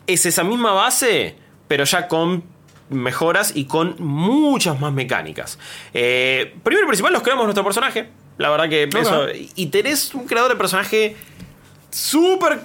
es 0.08 0.26
esa 0.26 0.44
misma 0.44 0.74
base, 0.74 1.36
pero 1.70 1.86
ya 1.86 2.10
con 2.10 2.44
mejoras 2.90 3.54
y 3.56 3.66
con 3.68 3.96
muchas 4.00 4.82
más 4.82 4.92
mecánicas. 4.92 5.58
Eh, 5.94 6.54
primero 6.62 6.86
y 6.86 6.90
principal, 6.90 7.14
nos 7.14 7.24
creamos 7.24 7.46
nuestro 7.46 7.64
personaje. 7.64 8.10
La 8.38 8.50
verdad 8.50 8.68
que 8.68 8.90
eso. 9.00 9.28
Y 9.56 9.68
tenés 9.68 10.14
un 10.14 10.26
creador 10.28 10.52
de 10.52 10.58
personaje 10.58 11.16
súper 11.96 12.60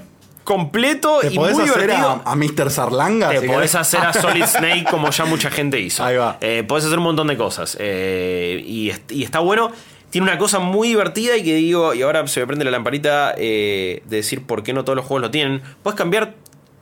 completo 0.44 1.20
y 1.22 1.38
muy 1.38 1.52
divertido. 1.52 2.22
a, 2.24 2.32
a 2.32 2.34
Mr. 2.34 2.70
Sarlanga. 2.70 3.28
Te 3.30 3.40
si 3.40 3.46
podés 3.46 3.70
querés. 3.70 3.74
hacer 3.76 4.00
a 4.00 4.12
Solid 4.12 4.44
Snake 4.46 4.84
como 4.90 5.10
ya 5.10 5.24
mucha 5.24 5.50
gente 5.50 5.78
hizo. 5.78 6.04
Ahí 6.04 6.16
va. 6.16 6.38
Eh, 6.40 6.64
podés 6.66 6.84
hacer 6.86 6.98
un 6.98 7.04
montón 7.04 7.28
de 7.28 7.36
cosas. 7.36 7.76
Eh, 7.78 8.62
y 8.66 9.22
está 9.22 9.38
bueno. 9.38 9.70
Tiene 10.10 10.26
una 10.26 10.38
cosa 10.38 10.58
muy 10.58 10.88
divertida 10.88 11.36
y 11.36 11.44
que 11.44 11.54
digo, 11.54 11.94
y 11.94 12.02
ahora 12.02 12.26
se 12.26 12.40
me 12.40 12.46
prende 12.48 12.64
la 12.64 12.72
lamparita 12.72 13.32
eh, 13.38 14.02
de 14.06 14.16
decir 14.16 14.44
por 14.44 14.64
qué 14.64 14.72
no 14.72 14.82
todos 14.84 14.96
los 14.96 15.04
juegos 15.04 15.22
lo 15.22 15.30
tienen. 15.30 15.62
Puedes 15.84 15.96
cambiar 15.96 16.34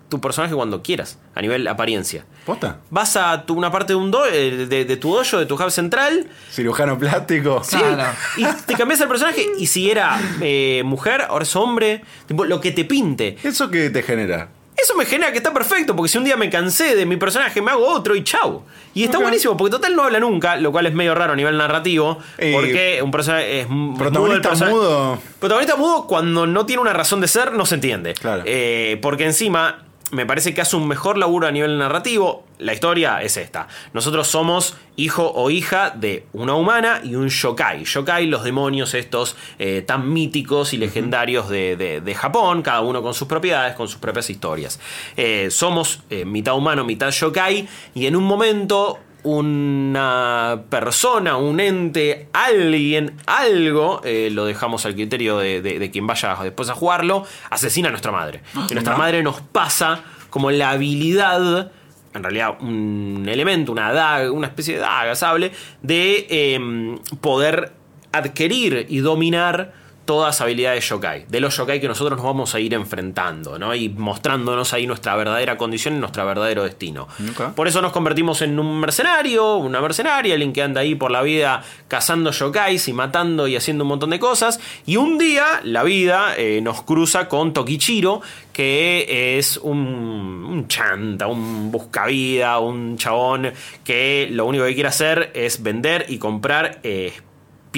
tu 0.08 0.20
personaje 0.20 0.54
cuando 0.54 0.82
quieras, 0.82 1.18
a 1.34 1.40
nivel 1.42 1.66
apariencia. 1.68 2.24
¿Posta? 2.46 2.78
Vas 2.90 3.16
a 3.16 3.44
tu- 3.44 3.54
una 3.54 3.70
parte 3.70 3.92
de, 3.92 3.96
un 3.96 4.10
do- 4.10 4.24
eh, 4.26 4.66
de, 4.66 4.84
de 4.84 4.96
tu 4.96 5.14
dojo, 5.14 5.38
de 5.38 5.46
tu 5.46 5.54
hub 5.54 5.70
central, 5.70 6.26
Cirujano 6.50 6.98
plástico. 6.98 7.62
Sí, 7.62 7.76
Claro. 7.76 8.12
y 8.36 8.44
te 8.66 8.74
cambias 8.74 9.00
el 9.00 9.08
personaje. 9.08 9.46
Y 9.58 9.66
si 9.66 9.90
era 9.90 10.18
eh, 10.40 10.82
mujer, 10.84 11.22
ahora 11.28 11.42
es 11.42 11.54
hombre. 11.56 12.02
Tipo, 12.26 12.44
lo 12.44 12.60
que 12.60 12.72
te 12.72 12.84
pinte. 12.84 13.36
¿Eso 13.42 13.70
qué 13.70 13.90
te 13.90 14.02
genera? 14.02 14.48
Eso 14.80 14.94
me 14.94 15.04
genera 15.06 15.32
que 15.32 15.38
está 15.38 15.52
perfecto, 15.52 15.96
porque 15.96 16.08
si 16.08 16.18
un 16.18 16.24
día 16.24 16.36
me 16.36 16.48
cansé 16.50 16.94
de 16.94 17.04
mi 17.04 17.16
personaje, 17.16 17.60
me 17.60 17.72
hago 17.72 17.84
otro 17.84 18.14
y 18.14 18.22
chau. 18.22 18.62
Y 18.94 19.02
está 19.02 19.18
buenísimo, 19.18 19.56
porque 19.56 19.72
total 19.72 19.96
no 19.96 20.04
habla 20.04 20.20
nunca, 20.20 20.56
lo 20.56 20.70
cual 20.70 20.86
es 20.86 20.94
medio 20.94 21.16
raro 21.16 21.32
a 21.32 21.36
nivel 21.36 21.56
narrativo, 21.58 22.18
Y- 22.40 22.52
porque 22.52 23.00
un 23.02 23.10
personaje 23.10 23.62
es 23.62 23.66
Protagonista 23.98 24.54
mudo. 24.70 25.18
Protagonista 25.40 25.74
mudo 25.74 26.06
cuando 26.06 26.46
no 26.46 26.64
tiene 26.64 26.80
una 26.80 26.92
razón 26.92 27.20
de 27.20 27.26
ser, 27.26 27.52
no 27.54 27.66
se 27.66 27.74
entiende. 27.74 28.14
Claro. 28.14 28.44
Eh, 28.46 29.00
porque 29.02 29.24
encima 29.24 29.84
me 30.10 30.26
parece 30.26 30.54
que 30.54 30.60
hace 30.60 30.76
un 30.76 30.88
mejor 30.88 31.18
laburo 31.18 31.46
a 31.46 31.50
nivel 31.50 31.78
narrativo. 31.78 32.44
La 32.58 32.72
historia 32.72 33.22
es 33.22 33.36
esta. 33.36 33.68
Nosotros 33.92 34.26
somos 34.26 34.76
hijo 34.96 35.30
o 35.34 35.50
hija 35.50 35.90
de 35.90 36.26
una 36.32 36.54
humana 36.54 37.00
y 37.04 37.14
un 37.14 37.28
yokai. 37.28 37.84
Yokai, 37.84 38.26
los 38.26 38.42
demonios 38.42 38.94
estos 38.94 39.36
eh, 39.58 39.82
tan 39.86 40.12
míticos 40.12 40.72
y 40.72 40.78
legendarios 40.78 41.48
de, 41.48 41.76
de- 41.76 42.00
de 42.00 42.14
Japón, 42.14 42.62
cada 42.62 42.80
uno 42.80 43.02
con 43.02 43.14
sus 43.14 43.28
propiedades, 43.28 43.74
con 43.74 43.86
sus 43.88 43.98
propias 44.00 44.28
historias. 44.30 44.80
Eh, 45.16 45.48
somos 45.50 46.00
eh, 46.10 46.24
mitad 46.24 46.56
humano, 46.56 46.84
mitad 46.84 47.10
yokai 47.10 47.68
y 47.94 48.06
en 48.06 48.16
un 48.16 48.24
momento 48.24 48.98
una 49.24 50.62
persona, 50.70 51.36
un 51.36 51.60
ente, 51.60 52.28
alguien, 52.32 53.14
algo, 53.26 54.00
eh, 54.04 54.28
lo 54.32 54.44
dejamos 54.44 54.84
al 54.86 54.94
criterio 54.94 55.38
de, 55.38 55.60
de- 55.62 55.78
de 55.78 55.90
quien 55.90 56.06
vaya 56.06 56.36
después 56.42 56.68
a 56.70 56.74
jugarlo, 56.74 57.24
asesina 57.50 57.88
a 57.88 57.90
nuestra 57.90 58.12
madre. 58.12 58.42
Y 58.70 58.74
nuestra 58.74 58.96
madre 58.96 59.22
nos 59.22 59.40
pasa 59.40 60.02
como 60.30 60.50
la 60.50 60.70
habilidad, 60.70 61.72
en 62.14 62.22
realidad 62.22 62.56
un 62.60 63.26
elemento, 63.28 63.72
una 63.72 63.92
daga, 63.92 64.30
una 64.32 64.46
especie 64.46 64.74
de 64.74 64.80
daga, 64.80 65.14
sable, 65.14 65.52
de 65.82 66.26
em, 66.54 66.98
poder 67.20 67.72
adquirir 68.12 68.86
y 68.88 68.98
dominar 68.98 69.74
todas 70.08 70.40
habilidades 70.40 70.88
yokai, 70.88 71.26
de 71.28 71.38
los 71.38 71.54
yokai 71.54 71.82
que 71.82 71.86
nosotros 71.86 72.16
nos 72.16 72.24
vamos 72.24 72.54
a 72.54 72.60
ir 72.60 72.72
enfrentando, 72.72 73.58
¿no? 73.58 73.74
Y 73.74 73.90
mostrándonos 73.90 74.72
ahí 74.72 74.86
nuestra 74.86 75.14
verdadera 75.16 75.58
condición 75.58 75.96
y 75.96 75.98
nuestro 75.98 76.24
verdadero 76.24 76.62
destino. 76.62 77.06
Por 77.54 77.68
eso 77.68 77.82
nos 77.82 77.92
convertimos 77.92 78.40
en 78.40 78.58
un 78.58 78.80
mercenario, 78.80 79.56
una 79.56 79.82
mercenaria, 79.82 80.32
alguien 80.32 80.54
que 80.54 80.62
anda 80.62 80.80
ahí 80.80 80.94
por 80.94 81.10
la 81.10 81.20
vida 81.20 81.62
cazando 81.88 82.30
yokais 82.30 82.88
y 82.88 82.94
matando 82.94 83.46
y 83.48 83.56
haciendo 83.56 83.84
un 83.84 83.88
montón 83.88 84.08
de 84.08 84.18
cosas. 84.18 84.58
Y 84.86 84.96
un 84.96 85.18
día 85.18 85.60
la 85.62 85.82
vida 85.82 86.34
eh, 86.38 86.62
nos 86.62 86.80
cruza 86.84 87.28
con 87.28 87.52
Tokichiro, 87.52 88.22
que 88.54 89.36
es 89.36 89.58
un, 89.58 89.78
un 89.78 90.68
chanta, 90.68 91.26
un 91.26 91.70
buscavida, 91.70 92.60
un 92.60 92.96
chabón 92.96 93.52
que 93.84 94.26
lo 94.30 94.46
único 94.46 94.64
que 94.64 94.72
quiere 94.72 94.88
hacer 94.88 95.32
es 95.34 95.62
vender 95.62 96.06
y 96.08 96.16
comprar 96.16 96.80
eh, 96.82 97.12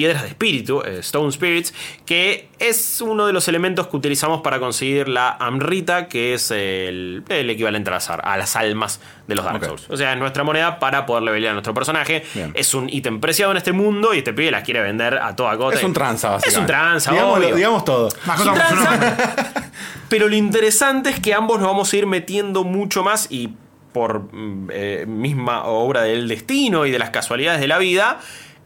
piedras 0.01 0.23
de 0.23 0.29
espíritu, 0.29 0.81
eh, 0.83 0.97
Stone 1.01 1.31
Spirits, 1.31 1.75
que 2.07 2.49
es 2.57 3.01
uno 3.01 3.27
de 3.27 3.33
los 3.33 3.47
elementos 3.47 3.85
que 3.87 3.95
utilizamos 3.97 4.41
para 4.41 4.59
conseguir 4.59 5.07
la 5.07 5.29
Amrita, 5.39 6.07
que 6.07 6.33
es 6.33 6.49
el, 6.49 7.23
el 7.29 7.49
equivalente 7.51 7.91
a 7.91 7.93
las, 7.93 8.09
ar- 8.09 8.21
a 8.27 8.35
las 8.35 8.55
almas 8.55 8.99
de 9.27 9.35
los 9.35 9.45
Dark. 9.45 9.63
Souls. 9.63 9.85
O 9.91 9.97
sea, 9.97 10.13
es 10.13 10.17
nuestra 10.17 10.43
moneda 10.43 10.79
para 10.79 11.05
poder 11.05 11.21
levelear 11.21 11.51
a 11.51 11.53
nuestro 11.53 11.75
personaje. 11.75 12.23
Bien. 12.33 12.51
Es 12.55 12.73
un 12.73 12.89
ítem 12.89 13.19
preciado 13.19 13.51
en 13.51 13.57
este 13.57 13.73
mundo 13.73 14.15
y 14.15 14.17
este 14.17 14.33
pibe 14.33 14.49
las 14.49 14.63
quiere 14.63 14.81
vender 14.81 15.19
a 15.19 15.35
toda 15.35 15.55
costa. 15.55 15.77
Es 15.77 15.85
un 15.85 15.93
tranza, 15.93 16.37
Es 16.43 16.57
un 16.57 16.65
tranza, 16.65 17.11
obvio. 17.23 17.55
digamos 17.55 17.85
todo. 17.85 18.09
Tranza. 18.09 19.63
Pero 20.09 20.27
lo 20.27 20.35
interesante 20.35 21.11
es 21.11 21.19
que 21.19 21.35
ambos 21.35 21.59
nos 21.59 21.67
vamos 21.67 21.93
a 21.93 21.95
ir 21.97 22.07
metiendo 22.07 22.63
mucho 22.63 23.03
más 23.03 23.27
y 23.29 23.53
por 23.93 24.33
mm, 24.33 24.69
eh, 24.73 25.05
misma 25.07 25.65
obra 25.65 26.01
del 26.03 26.27
destino 26.27 26.85
y 26.85 26.91
de 26.91 26.97
las 26.99 27.09
casualidades 27.11 27.59
de 27.61 27.67
la 27.67 27.77
vida 27.77 28.19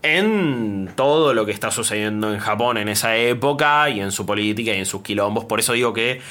en 0.05 0.89
todo 0.95 1.33
lo 1.33 1.45
que 1.45 1.51
está 1.51 1.71
sucediendo 1.71 2.31
en 2.31 2.39
Japón 2.39 2.77
en 2.77 2.89
esa 2.89 3.17
época 3.17 3.89
y 3.89 3.99
en 4.01 4.11
su 4.11 4.25
política 4.25 4.73
y 4.73 4.77
en 4.77 4.85
sus 4.85 5.01
quilombos. 5.01 5.45
Por 5.45 5.59
eso 5.59 5.73
digo 5.73 5.93
que 5.93 6.21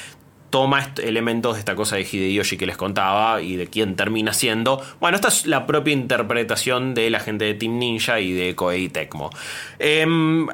toma 0.49 0.93
elementos 1.03 1.55
de 1.55 1.59
esta 1.59 1.75
cosa 1.75 1.97
de 1.97 2.03
Hideyoshi 2.03 2.55
que 2.55 2.65
les 2.65 2.77
contaba 2.77 3.41
y 3.41 3.57
de 3.57 3.67
quién 3.67 3.97
termina 3.97 4.31
siendo. 4.31 4.81
Bueno, 5.01 5.15
esta 5.15 5.27
es 5.27 5.45
la 5.45 5.65
propia 5.65 5.93
interpretación 5.93 6.93
de 6.93 7.09
la 7.09 7.19
gente 7.19 7.43
de 7.43 7.53
Team 7.55 7.77
Ninja 7.77 8.21
y 8.21 8.31
de 8.31 8.55
Koei 8.55 8.87
Tecmo. 8.87 9.29
Em, 9.77 10.47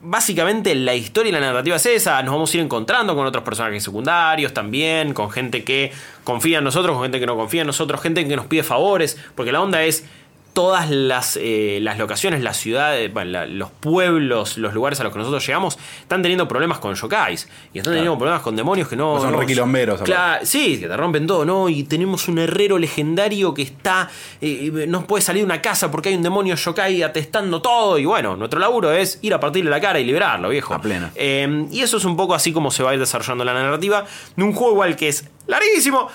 básicamente 0.00 0.74
la 0.74 0.94
historia 0.94 1.28
y 1.28 1.32
la 1.32 1.40
narrativa 1.40 1.76
es 1.76 1.84
esa. 1.84 2.22
Nos 2.22 2.32
vamos 2.32 2.54
a 2.54 2.56
ir 2.56 2.62
encontrando 2.62 3.14
con 3.14 3.26
otros 3.26 3.44
personajes 3.44 3.82
secundarios 3.82 4.54
también, 4.54 5.12
con 5.12 5.30
gente 5.30 5.64
que 5.64 5.92
confía 6.24 6.58
en 6.58 6.64
nosotros, 6.64 6.94
con 6.94 7.02
gente 7.02 7.20
que 7.20 7.26
no 7.26 7.36
confía 7.36 7.60
en 7.60 7.66
nosotros, 7.66 8.00
gente 8.00 8.26
que 8.26 8.36
nos 8.36 8.46
pide 8.46 8.62
favores, 8.62 9.18
porque 9.34 9.52
la 9.52 9.60
onda 9.60 9.82
es 9.82 10.06
todas 10.54 10.88
las, 10.88 11.36
eh, 11.40 11.78
las 11.82 11.98
locaciones, 11.98 12.40
las 12.42 12.56
ciudades, 12.56 13.12
bueno, 13.12 13.32
la- 13.32 13.46
los 13.46 13.70
pueblos, 13.70 14.56
los 14.56 14.72
lugares 14.72 14.98
a 15.00 15.04
los 15.04 15.12
que 15.12 15.18
nosotros 15.18 15.46
llegamos, 15.46 15.78
están 16.00 16.22
teniendo 16.22 16.48
problemas 16.48 16.78
con 16.78 16.94
yokais. 16.94 17.48
Y 17.74 17.78
están 17.78 17.92
teniendo 17.94 18.16
problemas 18.16 18.40
con 18.42 18.56
demonios 18.56 18.88
que 18.88 18.96
no. 18.96 19.12
Pues 19.12 19.24
son 19.24 19.32
no- 19.32 19.40
requilomberos. 19.40 20.00
Claro, 20.02 20.46
sí, 20.46 20.78
que 20.80 20.88
te 20.88 20.96
rompen 20.96 21.26
todo, 21.26 21.44
¿no? 21.44 21.68
Y 21.68 21.82
tenemos 21.84 22.28
un 22.28 22.38
herrero 22.38 22.78
legendario 22.78 23.52
que 23.52 23.62
está. 23.62 24.08
eh, 24.40 24.86
no 24.88 25.06
puede 25.06 25.22
salir 25.22 25.42
de 25.42 25.46
una 25.46 25.60
casa 25.60 25.90
porque 25.90 26.08
hay 26.10 26.14
un 26.16 26.22
demonio 26.22 26.54
yokai 26.54 27.02
atestando 27.02 27.60
todo. 27.60 27.98
Y 27.98 28.04
bueno, 28.04 28.36
nuestro 28.36 28.60
laburo 28.60 28.92
es 28.92 29.18
ir 29.22 29.34
a 29.34 29.40
partirle 29.40 29.70
la 29.70 29.80
cara 29.80 29.98
y 30.00 30.04
liberarlo, 30.04 30.48
viejo. 30.50 30.72
A 30.74 30.80
pleno. 30.80 31.10
Eh, 31.14 31.66
y 31.70 31.80
eso 31.80 31.96
es 31.96 32.04
un 32.04 32.16
poco 32.16 32.34
así 32.34 32.52
como 32.52 32.70
se 32.70 32.82
va 32.82 32.90
a 32.90 32.94
ir 32.94 33.00
desarrollando 33.00 33.44
la 33.44 33.54
narrativa 33.54 34.04
de 34.36 34.42
un 34.44 34.52
juego 34.52 34.72
igual 34.74 34.96
que 34.96 35.08
es 35.08 35.28
larguísimo. 35.46 36.08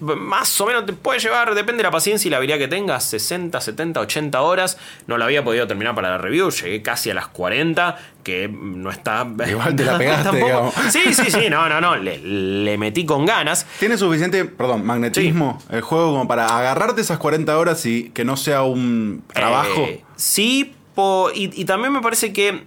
más 0.00 0.60
o 0.60 0.66
menos 0.66 0.86
te 0.86 0.92
puede 0.92 1.18
llevar, 1.18 1.54
depende 1.54 1.78
de 1.78 1.82
la 1.84 1.90
paciencia 1.90 2.28
y 2.28 2.30
la 2.30 2.36
habilidad 2.38 2.58
que 2.58 2.68
tengas, 2.68 3.04
60, 3.04 3.60
70, 3.60 4.00
80 4.00 4.40
horas. 4.42 4.78
No 5.06 5.16
lo 5.18 5.24
había 5.24 5.42
podido 5.44 5.66
terminar 5.66 5.94
para 5.94 6.10
la 6.10 6.18
review, 6.18 6.50
llegué 6.50 6.82
casi 6.82 7.10
a 7.10 7.14
las 7.14 7.28
40, 7.28 7.96
que 8.22 8.48
no 8.48 8.90
está... 8.90 9.26
Igual 9.48 9.74
te 9.76 9.84
la 9.84 9.98
pegaste, 9.98 10.24
tampoco- 10.24 10.46
digamos. 10.46 10.74
Sí, 10.90 11.14
sí, 11.14 11.30
sí, 11.30 11.48
no, 11.50 11.68
no, 11.68 11.80
no, 11.80 11.96
le, 11.96 12.18
le 12.18 12.78
metí 12.78 13.04
con 13.06 13.24
ganas. 13.26 13.66
¿Tiene 13.78 13.96
suficiente, 13.96 14.44
perdón, 14.44 14.84
magnetismo 14.84 15.62
el 15.70 15.80
juego 15.80 16.12
como 16.12 16.28
para 16.28 16.46
agarrarte 16.58 17.00
esas 17.00 17.18
40 17.18 17.58
horas 17.58 17.84
y 17.86 18.10
que 18.10 18.24
no 18.24 18.36
sea 18.36 18.62
un 18.62 19.24
trabajo? 19.32 19.80
Eh, 19.80 20.04
sí, 20.16 20.74
po- 20.94 21.30
y, 21.34 21.50
y 21.60 21.64
también 21.64 21.92
me 21.92 22.00
parece 22.00 22.32
que. 22.32 22.64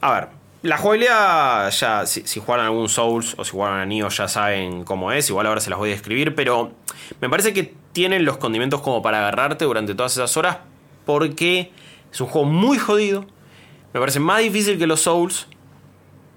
A 0.00 0.12
ver, 0.12 0.28
la 0.62 0.78
jugabilidad 0.78 1.70
ya, 1.70 2.06
si, 2.06 2.22
si 2.24 2.40
jugaron 2.40 2.66
algún 2.66 2.88
Souls 2.88 3.34
o 3.36 3.44
si 3.44 3.50
jugaron 3.50 3.80
a 3.80 3.86
Nioh 3.86 4.08
ya 4.08 4.28
saben 4.28 4.84
cómo 4.84 5.12
es, 5.12 5.28
igual 5.28 5.46
ahora 5.46 5.60
se 5.60 5.70
las 5.70 5.78
voy 5.78 5.90
a 5.90 5.92
describir, 5.92 6.34
pero 6.34 6.72
me 7.20 7.28
parece 7.28 7.52
que 7.52 7.74
tienen 7.92 8.24
los 8.24 8.38
condimentos 8.38 8.80
como 8.80 9.02
para 9.02 9.18
agarrarte 9.18 9.64
durante 9.64 9.94
todas 9.94 10.12
esas 10.12 10.36
horas 10.36 10.58
porque 11.04 11.72
es 12.12 12.20
un 12.20 12.28
juego 12.28 12.48
muy 12.48 12.78
jodido, 12.78 13.26
me 13.92 14.00
parece 14.00 14.20
más 14.20 14.40
difícil 14.40 14.78
que 14.78 14.86
los 14.86 15.00
Souls, 15.00 15.48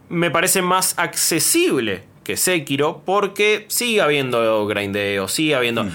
me 0.09 0.31
parece 0.31 0.61
más 0.61 0.95
accesible 0.97 2.03
que 2.23 2.35
Sekiro 2.35 3.03
porque 3.05 3.65
sigue 3.69 4.01
habiendo 4.01 4.65
grindeo, 4.65 5.27
sigue 5.27 5.55
habiendo... 5.55 5.85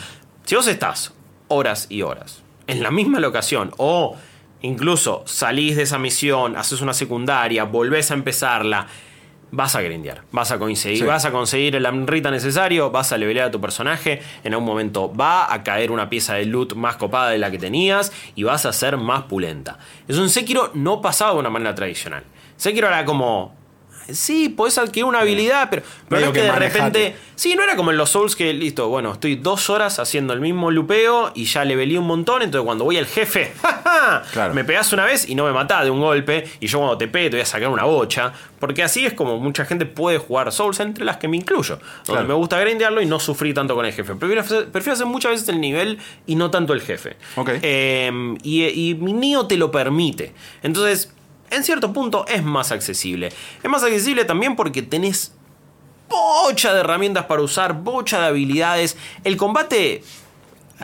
Si 0.45 0.55
vos 0.55 0.67
estás 0.69 1.13
horas 1.49 1.87
y 1.91 2.03
horas 2.03 2.43
en 2.67 2.83
la 2.83 2.91
misma 2.91 3.19
locación 3.19 3.73
o 3.77 4.17
incluso 4.63 5.23
salís 5.27 5.77
de 5.77 5.83
esa 5.83 5.99
misión, 5.99 6.57
haces 6.57 6.81
una 6.81 6.93
secundaria, 6.95 7.65
volvés 7.65 8.11
a 8.11 8.15
empezarla, 8.15 8.87
vas 9.53 9.75
a 9.75 9.83
grindear, 9.83 10.23
vas 10.31 10.53
a 10.53 10.59
conseguir, 10.59 10.99
Sí. 10.99 11.05
vas 11.05 11.25
a 11.25 11.33
conseguir 11.33 11.75
el 11.75 11.85
amrita 11.87 12.31
necesario, 12.31 12.91
vas 12.91 13.11
a 13.13 13.19
levelear 13.19 13.49
a 13.49 13.51
tu 13.51 13.61
personaje, 13.61 14.23
en 14.45 14.53
algún 14.55 14.67
momento 14.67 15.13
va 15.13 15.53
a 15.53 15.63
caer 15.65 15.91
una 15.91 16.09
pieza 16.09 16.35
de 16.35 16.45
loot 16.47 16.75
más 16.75 16.97
copada 16.97 17.31
de 17.31 17.39
la 17.39 17.51
que 17.51 17.59
tenías 17.59 18.13
y 18.37 18.45
vas 18.45 18.65
a 18.67 18.73
ser 18.73 18.97
más 18.97 19.23
pulenta. 19.25 19.79
Es 20.07 20.19
un 20.19 20.29
Sekiro 20.31 20.71
no 20.75 21.01
pasado 21.01 21.35
de 21.35 21.41
una 21.41 21.51
manera 21.51 21.75
tradicional. 21.75 22.23
Sekiro 22.57 22.87
era 22.87 23.05
como 23.05 23.57
Sí, 24.09 24.49
podés 24.49 24.77
adquirir 24.79 25.05
una 25.05 25.21
habilidad, 25.21 25.69
pero, 25.71 25.83
pero 26.09 26.21
no 26.23 26.27
es 26.29 26.33
que, 26.33 26.41
que 26.41 26.47
de 26.47 26.53
manejate. 26.53 26.79
repente. 26.85 27.17
Sí, 27.37 27.55
no 27.55 27.63
era 27.63 27.75
como 27.77 27.91
en 27.91 27.97
los 27.97 28.11
Souls 28.11 28.37
que, 28.37 28.53
listo, 28.53 28.89
bueno, 28.89 29.13
estoy 29.13 29.37
dos 29.37 29.71
horas 29.71 29.99
haciendo 29.99 30.33
el 30.35 30.41
mismo 30.41 30.71
lupeo 30.71 31.33
y 31.35 31.45
ya 31.47 31.65
levelé 31.65 31.99
un 31.99 32.07
montón. 32.07 32.43
Entonces, 32.43 32.65
cuando 32.67 32.85
voy 32.85 32.97
al 32.99 33.07
jefe, 33.07 33.53
¡ja, 33.63 33.83
ja! 33.85 34.23
Claro. 34.33 34.53
me 34.55 34.65
pegás 34.65 34.93
una 34.93 35.05
vez 35.05 35.29
y 35.29 35.35
no 35.35 35.45
me 35.45 35.53
matás 35.53 35.85
de 35.85 35.91
un 35.91 36.01
golpe. 36.01 36.45
Y 36.61 36.67
yo, 36.67 36.79
cuando 36.79 36.99
te 36.99 37.09
pegue, 37.09 37.31
te 37.31 37.37
voy 37.37 37.43
a 37.43 37.47
sacar 37.47 37.69
una 37.69 37.85
bocha. 37.85 38.33
Porque 38.59 38.83
así 38.83 39.07
es 39.07 39.15
como 39.15 39.39
mucha 39.39 39.65
gente 39.65 39.87
puede 39.87 40.19
jugar 40.19 40.53
Souls, 40.53 40.81
entre 40.81 41.05
las 41.05 41.17
que 41.17 41.29
me 41.29 41.37
incluyo. 41.37 41.77
Donde 41.77 42.05
Claro. 42.07 42.27
me 42.29 42.35
gusta 42.35 42.59
grindearlo 42.61 43.01
y 43.01 43.07
no 43.07 43.19
sufrir 43.21 43.55
tanto 43.55 43.75
con 43.75 43.87
el 43.87 43.93
jefe. 43.93 44.15
Prefiero 44.17 44.43
hacer, 44.43 44.69
prefiero 44.71 44.95
hacer 44.95 45.07
muchas 45.07 45.33
veces 45.33 45.49
el 45.49 45.61
nivel 45.61 45.99
y 46.27 46.35
no 46.35 46.51
tanto 46.51 46.73
el 46.75 46.83
jefe. 46.83 47.17
Ok. 47.37 47.51
Eh, 47.63 48.11
y, 48.43 48.65
y 48.91 48.95
mi 48.97 49.13
Nio 49.15 49.47
te 49.47 49.57
lo 49.57 49.71
permite. 49.71 50.33
Entonces, 50.63 51.13
en 51.51 51.65
cierto 51.65 51.93
punto 51.93 52.25
es 52.29 52.43
más 52.43 52.73
accesible. 52.73 53.29
Es 53.63 53.71
más 53.71 53.83
accesible 53.83 54.25
también 54.25 54.57
porque 54.57 54.83
tenés 54.83 55.35
bocha 56.09 56.73
de 56.75 56.81
herramientas 56.81 57.27
para 57.27 57.43
usar, 57.43 57.75
bocha 57.75 58.21
de 58.21 58.27
habilidades. 58.27 58.97
El 59.25 59.37
combate 59.37 60.03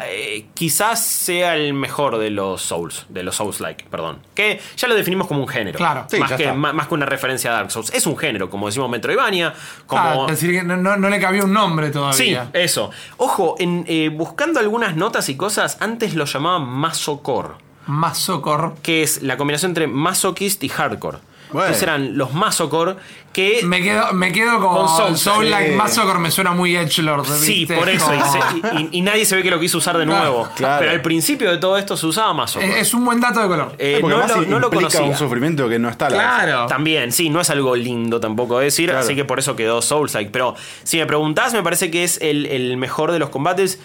eh, 0.05 0.47
quizás 0.55 1.03
sea 1.05 1.57
el 1.57 1.73
mejor 1.73 2.19
de 2.19 2.29
los 2.31 2.61
Souls, 2.61 3.07
de 3.09 3.23
los 3.23 3.35
Souls-like, 3.37 3.87
perdón. 3.91 4.21
Que 4.35 4.61
ya 4.77 4.89
lo 4.89 4.95
definimos 4.95 5.27
como 5.27 5.41
un 5.41 5.49
género. 5.49 5.79
Claro. 5.79 6.05
Sí, 6.09 6.19
más, 6.19 6.31
ya 6.31 6.37
que, 6.37 6.43
está. 6.45 6.55
más, 6.55 6.75
más 6.75 6.87
que 6.87 6.95
una 6.95 7.07
referencia 7.07 7.51
a 7.51 7.55
Dark 7.55 7.71
Souls. 7.71 7.91
Es 7.95 8.07
un 8.07 8.17
género, 8.17 8.51
como 8.51 8.67
decimos 8.67 8.91
Metroidvania. 8.91 9.55
Como... 9.87 10.03
Ah, 10.03 10.27
es 10.29 10.39
decir, 10.41 10.53
que 10.53 10.63
no, 10.63 10.77
no- 10.77 10.97
no 10.99 11.09
le 11.09 11.19
cabía 11.19 11.43
un 11.45 11.53
nombre 11.55 11.87
Sí, 11.87 11.93
todavía. 11.95 12.51
eso. 12.53 12.91
Ojo, 13.17 13.57
en, 13.59 13.85
eh, 13.89 14.11
buscando 14.11 14.61
algunas 14.61 14.97
notas 14.97 15.29
y 15.31 15.37
cosas, 15.37 15.79
antes 15.81 16.15
lo 16.15 16.27
llamaban 16.27 16.69
Masocore 16.69 17.55
Más 17.87 18.19
socor. 18.19 18.75
que 18.83 19.03
es 19.03 19.23
la 19.23 19.37
combinación 19.37 19.71
entre 19.71 19.87
masochist 19.87 20.63
y 20.65 20.69
hardcore. 20.69 21.19
Bueno. 21.53 21.67
Entonces 21.69 21.83
eran 21.85 22.19
los 22.19 22.35
masocore 22.35 22.97
que... 23.33 23.61
Me 23.63 23.81
quedo, 23.81 24.13
me 24.15 24.33
quedo 24.33 24.59
con, 24.61 24.79
Con 24.79 24.89
Souls, 24.89 25.21
Soul 25.21 25.49
Like 25.49 25.71
sí. 25.71 25.77
más 25.77 25.95
socor 25.95 26.19
me 26.19 26.33
suena 26.33 26.51
muy 26.51 26.75
Edgelord. 26.75 27.25
Sí, 27.25 27.67
por 27.67 27.89
eso. 27.89 28.11
Y, 28.17 28.21
se- 28.21 28.75
y- 28.83 28.89
y 28.99 29.01
nadie 29.03 29.25
se 29.25 29.37
ve 29.37 29.45
que 29.45 29.53
lo 29.53 29.61
quiso 29.61 29.79
usar 29.79 29.97
de 29.97 30.05
nuevo. 30.07 30.49
claro. 30.57 30.81
Pero 30.81 30.91
al 30.91 31.03
principio 31.03 31.49
de 31.49 31.59
todo 31.59 31.79
esto 31.79 31.97
se 31.97 32.05
usaba 32.07 32.35
masocore. 32.35 32.69
es, 32.81 32.89
es 32.89 32.95
un 32.95 33.05
buen 33.05 33.21
dato 33.21 33.41
de 33.41 33.47
color. 33.47 33.77
Eh, 33.79 34.01
no, 34.03 34.09
lo, 34.27 34.43
no 34.43 34.59
lo 34.59 34.71
conocía. 34.71 35.03
un 35.03 35.15
sufrimiento 35.15 35.69
que 35.69 35.79
no 35.79 35.89
está 35.89 36.11
la 36.11 36.17
claro. 36.17 36.67
También, 36.67 37.13
sí, 37.13 37.31
no 37.31 37.41
es 37.41 37.49
algo 37.49 37.77
lindo 37.77 38.19
tampoco 38.19 38.59
decir, 38.59 38.89
Claro. 38.91 39.05
así 39.05 39.15
que 39.15 39.25
por 39.25 39.39
eso 39.39 39.55
quedó 39.55 39.81
Soulslike. 39.83 40.33
Pero 40.33 40.57
si 40.83 40.99
me 40.99 41.07
preguntás, 41.07 41.53
me 41.55 41.63
parece 41.63 41.93
que 41.93 42.03
es 42.03 42.19
el, 42.21 42.47
el 42.47 42.77
mejor 42.77 43.13
de 43.13 43.21
los 43.21 43.31
combates. 43.31 43.79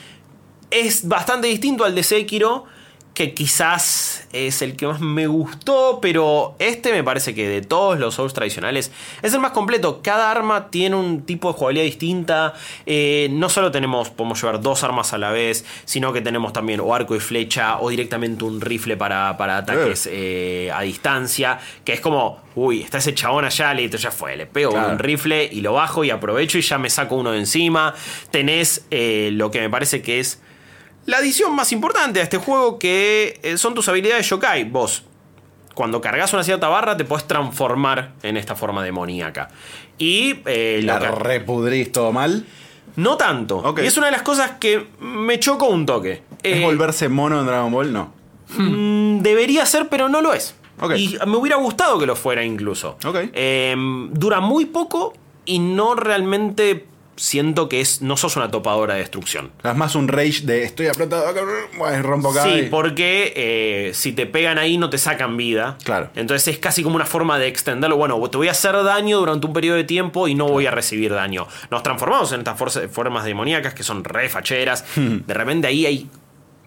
Es 0.71 1.07
bastante 1.07 1.47
distinto 1.47 1.83
al 1.83 1.93
de 1.93 2.01
Sekiro, 2.01 2.65
que 3.13 3.33
quizás 3.33 4.25
es 4.31 4.61
el 4.61 4.77
que 4.77 4.87
más 4.87 5.01
me 5.01 5.27
gustó, 5.27 5.99
pero 6.01 6.55
este 6.59 6.93
me 6.93 7.03
parece 7.03 7.35
que 7.35 7.47
de 7.49 7.61
todos 7.61 7.99
los 7.99 8.15
Souls 8.15 8.33
tradicionales 8.33 8.91
es 9.21 9.33
el 9.33 9.41
más 9.41 9.51
completo. 9.51 9.99
Cada 10.01 10.31
arma 10.31 10.69
tiene 10.69 10.95
un 10.95 11.23
tipo 11.23 11.49
de 11.51 11.57
jugabilidad 11.57 11.85
distinta. 11.85 12.53
Eh, 12.85 13.27
no 13.31 13.49
solo 13.49 13.69
tenemos, 13.69 14.09
podemos 14.09 14.41
llevar 14.41 14.61
dos 14.61 14.83
armas 14.85 15.11
a 15.11 15.17
la 15.17 15.31
vez, 15.31 15.65
sino 15.83 16.13
que 16.13 16.21
tenemos 16.21 16.53
también 16.53 16.79
o 16.79 16.95
arco 16.95 17.13
y 17.15 17.19
flecha 17.19 17.79
o 17.81 17.89
directamente 17.89 18.45
un 18.45 18.61
rifle 18.61 18.95
para, 18.95 19.35
para 19.37 19.57
ataques 19.57 20.07
eh, 20.09 20.71
a 20.73 20.81
distancia, 20.81 21.59
que 21.83 21.91
es 21.91 21.99
como, 21.99 22.39
uy, 22.55 22.81
está 22.81 22.99
ese 22.99 23.13
chabón 23.13 23.43
allá, 23.43 23.73
listo, 23.73 23.97
ya 23.97 24.11
fue, 24.11 24.37
le 24.37 24.45
pego 24.45 24.71
Claro. 24.71 24.93
un 24.93 24.99
rifle 24.99 25.49
y 25.51 25.59
lo 25.59 25.73
bajo 25.73 26.05
y 26.05 26.11
aprovecho 26.11 26.57
y 26.57 26.61
ya 26.61 26.77
me 26.77 26.89
saco 26.89 27.15
uno 27.15 27.31
de 27.31 27.39
encima. 27.39 27.93
Tenés 28.31 28.85
eh, 28.89 29.31
lo 29.33 29.51
que 29.51 29.59
me 29.59 29.69
parece 29.69 30.01
que 30.01 30.21
es 30.21 30.41
la 31.05 31.17
adición 31.17 31.55
más 31.55 31.71
importante 31.71 32.19
a 32.19 32.23
este 32.23 32.37
juego, 32.37 32.77
que 32.79 33.39
eh, 33.43 33.57
son 33.57 33.73
tus 33.73 33.87
habilidades 33.89 34.29
yokai. 34.29 34.65
Vos, 34.65 35.03
cuando 35.73 35.99
cargas 36.01 36.33
una 36.33 36.43
cierta 36.43 36.67
barra, 36.67 36.95
te 36.97 37.05
podés 37.05 37.25
transformar 37.27 38.13
en 38.23 38.37
esta 38.37 38.55
forma 38.55 38.83
demoníaca. 38.83 39.49
Y 39.97 40.39
eh, 40.45 40.81
La 40.83 40.99
repudrís 40.99 41.91
todo 41.91 42.11
mal. 42.11 42.45
no 42.95 43.17
tanto. 43.17 43.73
Y 43.81 43.85
es 43.85 43.97
una 43.97 44.07
de 44.07 44.11
las 44.11 44.21
cosas 44.23 44.51
que 44.59 44.87
me 44.99 45.39
chocó 45.39 45.67
un 45.67 45.85
toque. 45.85 46.23
¿Es 46.43 46.57
Eh, 46.59 46.63
volverse 46.63 47.07
mono 47.09 47.39
en 47.39 47.45
Dragon 47.45 47.71
Ball? 47.71 47.91
No. 47.93 48.13
Mm, 48.57 49.19
Debería 49.21 49.65
ser, 49.65 49.87
pero 49.89 50.09
no 50.09 50.21
lo 50.21 50.33
es. 50.33 50.55
Y 50.97 51.17
me 51.27 51.37
hubiera 51.37 51.57
gustado 51.57 51.99
que 51.99 52.07
lo 52.07 52.15
fuera 52.15 52.43
incluso. 52.43 52.97
Eh, 53.33 53.75
dura 54.11 54.39
muy 54.39 54.65
poco 54.65 55.13
y 55.45 55.59
no 55.59 55.93
realmente 55.95 56.87
siento 57.15 57.69
que 57.69 57.81
es. 57.81 58.01
No 58.01 58.17
sos 58.17 58.35
una 58.37 58.49
topadora 58.49 58.93
de 58.95 59.01
destrucción. 59.01 59.51
Es 59.63 59.75
más 59.75 59.95
un 59.95 60.07
rage 60.07 60.41
de 60.43 60.63
estoy 60.63 60.87
apretado 60.87 61.25
rompo 62.01 62.31
acá. 62.31 62.43
Sí, 62.43 62.49
y- 62.65 62.69
porque 62.69 63.33
eh, 63.35 63.91
si 63.93 64.11
te 64.13 64.25
pegan 64.25 64.57
ahí 64.57 64.77
no 64.77 64.89
te 64.89 64.97
sacan 64.97 65.37
vida. 65.37 65.77
Claro. 65.83 66.09
Entonces 66.15 66.47
es 66.47 66.59
casi 66.59 66.83
como 66.83 66.95
una 66.95 67.05
forma 67.05 67.37
de 67.39 67.47
extenderlo. 67.47 67.97
Bueno, 67.97 68.19
te 68.29 68.37
voy 68.37 68.47
a 68.47 68.51
hacer 68.51 68.73
daño 68.83 69.19
durante 69.19 69.45
un 69.47 69.53
periodo 69.53 69.77
de 69.77 69.83
tiempo 69.83 70.27
y 70.27 70.35
no 70.35 70.47
voy 70.47 70.65
a 70.65 70.71
recibir 70.71 71.11
daño. 71.13 71.47
Nos 71.69 71.83
transformamos 71.83 72.31
en 72.31 72.39
estas 72.39 72.57
formas 72.91 73.25
demoníacas 73.25 73.73
que 73.73 73.83
son 73.83 74.03
re 74.03 74.29
facheras. 74.29 74.85
De 74.95 75.33
repente 75.33 75.67
ahí 75.67 75.85
hay 75.85 76.09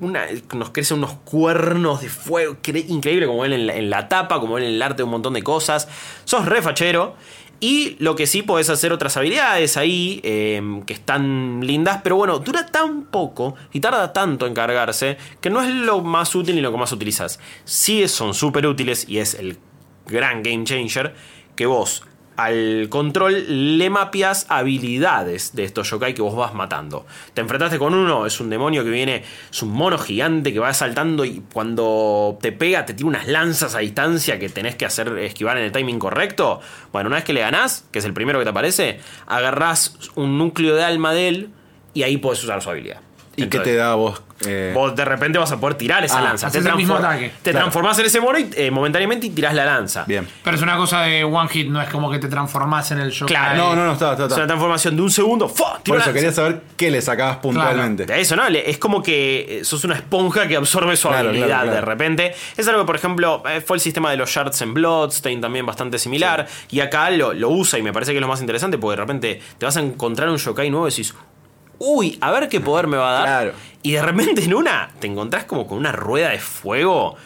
una, 0.01 0.24
nos 0.55 0.70
crecen 0.70 0.99
unos 0.99 1.12
cuernos 1.24 2.01
de 2.03 2.09
fuego 2.09 2.57
cre- 2.62 2.84
increíble 2.88 3.26
como 3.26 3.42
ven 3.42 3.53
en 3.53 3.66
la, 3.68 3.76
en 3.76 3.90
la 3.90 4.09
tapa, 4.09 4.40
como 4.40 4.55
ven 4.55 4.64
en 4.64 4.70
el 4.74 4.82
arte 4.82 4.99
de 4.99 5.03
un 5.05 5.11
montón 5.11 5.34
de 5.34 5.42
cosas. 5.42 5.88
Sos 6.24 6.45
re 6.47 6.62
fachero. 6.62 7.14
Y 7.61 7.97
lo 7.99 8.17
que 8.17 8.27
sí 8.27 8.43
podés 8.43 8.69
hacer 8.71 8.93
otras 8.93 9.17
habilidades 9.17 9.77
ahí 9.77 10.21
eh, 10.23 10.83
que 10.87 10.93
están 10.93 11.61
lindas, 11.67 12.01
pero 12.03 12.17
bueno, 12.17 12.39
dura 12.39 12.67
tan 12.67 13.05
poco 13.05 13.55
y 13.73 13.81
tarda 13.81 14.13
tanto 14.13 14.47
en 14.47 14.55
cargarse 14.55 15.17
que 15.41 15.51
no 15.51 15.63
es 15.63 15.69
lo 15.75 16.01
más 16.01 16.35
útil 16.35 16.57
ni 16.57 16.61
lo 16.61 16.73
que 16.73 16.79
más 16.79 16.93
utilizas. 16.93 17.41
Sí 17.65 18.07
son 18.09 18.35
súper 18.35 18.67
útiles 18.67 19.07
y 19.09 19.19
es 19.19 19.35
el 19.35 19.59
gran 20.07 20.43
game 20.43 20.65
changer 20.65 21.15
que 21.57 21.67
vos 21.67 22.05
al 22.37 22.89
control 22.89 23.78
le 23.78 23.91
mapeas 23.91 24.47
habilidades 24.49 25.55
de 25.55 25.64
estos 25.64 25.91
yokai 25.91 26.14
que 26.14 26.22
vos 26.22 26.35
vas 26.35 26.55
matando. 26.55 27.07
Te 27.32 27.41
enfrentaste 27.41 27.78
con 27.78 27.95
uno, 27.95 28.26
es 28.26 28.41
un 28.41 28.51
demonio 28.51 28.85
que 28.85 28.91
viene, 28.91 29.24
es 29.51 29.62
un 29.62 29.70
mono 29.70 29.99
gigante 29.99 30.53
que 30.53 30.59
va 30.59 30.74
saltando 30.74 31.24
y 31.24 31.43
cuando 31.53 32.39
te 32.41 32.53
pega 32.53 32.85
te 32.87 32.95
tira 32.95 33.09
unas 33.09 33.28
lanzas 33.28 33.74
a 33.74 33.78
distancia 33.78 34.39
que 34.39 34.49
tenés 34.49 34.76
que 34.76 34.87
hacer 34.87 35.16
esquivar 35.18 35.57
en 35.59 35.64
el 35.64 35.72
timing 35.72 35.99
correcto. 35.99 36.61
Bueno, 36.93 37.09
una 37.09 37.16
vez 37.16 37.24
que 37.24 37.32
le 37.32 37.41
ganás, 37.41 37.87
que 37.91 38.01
es 38.01 38.05
el 38.05 38.12
primero 38.12 38.39
que 38.39 38.45
te 38.45 38.51
aparece, 38.51 39.01
agarrás 39.26 39.97
un 40.14 40.39
núcleo 40.39 40.74
de 40.74 40.85
alma 40.85 41.12
de 41.12 41.28
él 41.28 41.51
y 41.93 42.03
ahí 42.03 42.16
podés 42.16 42.43
usar 42.43 42.61
su 42.62 42.70
habilidad. 42.70 43.01
¿Y 43.37 43.47
qué 43.47 43.61
te 43.61 43.74
da 43.74 43.93
a 43.93 43.95
vos? 43.95 44.22
Eh, 44.47 44.72
Vos 44.74 44.95
de 44.97 45.05
repente 45.05 45.39
vas 45.39 45.53
a 45.53 45.59
poder 45.61 45.76
tirar 45.76 46.05
esa 46.05 46.18
Ah, 46.18 46.22
lanza. 46.22 46.49
haces 46.49 46.64
el 46.66 46.74
mismo 46.74 46.97
ataque. 46.97 47.32
Te 47.43 47.51
Claro. 47.53 47.66
transformás 47.66 47.99
en 48.01 48.07
ese 48.07 48.20
mono 48.20 48.39
y, 48.39 48.51
eh, 48.57 48.70
momentáneamente 48.70 49.26
y 49.26 49.30
tirás 49.30 49.55
la 49.55 49.64
lanza. 49.64 50.05
Bien. 50.07 50.26
Pero 50.43 50.57
es 50.57 50.62
una 50.62 50.76
cosa 50.76 51.03
de 51.03 51.22
one 51.24 51.49
hit, 51.49 51.68
no 51.68 51.80
es 51.80 51.89
como 51.89 52.11
que 52.11 52.18
te 52.18 52.28
transformás 52.28 52.91
en 52.91 52.99
el 52.99 53.11
show. 53.12 53.26
Claro. 53.28 53.57
No, 53.57 53.76
no, 53.76 53.87
no, 53.87 53.93
está, 53.93 54.12
está, 54.12 54.24
Es 54.26 54.32
una 54.32 54.37
está. 54.43 54.47
transformación 54.49 54.97
de 54.97 55.03
un 55.03 55.11
segundo. 55.11 55.49
¡fua! 55.49 55.74
Por 55.85 55.97
eso 55.97 56.07
lanza. 56.07 56.12
quería 56.12 56.32
saber 56.32 56.62
qué 56.76 56.91
le 56.91 57.01
sacabas 57.01 57.37
puntualmente. 57.39 58.07
Eso, 58.20 58.35
¿no? 58.37 58.47
Es 58.47 58.78
como 58.78 59.03
que 59.03 59.61
eh, 59.61 59.64
sos 59.64 59.85
una 59.85 59.95
esponja 59.95 60.49
que 60.49 60.57
absorbe 60.57 60.97
su 60.97 61.09
Claro, 61.09 61.28
habilidad 61.28 61.47
claro, 61.47 61.62
claro. 61.64 61.74
de 61.76 61.80
repente. 61.82 62.35
Es 62.57 62.66
algo 62.68 62.80
que, 62.82 62.87
por 62.87 62.97
ejemplo, 62.97 63.43
fue 63.64 63.76
el 63.76 63.80
sistema 63.80 64.11
de 64.11 64.16
los 64.16 64.30
shards 64.30 64.61
en 64.62 64.74
Bloodstain 64.74 65.41
también 65.41 65.64
bastante 65.64 65.99
similar. 65.99 66.47
Y 66.70 66.80
acá 66.80 67.09
lo, 67.11 67.32
lo 67.32 67.51
usa 67.51 67.78
y 67.78 67.82
me 67.82 67.93
parece 67.93 68.12
que 68.12 68.18
es 68.18 68.22
lo 68.22 68.28
más 68.28 68.41
interesante 68.41 68.78
porque 68.78 68.97
de 68.97 69.03
repente 69.03 69.43
te 69.59 69.66
vas 69.66 69.76
a 69.76 69.80
encontrar 69.80 70.28
un 70.28 70.37
yokai 70.39 70.70
nuevo 70.70 70.89
y 70.89 70.91
decís, 70.91 71.14
uy, 71.79 72.18
a 72.20 72.31
ver 72.31 72.49
qué 72.49 72.61
poder 72.61 72.87
me 72.87 72.97
va 72.97 73.11
a 73.11 73.12
dar. 73.12 73.25
Claro. 73.25 73.53
Y 73.83 73.93
de 73.93 74.03
repente 74.03 74.43
en 74.45 74.55
una 74.55 74.91
te 75.01 75.07
encontrás 75.07 75.45
como 75.45 75.66
con 75.66 75.79
una 75.79 75.93
rueda 75.93 76.31
de 76.31 76.39
fuego 76.39 77.16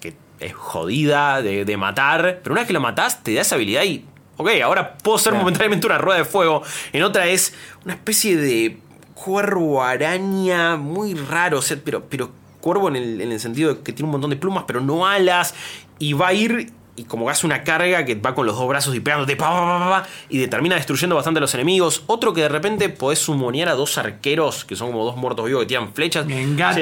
que 0.00 0.14
es 0.40 0.54
jodida 0.54 1.42
de, 1.42 1.64
de 1.64 1.76
matar. 1.76 2.40
Pero 2.42 2.52
una 2.52 2.62
vez 2.62 2.66
que 2.66 2.72
lo 2.72 2.80
matás, 2.80 3.22
te 3.22 3.34
da 3.34 3.42
esa 3.42 3.54
habilidad 3.56 3.82
y. 3.84 4.04
Ok, 4.36 4.50
ahora 4.62 4.96
puedo 4.98 5.18
ser 5.18 5.32
Claro. 5.32 5.44
momentáneamente 5.44 5.86
una 5.86 5.98
rueda 5.98 6.18
de 6.18 6.24
fuego. 6.24 6.62
En 6.92 7.02
otra 7.02 7.26
es 7.26 7.54
una 7.84 7.94
especie 7.94 8.36
de 8.36 8.78
cuervo 9.14 9.82
araña 9.82 10.76
muy 10.76 11.14
raro. 11.14 11.58
o 11.58 11.62
sea, 11.62 11.76
pero, 11.84 12.04
pero 12.08 12.30
cuervo 12.60 12.88
en 12.88 12.96
el, 12.96 13.20
en 13.20 13.32
el 13.32 13.40
sentido 13.40 13.74
de 13.74 13.80
que 13.82 13.92
tiene 13.92 14.06
un 14.06 14.12
montón 14.12 14.30
de 14.30 14.36
plumas, 14.36 14.64
pero 14.66 14.80
no 14.80 15.06
alas. 15.06 15.54
Y 15.98 16.12
va 16.12 16.28
a 16.28 16.32
ir. 16.34 16.72
Y 16.98 17.04
como 17.04 17.26
que 17.26 17.32
hace 17.32 17.46
una 17.46 17.62
carga 17.64 18.04
que 18.04 18.14
va 18.16 18.34
con 18.34 18.44
los 18.46 18.56
dos 18.56 18.68
brazos 18.68 18.94
y 18.94 19.00
pegándote 19.00 19.36
pa, 19.36 19.48
pa, 19.50 19.60
pa, 19.60 19.78
pa, 19.78 20.02
pa, 20.02 20.08
y 20.28 20.46
termina 20.48 20.74
destruyendo 20.76 21.14
bastante 21.14 21.38
a 21.38 21.40
los 21.40 21.54
enemigos. 21.54 22.02
Otro 22.06 22.32
que 22.34 22.42
de 22.42 22.48
repente 22.48 22.88
podés 22.88 23.20
sumonear 23.20 23.68
a 23.68 23.74
dos 23.74 23.96
arqueros, 23.98 24.64
que 24.64 24.74
son 24.76 24.90
como 24.90 25.04
dos 25.04 25.16
muertos 25.16 25.46
vivos 25.46 25.62
que 25.62 25.66
tiran 25.68 25.92
flechas. 25.94 26.26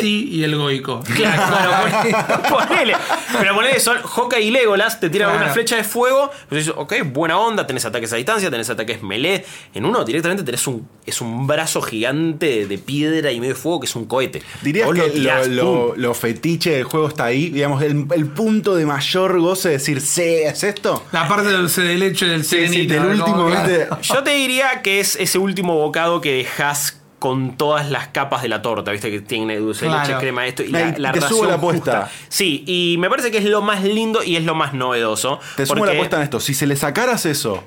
Sí. 0.00 0.28
y 0.32 0.42
el 0.44 0.56
Goico. 0.56 1.00
Claro, 1.14 1.42
claro, 1.46 2.42
pon- 2.48 2.66
ponele. 2.68 2.94
Pero 3.38 3.54
ponele, 3.54 3.78
son 3.80 3.98
Hawkeye 4.02 4.42
y 4.42 4.50
Legolas, 4.50 4.98
te 5.00 5.10
tiran 5.10 5.30
Claro. 5.30 5.44
una 5.44 5.52
flecha 5.52 5.76
de 5.76 5.84
fuego. 5.84 6.30
Pues 6.48 6.64
dices, 6.64 6.74
ok, 6.78 6.94
buena 7.12 7.38
onda, 7.38 7.66
tenés 7.66 7.84
ataques 7.84 8.12
a 8.12 8.16
distancia, 8.16 8.50
tenés 8.50 8.70
ataques 8.70 9.02
melee. 9.02 9.44
En 9.74 9.84
uno 9.84 10.04
directamente 10.04 10.42
tenés 10.42 10.66
un, 10.66 10.88
es 11.04 11.20
un 11.20 11.46
brazo 11.46 11.82
gigante 11.82 12.46
de, 12.46 12.66
de 12.66 12.78
piedra 12.78 13.30
y 13.32 13.40
medio 13.40 13.54
de 13.54 13.60
fuego 13.60 13.80
que 13.80 13.86
es 13.86 13.94
un 13.96 14.06
cohete. 14.06 14.42
¿Dirías 14.62 14.86
Vos 14.86 14.94
que 14.94 15.02
lo, 15.06 15.12
tirás, 15.12 15.48
lo- 15.48 16.14
fetiche 16.14 16.70
del 16.70 16.84
juego 16.84 17.08
está 17.08 17.24
ahí? 17.26 17.50
Digamos, 17.50 17.82
el, 17.82 18.06
el 18.14 18.26
punto 18.26 18.74
de 18.74 18.86
mayor 18.86 19.38
goce 19.40 19.68
de 19.68 19.74
decir, 19.74 20.00
sí, 20.06 20.22
¿es 20.22 20.62
esto? 20.64 21.04
La 21.12 21.26
parte 21.28 21.48
del 21.48 21.58
dulce 21.62 21.82
de 21.82 21.94
leche 21.96 22.26
del 22.26 22.44
Sí, 22.44 22.66
sí, 22.68 22.88
serenito. 22.88 22.94
del 22.94 23.18
¿no? 23.18 23.24
último. 23.26 23.50
Yo 24.02 24.22
te 24.22 24.30
diría 24.30 24.82
que 24.82 25.00
es 25.00 25.16
ese 25.16 25.38
último 25.38 25.74
bocado 25.76 26.20
que 26.20 26.32
dejas 26.34 27.00
con 27.18 27.56
todas 27.56 27.90
las 27.90 28.08
capas 28.08 28.42
de 28.42 28.48
la 28.48 28.60
torta, 28.62 28.90
viste 28.92 29.10
que 29.10 29.20
tiene 29.20 29.56
dulce 29.56 29.86
de 29.86 29.90
Claro. 29.90 30.06
leche, 30.08 30.20
crema, 30.20 30.46
esto 30.46 30.62
y 30.62 30.68
la, 30.68 30.94
la 30.98 31.12
te 31.12 31.20
subo 31.20 31.28
ración 31.30 31.48
la 31.48 31.54
apuesta. 31.54 32.00
justa. 32.02 32.10
Sí, 32.28 32.62
y 32.66 32.96
me 32.98 33.08
parece 33.08 33.30
que 33.30 33.38
es 33.38 33.44
lo 33.44 33.62
más 33.62 33.82
lindo 33.82 34.22
y 34.22 34.36
es 34.36 34.44
lo 34.44 34.54
más 34.54 34.74
novedoso. 34.74 35.40
Te 35.56 35.64
sumo 35.66 35.86
la 35.86 35.92
apuesta 35.92 36.16
en 36.18 36.22
esto. 36.22 36.40
Si 36.40 36.52
se 36.54 36.66
le 36.66 36.76
sacaras 36.76 37.24
eso, 37.26 37.64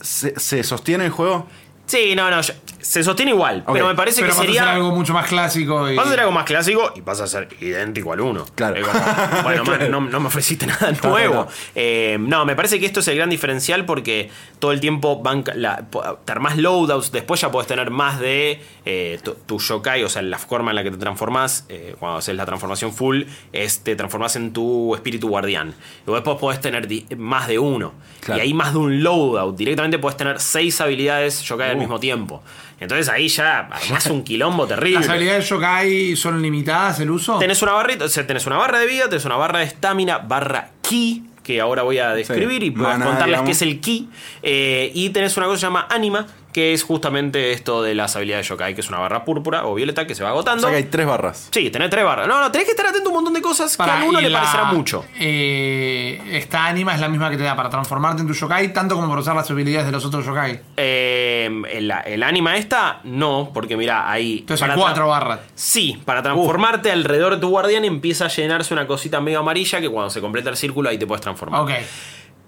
¿se, 0.00 0.38
se 0.38 0.62
sostiene 0.62 1.06
el 1.06 1.10
juego? 1.10 1.46
Sí, 1.86 2.14
no, 2.14 2.30
no, 2.30 2.40
yo- 2.42 2.54
se 2.84 3.02
sostiene 3.02 3.32
igual, 3.32 3.64
pero 3.72 3.86
me 3.88 3.94
parece 3.94 4.20
Pero 4.20 4.32
que 4.34 4.36
pasa 4.36 4.42
a 4.42 4.46
ser 4.46 4.54
sería... 4.54 4.72
algo 4.74 4.90
mucho 4.92 5.12
más 5.14 5.26
clásico. 5.26 5.90
Y... 5.90 5.96
Vas 5.96 6.04
a 6.04 6.08
hacer 6.08 6.20
algo 6.20 6.32
más 6.32 6.44
clásico 6.44 6.92
y 6.94 7.00
vas 7.00 7.20
a 7.20 7.26
ser 7.26 7.48
idéntico 7.60 8.12
al 8.12 8.20
uno. 8.20 8.44
Claro. 8.54 8.76
Como, 8.84 9.42
bueno, 9.42 9.64
man, 9.64 9.78
Claro. 9.78 9.88
no, 9.90 10.00
no 10.02 10.20
me 10.20 10.26
ofreciste 10.28 10.66
nada 10.66 10.92
nuevo. 11.02 11.46
Eh, 11.74 12.18
no, 12.20 12.44
me 12.44 12.54
parece 12.54 12.78
que 12.78 12.86
esto 12.86 13.00
es 13.00 13.08
el 13.08 13.16
gran 13.16 13.30
diferencial 13.30 13.84
porque 13.86 14.30
todo 14.58 14.72
el 14.72 14.80
tiempo 14.80 15.22
van 15.22 15.44
la, 15.54 15.86
te 16.24 16.32
armás 16.32 16.56
loadouts, 16.58 17.10
después 17.10 17.40
ya 17.40 17.50
puedes 17.50 17.66
tener 17.66 17.90
más 17.90 18.20
de 18.20 18.62
eh, 18.84 19.18
tu, 19.24 19.32
tu 19.34 19.58
yokai, 19.58 20.04
o 20.04 20.08
sea, 20.08 20.20
la 20.22 20.38
forma 20.38 20.70
en 20.70 20.76
la 20.76 20.82
que 20.84 20.90
te 20.90 20.98
transformás, 20.98 21.64
eh, 21.70 21.96
cuando 21.98 22.18
haces 22.18 22.36
la 22.36 22.44
transformación 22.44 22.92
full, 22.92 23.22
es 23.52 23.80
te 23.82 23.96
transformás 23.96 24.36
en 24.36 24.52
tu 24.52 24.94
espíritu 24.94 25.28
guardián. 25.28 25.74
Y 26.06 26.12
después 26.12 26.36
podés 26.38 26.60
tener 26.60 26.86
más 27.16 27.48
de 27.48 27.58
uno. 27.58 27.92
Claro. 28.20 28.40
Y 28.40 28.44
ahí 28.46 28.54
más 28.54 28.72
de 28.72 28.78
un 28.78 29.02
loadout. 29.02 29.56
Directamente 29.56 29.98
puedes 29.98 30.16
tener 30.16 30.38
seis 30.40 30.80
habilidades 30.80 31.42
yokai 31.42 31.70
al 31.70 31.76
Uh. 31.76 31.80
mismo 31.80 31.98
tiempo. 31.98 32.42
Entonces 32.80 33.08
ahí 33.08 33.28
ya 33.28 33.60
armás 33.60 34.06
un 34.06 34.22
quilombo 34.24 34.66
terrible. 34.66 35.00
¿Las 35.00 35.08
habilidades 35.08 35.48
Yokai 35.48 36.16
son 36.16 36.42
limitadas 36.42 37.00
el 37.00 37.10
uso? 37.10 37.38
Tenés 37.38 37.62
una 37.62 37.72
barrita, 37.72 38.04
o 38.04 38.08
sea, 38.08 38.26
tenés 38.26 38.46
una 38.46 38.56
barra 38.56 38.78
de 38.78 38.86
vida, 38.86 39.08
tenés 39.08 39.24
una 39.24 39.36
barra 39.36 39.60
de 39.60 39.66
estamina, 39.66 40.18
barra 40.18 40.70
ki, 40.82 41.24
que 41.42 41.60
ahora 41.60 41.82
voy 41.82 41.98
a 41.98 42.14
describir 42.14 42.60
Sí, 42.60 42.66
y 42.66 42.70
voy 42.70 42.86
a 42.86 42.88
mana, 42.90 43.04
contarles 43.06 43.40
qué 43.42 43.50
es 43.52 43.62
el 43.62 43.80
ki. 43.80 44.08
Eh, 44.42 44.90
y 44.94 45.10
tenés 45.10 45.36
una 45.36 45.46
cosa 45.46 45.56
que 45.56 45.60
se 45.60 45.66
llama 45.66 45.86
anima, 45.90 46.26
que 46.54 46.72
es 46.72 46.84
justamente 46.84 47.50
esto 47.50 47.82
de 47.82 47.96
las 47.96 48.14
habilidades 48.14 48.48
yokai, 48.48 48.74
que 48.76 48.80
es 48.80 48.88
una 48.88 48.98
barra 49.00 49.24
púrpura 49.24 49.66
o 49.66 49.74
violeta 49.74 50.06
que 50.06 50.14
se 50.14 50.22
va 50.22 50.30
O 50.30 50.34
agotando. 50.34 50.62
sea 50.62 50.70
que 50.70 50.76
hay 50.76 50.84
tres 50.84 51.04
barras. 51.04 51.48
Sí, 51.50 51.68
tenés 51.68 51.90
tres 51.90 52.04
barras. 52.04 52.28
No, 52.28 52.40
no, 52.40 52.50
tenés 52.52 52.66
que 52.66 52.70
estar 52.70 52.86
atento 52.86 53.08
a 53.08 53.10
un 53.10 53.16
montón 53.16 53.34
de 53.34 53.42
cosas 53.42 53.76
Para, 53.76 53.98
que 53.98 54.04
a 54.04 54.08
uno 54.08 54.20
le 54.20 54.30
la- 54.30 54.38
parecerá 54.38 54.64
mucho. 54.66 55.04
eh, 55.18 56.20
esta 56.32 56.66
anima 56.66 56.94
es 56.94 57.00
la 57.00 57.08
misma 57.08 57.28
que 57.28 57.36
te 57.36 57.42
da 57.42 57.56
para 57.56 57.68
transformarte 57.70 58.22
en 58.22 58.28
tu 58.28 58.34
yokai, 58.34 58.72
tanto 58.72 58.94
como 58.94 59.08
para 59.08 59.20
usar 59.20 59.34
las 59.34 59.50
habilidades 59.50 59.86
de 59.86 59.92
los 59.92 60.04
otros 60.04 60.24
yokai. 60.24 60.60
Eh, 60.76 61.50
el, 61.72 61.92
el 62.06 62.22
anima 62.22 62.56
esta, 62.56 63.00
no, 63.02 63.50
porque 63.52 63.76
mira, 63.76 64.08
ahí. 64.08 64.38
Entonces 64.38 64.60
para 64.60 64.74
hay 64.74 64.80
cuatro 64.80 65.08
barras. 65.08 65.40
Sí, 65.56 66.00
para 66.04 66.22
transformarte 66.22 66.92
alrededor 66.92 67.34
de 67.34 67.40
tu 67.40 67.48
guardián 67.48 67.84
empieza 67.84 68.26
a 68.26 68.28
llenarse 68.28 68.72
una 68.74 68.86
cosita 68.86 69.20
medio 69.20 69.40
amarilla 69.40 69.80
que 69.80 69.88
cuando 69.90 70.08
se 70.10 70.20
completa 70.20 70.50
el 70.50 70.56
círculo 70.56 70.88
ahí 70.88 70.98
te 70.98 71.06
puedes 71.06 71.20
transformar. 71.20 71.60
Ok. 71.62 71.70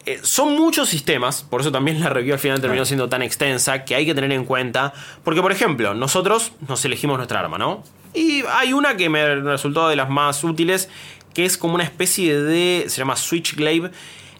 Eh, 0.06 0.20
son 0.22 0.54
muchos 0.54 0.88
sistemas, 0.88 1.42
por 1.42 1.60
eso 1.60 1.72
también 1.72 2.00
la 2.00 2.08
review 2.08 2.34
al 2.34 2.38
final 2.38 2.60
terminó 2.60 2.84
siendo 2.84 3.08
tan 3.08 3.22
extensa, 3.22 3.84
que 3.84 3.96
hay 3.96 4.06
que 4.06 4.14
tener 4.14 4.30
en 4.30 4.44
cuenta. 4.44 4.92
Porque, 5.24 5.42
por 5.42 5.50
ejemplo, 5.50 5.94
nosotros 5.94 6.52
nos 6.68 6.84
elegimos 6.84 7.16
nuestra 7.16 7.40
arma, 7.40 7.58
¿no? 7.58 7.82
Y 8.14 8.44
hay 8.48 8.72
una 8.72 8.96
que 8.96 9.08
me 9.10 9.34
resultó 9.34 9.88
de 9.88 9.96
las 9.96 10.08
más 10.08 10.44
útiles, 10.44 10.88
que 11.34 11.44
es 11.44 11.58
como 11.58 11.74
una 11.74 11.82
especie 11.82 12.40
de. 12.40 12.84
se 12.86 12.98
llama 12.98 13.16
Switchglaive. 13.16 13.90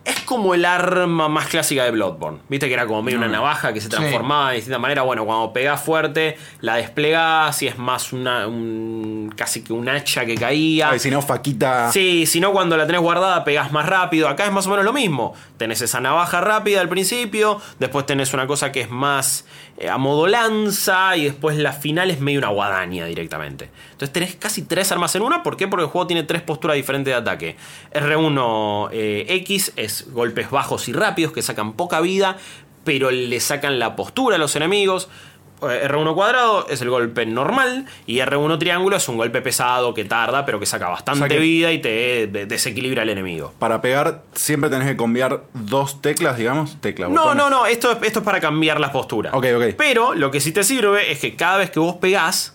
Es 0.07 0.21
como 0.21 0.55
el 0.55 0.65
arma 0.65 1.29
más 1.29 1.49
clásica 1.49 1.83
de 1.85 1.91
Bloodborne. 1.91 2.39
Viste 2.49 2.69
que 2.69 2.75
era 2.75 2.87
como 2.87 3.03
medio 3.03 3.19
una 3.19 3.27
navaja 3.27 3.73
que 3.73 3.81
se 3.81 3.89
Sí. 3.89 3.91
transformaba 3.91 4.51
de 4.51 4.57
distinta 4.57 4.79
manera. 4.79 5.03
Bueno, 5.03 5.25
cuando 5.25 5.53
pegás 5.53 5.83
fuerte, 5.83 6.39
la 6.61 6.77
desplegás 6.77 7.61
y 7.63 7.67
es 7.67 7.77
más 7.77 8.13
una. 8.13 8.47
un- 8.47 9.33
casi 9.37 9.63
que 9.65 9.73
un 9.73 9.89
hacha 9.89 10.25
que 10.25 10.37
caía. 10.37 10.91
Ay, 10.91 10.99
si 11.01 11.11
no, 11.11 11.21
faquita. 11.23 11.91
Sí, 11.93 12.25
si 12.27 12.39
no, 12.41 12.53
cuando 12.53 12.77
la 12.77 12.87
tenés 12.87 13.01
guardada 13.01 13.43
pegás 13.45 13.73
más 13.73 13.87
rápido. 13.87 14.29
Acá 14.29 14.47
es 14.47 14.53
más 14.53 14.67
o 14.67 14.71
menos 14.71 14.85
lo 14.85 14.93
mismo. 14.93 15.35
Tenés 15.57 15.81
esa 15.83 16.01
navaja 16.01 16.41
rápida 16.41 16.81
al 16.81 16.89
principio, 16.89 17.61
después 17.81 18.07
tenés 18.07 18.33
una 18.33 18.47
cosa 18.47 18.71
que 18.73 18.83
es 18.83 18.91
más 18.91 19.45
a 19.91 19.99
modo 19.99 20.27
lanza 20.27 21.17
y 21.17 21.25
después 21.25 21.57
la 21.59 21.73
final 21.73 22.11
es 22.11 22.21
medio 22.21 22.39
una 22.39 22.49
guadaña 22.49 23.05
directamente. 23.05 23.71
Entonces 23.93 24.13
tenés 24.13 24.35
casi 24.37 24.63
tres 24.63 24.91
armas 24.91 25.15
en 25.17 25.23
una. 25.23 25.43
¿Por 25.43 25.57
qué? 25.57 25.69
Porque 25.69 25.85
el 25.85 25.91
juego 25.91 26.07
tiene 26.07 26.23
tres 26.23 26.43
posturas 26.43 26.77
diferentes 26.77 27.13
de 27.13 27.19
ataque. 27.19 27.57
R1 27.93 28.89
eh, 28.93 29.45
es 29.77 30.11
golpes 30.13 30.51
bajos 30.51 30.89
y 30.89 30.93
rápidos 30.93 31.33
que 31.33 31.43
sacan 31.43 31.75
poca 31.75 32.01
vida, 32.01 32.39
pero 32.85 33.11
le 33.11 33.41
sacan 33.41 33.79
la 33.79 33.97
postura 33.97 34.37
a 34.37 34.39
los 34.39 34.57
enemigos. 34.57 35.09
Eh, 35.63 35.89
R1 35.89 36.15
cuadrado 36.15 36.67
es 36.69 36.83
el 36.83 36.91
golpe 36.91 37.25
normal 37.25 37.87
y 38.07 38.19
R1 38.19 38.59
triángulo 38.59 38.97
es 38.97 39.09
un 39.09 39.17
golpe 39.17 39.41
pesado 39.41 39.95
que 39.95 40.05
tarda 40.05 40.45
pero 40.45 40.61
que 40.61 40.67
saca 40.67 40.89
bastante 40.89 41.25
O 41.25 41.29
sea 41.29 41.37
que- 41.37 41.43
vida 41.43 41.73
y 41.73 41.79
te 41.81 42.27
de- 42.27 42.45
desequilibra 42.47 43.03
al 43.03 43.09
enemigo. 43.09 43.55
Para 43.59 43.81
pegar, 43.81 44.23
siempre 44.35 44.69
tenés 44.69 44.87
que 44.87 44.97
cambiar 44.97 45.45
dos 45.55 46.03
teclas, 46.03 46.37
digamos. 46.37 46.79
Tecla, 46.83 47.09
No, 47.09 47.15
botones. 47.23 47.37
no, 47.37 47.49
no, 47.51 47.67
esto, 47.67 47.91
es- 47.93 47.99
esto 48.03 48.19
es 48.19 48.25
para 48.25 48.39
cambiar 48.41 48.79
las 48.81 48.91
posturas. 48.91 49.33
Ok, 49.35 49.47
ok. 49.57 49.75
Pero 49.79 50.15
lo 50.15 50.31
que 50.31 50.41
sí 50.41 50.53
te 50.53 50.63
sirve 50.63 51.11
es 51.11 51.21
que 51.21 51.37
cada 51.37 51.57
vez 51.57 51.71
que 51.71 51.81
vos 51.81 51.97
pegás, 51.97 52.55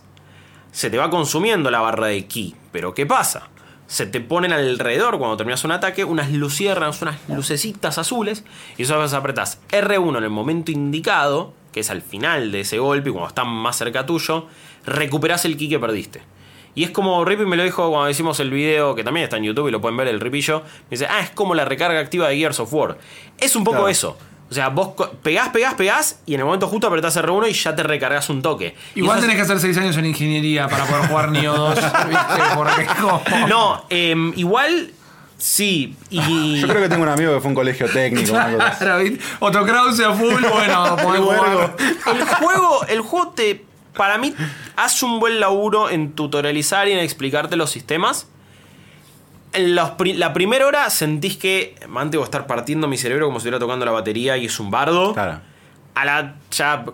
se 0.72 0.90
te 0.90 0.98
va 0.98 1.10
consumiendo 1.10 1.72
la 1.72 1.82
barra 1.82 2.08
de 2.08 2.26
ki. 2.28 2.56
Pero 2.72 2.94
¿qué 2.94 3.06
pasa? 3.08 3.50
Se 3.88 4.06
te 4.06 4.22
ponen 4.22 4.54
alrededor 4.54 5.18
cuando 5.18 5.36
terminas 5.36 5.64
un 5.66 5.72
ataque 5.74 6.06
unas 6.06 6.32
luciernas, 6.32 7.02
unas 7.02 7.18
lucecitas 7.28 7.98
azules. 7.98 8.46
Y 8.78 8.84
eso 8.84 8.98
vas 8.98 9.14
apretás 9.14 9.60
R1 9.72 10.18
en 10.20 10.24
el 10.24 10.30
momento 10.30 10.72
indicado, 10.72 11.54
que 11.72 11.80
es 11.82 11.90
al 11.90 12.02
final 12.02 12.52
de 12.52 12.62
ese 12.62 12.78
golpe, 12.80 13.10
y 13.10 13.12
cuando 13.12 13.30
está 13.30 13.44
más 13.44 13.78
cerca 13.78 14.06
tuyo, 14.06 14.48
recuperás 14.86 15.46
el 15.46 15.58
ki 15.58 15.70
que 15.70 15.80
perdiste. 15.80 16.22
Y 16.74 16.84
es 16.86 16.92
como 16.92 17.24
Rippy 17.26 17.46
me 17.46 17.58
lo 17.58 17.64
dijo 17.64 17.90
cuando 17.90 18.10
hicimos 18.10 18.40
el 18.40 18.50
video, 18.50 18.96
que 18.96 19.04
también 19.04 19.26
está 19.26 19.38
en 19.38 19.44
YouTube 19.44 19.68
y 19.68 19.72
lo 19.72 19.82
pueden 19.82 19.98
ver 19.98 20.08
el 20.08 20.20
Ripillo. 20.22 20.62
Me 20.62 20.92
dice, 20.92 21.06
ah, 21.10 21.20
es 21.20 21.30
como 21.32 21.54
la 21.54 21.66
recarga 21.66 22.00
activa 22.00 22.30
de 22.30 22.38
Gears 22.38 22.60
of 22.62 22.74
War. 22.74 22.98
Es 23.38 23.56
un 23.58 23.64
poco 23.66 23.78
Claro. 23.78 23.90
eso. 23.90 24.18
O 24.50 24.54
sea, 24.54 24.68
vos 24.70 24.90
pegás, 25.24 25.50
pegás, 25.50 25.74
pegás 25.76 26.22
y 26.26 26.34
en 26.34 26.42
el 26.42 26.46
momento 26.46 26.68
justo 26.68 26.88
apretás 26.88 27.16
R1 27.18 27.50
y 27.50 27.54
ya 27.54 27.74
te 27.76 27.84
recargas 27.84 28.30
un 28.30 28.42
toque. 28.42 28.76
Igual 28.96 29.18
eso 29.18 29.28
tenés 29.28 29.38
que 29.38 29.42
hacer 29.44 29.60
6 29.62 29.78
años 29.78 29.98
en 29.98 30.06
ingeniería 30.08 30.68
para 30.68 30.86
poder 30.86 31.08
jugar 31.08 31.32
Nioh 31.32 31.54
2, 31.58 31.76
¿viste? 31.76 32.42
Porque 32.56 32.82
es 32.84 32.94
como... 32.96 33.22
No, 33.48 33.86
em, 33.90 34.34
igual 34.38 34.92
Sí, 35.42 35.96
y. 36.12 36.62
Yo 36.62 36.68
creo 36.68 36.84
que 36.84 36.88
tengo 36.88 37.02
un 37.02 37.10
amigo 37.10 37.34
que 37.34 37.40
fue 37.40 37.48
a 37.48 37.50
un 37.50 37.56
colegio 37.56 37.90
técnico. 37.90 38.32
una 38.32 38.52
cosa 38.52 38.68
así. 38.68 38.78
Claro. 38.86 39.04
Otro 39.40 39.66
Krause 39.66 40.00
a 40.02 40.14
full, 40.14 40.40
bueno, 40.40 40.96
podés 41.02 41.22
jugar. 41.22 41.76
El 42.06 42.24
juego, 42.26 42.86
el 42.88 43.02
juego 43.02 43.30
te. 43.30 43.66
Para 43.98 44.20
mí, 44.20 44.36
hace 44.76 45.04
un 45.04 45.20
buen 45.20 45.40
laburo 45.40 45.90
en 45.90 46.12
tutorializar 46.12 46.88
y 46.88 46.92
en 46.92 47.00
explicarte 47.00 47.56
los 47.56 47.72
sistemas. 47.72 48.28
En 49.54 49.74
los 49.74 49.94
la 50.16 50.32
primera 50.32 50.68
hora 50.68 50.88
sentís 50.92 51.38
que. 51.38 51.74
Man, 51.90 52.12
tengo 52.12 52.24
que 52.24 52.28
estar 52.28 52.46
partiendo 52.46 52.88
mi 52.88 53.00
cerebro 53.00 53.26
como 53.26 53.40
si 53.40 53.48
estuviera 53.48 53.58
tocando 53.58 53.84
la 53.84 53.94
batería 53.94 54.38
y 54.38 54.46
es 54.46 54.60
un 54.60 54.70
bardo. 54.70 55.14
Claro. 55.14 55.42
A 55.96 56.06
la 56.06 56.36
ya 56.52 56.86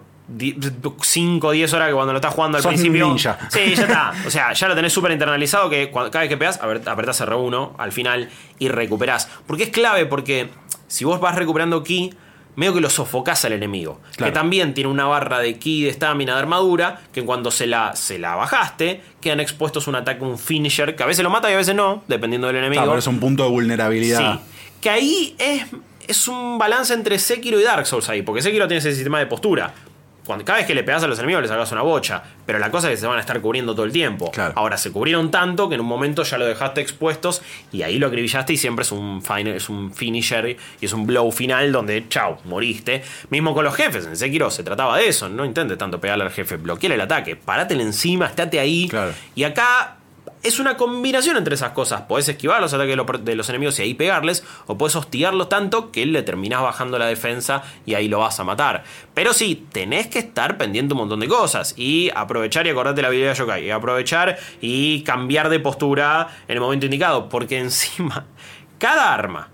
5 1.02 1.48
o 1.48 1.52
10 1.52 1.74
horas 1.74 1.88
que 1.90 1.94
cuando 1.94 2.14
lo 2.14 2.18
estás 2.18 2.34
jugando 2.34 2.58
al 2.58 2.64
Sos 2.64 2.74
principio. 2.74 3.08
ninja. 3.08 3.38
Sí, 3.50 3.76
ya 3.76 3.84
está. 3.84 4.14
O 4.28 4.30
sea, 4.30 4.54
ya 4.54 4.68
lo 4.68 4.76
tenés 4.76 4.92
súper 4.94 5.12
internalizado 5.12 5.70
que 5.70 5.90
cuando- 5.90 6.12
cada 6.12 6.24
vez 6.24 6.30
que 6.30 6.38
pegas, 6.38 6.60
apret- 6.62 6.88
apretás 6.88 7.22
R1 7.22 7.74
al 7.78 7.92
final 7.92 8.30
y 8.60 8.68
recuperás. 8.70 9.30
Porque 9.46 9.64
es 9.64 9.70
clave, 9.70 10.06
porque 10.06 10.50
si 10.88 11.06
vos 11.06 11.20
vas 11.20 11.36
recuperando 11.36 11.84
ki, 11.84 12.14
medio 12.56 12.74
que 12.74 12.82
lo 12.82 12.90
sofocás 12.90 13.46
al 13.46 13.54
enemigo. 13.54 14.02
Claro. 14.16 14.32
Que 14.34 14.38
también 14.38 14.74
tiene 14.74 14.90
una 14.90 15.06
barra 15.06 15.40
de 15.40 15.58
ki, 15.60 15.84
de 15.84 15.90
estamina, 15.90 16.34
de 16.34 16.40
armadura, 16.40 17.02
que 17.14 17.24
cuando 17.24 17.52
se 17.52 17.68
la, 17.68 17.96
se 17.96 18.18
la 18.20 18.36
bajaste, 18.36 19.02
quedan 19.22 19.40
expuestos 19.40 19.88
a 19.88 19.92
un 19.92 19.96
ataque, 19.96 20.24
un 20.24 20.38
finisher, 20.40 20.96
que 20.96 21.04
a 21.04 21.06
veces 21.06 21.24
lo 21.24 21.30
mata 21.30 21.50
y 21.52 21.54
a 21.54 21.58
veces 21.58 21.76
no, 21.76 22.04
dependiendo 22.08 22.48
del 22.48 22.56
enemigo. 22.58 22.82
Claro, 22.82 22.92
pero 22.94 23.00
es 23.00 23.08
un 23.08 23.20
punto 23.20 23.44
de 23.44 23.50
vulnerabilidad. 23.52 24.34
Sí. 24.34 24.40
Que 24.82 24.90
ahí 24.90 25.36
es, 25.38 25.66
es 26.08 26.28
un 26.28 26.58
balance 26.58 26.94
entre 26.96 27.20
Sekiro 27.20 27.60
y 27.60 27.64
Dark 27.64 27.86
Souls 27.86 28.10
ahí. 28.10 28.24
Porque 28.24 28.42
Sekiro 28.42 28.68
tiene 28.68 28.80
ese 28.80 28.94
sistema 28.94 29.20
de 29.20 29.28
postura. 29.28 29.74
Cuando, 30.28 30.44
cada 30.44 30.60
vez 30.60 30.68
que 30.68 30.76
le 30.76 30.84
pegas 30.84 31.02
a 31.04 31.08
los 31.08 31.18
enemigos 31.18 31.42
le 31.42 31.48
sacas 31.48 31.72
una 31.72 31.82
bocha. 31.82 32.22
Pero 32.46 32.60
la 32.60 32.70
cosa 32.70 32.88
es 32.88 32.96
que 32.96 33.02
se 33.02 33.08
van 33.08 33.18
a 33.18 33.22
estar 33.22 33.40
cubriendo 33.40 33.74
todo 33.74 33.86
el 33.86 33.94
tiempo. 33.94 34.30
Claro. 34.32 34.54
Ahora 34.58 34.78
se 34.78 34.92
cubrieron 34.92 35.32
tanto 35.32 35.70
que 35.70 35.76
en 35.76 35.82
un 35.82 35.88
momento 35.88 36.24
ya 36.24 36.38
lo 36.38 36.46
dejaste 36.46 36.82
expuestos 36.82 37.42
y 37.72 37.82
ahí 37.84 37.98
lo 37.98 38.08
acribillaste 38.08 38.54
y 38.54 38.58
siempre 38.58 38.84
es 38.84 38.92
un, 38.92 39.22
final, 39.22 39.48
es 39.48 39.70
un 39.70 39.94
finisher 39.94 40.58
y 40.82 40.86
es 40.86 40.94
un 40.94 41.08
blow 41.08 41.32
final 41.32 41.72
donde, 41.72 42.08
chau, 42.10 42.38
moriste. 42.44 43.04
Mismo 43.30 43.54
con 43.54 43.64
los 43.64 43.74
jefes. 43.74 44.06
En 44.06 44.18
Sekiro 44.18 44.52
se 44.52 44.64
trataba 44.64 44.98
de 44.98 45.08
eso. 45.08 45.30
No 45.30 45.46
intentes 45.46 45.78
tanto 45.78 46.00
pegarle 46.02 46.26
al 46.26 46.32
jefe. 46.32 46.58
Bloqueale 46.58 46.96
el 46.96 47.02
ataque. 47.02 47.36
Parátele 47.36 47.84
encima, 47.84 48.28
estate 48.28 48.60
ahí. 48.60 48.88
Claro. 48.90 49.14
Y 49.34 49.46
acá 49.46 49.97
es 50.48 50.60
una 50.60 50.78
combinación 50.78 51.38
entre 51.38 51.56
esas 51.56 51.72
cosas. 51.72 52.02
Podés 52.04 52.30
esquivar 52.30 52.62
los 52.62 52.74
ataques 52.74 52.98
de 53.24 53.36
los, 53.36 53.50
enemigos 53.50 53.80
y 53.80 53.84
ahí 53.84 53.94
pegarles, 53.94 54.44
o 54.66 54.78
podés 54.78 54.96
hostigarlos 54.96 55.50
tanto 55.50 55.92
que 55.92 56.06
le 56.06 56.24
terminás 56.24 56.62
bajando 56.62 56.98
la 56.98 57.06
defensa 57.08 57.64
y 57.86 57.94
ahí 57.94 58.08
lo 58.08 58.20
vas 58.20 58.40
a 58.40 58.44
matar. 58.44 58.84
Pero 59.14 59.34
sí, 59.34 59.68
tenés 59.72 60.08
que 60.08 60.20
estar 60.20 60.58
pendiente 60.58 60.94
un 60.94 61.00
montón 61.00 61.20
de 61.20 61.28
cosas 61.28 61.74
y 61.78 62.10
aprovechar 62.16 62.66
y 62.68 62.70
acordarte 62.70 63.02
la 63.02 63.10
habilidad 63.10 63.32
de 63.32 63.36
Yokai. 63.36 63.66
Y 63.66 63.72
aprovechar 63.72 64.38
y 64.62 65.04
cambiar 65.04 65.50
de 65.50 65.60
postura 65.60 66.28
en 66.48 66.56
el 66.56 66.62
momento 66.62 66.86
indicado, 66.86 67.30
porque 67.30 67.58
encima, 67.60 68.26
cada 68.78 69.14
arma 69.14 69.50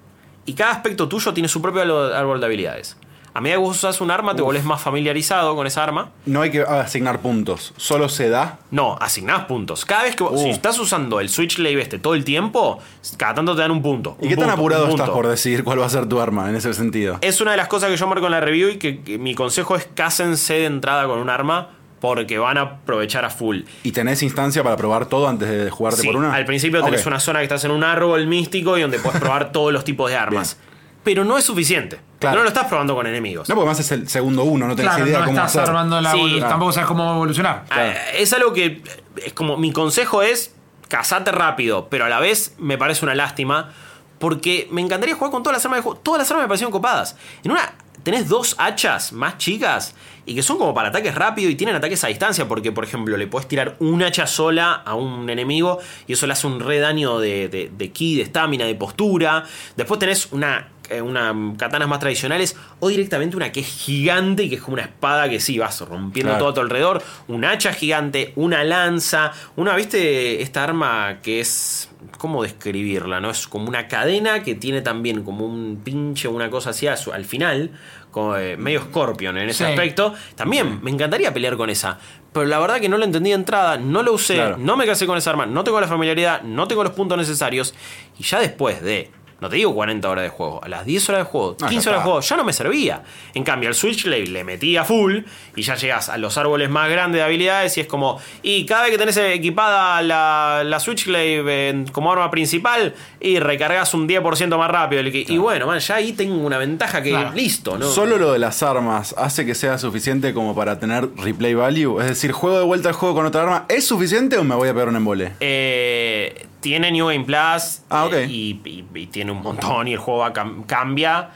y 0.45 0.53
cada 0.53 0.71
aspecto 0.71 1.07
tuyo 1.07 1.33
tiene 1.33 1.47
su 1.47 1.61
propio 1.61 1.81
árbol 2.13 2.39
de 2.39 2.45
habilidades. 2.45 2.97
A 3.35 3.41
medida 3.41 3.55
que 3.57 3.61
vos 3.63 3.77
usas 3.77 3.99
un 3.99 4.11
arma, 4.11 4.35
te 4.35 4.43
volvés 4.43 4.63
más 4.63 4.79
familiarizado 4.81 5.55
con 5.55 5.65
esa 5.65 5.83
arma. 5.83 6.11
No 6.27 6.41
hay 6.43 6.51
que 6.51 6.61
asignar 6.61 7.19
puntos, 7.19 7.73
solo 7.77 8.07
se 8.07 8.29
da. 8.29 8.59
No, 8.69 8.95
asignás 9.01 9.45
puntos. 9.45 9.85
Cada 9.85 10.03
vez 10.03 10.15
que 10.15 10.23
vos- 10.23 10.33
Uh. 10.35 10.43
si 10.43 10.49
estás 10.51 10.77
usando 10.77 11.19
el 11.19 11.29
Switch 11.29 11.57
Lave 11.57 11.81
este 11.81 11.97
todo 11.97 12.13
el 12.13 12.23
tiempo, 12.23 12.79
cada 13.17 13.33
tanto 13.33 13.55
te 13.55 13.61
dan 13.61 13.71
un 13.71 13.81
punto. 13.81 14.17
¿Y 14.21 14.25
un 14.25 14.29
qué 14.29 14.37
tan 14.37 14.51
apurado 14.51 14.87
estás 14.87 15.09
por 15.09 15.27
decidir 15.27 15.63
cuál 15.63 15.81
va 15.81 15.87
a 15.87 15.89
ser 15.89 16.07
tu 16.07 16.19
arma 16.19 16.47
en 16.49 16.55
ese 16.55 16.73
sentido? 16.75 17.17
Es 17.21 17.41
una 17.41 17.51
de 17.51 17.57
las 17.57 17.67
cosas 17.67 17.89
que 17.89 17.97
yo 17.97 18.05
marco 18.07 18.25
en 18.27 18.31
la 18.33 18.39
review 18.39 18.69
y 18.69 18.77
que, 18.77 19.01
que 19.01 19.17
mi 19.17 19.33
consejo 19.33 19.75
es 19.75 19.87
cásense 19.95 20.53
de 20.53 20.65
entrada 20.65 21.07
con 21.07 21.17
un 21.17 21.29
arma 21.31 21.69
porque 21.99 22.37
van 22.37 22.57
a 22.57 22.61
aprovechar 22.61 23.23
a 23.25 23.29
full. 23.29 23.61
¿Y 23.83 23.93
tenés 23.93 24.21
instancia 24.23 24.61
para 24.61 24.75
probar 24.75 25.05
todo 25.07 25.27
antes 25.27 25.49
de 25.49 25.69
jugarte 25.71 26.01
Sí, 26.01 26.07
por 26.07 26.17
una? 26.17 26.35
al 26.35 26.45
principio 26.45 26.83
tenés 26.83 27.05
una 27.05 27.19
zona 27.19 27.39
que 27.39 27.45
estás 27.45 27.63
en 27.65 27.71
un 27.71 27.83
árbol 27.83 28.27
místico 28.27 28.77
y 28.77 28.81
donde 28.81 28.99
puedes 28.99 29.19
probar 29.21 29.51
todos 29.53 29.71
los 29.73 29.83
tipos 29.85 30.09
de 30.11 30.17
armas. 30.17 30.59
Pero 31.03 31.25
no 31.25 31.37
es 31.37 31.43
suficiente. 31.45 31.99
Claro. 32.19 32.37
No 32.37 32.43
lo 32.43 32.47
estás 32.49 32.65
probando 32.67 32.95
con 32.95 33.05
enemigos. 33.07 33.49
No, 33.49 33.55
porque 33.55 33.67
más 33.69 33.79
es 33.79 33.91
el 33.91 34.07
segundo 34.07 34.43
uno, 34.43 34.67
no 34.67 34.75
tenés 34.75 34.91
Claro, 34.93 35.07
idea 35.07 35.19
no 35.19 35.25
cómo 35.25 35.37
estás 35.37 35.55
hacer. 35.57 35.69
armando 35.69 35.99
la 35.99 36.11
Sí. 36.11 36.37
Tampoco 36.39 36.71
sabes 36.71 36.87
cómo 36.87 37.11
evolucionar. 37.11 37.65
Ah, 37.69 37.91
Es 38.17 38.31
algo 38.33 38.53
que 38.53 38.81
es 39.25 39.33
como 39.33 39.57
mi 39.57 39.71
consejo 39.73 40.21
es 40.21 40.55
casate 40.87 41.31
rápido, 41.31 41.87
pero 41.89 42.05
a 42.05 42.09
la 42.09 42.19
vez 42.19 42.55
me 42.57 42.77
parece 42.77 43.03
una 43.03 43.15
lástima 43.15 43.73
porque 44.19 44.67
me 44.71 44.79
encantaría 44.81 45.15
jugar 45.15 45.31
con 45.31 45.43
todas 45.43 45.57
las 45.57 45.65
armas 45.65 45.79
de 45.79 45.83
juego. 45.83 45.99
Todas 45.99 46.19
las 46.19 46.31
armas 46.31 46.43
me 46.45 46.47
parecieron 46.47 46.71
copadas. 46.71 47.17
En 47.43 47.51
una 47.51 47.73
tenés 48.03 48.27
dos 48.29 48.55
hachas 48.57 49.11
más 49.13 49.37
chicas 49.37 49.95
y 50.25 50.35
que 50.35 50.43
son 50.43 50.57
como 50.57 50.73
para 50.73 50.89
ataques 50.89 51.15
rápidos 51.15 51.51
y 51.51 51.55
tienen 51.55 51.75
ataques 51.75 52.03
a 52.03 52.07
distancia 52.07 52.47
porque 52.47 52.71
por 52.71 52.83
ejemplo 52.85 53.15
le 53.17 53.27
puedes 53.27 53.47
tirar 53.47 53.75
un 53.79 54.01
hacha 54.03 54.27
sola 54.27 54.73
a 54.85 54.95
un 54.95 55.29
enemigo 55.29 55.79
y 56.07 56.13
eso 56.13 56.27
le 56.27 56.33
hace 56.33 56.47
un 56.47 56.59
re 56.61 56.79
daño 56.79 57.19
de, 57.19 57.49
de, 57.49 57.71
de 57.75 57.91
ki, 57.91 58.15
de 58.17 58.23
estamina, 58.23 58.65
de 58.65 58.75
postura. 58.75 59.43
Después 59.75 59.99
tenés 59.99 60.31
una 60.31 60.69
eh, 60.93 61.01
una 61.01 61.33
katanas 61.57 61.87
más 61.87 61.99
tradicionales 61.99 62.55
o 62.79 62.87
directamente 62.89 63.35
una 63.35 63.51
que 63.51 63.61
es 63.61 63.67
gigante 63.67 64.43
y 64.43 64.49
que 64.49 64.55
es 64.55 64.61
como 64.61 64.73
una 64.75 64.83
espada 64.83 65.29
que 65.29 65.39
sí 65.39 65.57
vas 65.59 65.81
rompiendo 65.81 66.31
Claro. 66.31 66.39
todo 66.45 66.49
a 66.49 66.53
tu 66.53 66.61
alrededor, 66.61 67.03
un 67.27 67.45
hacha 67.45 67.73
gigante, 67.73 68.33
una 68.35 68.63
lanza, 68.63 69.31
una, 69.55 69.75
¿viste? 69.75 70.41
Esta 70.41 70.63
arma 70.63 71.19
que 71.21 71.39
es, 71.39 71.89
¿cómo 72.17 72.43
describirla? 72.43 73.19
¿No? 73.19 73.29
Es 73.29 73.47
como 73.47 73.67
una 73.69 73.87
cadena 73.87 74.43
que 74.43 74.55
tiene 74.55 74.81
también 74.81 75.23
como 75.23 75.45
un 75.45 75.81
pinche, 75.83 76.27
una 76.27 76.49
cosa 76.49 76.71
así 76.71 76.87
su- 76.97 77.11
al 77.13 77.25
final, 77.25 77.71
como, 78.11 78.35
eh, 78.37 78.57
medio 78.57 78.81
Scorpion 78.81 79.37
en 79.37 79.49
ese 79.49 79.65
Sí. 79.65 79.71
aspecto. 79.71 80.13
También 80.35 80.79
me 80.83 80.91
encantaría 80.91 81.33
pelear 81.33 81.57
con 81.57 81.69
esa. 81.69 81.97
Pero 82.31 82.45
la 82.45 82.59
verdad 82.59 82.79
que 82.79 82.89
no 82.89 82.97
la 82.97 83.05
entendí 83.05 83.29
de 83.29 83.35
entrada, 83.35 83.77
no 83.77 84.01
lo 84.03 84.13
usé, 84.13 84.35
Claro. 84.35 84.57
no 84.57 84.75
me 84.75 84.85
casé 84.85 85.05
con 85.05 85.17
esa 85.17 85.29
arma, 85.31 85.45
no 85.45 85.63
tengo 85.63 85.79
la 85.81 85.87
familiaridad, 85.87 86.41
no 86.43 86.67
tengo 86.67 86.83
los 86.83 86.93
puntos 86.93 87.17
necesarios. 87.17 87.73
Y 88.19 88.23
ya 88.23 88.39
después 88.39 88.81
de, 88.81 89.11
no 89.43 89.49
te 89.49 89.57
digo 89.57 89.73
40 89.75 90.09
horas 90.09 90.23
de 90.23 90.29
juego, 90.29 90.59
a 90.63 90.67
las 90.67 90.85
10 90.85 91.09
horas 91.09 91.19
de 91.19 91.25
juego, 91.25 91.57
Ah, 91.61 91.69
15 91.69 91.85
ya 91.85 91.91
horas 91.91 92.01
de 92.01 92.03
juego, 92.05 92.19
ya 92.21 92.37
no 92.37 92.43
me 92.43 92.53
servía. 92.53 93.03
En 93.35 93.43
cambio, 93.43 93.69
al 93.69 93.75
Switch 93.75 94.05
le, 94.05 94.25
le 94.25 94.43
metí 94.43 94.75
a 94.77 94.83
full 94.83 95.19
y 95.55 95.61
ya 95.61 95.75
llegas 95.75 96.09
a 96.09 96.17
los 96.17 96.37
árboles 96.37 96.69
más 96.69 96.89
grandes 96.89 97.19
de 97.19 97.23
habilidades 97.23 97.77
y 97.77 97.81
es 97.81 97.87
como. 97.87 98.19
Y 98.41 98.65
cada 98.65 98.83
vez 98.83 98.91
que 98.91 98.97
tenés 98.97 99.17
equipada 99.17 100.01
la, 100.01 100.63
la 100.65 100.79
Switch 100.79 101.05
Glaive 101.05 101.69
en- 101.69 101.87
como 101.87 102.11
arma 102.11 102.31
principal 102.31 102.95
y 103.19 103.37
recargas 103.39 103.93
un 103.93 104.07
10% 104.07 104.57
más 104.57 104.71
rápido. 104.71 105.01
el 105.01 105.11
que- 105.11 105.25
Y 105.27 105.37
bueno, 105.37 105.67
man, 105.67 105.79
ya 105.79 105.95
ahí 105.95 106.13
tengo 106.13 106.35
una 106.35 106.57
ventaja 106.57 107.01
que 107.03 107.09
Claro. 107.11 107.31
listo, 107.33 107.77
¿no? 107.77 107.85
Solo 107.91 108.17
lo 108.17 108.31
de 108.33 108.39
las 108.39 108.63
armas 108.63 109.13
hace 109.17 109.45
que 109.45 109.53
sea 109.55 109.77
suficiente 109.77 110.33
como 110.33 110.55
para 110.55 110.79
tener 110.79 111.09
replay 111.17 111.53
value. 111.53 111.99
Es 112.01 112.07
decir, 112.07 112.31
juego 112.31 112.57
de 112.57 112.63
vuelta 112.65 112.89
al 112.89 112.95
juego 112.95 113.15
con 113.15 113.25
otra 113.25 113.43
arma. 113.43 113.65
¿Es 113.69 113.85
suficiente 113.85 114.37
o 114.37 114.43
me 114.43 114.55
voy 114.55 114.69
a 114.69 114.73
pegar 114.73 114.87
un 114.87 114.95
embole? 114.95 115.33
Eh, 115.39 116.45
tiene 116.63 116.91
New 116.91 117.05
Game 117.07 117.25
Plus 117.25 117.81
Ah, 117.91 118.07
eh, 118.11 118.25
y, 118.27 118.59
y- 118.65 118.85
y 118.95 119.05
tiene 119.07 119.31
un 119.31 119.43
montón 119.43 119.87
y 119.87 119.93
el 119.93 119.99
juego 119.99 120.21
va 120.21 120.33
cam- 120.33 120.65
cambia. 120.65 121.29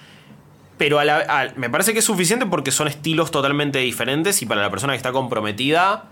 Pero 0.79 0.99
a 0.99 1.05
la- 1.05 1.17
a- 1.27 1.53
me 1.55 1.69
parece 1.69 1.93
que 1.93 1.99
es 1.99 2.05
suficiente 2.05 2.45
porque 2.45 2.71
son 2.71 2.87
estilos 2.87 3.29
totalmente 3.29 3.79
diferentes 3.79 4.41
y 4.41 4.45
para 4.45 4.61
la 4.61 4.69
persona 4.71 4.93
que 4.93 4.97
está 4.97 5.11
comprometida, 5.11 6.05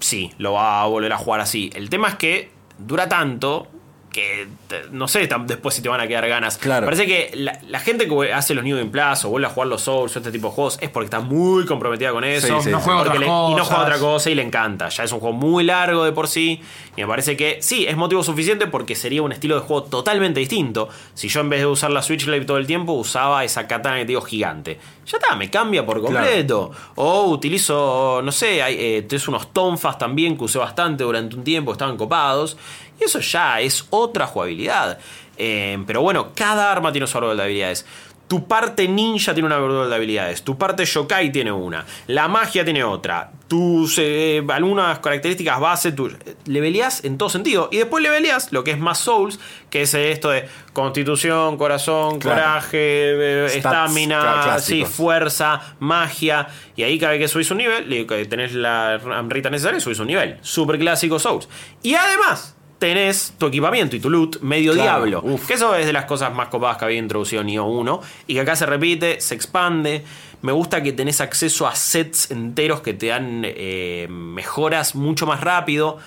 sí, 0.00 0.32
lo 0.38 0.54
va 0.54 0.82
a 0.82 0.86
volver 0.86 1.12
a 1.12 1.16
jugar 1.18 1.40
así. 1.40 1.70
El 1.74 1.88
tema 1.90 2.08
es 2.08 2.14
que 2.16 2.50
dura 2.78 3.08
tanto 3.08 3.68
que 4.12 4.48
no 4.90 5.06
sé 5.06 5.28
después 5.46 5.74
si 5.74 5.82
te 5.82 5.88
van 5.88 6.00
a 6.00 6.08
quedar 6.08 6.28
ganas. 6.28 6.58
Claro. 6.58 6.84
Parece 6.86 7.06
que 7.06 7.30
la, 7.34 7.58
la 7.68 7.78
gente 7.78 8.08
que 8.08 8.32
hace 8.32 8.54
los 8.54 8.64
New 8.64 8.76
Game 8.76 8.90
Plus 8.90 9.24
o 9.24 9.28
vuelve 9.28 9.46
a 9.46 9.50
jugar 9.50 9.68
los 9.68 9.82
Souls 9.82 10.14
o 10.16 10.18
este 10.18 10.32
tipo 10.32 10.48
de 10.48 10.54
juegos 10.54 10.78
es 10.80 10.90
porque 10.90 11.04
está 11.04 11.20
muy 11.20 11.64
comprometida 11.64 12.10
con 12.10 12.24
eso. 12.24 12.46
Sí, 12.46 12.52
sí, 12.64 12.70
No 12.70 12.78
sí. 12.80 12.84
juega 12.84 13.14
le- 13.14 13.26
y 13.26 13.28
no 13.28 13.64
juega 13.64 13.82
otra 13.82 13.98
cosa 13.98 14.28
y 14.30 14.34
le 14.34 14.42
encanta. 14.42 14.88
Ya 14.88 15.04
es 15.04 15.12
un 15.12 15.20
juego 15.20 15.36
muy 15.36 15.62
largo 15.64 16.04
de 16.04 16.10
por 16.12 16.26
sí. 16.26 16.60
Y 16.96 17.02
me 17.02 17.06
parece 17.06 17.36
que 17.36 17.58
sí, 17.62 17.86
es 17.86 17.96
motivo 17.96 18.22
suficiente 18.24 18.66
porque 18.66 18.94
sería 18.96 19.22
un 19.22 19.30
estilo 19.32 19.54
de 19.54 19.60
juego 19.60 19.84
totalmente 19.84 20.40
distinto. 20.40 20.88
Si 21.14 21.28
yo 21.28 21.40
en 21.40 21.48
vez 21.48 21.60
de 21.60 21.66
usar 21.66 21.90
la 21.92 22.02
Switch 22.02 22.26
Lite 22.26 22.44
todo 22.46 22.56
el 22.58 22.66
tiempo, 22.66 22.92
usaba 22.94 23.44
esa 23.44 23.68
katana 23.68 23.96
que 23.98 24.02
te 24.02 24.08
digo 24.08 24.22
gigante. 24.22 24.78
Ya 25.06 25.18
está, 25.18 25.34
me 25.36 25.50
cambia 25.50 25.86
por 25.86 26.00
completo. 26.02 26.72
O 26.96 27.24
utilizo, 27.30 28.20
no 28.22 28.32
sé, 28.32 28.62
hay, 28.62 28.76
eh, 28.78 29.02
tenés 29.02 29.26
unos 29.28 29.52
tonfas 29.52 29.98
también 29.98 30.36
que 30.36 30.44
usé 30.44 30.58
bastante 30.58 31.04
durante 31.04 31.36
un 31.36 31.44
tiempo, 31.44 31.72
estaban 31.72 31.96
copados. 31.96 32.56
Y 33.00 33.04
eso 33.04 33.20
ya 33.20 33.60
es 33.60 33.86
otra 33.90 34.26
jugabilidad. 34.26 34.98
Eh, 35.36 35.82
pero 35.86 36.02
bueno, 36.02 36.32
cada 36.34 36.70
arma 36.70 36.92
tiene 36.92 37.06
su 37.06 37.16
árbol 37.16 37.36
de 37.36 37.42
habilidades. 37.44 37.86
Tu 38.28 38.46
parte 38.46 38.86
ninja 38.86 39.34
tiene 39.34 39.46
una 39.46 39.56
árbol 39.56 39.88
de 39.88 39.96
habilidades. 39.96 40.44
Tu 40.44 40.56
parte 40.56 40.84
yokai 40.84 41.32
tiene 41.32 41.50
una. 41.50 41.84
La 42.06 42.28
magia 42.28 42.62
tiene 42.64 42.84
otra. 42.84 43.32
Tus 43.48 43.96
eh, 43.98 44.40
algunas 44.50 45.00
características 45.00 45.58
base. 45.58 45.90
Tu, 45.90 46.12
leveleás 46.44 47.02
en 47.04 47.18
todo 47.18 47.28
sentido. 47.28 47.68
Y 47.72 47.78
después 47.78 48.04
leveleás 48.04 48.52
lo 48.52 48.62
que 48.62 48.70
es 48.70 48.78
más 48.78 48.98
Souls. 48.98 49.40
Que 49.68 49.82
es 49.82 49.94
esto 49.94 50.30
de 50.30 50.48
constitución, 50.72 51.56
corazón, 51.56 52.20
Claro. 52.20 52.36
coraje, 52.36 52.76
eh, 52.78 53.46
estamina, 53.46 54.60
sí, 54.60 54.84
fuerza, 54.84 55.74
magia. 55.80 56.46
Y 56.76 56.84
ahí 56.84 57.00
cada 57.00 57.12
vez 57.12 57.22
que 57.22 57.28
subís 57.28 57.50
un 57.50 57.58
nivel, 57.58 58.06
tenés 58.28 58.52
la 58.52 58.94
amrita 59.12 59.50
necesaria, 59.50 59.80
subís 59.80 59.98
un 59.98 60.06
nivel. 60.06 60.38
Super 60.42 60.78
clásico 60.78 61.18
Souls. 61.18 61.48
Y 61.82 61.94
además, 61.94 62.54
tenés 62.80 63.34
tu 63.38 63.46
equipamiento 63.46 63.94
y 63.94 64.00
tu 64.00 64.10
loot 64.10 64.40
medio 64.40 64.72
Claro, 64.72 65.04
diablo. 65.04 65.20
uf. 65.34 65.46
Que 65.46 65.54
eso 65.54 65.72
es 65.76 65.86
de 65.86 65.92
las 65.92 66.06
cosas 66.06 66.34
más 66.34 66.48
copadas 66.48 66.78
que 66.78 66.86
había 66.86 66.98
introducido 66.98 67.44
Nioh 67.44 67.64
1. 67.66 68.00
Y 68.26 68.34
que 68.34 68.40
acá 68.40 68.56
se 68.56 68.66
repite, 68.66 69.20
se 69.20 69.36
expande. 69.36 70.02
Me 70.42 70.50
gusta 70.50 70.82
que 70.82 70.92
tenés 70.92 71.20
acceso 71.20 71.68
a 71.68 71.76
sets 71.76 72.30
enteros 72.32 72.80
que 72.80 72.94
te 72.94 73.06
dan 73.08 73.42
eh, 73.44 74.08
mejoras 74.10 74.94
mucho 74.96 75.26
más 75.26 75.40
rápido. 75.42 75.98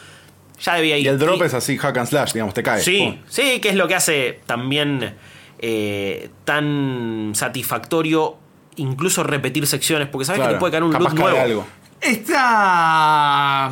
ya 0.59 0.75
debía 0.75 0.97
ir. 0.97 1.05
Y 1.05 1.09
el 1.09 1.19
drop 1.19 1.39
Y- 1.41 1.45
es 1.45 1.53
así, 1.53 1.77
hack 1.77 1.97
and 1.97 2.07
slash, 2.09 2.33
digamos, 2.33 2.53
te 2.53 2.63
cae. 2.63 2.81
Sí, 2.81 3.19
sí, 3.29 3.59
que 3.61 3.69
es 3.69 3.75
lo 3.75 3.87
que 3.87 3.95
hace 3.95 4.39
también 4.45 5.15
eh, 5.59 6.29
tan 6.43 7.31
satisfactorio 7.35 8.37
incluso 8.77 9.23
repetir 9.23 9.67
secciones, 9.67 10.07
porque 10.07 10.25
sabes 10.25 10.41
que 10.41 10.53
te 10.53 10.59
puede 10.59 10.71
caer 10.71 10.83
un 10.83 10.91
loot 10.93 11.13
nuevo. 11.13 11.39
algo. 11.39 11.65
Esta, 12.03 13.71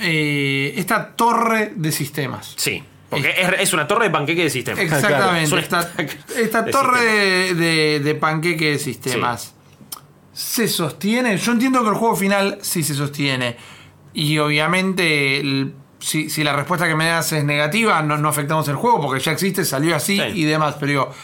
eh, 0.00 0.74
esta 0.76 1.08
torre 1.14 1.72
de 1.74 1.92
sistemas. 1.92 2.54
Sí, 2.56 2.82
porque 3.08 3.30
es, 3.36 3.48
es 3.60 3.72
una 3.72 3.86
torre 3.86 4.04
de 4.06 4.10
panqueque 4.10 4.44
de 4.44 4.50
sistema. 4.50 4.80
Exactamente. 4.80 5.58
Esta, 5.58 5.92
esta 6.36 6.62
de 6.62 6.72
torre 6.72 6.98
sistemas. 6.98 7.58
de, 7.58 7.64
de- 7.66 8.00
de 8.00 8.14
panqueque 8.14 8.70
de 8.72 8.78
sistemas. 8.78 9.54
¿Se 10.32 10.68
sostiene? 10.68 11.36
Yo 11.38 11.52
entiendo 11.52 11.82
que 11.82 11.90
el 11.90 11.94
juego 11.96 12.16
final 12.16 12.58
sí 12.62 12.82
se 12.82 12.94
sostiene. 12.94 13.56
Y 14.14 14.38
obviamente, 14.38 15.38
el- 15.40 15.74
si, 15.98 16.30
si 16.30 16.42
la 16.42 16.54
respuesta 16.54 16.88
que 16.88 16.94
me 16.94 17.06
das 17.06 17.30
es 17.32 17.44
negativa, 17.44 18.02
no, 18.02 18.16
no 18.16 18.28
afectamos 18.28 18.66
el 18.68 18.76
juego 18.76 19.00
porque 19.02 19.20
ya 19.22 19.32
existe, 19.32 19.64
salió 19.64 19.94
así 19.94 20.16
Sí. 20.16 20.22
y 20.34 20.44
demás. 20.44 20.76
Pero 20.80 20.88
digo, 20.90 21.14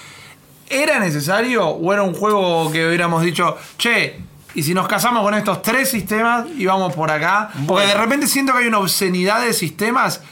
¿era 0.68 0.98
necesario 1.01 1.66
o 1.66 1.93
era 1.93 2.02
un 2.02 2.12
juego 2.14 2.70
que 2.70 2.86
hubiéramos 2.86 3.23
dicho, 3.23 3.56
che, 3.78 4.18
y 4.56 4.62
si 4.62 4.72
nos 4.72 4.88
casamos 4.88 5.22
con 5.22 5.34
estos 5.34 5.60
tres 5.60 5.90
sistemas 5.90 6.46
y 6.56 6.64
vamos 6.64 6.94
por 6.94 7.10
acá? 7.10 7.50
Porque 7.66 7.86
de 7.86 7.94
repente 7.94 8.26
siento 8.26 8.54
que 8.54 8.60
hay 8.60 8.66
una 8.66 8.78
obscenidad 8.78 9.42
de 9.42 9.52
sistemas 9.52 10.22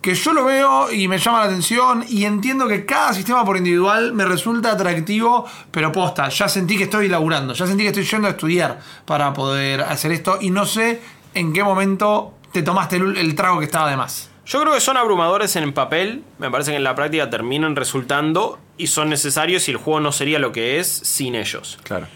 que 0.00 0.14
yo 0.14 0.32
lo 0.32 0.44
veo 0.44 0.92
y 0.92 1.08
me 1.08 1.18
llama 1.18 1.40
la 1.40 1.46
atención 1.46 2.04
y 2.08 2.26
entiendo 2.26 2.68
que 2.68 2.86
cada 2.86 3.12
sistema 3.12 3.44
por 3.44 3.56
individual 3.56 4.12
me 4.12 4.24
resulta 4.24 4.70
atractivo, 4.70 5.46
pero 5.72 5.90
posta, 5.90 6.28
ya 6.28 6.48
sentí 6.48 6.76
que 6.76 6.84
estoy 6.84 7.08
laburando, 7.08 7.54
ya 7.54 7.66
sentí 7.66 7.82
que 7.82 7.88
estoy 7.88 8.04
yendo 8.04 8.28
a 8.28 8.30
estudiar 8.30 8.78
para 9.04 9.32
poder 9.32 9.80
hacer 9.80 10.12
esto 10.12 10.38
y 10.40 10.50
no 10.50 10.64
sé 10.64 11.02
en 11.34 11.52
qué 11.52 11.64
momento 11.64 12.34
te 12.52 12.62
tomaste 12.62 12.96
el, 12.96 13.16
el 13.16 13.34
trago 13.34 13.58
que 13.58 13.64
estaba 13.64 13.90
de 13.90 13.96
más. 13.96 14.30
Yo 14.46 14.60
creo 14.60 14.74
que 14.74 14.80
son 14.80 14.96
abrumadores 14.96 15.56
en 15.56 15.64
el 15.64 15.74
papel, 15.74 16.22
me 16.38 16.52
parece 16.52 16.70
que 16.70 16.76
en 16.76 16.84
la 16.84 16.94
práctica 16.94 17.28
terminan 17.28 17.74
resultando 17.74 18.60
y 18.78 18.86
son 18.86 19.08
necesarios 19.08 19.66
y 19.66 19.72
el 19.72 19.76
juego 19.76 19.98
no 19.98 20.12
sería 20.12 20.38
lo 20.38 20.52
que 20.52 20.78
es 20.78 20.86
sin 20.86 21.34
ellos. 21.34 21.80
Claro. 21.82 22.06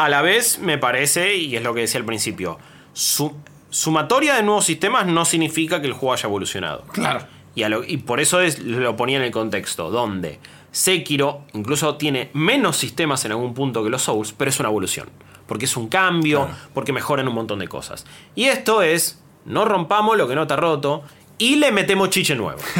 A 0.00 0.08
la 0.08 0.22
vez, 0.22 0.58
me 0.58 0.78
parece, 0.78 1.36
y 1.36 1.56
es 1.56 1.62
lo 1.62 1.74
que 1.74 1.82
decía 1.82 2.00
al 2.00 2.06
principio, 2.06 2.58
su- 2.94 3.36
sumatoria 3.68 4.34
de 4.34 4.42
nuevos 4.42 4.64
sistemas 4.64 5.06
no 5.06 5.24
significa 5.24 5.80
que 5.80 5.86
el 5.88 5.92
juego 5.92 6.14
haya 6.14 6.26
evolucionado. 6.26 6.84
Claro. 6.92 7.26
Y, 7.54 7.64
a 7.64 7.68
lo- 7.68 7.84
y 7.84 7.98
por 7.98 8.18
eso 8.20 8.40
es- 8.40 8.58
lo 8.60 8.96
ponía 8.96 9.18
en 9.18 9.24
el 9.24 9.30
contexto, 9.30 9.90
donde 9.90 10.38
Sekiro 10.72 11.42
incluso 11.52 11.96
tiene 11.96 12.30
menos 12.32 12.76
sistemas 12.76 13.24
en 13.24 13.32
algún 13.32 13.54
punto 13.54 13.82
que 13.84 13.90
los 13.90 14.02
Souls, 14.02 14.32
pero 14.32 14.48
es 14.50 14.58
una 14.60 14.68
evolución. 14.68 15.08
Porque 15.46 15.64
es 15.64 15.76
un 15.76 15.88
cambio, 15.88 16.48
porque 16.72 16.92
mejoran 16.92 17.26
un 17.28 17.34
montón 17.34 17.58
de 17.58 17.66
cosas. 17.68 18.06
Y 18.36 18.44
esto 18.44 18.82
es, 18.82 19.20
no 19.44 19.64
rompamos 19.64 20.16
lo 20.16 20.28
que 20.28 20.34
no 20.36 20.42
está 20.42 20.54
roto 20.56 21.02
y 21.40 21.56
le 21.56 21.72
metemos 21.72 22.10
chiche 22.10 22.36
nuevo. 22.36 22.60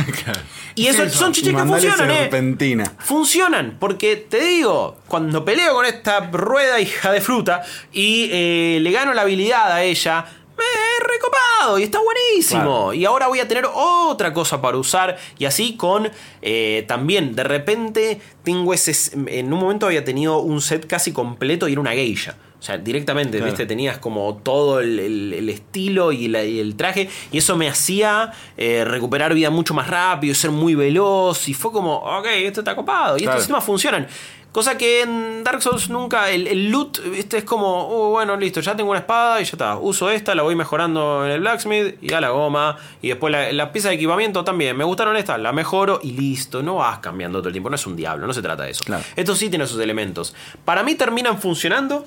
Y 0.76 0.86
eso, 0.86 1.02
eso? 1.02 1.18
son 1.18 1.32
chiches 1.32 1.52
que 1.52 1.62
funcionan, 1.62 2.10
¿eh? 2.10 2.84
Funcionan, 3.00 3.76
porque 3.80 4.16
te 4.16 4.40
digo, 4.40 4.98
cuando 5.08 5.44
peleo 5.44 5.74
con 5.74 5.84
esta 5.84 6.20
rueda 6.30 6.80
hija 6.80 7.10
de 7.10 7.20
fruta 7.20 7.62
y 7.92 8.28
eh, 8.30 8.78
le 8.80 8.90
gano 8.92 9.12
la 9.12 9.22
habilidad 9.22 9.72
a 9.72 9.82
ella, 9.82 10.24
me 10.56 10.64
he 10.64 11.12
recopado 11.12 11.78
y 11.78 11.82
está 11.82 11.98
buenísimo. 12.00 12.62
Claro. 12.62 12.94
Y 12.94 13.04
ahora 13.04 13.26
voy 13.26 13.40
a 13.40 13.48
tener 13.48 13.66
otra 13.74 14.32
cosa 14.32 14.62
para 14.62 14.76
usar. 14.78 15.18
Y 15.38 15.44
así 15.44 15.76
con 15.76 16.08
eh, 16.40 16.84
también, 16.86 17.34
de 17.34 17.44
repente, 17.44 18.20
tengo 18.44 18.72
ese. 18.72 18.94
En 19.26 19.52
un 19.52 19.58
momento 19.58 19.86
había 19.86 20.04
tenido 20.04 20.38
un 20.38 20.60
set 20.62 20.86
casi 20.86 21.12
completo 21.12 21.66
y 21.68 21.72
era 21.72 21.80
una 21.80 21.92
geisha. 21.92 22.36
O 22.60 22.62
sea, 22.62 22.76
directamente, 22.76 23.38
Claro. 23.38 23.50
¿viste? 23.52 23.64
Tenías 23.64 23.96
como 23.98 24.36
todo 24.42 24.80
el, 24.80 24.98
el- 24.98 25.32
el 25.32 25.48
estilo 25.48 26.12
y, 26.12 26.28
la- 26.28 26.44
y 26.44 26.60
el 26.60 26.76
traje. 26.76 27.08
Y 27.32 27.38
eso 27.38 27.56
me 27.56 27.66
hacía 27.68 28.32
eh, 28.58 28.84
recuperar 28.84 29.32
vida 29.32 29.48
mucho 29.48 29.72
más 29.72 29.88
rápido, 29.88 30.34
ser 30.34 30.50
muy 30.50 30.74
veloz. 30.74 31.48
Y 31.48 31.54
fue 31.54 31.72
como, 31.72 31.96
ok, 31.96 32.26
esto 32.34 32.60
está 32.60 32.76
copado. 32.76 33.16
Y 33.16 33.20
Claro. 33.22 33.32
estos 33.32 33.44
sistemas 33.44 33.64
funcionan. 33.64 34.06
Cosa 34.52 34.76
que 34.76 35.02
en 35.02 35.44
Dark 35.44 35.62
Souls 35.62 35.88
nunca. 35.90 36.28
El, 36.30 36.48
el 36.48 36.70
loot, 36.70 36.98
¿viste? 37.12 37.38
Es 37.38 37.44
como, 37.44 37.86
oh, 37.88 38.10
bueno, 38.10 38.36
listo, 38.36 38.60
ya 38.60 38.74
tengo 38.76 38.90
una 38.90 38.98
espada 38.98 39.40
y 39.40 39.44
ya 39.44 39.50
está. 39.52 39.76
Uso 39.78 40.10
esta, 40.10 40.34
la 40.34 40.42
voy 40.42 40.56
mejorando 40.56 41.24
en 41.24 41.30
el 41.30 41.40
blacksmith 41.40 41.96
y 42.02 42.12
a 42.12 42.20
la 42.20 42.30
goma. 42.30 42.76
Y 43.00 43.08
después 43.08 43.30
la, 43.30 43.52
la 43.52 43.70
pieza 43.72 43.88
de 43.90 43.94
equipamiento 43.94 44.42
también. 44.44 44.76
Me 44.76 44.82
gustaron 44.84 45.16
estas, 45.16 45.38
la 45.40 45.52
mejoro 45.52 46.00
y 46.02 46.10
listo. 46.12 46.62
No 46.64 46.74
vas 46.74 46.98
cambiando 46.98 47.38
todo 47.38 47.48
el 47.48 47.52
tiempo. 47.52 47.70
No 47.70 47.76
es 47.76 47.86
un 47.86 47.94
diablo, 47.96 48.26
no 48.26 48.34
se 48.34 48.42
trata 48.42 48.64
de 48.64 48.72
eso. 48.72 48.82
Claro. 48.84 49.04
Esto 49.16 49.34
sí 49.36 49.48
tiene 49.50 49.66
sus 49.68 49.80
elementos. 49.80 50.34
Para 50.64 50.82
mí 50.82 50.94
terminan 50.96 51.40
funcionando. 51.40 52.04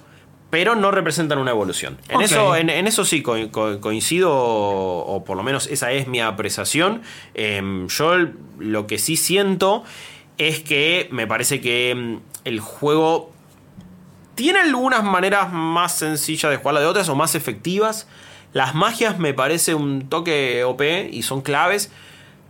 Pero 0.53 0.75
no 0.75 0.91
representan 0.91 1.39
una 1.39 1.49
evolución. 1.49 1.97
En, 2.09 2.21
eso, 2.21 2.55
en, 2.55 2.69
en 2.69 2.85
eso 2.85 3.05
sí 3.05 3.23
co- 3.23 3.49
co- 3.49 3.81
coincido, 3.81 4.31
o, 4.31 5.15
o 5.15 5.23
por 5.25 5.35
lo 5.35 5.41
menos 5.41 5.65
esa 5.65 5.91
es 5.91 6.07
mi 6.07 6.21
apreciación. 6.21 7.01
Em, 7.33 7.87
yo 7.87 8.13
lo 8.59 8.85
que 8.85 8.99
sí 8.99 9.17
siento 9.17 9.83
es 10.37 10.59
que 10.59 11.07
me 11.11 11.25
parece 11.25 11.59
que 11.59 11.89
em, 11.89 12.19
el 12.45 12.59
juego 12.59 13.31
tiene 14.35 14.59
algunas 14.59 15.03
maneras 15.03 15.51
más 15.51 15.97
sencillas 15.97 16.51
de 16.51 16.57
jugarla 16.57 16.81
de 16.81 16.85
otras 16.85 17.09
o 17.09 17.15
más 17.15 17.33
efectivas. 17.33 18.07
Las 18.53 18.75
magias 18.75 19.17
me 19.17 19.33
parece 19.33 19.73
un 19.73 20.07
toque 20.07 20.63
OP 20.63 20.81
y 21.11 21.23
son 21.23 21.41
claves. 21.41 21.91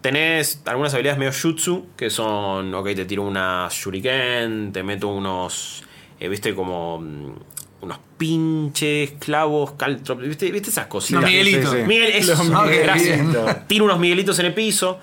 Tenés 0.02 0.62
algunas 0.66 0.94
habilidades 0.94 1.20
medio 1.20 1.32
jutsu, 1.32 1.86
que 1.96 2.10
son, 2.10 2.74
ok, 2.76 2.88
te 2.96 3.06
tiro 3.06 3.24
una 3.24 3.70
shuriken, 3.72 4.74
te 4.74 4.84
meto 4.84 5.08
unos, 5.08 5.86
eh, 6.20 6.28
viste, 6.28 6.54
como 6.54 7.00
mm, 7.00 7.36
unos 7.84 8.00
pinches, 8.18 9.12
clavos, 9.20 9.72
caltro, 9.74 10.16
viste, 10.16 10.50
viste 10.52 10.70
esas 10.70 10.88
cositas. 10.88 11.22
Los 11.22 11.30
Miguelitos. 11.32 11.72
Sí, 11.72 11.78
sí. 11.80 11.84
Miguel, 11.88 12.12
eso, 12.14 12.44
Los 12.44 12.70
gracias. 12.70 13.20
Miguelitos. 13.20 13.68
Tiro 13.68 13.86
unos 13.86 14.00
miguelitos 14.00 14.40
en 14.40 14.46
el 14.48 14.54
piso. 14.54 15.00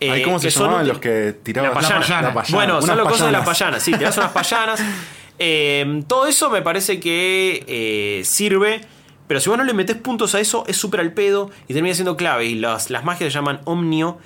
eh, 0.00 0.10
Ay, 0.10 0.22
¿Cómo 0.22 0.38
se 0.38 0.50
son 0.50 0.64
llamaban 0.66 0.88
los 0.88 0.98
que 0.98 1.34
tiraban? 1.42 1.70
La 1.70 1.74
payana. 1.80 2.00
payana. 2.00 2.22
La 2.28 2.34
payana. 2.34 2.56
Bueno, 2.56 2.74
son 2.80 2.84
Unas 2.90 2.96
las 3.04 3.06
cosas 3.12 3.26
de 3.26 3.32
las 3.32 3.46
payanas. 3.46 3.82
sí, 3.82 3.92
das 3.92 4.16
unas 4.18 4.32
payanas. 4.32 4.80
Eh, 5.38 6.02
todo 6.08 6.26
eso 6.26 6.48
me 6.48 6.62
parece 6.62 6.98
que 6.98 7.62
eh, 7.68 8.24
sirve, 8.24 8.80
pero 9.26 9.38
si 9.38 9.50
vos 9.50 9.58
no 9.58 9.64
le 9.64 9.74
metés 9.74 9.96
puntos 9.98 10.34
a 10.34 10.40
eso, 10.40 10.64
es 10.66 10.78
súper 10.78 11.00
al 11.00 11.12
pedo 11.12 11.50
y 11.68 11.74
termina 11.74 11.94
siendo 11.94 12.16
clave. 12.16 12.46
Y 12.46 12.54
las, 12.54 12.88
las 12.88 13.04
magias 13.04 13.30
se 13.30 13.38
llaman 13.38 13.60
Omnio 13.66 14.16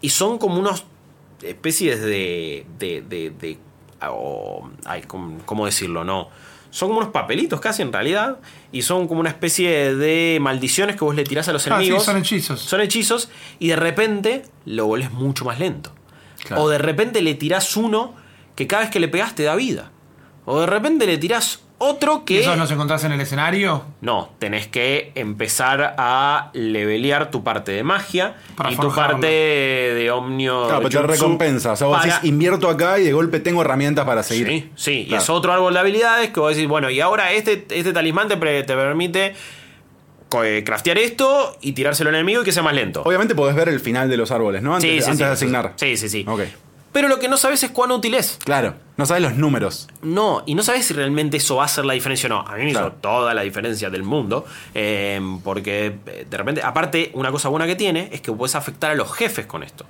y 0.00 0.08
son 0.08 0.38
como 0.38 0.58
unos 0.58 0.86
especies 1.42 2.00
de. 2.00 2.64
de. 2.78 3.02
de. 3.06 3.30
de- 3.38 3.58
o- 4.08 4.70
ay, 4.86 5.02
¿cómo, 5.06 5.38
cómo 5.44 5.66
decirlo? 5.66 6.04
No. 6.04 6.30
Son 6.70 6.88
como 6.88 7.00
unos 7.00 7.10
papelitos 7.12 7.60
casi 7.60 7.82
en 7.82 7.92
realidad. 7.92 8.38
Y 8.72 8.82
son 8.82 9.08
como 9.08 9.20
una 9.20 9.30
especie 9.30 9.94
de 9.94 10.38
maldiciones 10.40 10.96
que 10.96 11.04
vos 11.04 11.14
le 11.14 11.24
tirás 11.24 11.48
a 11.48 11.52
los 11.52 11.62
Ah, 11.66 11.70
sí, 11.78 11.84
enemigos. 11.84 12.04
son 12.04 12.16
hechizos. 12.18 12.60
Son 12.60 12.80
hechizos 12.80 13.28
y 13.58 13.68
de 13.68 13.76
repente 13.76 14.42
lo 14.64 14.86
volvés 14.86 15.10
mucho 15.12 15.44
más 15.44 15.58
lento. 15.58 15.92
Claro. 16.44 16.62
O 16.62 16.68
de 16.68 16.78
repente 16.78 17.22
le 17.22 17.34
tirás 17.34 17.76
uno 17.76 18.14
que 18.54 18.66
cada 18.66 18.82
vez 18.82 18.90
que 18.90 19.00
le 19.00 19.08
pegás 19.08 19.34
te 19.34 19.42
da 19.44 19.54
vida. 19.56 19.90
O 20.44 20.60
de 20.60 20.66
repente 20.66 21.06
le 21.06 21.18
tirás 21.18 21.60
otro 21.78 22.24
que... 22.24 22.40
¿Esos 22.40 22.56
los 22.56 22.70
encontrás 22.70 23.04
en 23.04 23.12
el 23.12 23.20
escenario? 23.20 23.84
No, 24.00 24.30
tenés 24.38 24.66
que 24.66 25.12
empezar 25.14 25.94
a 25.98 26.50
levelear 26.54 27.30
tu 27.30 27.44
parte 27.44 27.72
de 27.72 27.82
magia 27.82 28.36
Para 28.56 28.72
y 28.72 28.76
tu 28.76 28.94
parte 28.94 29.26
de 29.26 30.10
Omnio. 30.10 30.66
Claro, 30.68 30.88
pero 30.88 31.02
te 31.02 31.06
recompensa. 31.12 31.72
O 31.72 31.76
sea, 31.76 31.86
vos 31.86 31.98
para- 31.98 32.14
decís, 32.14 32.28
invierto 32.28 32.68
acá 32.68 32.98
y 32.98 33.04
de 33.04 33.12
golpe 33.12 33.40
tengo 33.40 33.60
herramientas 33.60 34.04
para 34.06 34.22
seguir. 34.22 34.46
Sí, 34.48 34.70
sí. 34.74 35.06
Y 35.10 35.14
es 35.14 35.28
otro 35.28 35.52
árbol 35.52 35.74
de 35.74 35.80
habilidades 35.80 36.30
que 36.30 36.40
vos 36.40 36.54
decís, 36.54 36.68
bueno, 36.68 36.88
y 36.90 37.00
ahora 37.00 37.32
este, 37.32 37.66
este 37.70 37.92
talismán 37.92 38.28
te, 38.28 38.36
te 38.36 38.74
permite 38.74 39.34
eh, 40.42 40.62
craftear 40.66 40.98
esto 40.98 41.56
y 41.60 41.72
tirárselo 41.72 42.10
al 42.10 42.16
enemigo 42.16 42.42
y 42.42 42.44
que 42.44 42.52
sea 42.52 42.62
más 42.62 42.74
lento. 42.74 43.02
Obviamente 43.04 43.34
podés 43.34 43.54
ver 43.54 43.68
el 43.68 43.80
final 43.80 44.08
de 44.08 44.16
los 44.16 44.30
árboles, 44.30 44.62
¿no? 44.62 44.74
Antes, 44.74 44.90
Sí, 44.90 45.00
sí, 45.02 45.04
antes 45.10 45.18
sí, 45.18 45.24
de 45.24 45.30
asignar. 45.30 45.72
Sí, 45.76 45.96
sí, 45.96 46.08
sí. 46.08 46.24
Ok. 46.28 46.40
Pero 46.96 47.08
lo 47.08 47.18
que 47.18 47.28
no 47.28 47.36
sabes 47.36 47.62
es 47.62 47.70
cuán 47.72 47.90
útil 47.90 48.14
es. 48.14 48.38
Claro. 48.42 48.72
No 48.96 49.04
sabes 49.04 49.22
los 49.22 49.34
números. 49.34 49.86
No, 50.00 50.42
y 50.46 50.54
no 50.54 50.62
sabes 50.62 50.86
si 50.86 50.94
realmente 50.94 51.36
eso 51.36 51.56
va 51.56 51.64
a 51.64 51.66
hacer 51.66 51.84
la 51.84 51.92
diferencia 51.92 52.26
o 52.28 52.30
no. 52.30 52.40
A 52.40 52.54
mí 52.56 52.64
me 52.64 52.70
Claro. 52.70 52.86
hizo 52.86 52.96
toda 53.02 53.34
la 53.34 53.42
diferencia 53.42 53.90
del 53.90 54.02
mundo. 54.02 54.46
eh, 54.72 55.20
porque 55.44 55.98
eh, 56.06 56.26
de 56.30 56.36
repente, 56.38 56.62
aparte, 56.62 57.10
una 57.12 57.30
cosa 57.30 57.50
buena 57.50 57.66
que 57.66 57.76
tiene 57.76 58.08
es 58.12 58.22
que 58.22 58.32
puedes 58.32 58.54
afectar 58.54 58.92
a 58.92 58.94
los 58.94 59.12
jefes 59.12 59.44
con 59.44 59.62
esto. 59.62 59.84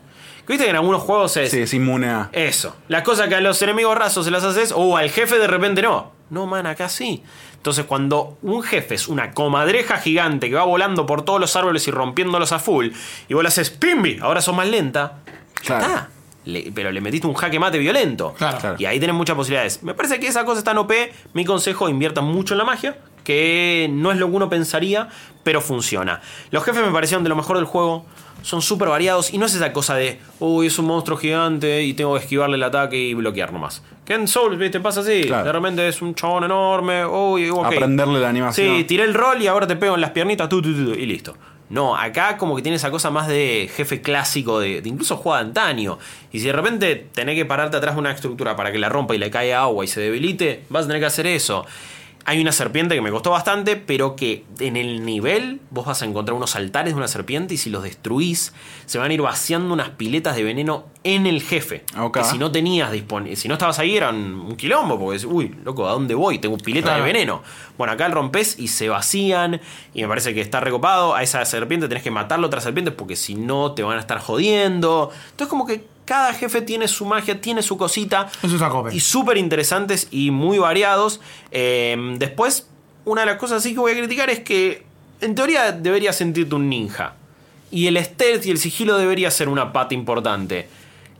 Viste 0.48 0.64
que 0.64 0.70
en 0.70 0.76
algunos 0.76 1.00
juegos 1.02 1.36
es 1.36 1.52
Sí, 1.52 1.60
es 1.60 1.72
inmune 1.74 2.08
a. 2.08 2.28
eso. 2.32 2.74
Las 2.88 3.02
cosas 3.04 3.28
que 3.28 3.36
a 3.36 3.40
los 3.40 3.62
enemigos 3.62 3.96
rasos 3.96 4.24
se 4.24 4.32
las 4.32 4.42
haces, 4.42 4.72
o 4.74 4.96
al 4.96 5.08
jefe 5.10 5.38
de 5.38 5.46
repente 5.46 5.82
no. 5.82 6.10
No, 6.30 6.46
man, 6.46 6.66
acá 6.66 6.88
sí. 6.88 7.22
Entonces, 7.54 7.84
cuando 7.84 8.36
un 8.42 8.64
jefe 8.64 8.96
es 8.96 9.06
una 9.06 9.30
comadreja 9.30 9.98
gigante 9.98 10.48
que 10.48 10.56
va 10.56 10.64
volando 10.64 11.06
por 11.06 11.24
todos 11.24 11.38
los 11.40 11.54
árboles 11.54 11.86
y 11.86 11.92
rompiéndolos 11.92 12.50
a 12.50 12.58
full, 12.58 12.88
y 13.28 13.34
vos 13.34 13.44
le 13.44 13.48
haces 13.48 13.70
¡Pimbi! 13.70 14.18
Ahora 14.20 14.40
sos 14.40 14.56
más 14.56 14.66
lenta. 14.66 15.18
ya 15.62 15.78
Claro. 15.78 15.84
está. 15.86 16.10
Le- 16.46 16.70
pero 16.74 16.90
le 16.90 17.00
metiste 17.00 17.26
un 17.26 17.34
jaque 17.34 17.58
mate 17.58 17.78
violento. 17.78 18.34
Claro. 18.38 18.58
Claro. 18.58 18.76
Y 18.78 18.86
ahí 18.86 18.98
tenés 18.98 19.14
muchas 19.14 19.36
posibilidades. 19.36 19.82
Me 19.82 19.94
parece 19.94 20.18
que 20.18 20.26
esa 20.28 20.44
cosa 20.44 20.58
está 20.60 20.70
en 20.70 20.78
OP. 20.78 20.92
Mi 21.34 21.44
consejo, 21.44 21.88
inviertan 21.88 22.24
mucho 22.24 22.54
en 22.54 22.58
la 22.58 22.64
magia. 22.64 22.96
Que 23.24 23.88
no 23.90 24.12
es 24.12 24.18
lo 24.18 24.28
que 24.30 24.36
uno 24.36 24.48
pensaría, 24.48 25.08
pero 25.42 25.60
funciona. 25.60 26.20
Los 26.52 26.62
jefes 26.64 26.84
me 26.86 26.92
parecieron 26.92 27.24
de 27.24 27.28
lo 27.28 27.34
mejor 27.36 27.56
del 27.56 27.66
juego. 27.66 28.06
Son 28.42 28.62
súper 28.62 28.88
variados 28.88 29.34
y 29.34 29.38
no 29.38 29.46
es 29.46 29.54
esa 29.54 29.72
cosa 29.72 29.96
de, 29.96 30.20
uy, 30.38 30.68
es 30.68 30.78
un 30.78 30.84
monstruo 30.86 31.18
gigante 31.18 31.82
y 31.82 31.94
tengo 31.94 32.14
que 32.14 32.20
esquivarle 32.20 32.54
el 32.54 32.62
ataque 32.62 32.96
y 32.96 33.14
bloquear 33.14 33.52
nomás. 33.52 33.82
Que 34.04 34.14
en 34.14 34.28
Souls, 34.28 34.56
viste, 34.56 34.78
pasa 34.78 35.00
así. 35.00 35.22
Claro. 35.24 35.44
De 35.44 35.50
repente 35.52 35.88
es 35.88 36.00
un 36.00 36.14
chabón 36.14 36.44
enorme, 36.44 37.04
uy, 37.04 37.50
ok. 37.50 37.64
Aprenderle 37.66 38.20
la 38.20 38.28
animación. 38.28 38.76
Sí, 38.76 38.84
tiré 38.84 39.02
el 39.02 39.14
rol 39.14 39.42
y 39.42 39.48
ahora 39.48 39.66
te 39.66 39.74
pego 39.74 39.96
en 39.96 40.00
las 40.00 40.10
piernitas, 40.12 40.48
tu, 40.48 40.62
tu, 40.62 40.72
tu, 40.72 40.92
y 40.92 41.06
listo. 41.06 41.36
No, 41.68 41.96
acá 41.96 42.36
como 42.36 42.54
que 42.54 42.62
tiene 42.62 42.76
esa 42.76 42.90
cosa 42.90 43.10
más 43.10 43.26
de 43.26 43.68
jefe 43.74 44.00
clásico, 44.00 44.60
de, 44.60 44.80
de 44.80 44.88
incluso 44.88 45.16
juego 45.16 45.36
de 45.36 45.42
antaño. 45.42 45.98
Y 46.32 46.38
si 46.38 46.46
de 46.46 46.52
repente 46.52 47.08
tenés 47.12 47.34
que 47.34 47.44
pararte 47.44 47.76
atrás 47.76 47.94
de 47.94 48.00
una 48.00 48.12
estructura 48.12 48.54
para 48.54 48.70
que 48.70 48.78
la 48.78 48.88
rompa 48.88 49.14
y 49.14 49.18
le 49.18 49.30
caiga 49.30 49.62
agua 49.62 49.84
y 49.84 49.88
se 49.88 50.00
debilite, 50.00 50.64
vas 50.68 50.84
a 50.84 50.88
tener 50.88 51.00
que 51.00 51.06
hacer 51.06 51.26
eso. 51.26 51.66
Hay 52.28 52.40
una 52.40 52.50
serpiente 52.50 52.96
que 52.96 53.00
me 53.00 53.12
costó 53.12 53.30
bastante, 53.30 53.76
pero 53.76 54.16
que 54.16 54.44
en 54.58 54.76
el 54.76 55.06
nivel 55.06 55.60
vos 55.70 55.86
vas 55.86 56.02
a 56.02 56.06
encontrar 56.06 56.34
unos 56.36 56.56
altares 56.56 56.92
de 56.92 56.98
una 56.98 57.06
serpiente 57.06 57.54
y 57.54 57.56
si 57.56 57.70
los 57.70 57.84
destruís, 57.84 58.52
se 58.84 58.98
van 58.98 59.12
a 59.12 59.14
ir 59.14 59.22
vaciando 59.22 59.72
unas 59.72 59.90
piletas 59.90 60.34
de 60.34 60.42
veneno 60.42 60.86
en 61.04 61.26
el 61.26 61.40
jefe. 61.40 61.84
Ok. 61.96 62.18
Que 62.18 62.24
si 62.24 62.36
no 62.36 62.50
tenías 62.50 62.90
disponible, 62.90 63.36
si 63.36 63.46
no 63.46 63.54
estabas 63.54 63.78
ahí 63.78 63.96
eran 63.96 64.16
un 64.16 64.56
quilombo, 64.56 64.98
porque 64.98 65.24
uy, 65.24 65.54
loco, 65.64 65.86
¿a 65.88 65.92
dónde 65.92 66.16
voy? 66.16 66.38
Tengo 66.40 66.58
pileta 66.58 66.88
Claro. 66.88 67.04
de 67.04 67.12
veneno. 67.12 67.42
Bueno, 67.78 67.92
acá 67.92 68.06
el 68.06 68.12
rompes 68.12 68.58
y 68.58 68.68
se 68.68 68.88
vacían, 68.88 69.60
y 69.94 70.02
me 70.02 70.08
parece 70.08 70.34
que 70.34 70.40
está 70.40 70.58
recopado. 70.58 71.14
A 71.14 71.22
esa 71.22 71.44
serpiente 71.44 71.86
tenés 71.86 72.02
que 72.02 72.10
matarlo 72.10 72.46
a 72.46 72.48
otras 72.48 72.64
serpientes, 72.64 72.92
porque 72.92 73.14
si 73.14 73.36
no 73.36 73.70
te 73.72 73.84
van 73.84 73.98
a 73.98 74.00
estar 74.00 74.18
jodiendo. 74.18 75.12
Entonces, 75.30 75.48
como 75.48 75.64
que 75.64 75.84
cada 76.06 76.32
jefe 76.32 76.62
tiene 76.62 76.88
su 76.88 77.04
magia, 77.04 77.38
tiene 77.40 77.60
su 77.62 77.76
cosita. 77.76 78.30
Eso 78.42 78.70
cope. 78.70 78.94
Y 78.94 79.00
súper 79.00 79.36
interesantes 79.36 80.08
y 80.10 80.30
muy 80.30 80.56
variados. 80.58 81.20
Eh, 81.50 81.96
después, 82.18 82.68
una 83.04 83.20
de 83.22 83.26
las 83.26 83.36
cosas 83.36 83.62
sí 83.62 83.74
que 83.74 83.80
voy 83.80 83.92
a 83.92 83.96
criticar 83.98 84.30
es 84.30 84.40
que, 84.40 84.84
en 85.20 85.34
teoría, 85.34 85.72
deberías 85.72 86.16
sentirte 86.16 86.54
un 86.54 86.68
ninja. 86.70 87.14
Y 87.70 87.88
el 87.88 88.02
stealth 88.02 88.46
y 88.46 88.50
el 88.52 88.58
sigilo 88.58 88.96
debería 88.96 89.30
ser 89.30 89.48
una 89.50 89.72
pata 89.72 89.92
importante. 89.94 90.68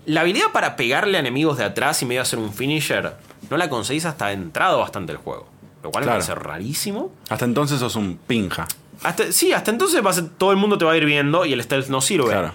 La 0.07 0.21
habilidad 0.23 0.53
para 0.53 0.77
pegarle 0.77 1.17
a 1.17 1.21
enemigos 1.21 1.59
de 1.59 1.65
atrás 1.65 2.01
y 2.03 2.07
medio 2.07 2.23
hacer 2.23 2.39
un 2.39 2.55
finisher, 2.55 3.15
no 3.51 3.57
la 3.57 3.69
conseguís 3.69 4.05
hasta 4.05 4.31
entrado 4.33 4.79
bastante 4.79 5.11
el 5.13 5.19
juego. 5.19 5.49
Lo 5.83 5.91
cual 5.91 6.05
Claro. 6.05 6.19
me 6.21 6.25
parece 6.25 6.35
rarísimo. 6.41 7.13
Hasta 7.29 7.45
entonces 7.45 7.81
sos 7.81 7.97
un 7.97 8.17
pinja. 8.17 8.67
Hasta, 9.03 9.31
sí, 9.33 9.53
hasta 9.53 9.71
entonces 9.73 10.01
todo 10.39 10.53
el 10.53 10.57
mundo 10.57 10.79
te 10.79 10.85
va 10.85 10.93
a 10.93 10.97
ir 10.97 11.05
viendo 11.05 11.45
y 11.45 11.53
el 11.53 11.63
stealth 11.63 11.89
no 11.89 12.01
sirve. 12.01 12.29
Claro. 12.29 12.53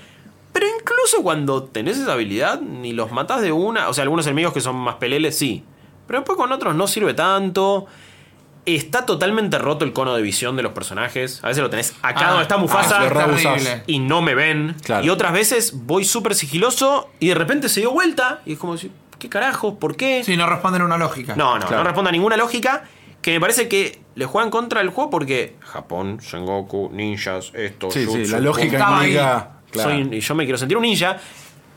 Pero 0.54 0.66
incluso 0.68 1.24
cuando 1.24 1.64
tenés 1.64 1.98
esa 1.98 2.14
habilidad, 2.14 2.60
ni 2.62 2.94
los 2.94 3.12
matás 3.12 3.42
de 3.42 3.52
una. 3.52 3.88
O 3.90 3.94
sea, 3.94 4.04
algunos 4.04 4.26
enemigos 4.28 4.54
que 4.54 4.62
son 4.62 4.76
más 4.76 4.96
peleles, 4.96 5.38
sí. 5.38 5.64
Pero 6.08 6.20
después 6.20 6.38
con 6.38 6.52
otros 6.52 6.76
no 6.76 6.88
sirve 6.88 7.14
tanto. 7.14 7.86
Está 8.66 9.06
totalmente 9.08 9.58
roto 9.58 9.86
el 9.86 9.94
cono 9.94 10.14
de 10.14 10.22
visión 10.22 10.56
de 10.56 10.62
los 10.62 10.74
personajes. 10.74 11.44
A 11.44 11.48
veces 11.48 11.64
lo 11.64 11.70
tenés 11.72 11.96
acá 12.04 12.28
Ah, 12.28 12.30
donde 12.30 12.44
está 12.44 12.58
Mufasa 12.58 13.00
ah, 13.02 13.82
y 13.88 13.98
no 14.00 14.22
me 14.22 14.36
ven. 14.36 14.76
Claro. 14.84 15.04
Y 15.04 15.10
otras 15.10 15.34
veces 15.34 15.74
voy 15.74 16.06
súper 16.06 16.36
sigiloso 16.36 17.10
y 17.20 17.30
de 17.30 17.36
repente 17.36 17.70
se 17.70 17.80
dio 17.80 17.92
vuelta 17.92 18.42
y 18.46 18.54
es 18.54 18.60
como 18.60 18.74
decir, 18.74 18.92
¿qué 19.18 19.30
carajo? 19.30 19.80
¿Por 19.80 19.96
qué? 19.96 20.24
Sí, 20.24 20.38
no 20.38 20.48
responden 20.48 20.84
a 20.84 20.86
una 20.86 20.98
lógica. 20.98 21.36
No, 21.36 21.56
no, 21.58 21.66
Claro. 21.66 21.78
no 21.78 21.84
responde 21.86 22.10
a 22.10 22.12
ninguna 22.12 22.38
lógica. 22.38 22.84
Que 23.24 23.32
me 23.34 23.40
parece 23.40 23.68
que 23.68 24.02
le 24.16 24.26
juegan 24.26 24.50
contra 24.52 24.82
el 24.82 24.90
juego 24.90 25.10
porque 25.12 25.56
Japón, 25.62 26.20
Sengoku, 26.22 26.90
ninjas, 26.92 27.52
esto, 27.56 27.90
Sí, 27.90 28.06
sí, 28.06 28.26
la 28.28 28.40
lógica. 28.40 29.61
Claro. 29.72 29.90
soy, 29.90 30.20
yo 30.20 30.36
me 30.36 30.44
quiero 30.46 30.58
sentir 30.58 30.78
un 30.78 30.84
ninja. 30.84 31.18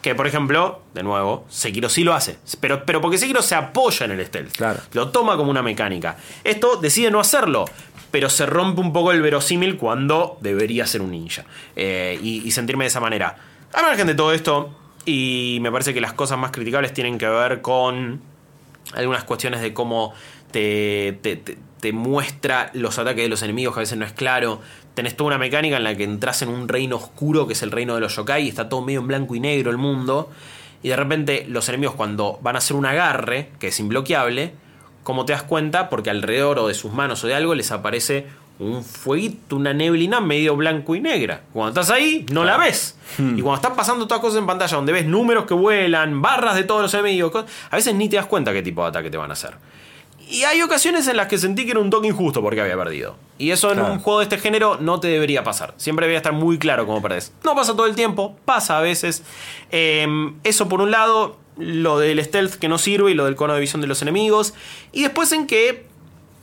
Que 0.02 0.14
por 0.14 0.26
ejemplo, 0.26 0.82
de 0.92 1.02
nuevo, 1.02 1.46
Sekiro 1.48 1.88
sí 1.88 2.04
lo 2.04 2.12
hace. 2.12 2.36
Pero, 2.60 2.84
pero 2.84 3.00
porque 3.00 3.16
Sekiro 3.16 3.40
se 3.40 3.54
apoya 3.54 4.04
en 4.04 4.12
el 4.12 4.26
stealth. 4.26 4.52
Claro. 4.54 4.80
Lo 4.92 5.08
toma 5.08 5.38
como 5.38 5.50
una 5.50 5.62
mecánica. 5.62 6.18
Esto 6.44 6.76
decide 6.76 7.10
no 7.10 7.20
hacerlo. 7.20 7.64
Pero 8.10 8.28
se 8.28 8.44
rompe 8.44 8.82
un 8.82 8.92
poco 8.92 9.12
el 9.12 9.22
verosímil 9.22 9.78
cuando 9.78 10.36
debería 10.42 10.86
ser 10.86 11.00
un 11.00 11.10
ninja. 11.10 11.44
Eh, 11.74 12.18
y, 12.22 12.46
y 12.46 12.50
sentirme 12.50 12.84
de 12.84 12.88
esa 12.88 13.00
manera. 13.00 13.34
Al 13.72 13.82
margen 13.84 14.06
de 14.06 14.14
todo 14.14 14.34
esto, 14.34 14.76
y 15.06 15.58
me 15.62 15.72
parece 15.72 15.94
que 15.94 16.02
las 16.02 16.12
cosas 16.12 16.36
más 16.38 16.50
criticables 16.50 16.92
tienen 16.92 17.16
que 17.16 17.26
ver 17.26 17.62
con 17.62 18.20
algunas 18.92 19.24
cuestiones 19.24 19.62
de 19.62 19.72
cómo 19.72 20.12
te, 20.50 21.18
te- 21.22 21.36
te- 21.36 21.56
te 21.80 21.92
muestra 21.92 22.70
los 22.74 22.98
ataques 22.98 23.24
de 23.24 23.28
los 23.28 23.42
enemigos, 23.42 23.74
que 23.74 23.80
a 23.80 23.82
veces 23.82 23.96
no 23.98 24.04
es 24.04 24.12
claro. 24.12 24.60
Tenés 24.94 25.16
toda 25.16 25.28
una 25.28 25.38
mecánica 25.38 25.76
en 25.76 25.84
la 25.84 25.96
que 25.96 26.04
entras 26.04 26.42
en 26.42 26.48
un 26.48 26.68
reino 26.68 26.96
oscuro, 26.96 27.46
que 27.46 27.52
es 27.52 27.62
el 27.62 27.70
reino 27.70 27.94
de 27.94 28.00
los 28.00 28.14
yokai, 28.16 28.44
y 28.44 28.48
está 28.48 28.68
todo 28.68 28.80
medio 28.82 29.00
en 29.00 29.08
blanco 29.08 29.34
y 29.34 29.40
negro 29.40 29.70
el 29.70 29.78
mundo. 29.78 30.30
Y 30.82 30.88
de 30.88 30.96
repente 30.96 31.46
los 31.48 31.68
enemigos 31.68 31.94
cuando 31.96 32.38
van 32.42 32.54
a 32.54 32.58
hacer 32.58 32.76
un 32.76 32.86
agarre, 32.86 33.50
que 33.58 33.68
es 33.68 33.80
imbloqueable, 33.80 34.52
como 35.02 35.24
te 35.24 35.32
das 35.32 35.42
cuenta, 35.42 35.90
porque 35.90 36.10
alrededor 36.10 36.58
o 36.58 36.68
de 36.68 36.74
sus 36.74 36.92
manos 36.92 37.24
o 37.24 37.26
de 37.26 37.34
algo 37.34 37.54
les 37.54 37.72
aparece 37.72 38.26
un 38.58 38.84
fueguito, 38.84 39.56
una 39.56 39.72
neblina 39.74 40.20
medio 40.20 40.54
blanco 40.56 40.94
y 40.94 41.00
negra. 41.00 41.42
Cuando 41.52 41.80
estás 41.80 41.94
ahí, 41.94 42.24
no 42.32 42.44
la 42.44 42.56
ves. 42.56 42.96
Y 43.18 43.40
cuando 43.40 43.56
están 43.56 43.74
pasando 43.74 44.06
todas 44.06 44.20
cosas 44.20 44.38
en 44.38 44.46
pantalla, 44.46 44.76
donde 44.76 44.92
ves 44.92 45.06
números 45.06 45.44
que 45.44 45.54
vuelan, 45.54 46.22
barras 46.22 46.54
de 46.54 46.64
todos 46.64 46.82
los 46.82 46.94
enemigos, 46.94 47.44
a 47.70 47.76
veces 47.76 47.94
ni 47.94 48.08
te 48.08 48.16
das 48.16 48.26
cuenta 48.26 48.52
qué 48.52 48.62
tipo 48.62 48.82
de 48.82 48.88
ataque 48.88 49.10
te 49.10 49.16
van 49.16 49.30
a 49.30 49.32
hacer. 49.32 49.54
Y 50.28 50.44
hay 50.44 50.62
ocasiones 50.62 51.06
en 51.09 51.16
las 51.16 51.28
que 51.28 51.38
sentí 51.38 51.64
que 51.64 51.72
era 51.72 51.80
un 51.80 51.90
toque 51.90 52.09
injusto 52.09 52.40
porque 52.42 52.60
había 52.60 52.76
perdido. 52.76 53.16
Y 53.38 53.51
eso 53.51 53.70
en 53.72 53.78
Claro. 53.78 53.92
un 53.94 53.98
juego 54.01 54.20
de 54.20 54.24
este 54.24 54.38
género 54.38 54.78
no 54.80 55.01
te 55.01 55.09
debería 55.09 55.44
pasar. 55.44 55.74
Siempre 55.76 56.06
debería 56.06 56.18
estar 56.18 56.32
muy 56.32 56.59
claro 56.59 56.86
cómo 56.86 57.02
perdés. 57.02 57.32
No 57.44 57.55
pasa 57.55 57.72
todo 57.72 57.86
el 57.86 57.94
tiempo, 57.94 58.36
pasa 58.44 58.78
a 58.78 58.80
veces. 58.80 59.22
Eh, 59.70 60.06
eso 60.44 60.68
por 60.68 60.80
un 60.80 60.90
lado, 60.90 61.36
lo 61.59 61.98
del 61.98 62.24
stealth 62.24 62.55
que 62.55 62.68
no 62.68 62.78
sirve 62.78 63.10
y 63.10 63.14
lo 63.14 63.24
del 63.26 63.36
cono 63.36 63.55
de 63.55 63.60
visión 63.60 63.80
de 63.80 63.86
los 63.86 64.02
enemigos. 64.02 64.55
Y 64.92 65.02
después 65.02 65.30
en 65.32 65.46
que 65.46 65.86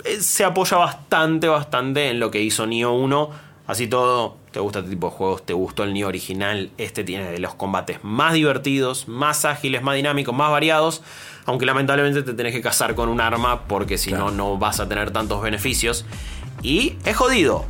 eh, 0.03 0.19
se 0.21 0.43
apoya 0.43 0.77
bastante, 0.77 1.47
bastante 1.47 2.09
en 2.09 2.19
lo 2.19 2.29
que 2.31 2.41
hizo 2.41 2.67
Nioh 2.67 2.91
1. 2.93 3.51
Así 3.67 3.87
todo, 3.87 4.35
te 4.51 4.59
gusta 4.59 4.79
este 4.79 4.91
tipo 4.91 5.07
de 5.09 5.13
juegos, 5.15 5.45
te 5.45 5.53
gustó 5.53 5.83
el 5.83 5.93
Nioh 5.93 6.07
original. 6.09 6.71
Este 6.77 7.03
tiene 7.03 7.31
de 7.31 7.39
los 7.39 7.55
combates 7.55 7.99
más 8.03 8.33
divertidos, 8.33 9.07
más 9.07 9.45
ágiles, 9.45 9.81
más 9.81 9.95
dinámicos, 9.95 10.35
más 10.35 10.51
variados. 10.51 11.01
Aunque 11.45 11.65
lamentablemente 11.65 12.21
te 12.23 12.33
tenés 12.33 12.53
que 12.53 12.61
casar 12.61 12.95
con 12.95 13.09
un 13.09 13.19
arma 13.21 13.63
porque 13.63 13.97
si 13.97 14.11
no, 14.11 14.31
no 14.31 14.57
vas 14.57 14.79
a 14.79 14.87
tener 14.87 15.11
tantos 15.11 15.41
beneficios. 15.41 16.05
Y 16.61 16.97
es 17.05 17.15
jodido. 17.15 17.65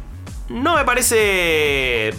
No 0.49 0.75
me 0.75 0.83
parece 0.83 2.13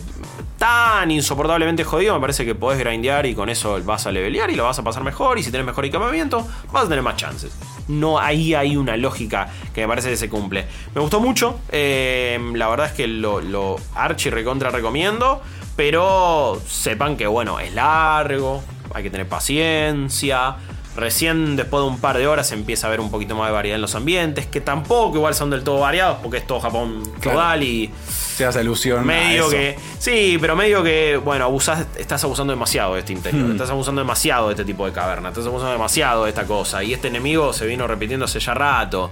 tan 0.59 1.11
insoportablemente 1.11 1.85
jodido. 1.85 2.15
Me 2.15 2.21
parece 2.21 2.45
que 2.47 2.55
podés 2.55 2.79
grindear 2.79 3.27
y 3.27 3.35
con 3.35 3.49
eso 3.49 3.79
vas 3.85 4.07
a 4.07 4.13
levelear 4.13 4.51
y 4.51 4.55
lo 4.55 4.65
vas 4.65 4.79
a 4.79 4.83
pasar 4.83 5.03
mejor. 5.05 5.39
Y 5.39 5.43
si 5.43 5.51
tenés 5.51 5.67
mejor 5.67 5.85
equipamiento, 5.85 6.47
vas 6.73 6.85
a 6.85 6.89
tener 6.89 7.03
más 7.03 7.17
chances. 7.17 7.53
No, 7.89 8.19
ahí 8.19 8.55
hay 8.55 8.77
una 8.77 8.97
lógica 8.97 9.51
que 9.75 9.83
me 9.83 9.89
parece 9.89 10.09
que 10.09 10.17
se 10.17 10.31
cumple. 10.31 10.67
Me 10.95 11.01
gustó 11.01 11.21
mucho. 11.21 11.59
eh, 11.71 12.39
la 12.55 12.69
verdad 12.69 12.87
es 12.87 12.93
que 12.93 13.07
lo, 13.07 13.41
lo 13.41 13.77
archi 13.95 14.31
recontra 14.31 14.71
recomiendo. 14.71 15.43
Pero 15.77 16.61
sepan 16.67 17.17
que, 17.17 17.27
bueno, 17.27 17.59
es 17.59 17.75
largo. 17.75 18.63
Hay 18.95 19.03
que 19.03 19.11
tener 19.11 19.27
paciencia. 19.29 20.57
Recién 20.95 21.57
después 21.57 21.83
de 21.83 21.89
un 21.89 21.99
par 21.99 22.19
de 22.19 22.27
horas 22.27 22.53
empieza 22.53 22.87
a 22.87 22.89
haber 22.89 23.01
un 23.01 23.11
poquito 23.11 23.35
más 23.35 23.47
de 23.49 23.53
variedad 23.55 23.77
en 23.77 23.81
los 23.81 23.95
ambientes, 23.95 24.47
que 24.47 24.61
tampoco 24.61 25.17
igual 25.17 25.35
son 25.35 25.49
del 25.49 25.65
todo 25.65 25.81
variados, 25.81 26.19
porque 26.23 26.37
es 26.39 26.47
todo 26.47 26.61
Japón 26.61 27.03
Claro. 27.21 27.39
feudal 27.39 27.63
y 27.63 27.91
Se 28.07 28.45
hace 28.45 28.61
alusión 28.61 28.99
a 28.99 29.03
medio 29.03 29.43
eso. 29.45 29.51
que. 29.53 29.79
Sí, 29.99 30.37
pero 30.41 30.55
medio 30.55 30.83
que, 30.83 31.17
bueno, 31.17 31.45
abusás, 31.47 31.87
estás 31.97 32.23
abusando 32.25 32.53
demasiado 32.53 32.93
de 32.95 33.01
este 33.01 33.13
interior, 33.15 33.47
Hmm. 33.49 33.53
estás 33.53 33.71
abusando 33.71 34.03
demasiado 34.03 34.49
de 34.49 34.53
este 34.53 34.65
tipo 34.67 34.85
de 34.85 34.93
caverna, 34.93 35.31
estás 35.31 35.47
abusando 35.47 35.73
demasiado 35.73 36.25
de 36.25 36.29
esta 36.31 36.45
cosa. 36.45 36.83
Y 36.85 36.93
este 36.93 37.09
enemigo 37.09 37.53
se 37.55 37.65
vino 37.67 37.87
repitiendo 37.87 38.27
hace 38.27 38.39
ya 38.41 38.53
rato. 38.53 39.11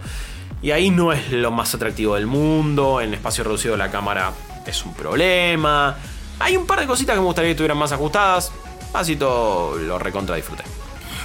Y 0.63 0.73
ahí 0.73 0.91
no 0.91 1.13
es 1.15 1.33
lo 1.33 1.51
más 1.51 1.75
atractivo 1.75 2.17
del 2.17 2.27
mundo. 2.27 3.01
En 3.01 3.15
espacio 3.15 3.43
reducido 3.45 3.79
la 3.79 3.91
cámara 3.91 4.33
es 4.67 4.85
un 4.85 4.93
problema. 4.93 5.97
Hay 6.41 6.59
un 6.59 6.67
par 6.67 6.81
de 6.81 6.87
cositas 6.87 7.15
que 7.15 7.21
me 7.21 7.27
gustaría 7.27 7.49
que 7.49 7.53
estuvieran 7.53 7.79
más 7.79 7.93
ajustadas. 7.93 8.53
Así 8.93 9.17
todo 9.17 9.77
lo 9.79 9.99
recontra 9.99 10.37
disfruté. 10.37 10.65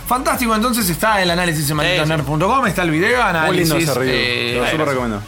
Fantástico, 0.07 0.53
entonces 0.55 0.87
está 0.89 1.21
el 1.21 1.31
análisis 1.31 1.67
en 1.69 1.77
malditoner.com, 1.77 2.67
está 2.67 2.83
el 2.83 2.91
video, 2.91 3.17
Muy 3.21 3.29
análisis. 3.29 3.69
lindo 3.73 3.91
ese 3.91 3.99
review. 3.99 4.15
eh, 4.15 4.57
lo 4.59 4.69
súper 4.69 4.87
recomiendo. 4.87 5.21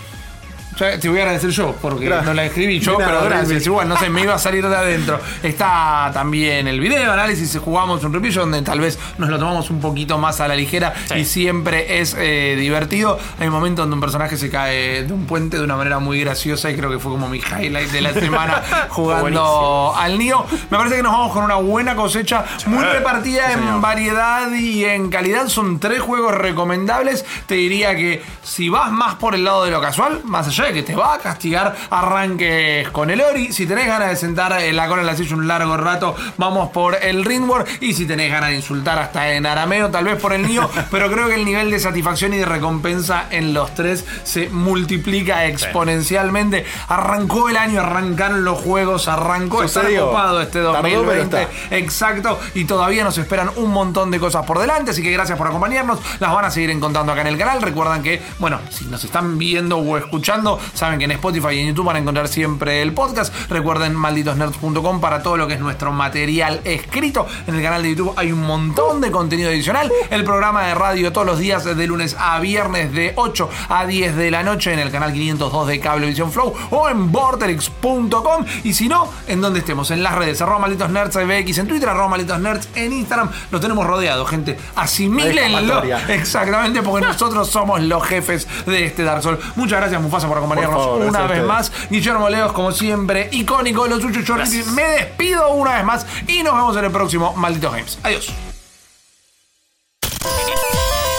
Ya 0.79 0.99
Te 0.99 1.09
voy 1.09 1.19
a 1.19 1.21
agradecer 1.23 1.49
yo, 1.49 1.75
porque 1.81 2.05
Gracias. 2.05 2.25
no 2.25 2.33
la 2.33 2.45
escribí 2.45 2.79
yo, 2.79 2.97
nada, 2.99 3.05
pero 3.19 3.25
gracias. 3.29 3.65
Igual, 3.65 3.87
no 3.89 3.97
sé, 3.97 4.09
me 4.09 4.21
iba 4.21 4.33
a 4.35 4.39
salir 4.39 4.67
de 4.67 4.75
adentro. 4.75 5.19
Está 5.43 6.11
también 6.13 6.67
el 6.67 6.79
video, 6.79 7.11
análisis, 7.11 7.57
jugamos 7.63 8.03
un 8.03 8.13
review 8.13 8.33
donde 8.33 8.61
tal 8.61 8.79
vez 8.79 8.99
nos 9.17 9.29
lo 9.29 9.39
tomamos 9.39 9.69
un 9.69 9.79
poquito 9.81 10.17
más 10.17 10.39
a 10.41 10.47
la 10.47 10.55
ligera 10.55 10.93
Sí. 11.07 11.15
y 11.19 11.25
siempre 11.25 11.99
es 11.99 12.15
eh, 12.17 12.55
divertido. 12.59 13.17
Hay 13.39 13.47
un 13.47 13.53
momento 13.53 13.81
donde 13.81 13.95
un 13.95 14.01
personaje 14.01 14.37
se 14.37 14.49
cae 14.49 15.03
de 15.03 15.13
un 15.13 15.25
puente 15.25 15.57
de 15.57 15.63
una 15.63 15.75
manera 15.75 15.99
muy 15.99 16.19
graciosa 16.19 16.69
y 16.69 16.75
creo 16.75 16.89
que 16.89 16.99
fue 16.99 17.11
como 17.11 17.27
mi 17.29 17.39
highlight 17.39 17.89
de 17.91 18.01
la 18.01 18.13
semana 18.13 18.61
jugando 18.89 19.21
Buenísimo. 19.21 19.93
al 19.97 20.17
Nio. 20.19 20.45
Me 20.69 20.77
parece 20.77 20.97
que 20.97 21.03
nos 21.03 21.11
vamos 21.11 21.31
con 21.33 21.43
una 21.43 21.55
buena 21.55 21.95
cosecha, 21.95 22.45
muy 22.67 22.83
repartida 22.83 23.51
en 23.53 23.81
variedad 23.81 24.51
y 24.51 24.85
en 24.85 25.09
calidad. 25.09 25.47
Son 25.47 25.79
tres 25.79 26.01
juegos 26.01 26.35
recomendables. 26.35 27.25
Te 27.47 27.55
diría 27.55 27.95
que 27.95 28.21
si 28.43 28.69
vas 28.69 28.91
más 28.91 29.15
por 29.15 29.35
el 29.35 29.43
lado 29.43 29.63
de 29.65 29.71
lo 29.71 29.81
casual, 29.81 30.21
más 30.23 30.47
allá 30.47 30.66
que 30.73 30.83
te 30.83 30.95
va 30.95 31.15
a 31.15 31.17
castigar, 31.19 31.75
arranques 31.89 32.89
con 32.89 33.09
el 33.09 33.21
Ori. 33.21 33.51
Si 33.53 33.65
tenés 33.65 33.87
ganas 33.87 34.09
de 34.09 34.15
sentar 34.15 34.53
en 34.61 34.75
la 34.75 34.87
cola 34.87 35.01
en 35.01 35.07
la 35.07 35.15
silla 35.15 35.35
un 35.35 35.47
largo 35.47 35.77
rato, 35.77 36.15
vamos 36.37 36.69
por 36.69 36.97
el 37.01 37.23
Ringworld. 37.25 37.67
Y 37.81 37.93
si 37.93 38.05
tenés 38.05 38.31
ganas 38.31 38.49
de 38.49 38.57
insultar 38.57 38.99
hasta 38.99 39.33
en 39.33 39.45
arameo, 39.45 39.89
tal 39.89 40.05
vez 40.05 40.19
por 40.19 40.33
el 40.33 40.47
Nio. 40.47 40.69
pero 40.91 41.11
creo 41.11 41.27
que 41.27 41.35
el 41.35 41.45
nivel 41.45 41.71
de 41.71 41.79
satisfacción 41.79 42.33
y 42.33 42.37
de 42.37 42.45
recompensa 42.45 43.27
en 43.29 43.53
los 43.53 43.73
tres 43.73 44.05
se 44.23 44.49
multiplica 44.49 45.45
exponencialmente. 45.45 46.65
Arrancó 46.87 47.49
el 47.49 47.57
año, 47.57 47.81
arrancaron 47.81 48.43
los 48.43 48.59
juegos, 48.59 49.07
arrancó. 49.07 49.63
Está 49.63 49.81
ocupado 49.81 50.41
este 50.41 50.61
Tardó, 50.61 50.81
pero 50.81 51.03
2020. 51.03 51.41
está. 51.41 51.75
Exacto, 51.75 52.39
y 52.53 52.65
todavía 52.65 53.03
nos 53.03 53.17
esperan 53.17 53.49
un 53.55 53.71
montón 53.71 54.11
de 54.11 54.19
cosas 54.19 54.45
por 54.45 54.59
delante, 54.59 54.91
así 54.91 55.01
que 55.01 55.11
gracias 55.11 55.37
por 55.37 55.47
acompañarnos. 55.47 55.99
Las 56.19 56.33
van 56.33 56.45
a 56.45 56.51
seguir 56.51 56.69
encontrando 56.71 57.11
acá 57.11 57.21
en 57.21 57.27
el 57.27 57.37
canal. 57.37 57.61
Recuerdan 57.61 58.03
que, 58.03 58.21
bueno, 58.39 58.59
si 58.69 58.85
nos 58.85 59.03
están 59.03 59.37
viendo 59.37 59.77
o 59.77 59.97
escuchando 59.97 60.56
saben 60.73 60.99
que 60.99 61.05
en 61.05 61.11
Spotify 61.11 61.53
y 61.53 61.59
en 61.59 61.67
YouTube 61.67 61.85
van 61.85 61.97
a 61.97 61.99
encontrar 61.99 62.27
siempre 62.27 62.81
el 62.81 62.93
podcast. 62.93 63.33
Recuerden 63.49 63.95
malditosnerds.com 63.95 65.01
para 65.01 65.21
todo 65.21 65.37
lo 65.37 65.47
que 65.47 65.55
es 65.55 65.59
nuestro 65.59 65.91
material 65.91 66.61
escrito. 66.63 67.27
En 67.47 67.55
el 67.55 67.63
canal 67.63 67.83
de 67.83 67.89
YouTube 67.89 68.13
hay 68.15 68.31
un 68.31 68.41
montón 68.41 69.01
de 69.01 69.11
contenido 69.11 69.49
adicional. 69.49 69.91
El 70.09 70.23
programa 70.23 70.63
de 70.67 70.75
radio 70.75 71.11
todos 71.11 71.27
los 71.27 71.39
días 71.39 71.63
de 71.63 71.87
lunes 71.87 72.15
a 72.19 72.39
viernes 72.39 72.93
de 72.93 73.13
8 73.15 73.49
a 73.69 73.85
10 73.85 74.15
de 74.15 74.31
la 74.31 74.43
noche 74.43 74.73
en 74.73 74.79
el 74.79 74.91
canal 74.91 75.13
502 75.13 75.67
de 75.67 75.79
Cablevisión 75.79 76.31
Flow 76.31 76.53
o 76.71 76.89
en 76.89 77.11
vorterix.com. 77.11 78.45
Y 78.63 78.73
si 78.73 78.87
no, 78.87 79.09
en 79.27 79.41
donde 79.41 79.59
estemos, 79.59 79.91
en 79.91 80.03
las 80.03 80.15
redes, 80.15 80.41
arroba 80.41 80.59
malditos 80.59 80.89
nerds 80.89 81.15
BX 81.15 81.57
en 81.59 81.67
Twitter, 81.67 81.89
arroba 81.89 82.09
malditos 82.09 82.39
nerds 82.39 82.69
en 82.75 82.93
Instagram. 82.93 83.29
Lo 83.51 83.59
tenemos 83.59 83.85
rodeado, 83.85 84.25
gente. 84.25 84.57
Asimílenlo. 84.75 85.57
escapatoria. 85.57 86.05
Exactamente, 86.09 86.81
porque 86.81 87.05
nosotros 87.05 87.49
somos 87.49 87.81
los 87.81 88.03
jefes 88.03 88.47
de 88.65 88.85
este 88.85 89.03
Dark 89.03 89.23
Souls. 89.23 89.39
Muchas 89.55 89.79
gracias, 89.79 90.01
Mufasa, 90.01 90.27
por 90.27 90.37
acompañarnos 90.37 90.46
Por 90.55 90.63
favor, 90.63 91.01
una 91.01 91.27
vez 91.27 91.43
más. 91.43 91.71
Guillermo 91.89 92.29
Leos, 92.29 92.51
como 92.53 92.71
siempre, 92.71 93.29
icónico, 93.31 93.87
los 93.87 94.01
Chuchu. 94.01 94.35
Me 94.73 94.83
despido 94.83 95.51
una 95.51 95.75
vez 95.75 95.85
más 95.85 96.05
y 96.27 96.43
nos 96.43 96.55
vemos 96.55 96.77
en 96.77 96.85
el 96.85 96.91
próximo 96.91 97.33
Malditos 97.35 97.71
Games. 97.71 97.99
Adiós. 98.03 98.33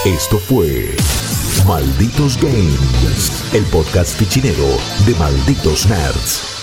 Esto 0.04 0.38
fue 0.38 0.96
Malditos 1.66 2.38
Games, 2.40 3.52
el 3.52 3.64
podcast 3.64 4.16
fichinero 4.16 4.64
de 5.04 5.14
Malditos 5.16 5.86
Nerds. 5.86 6.57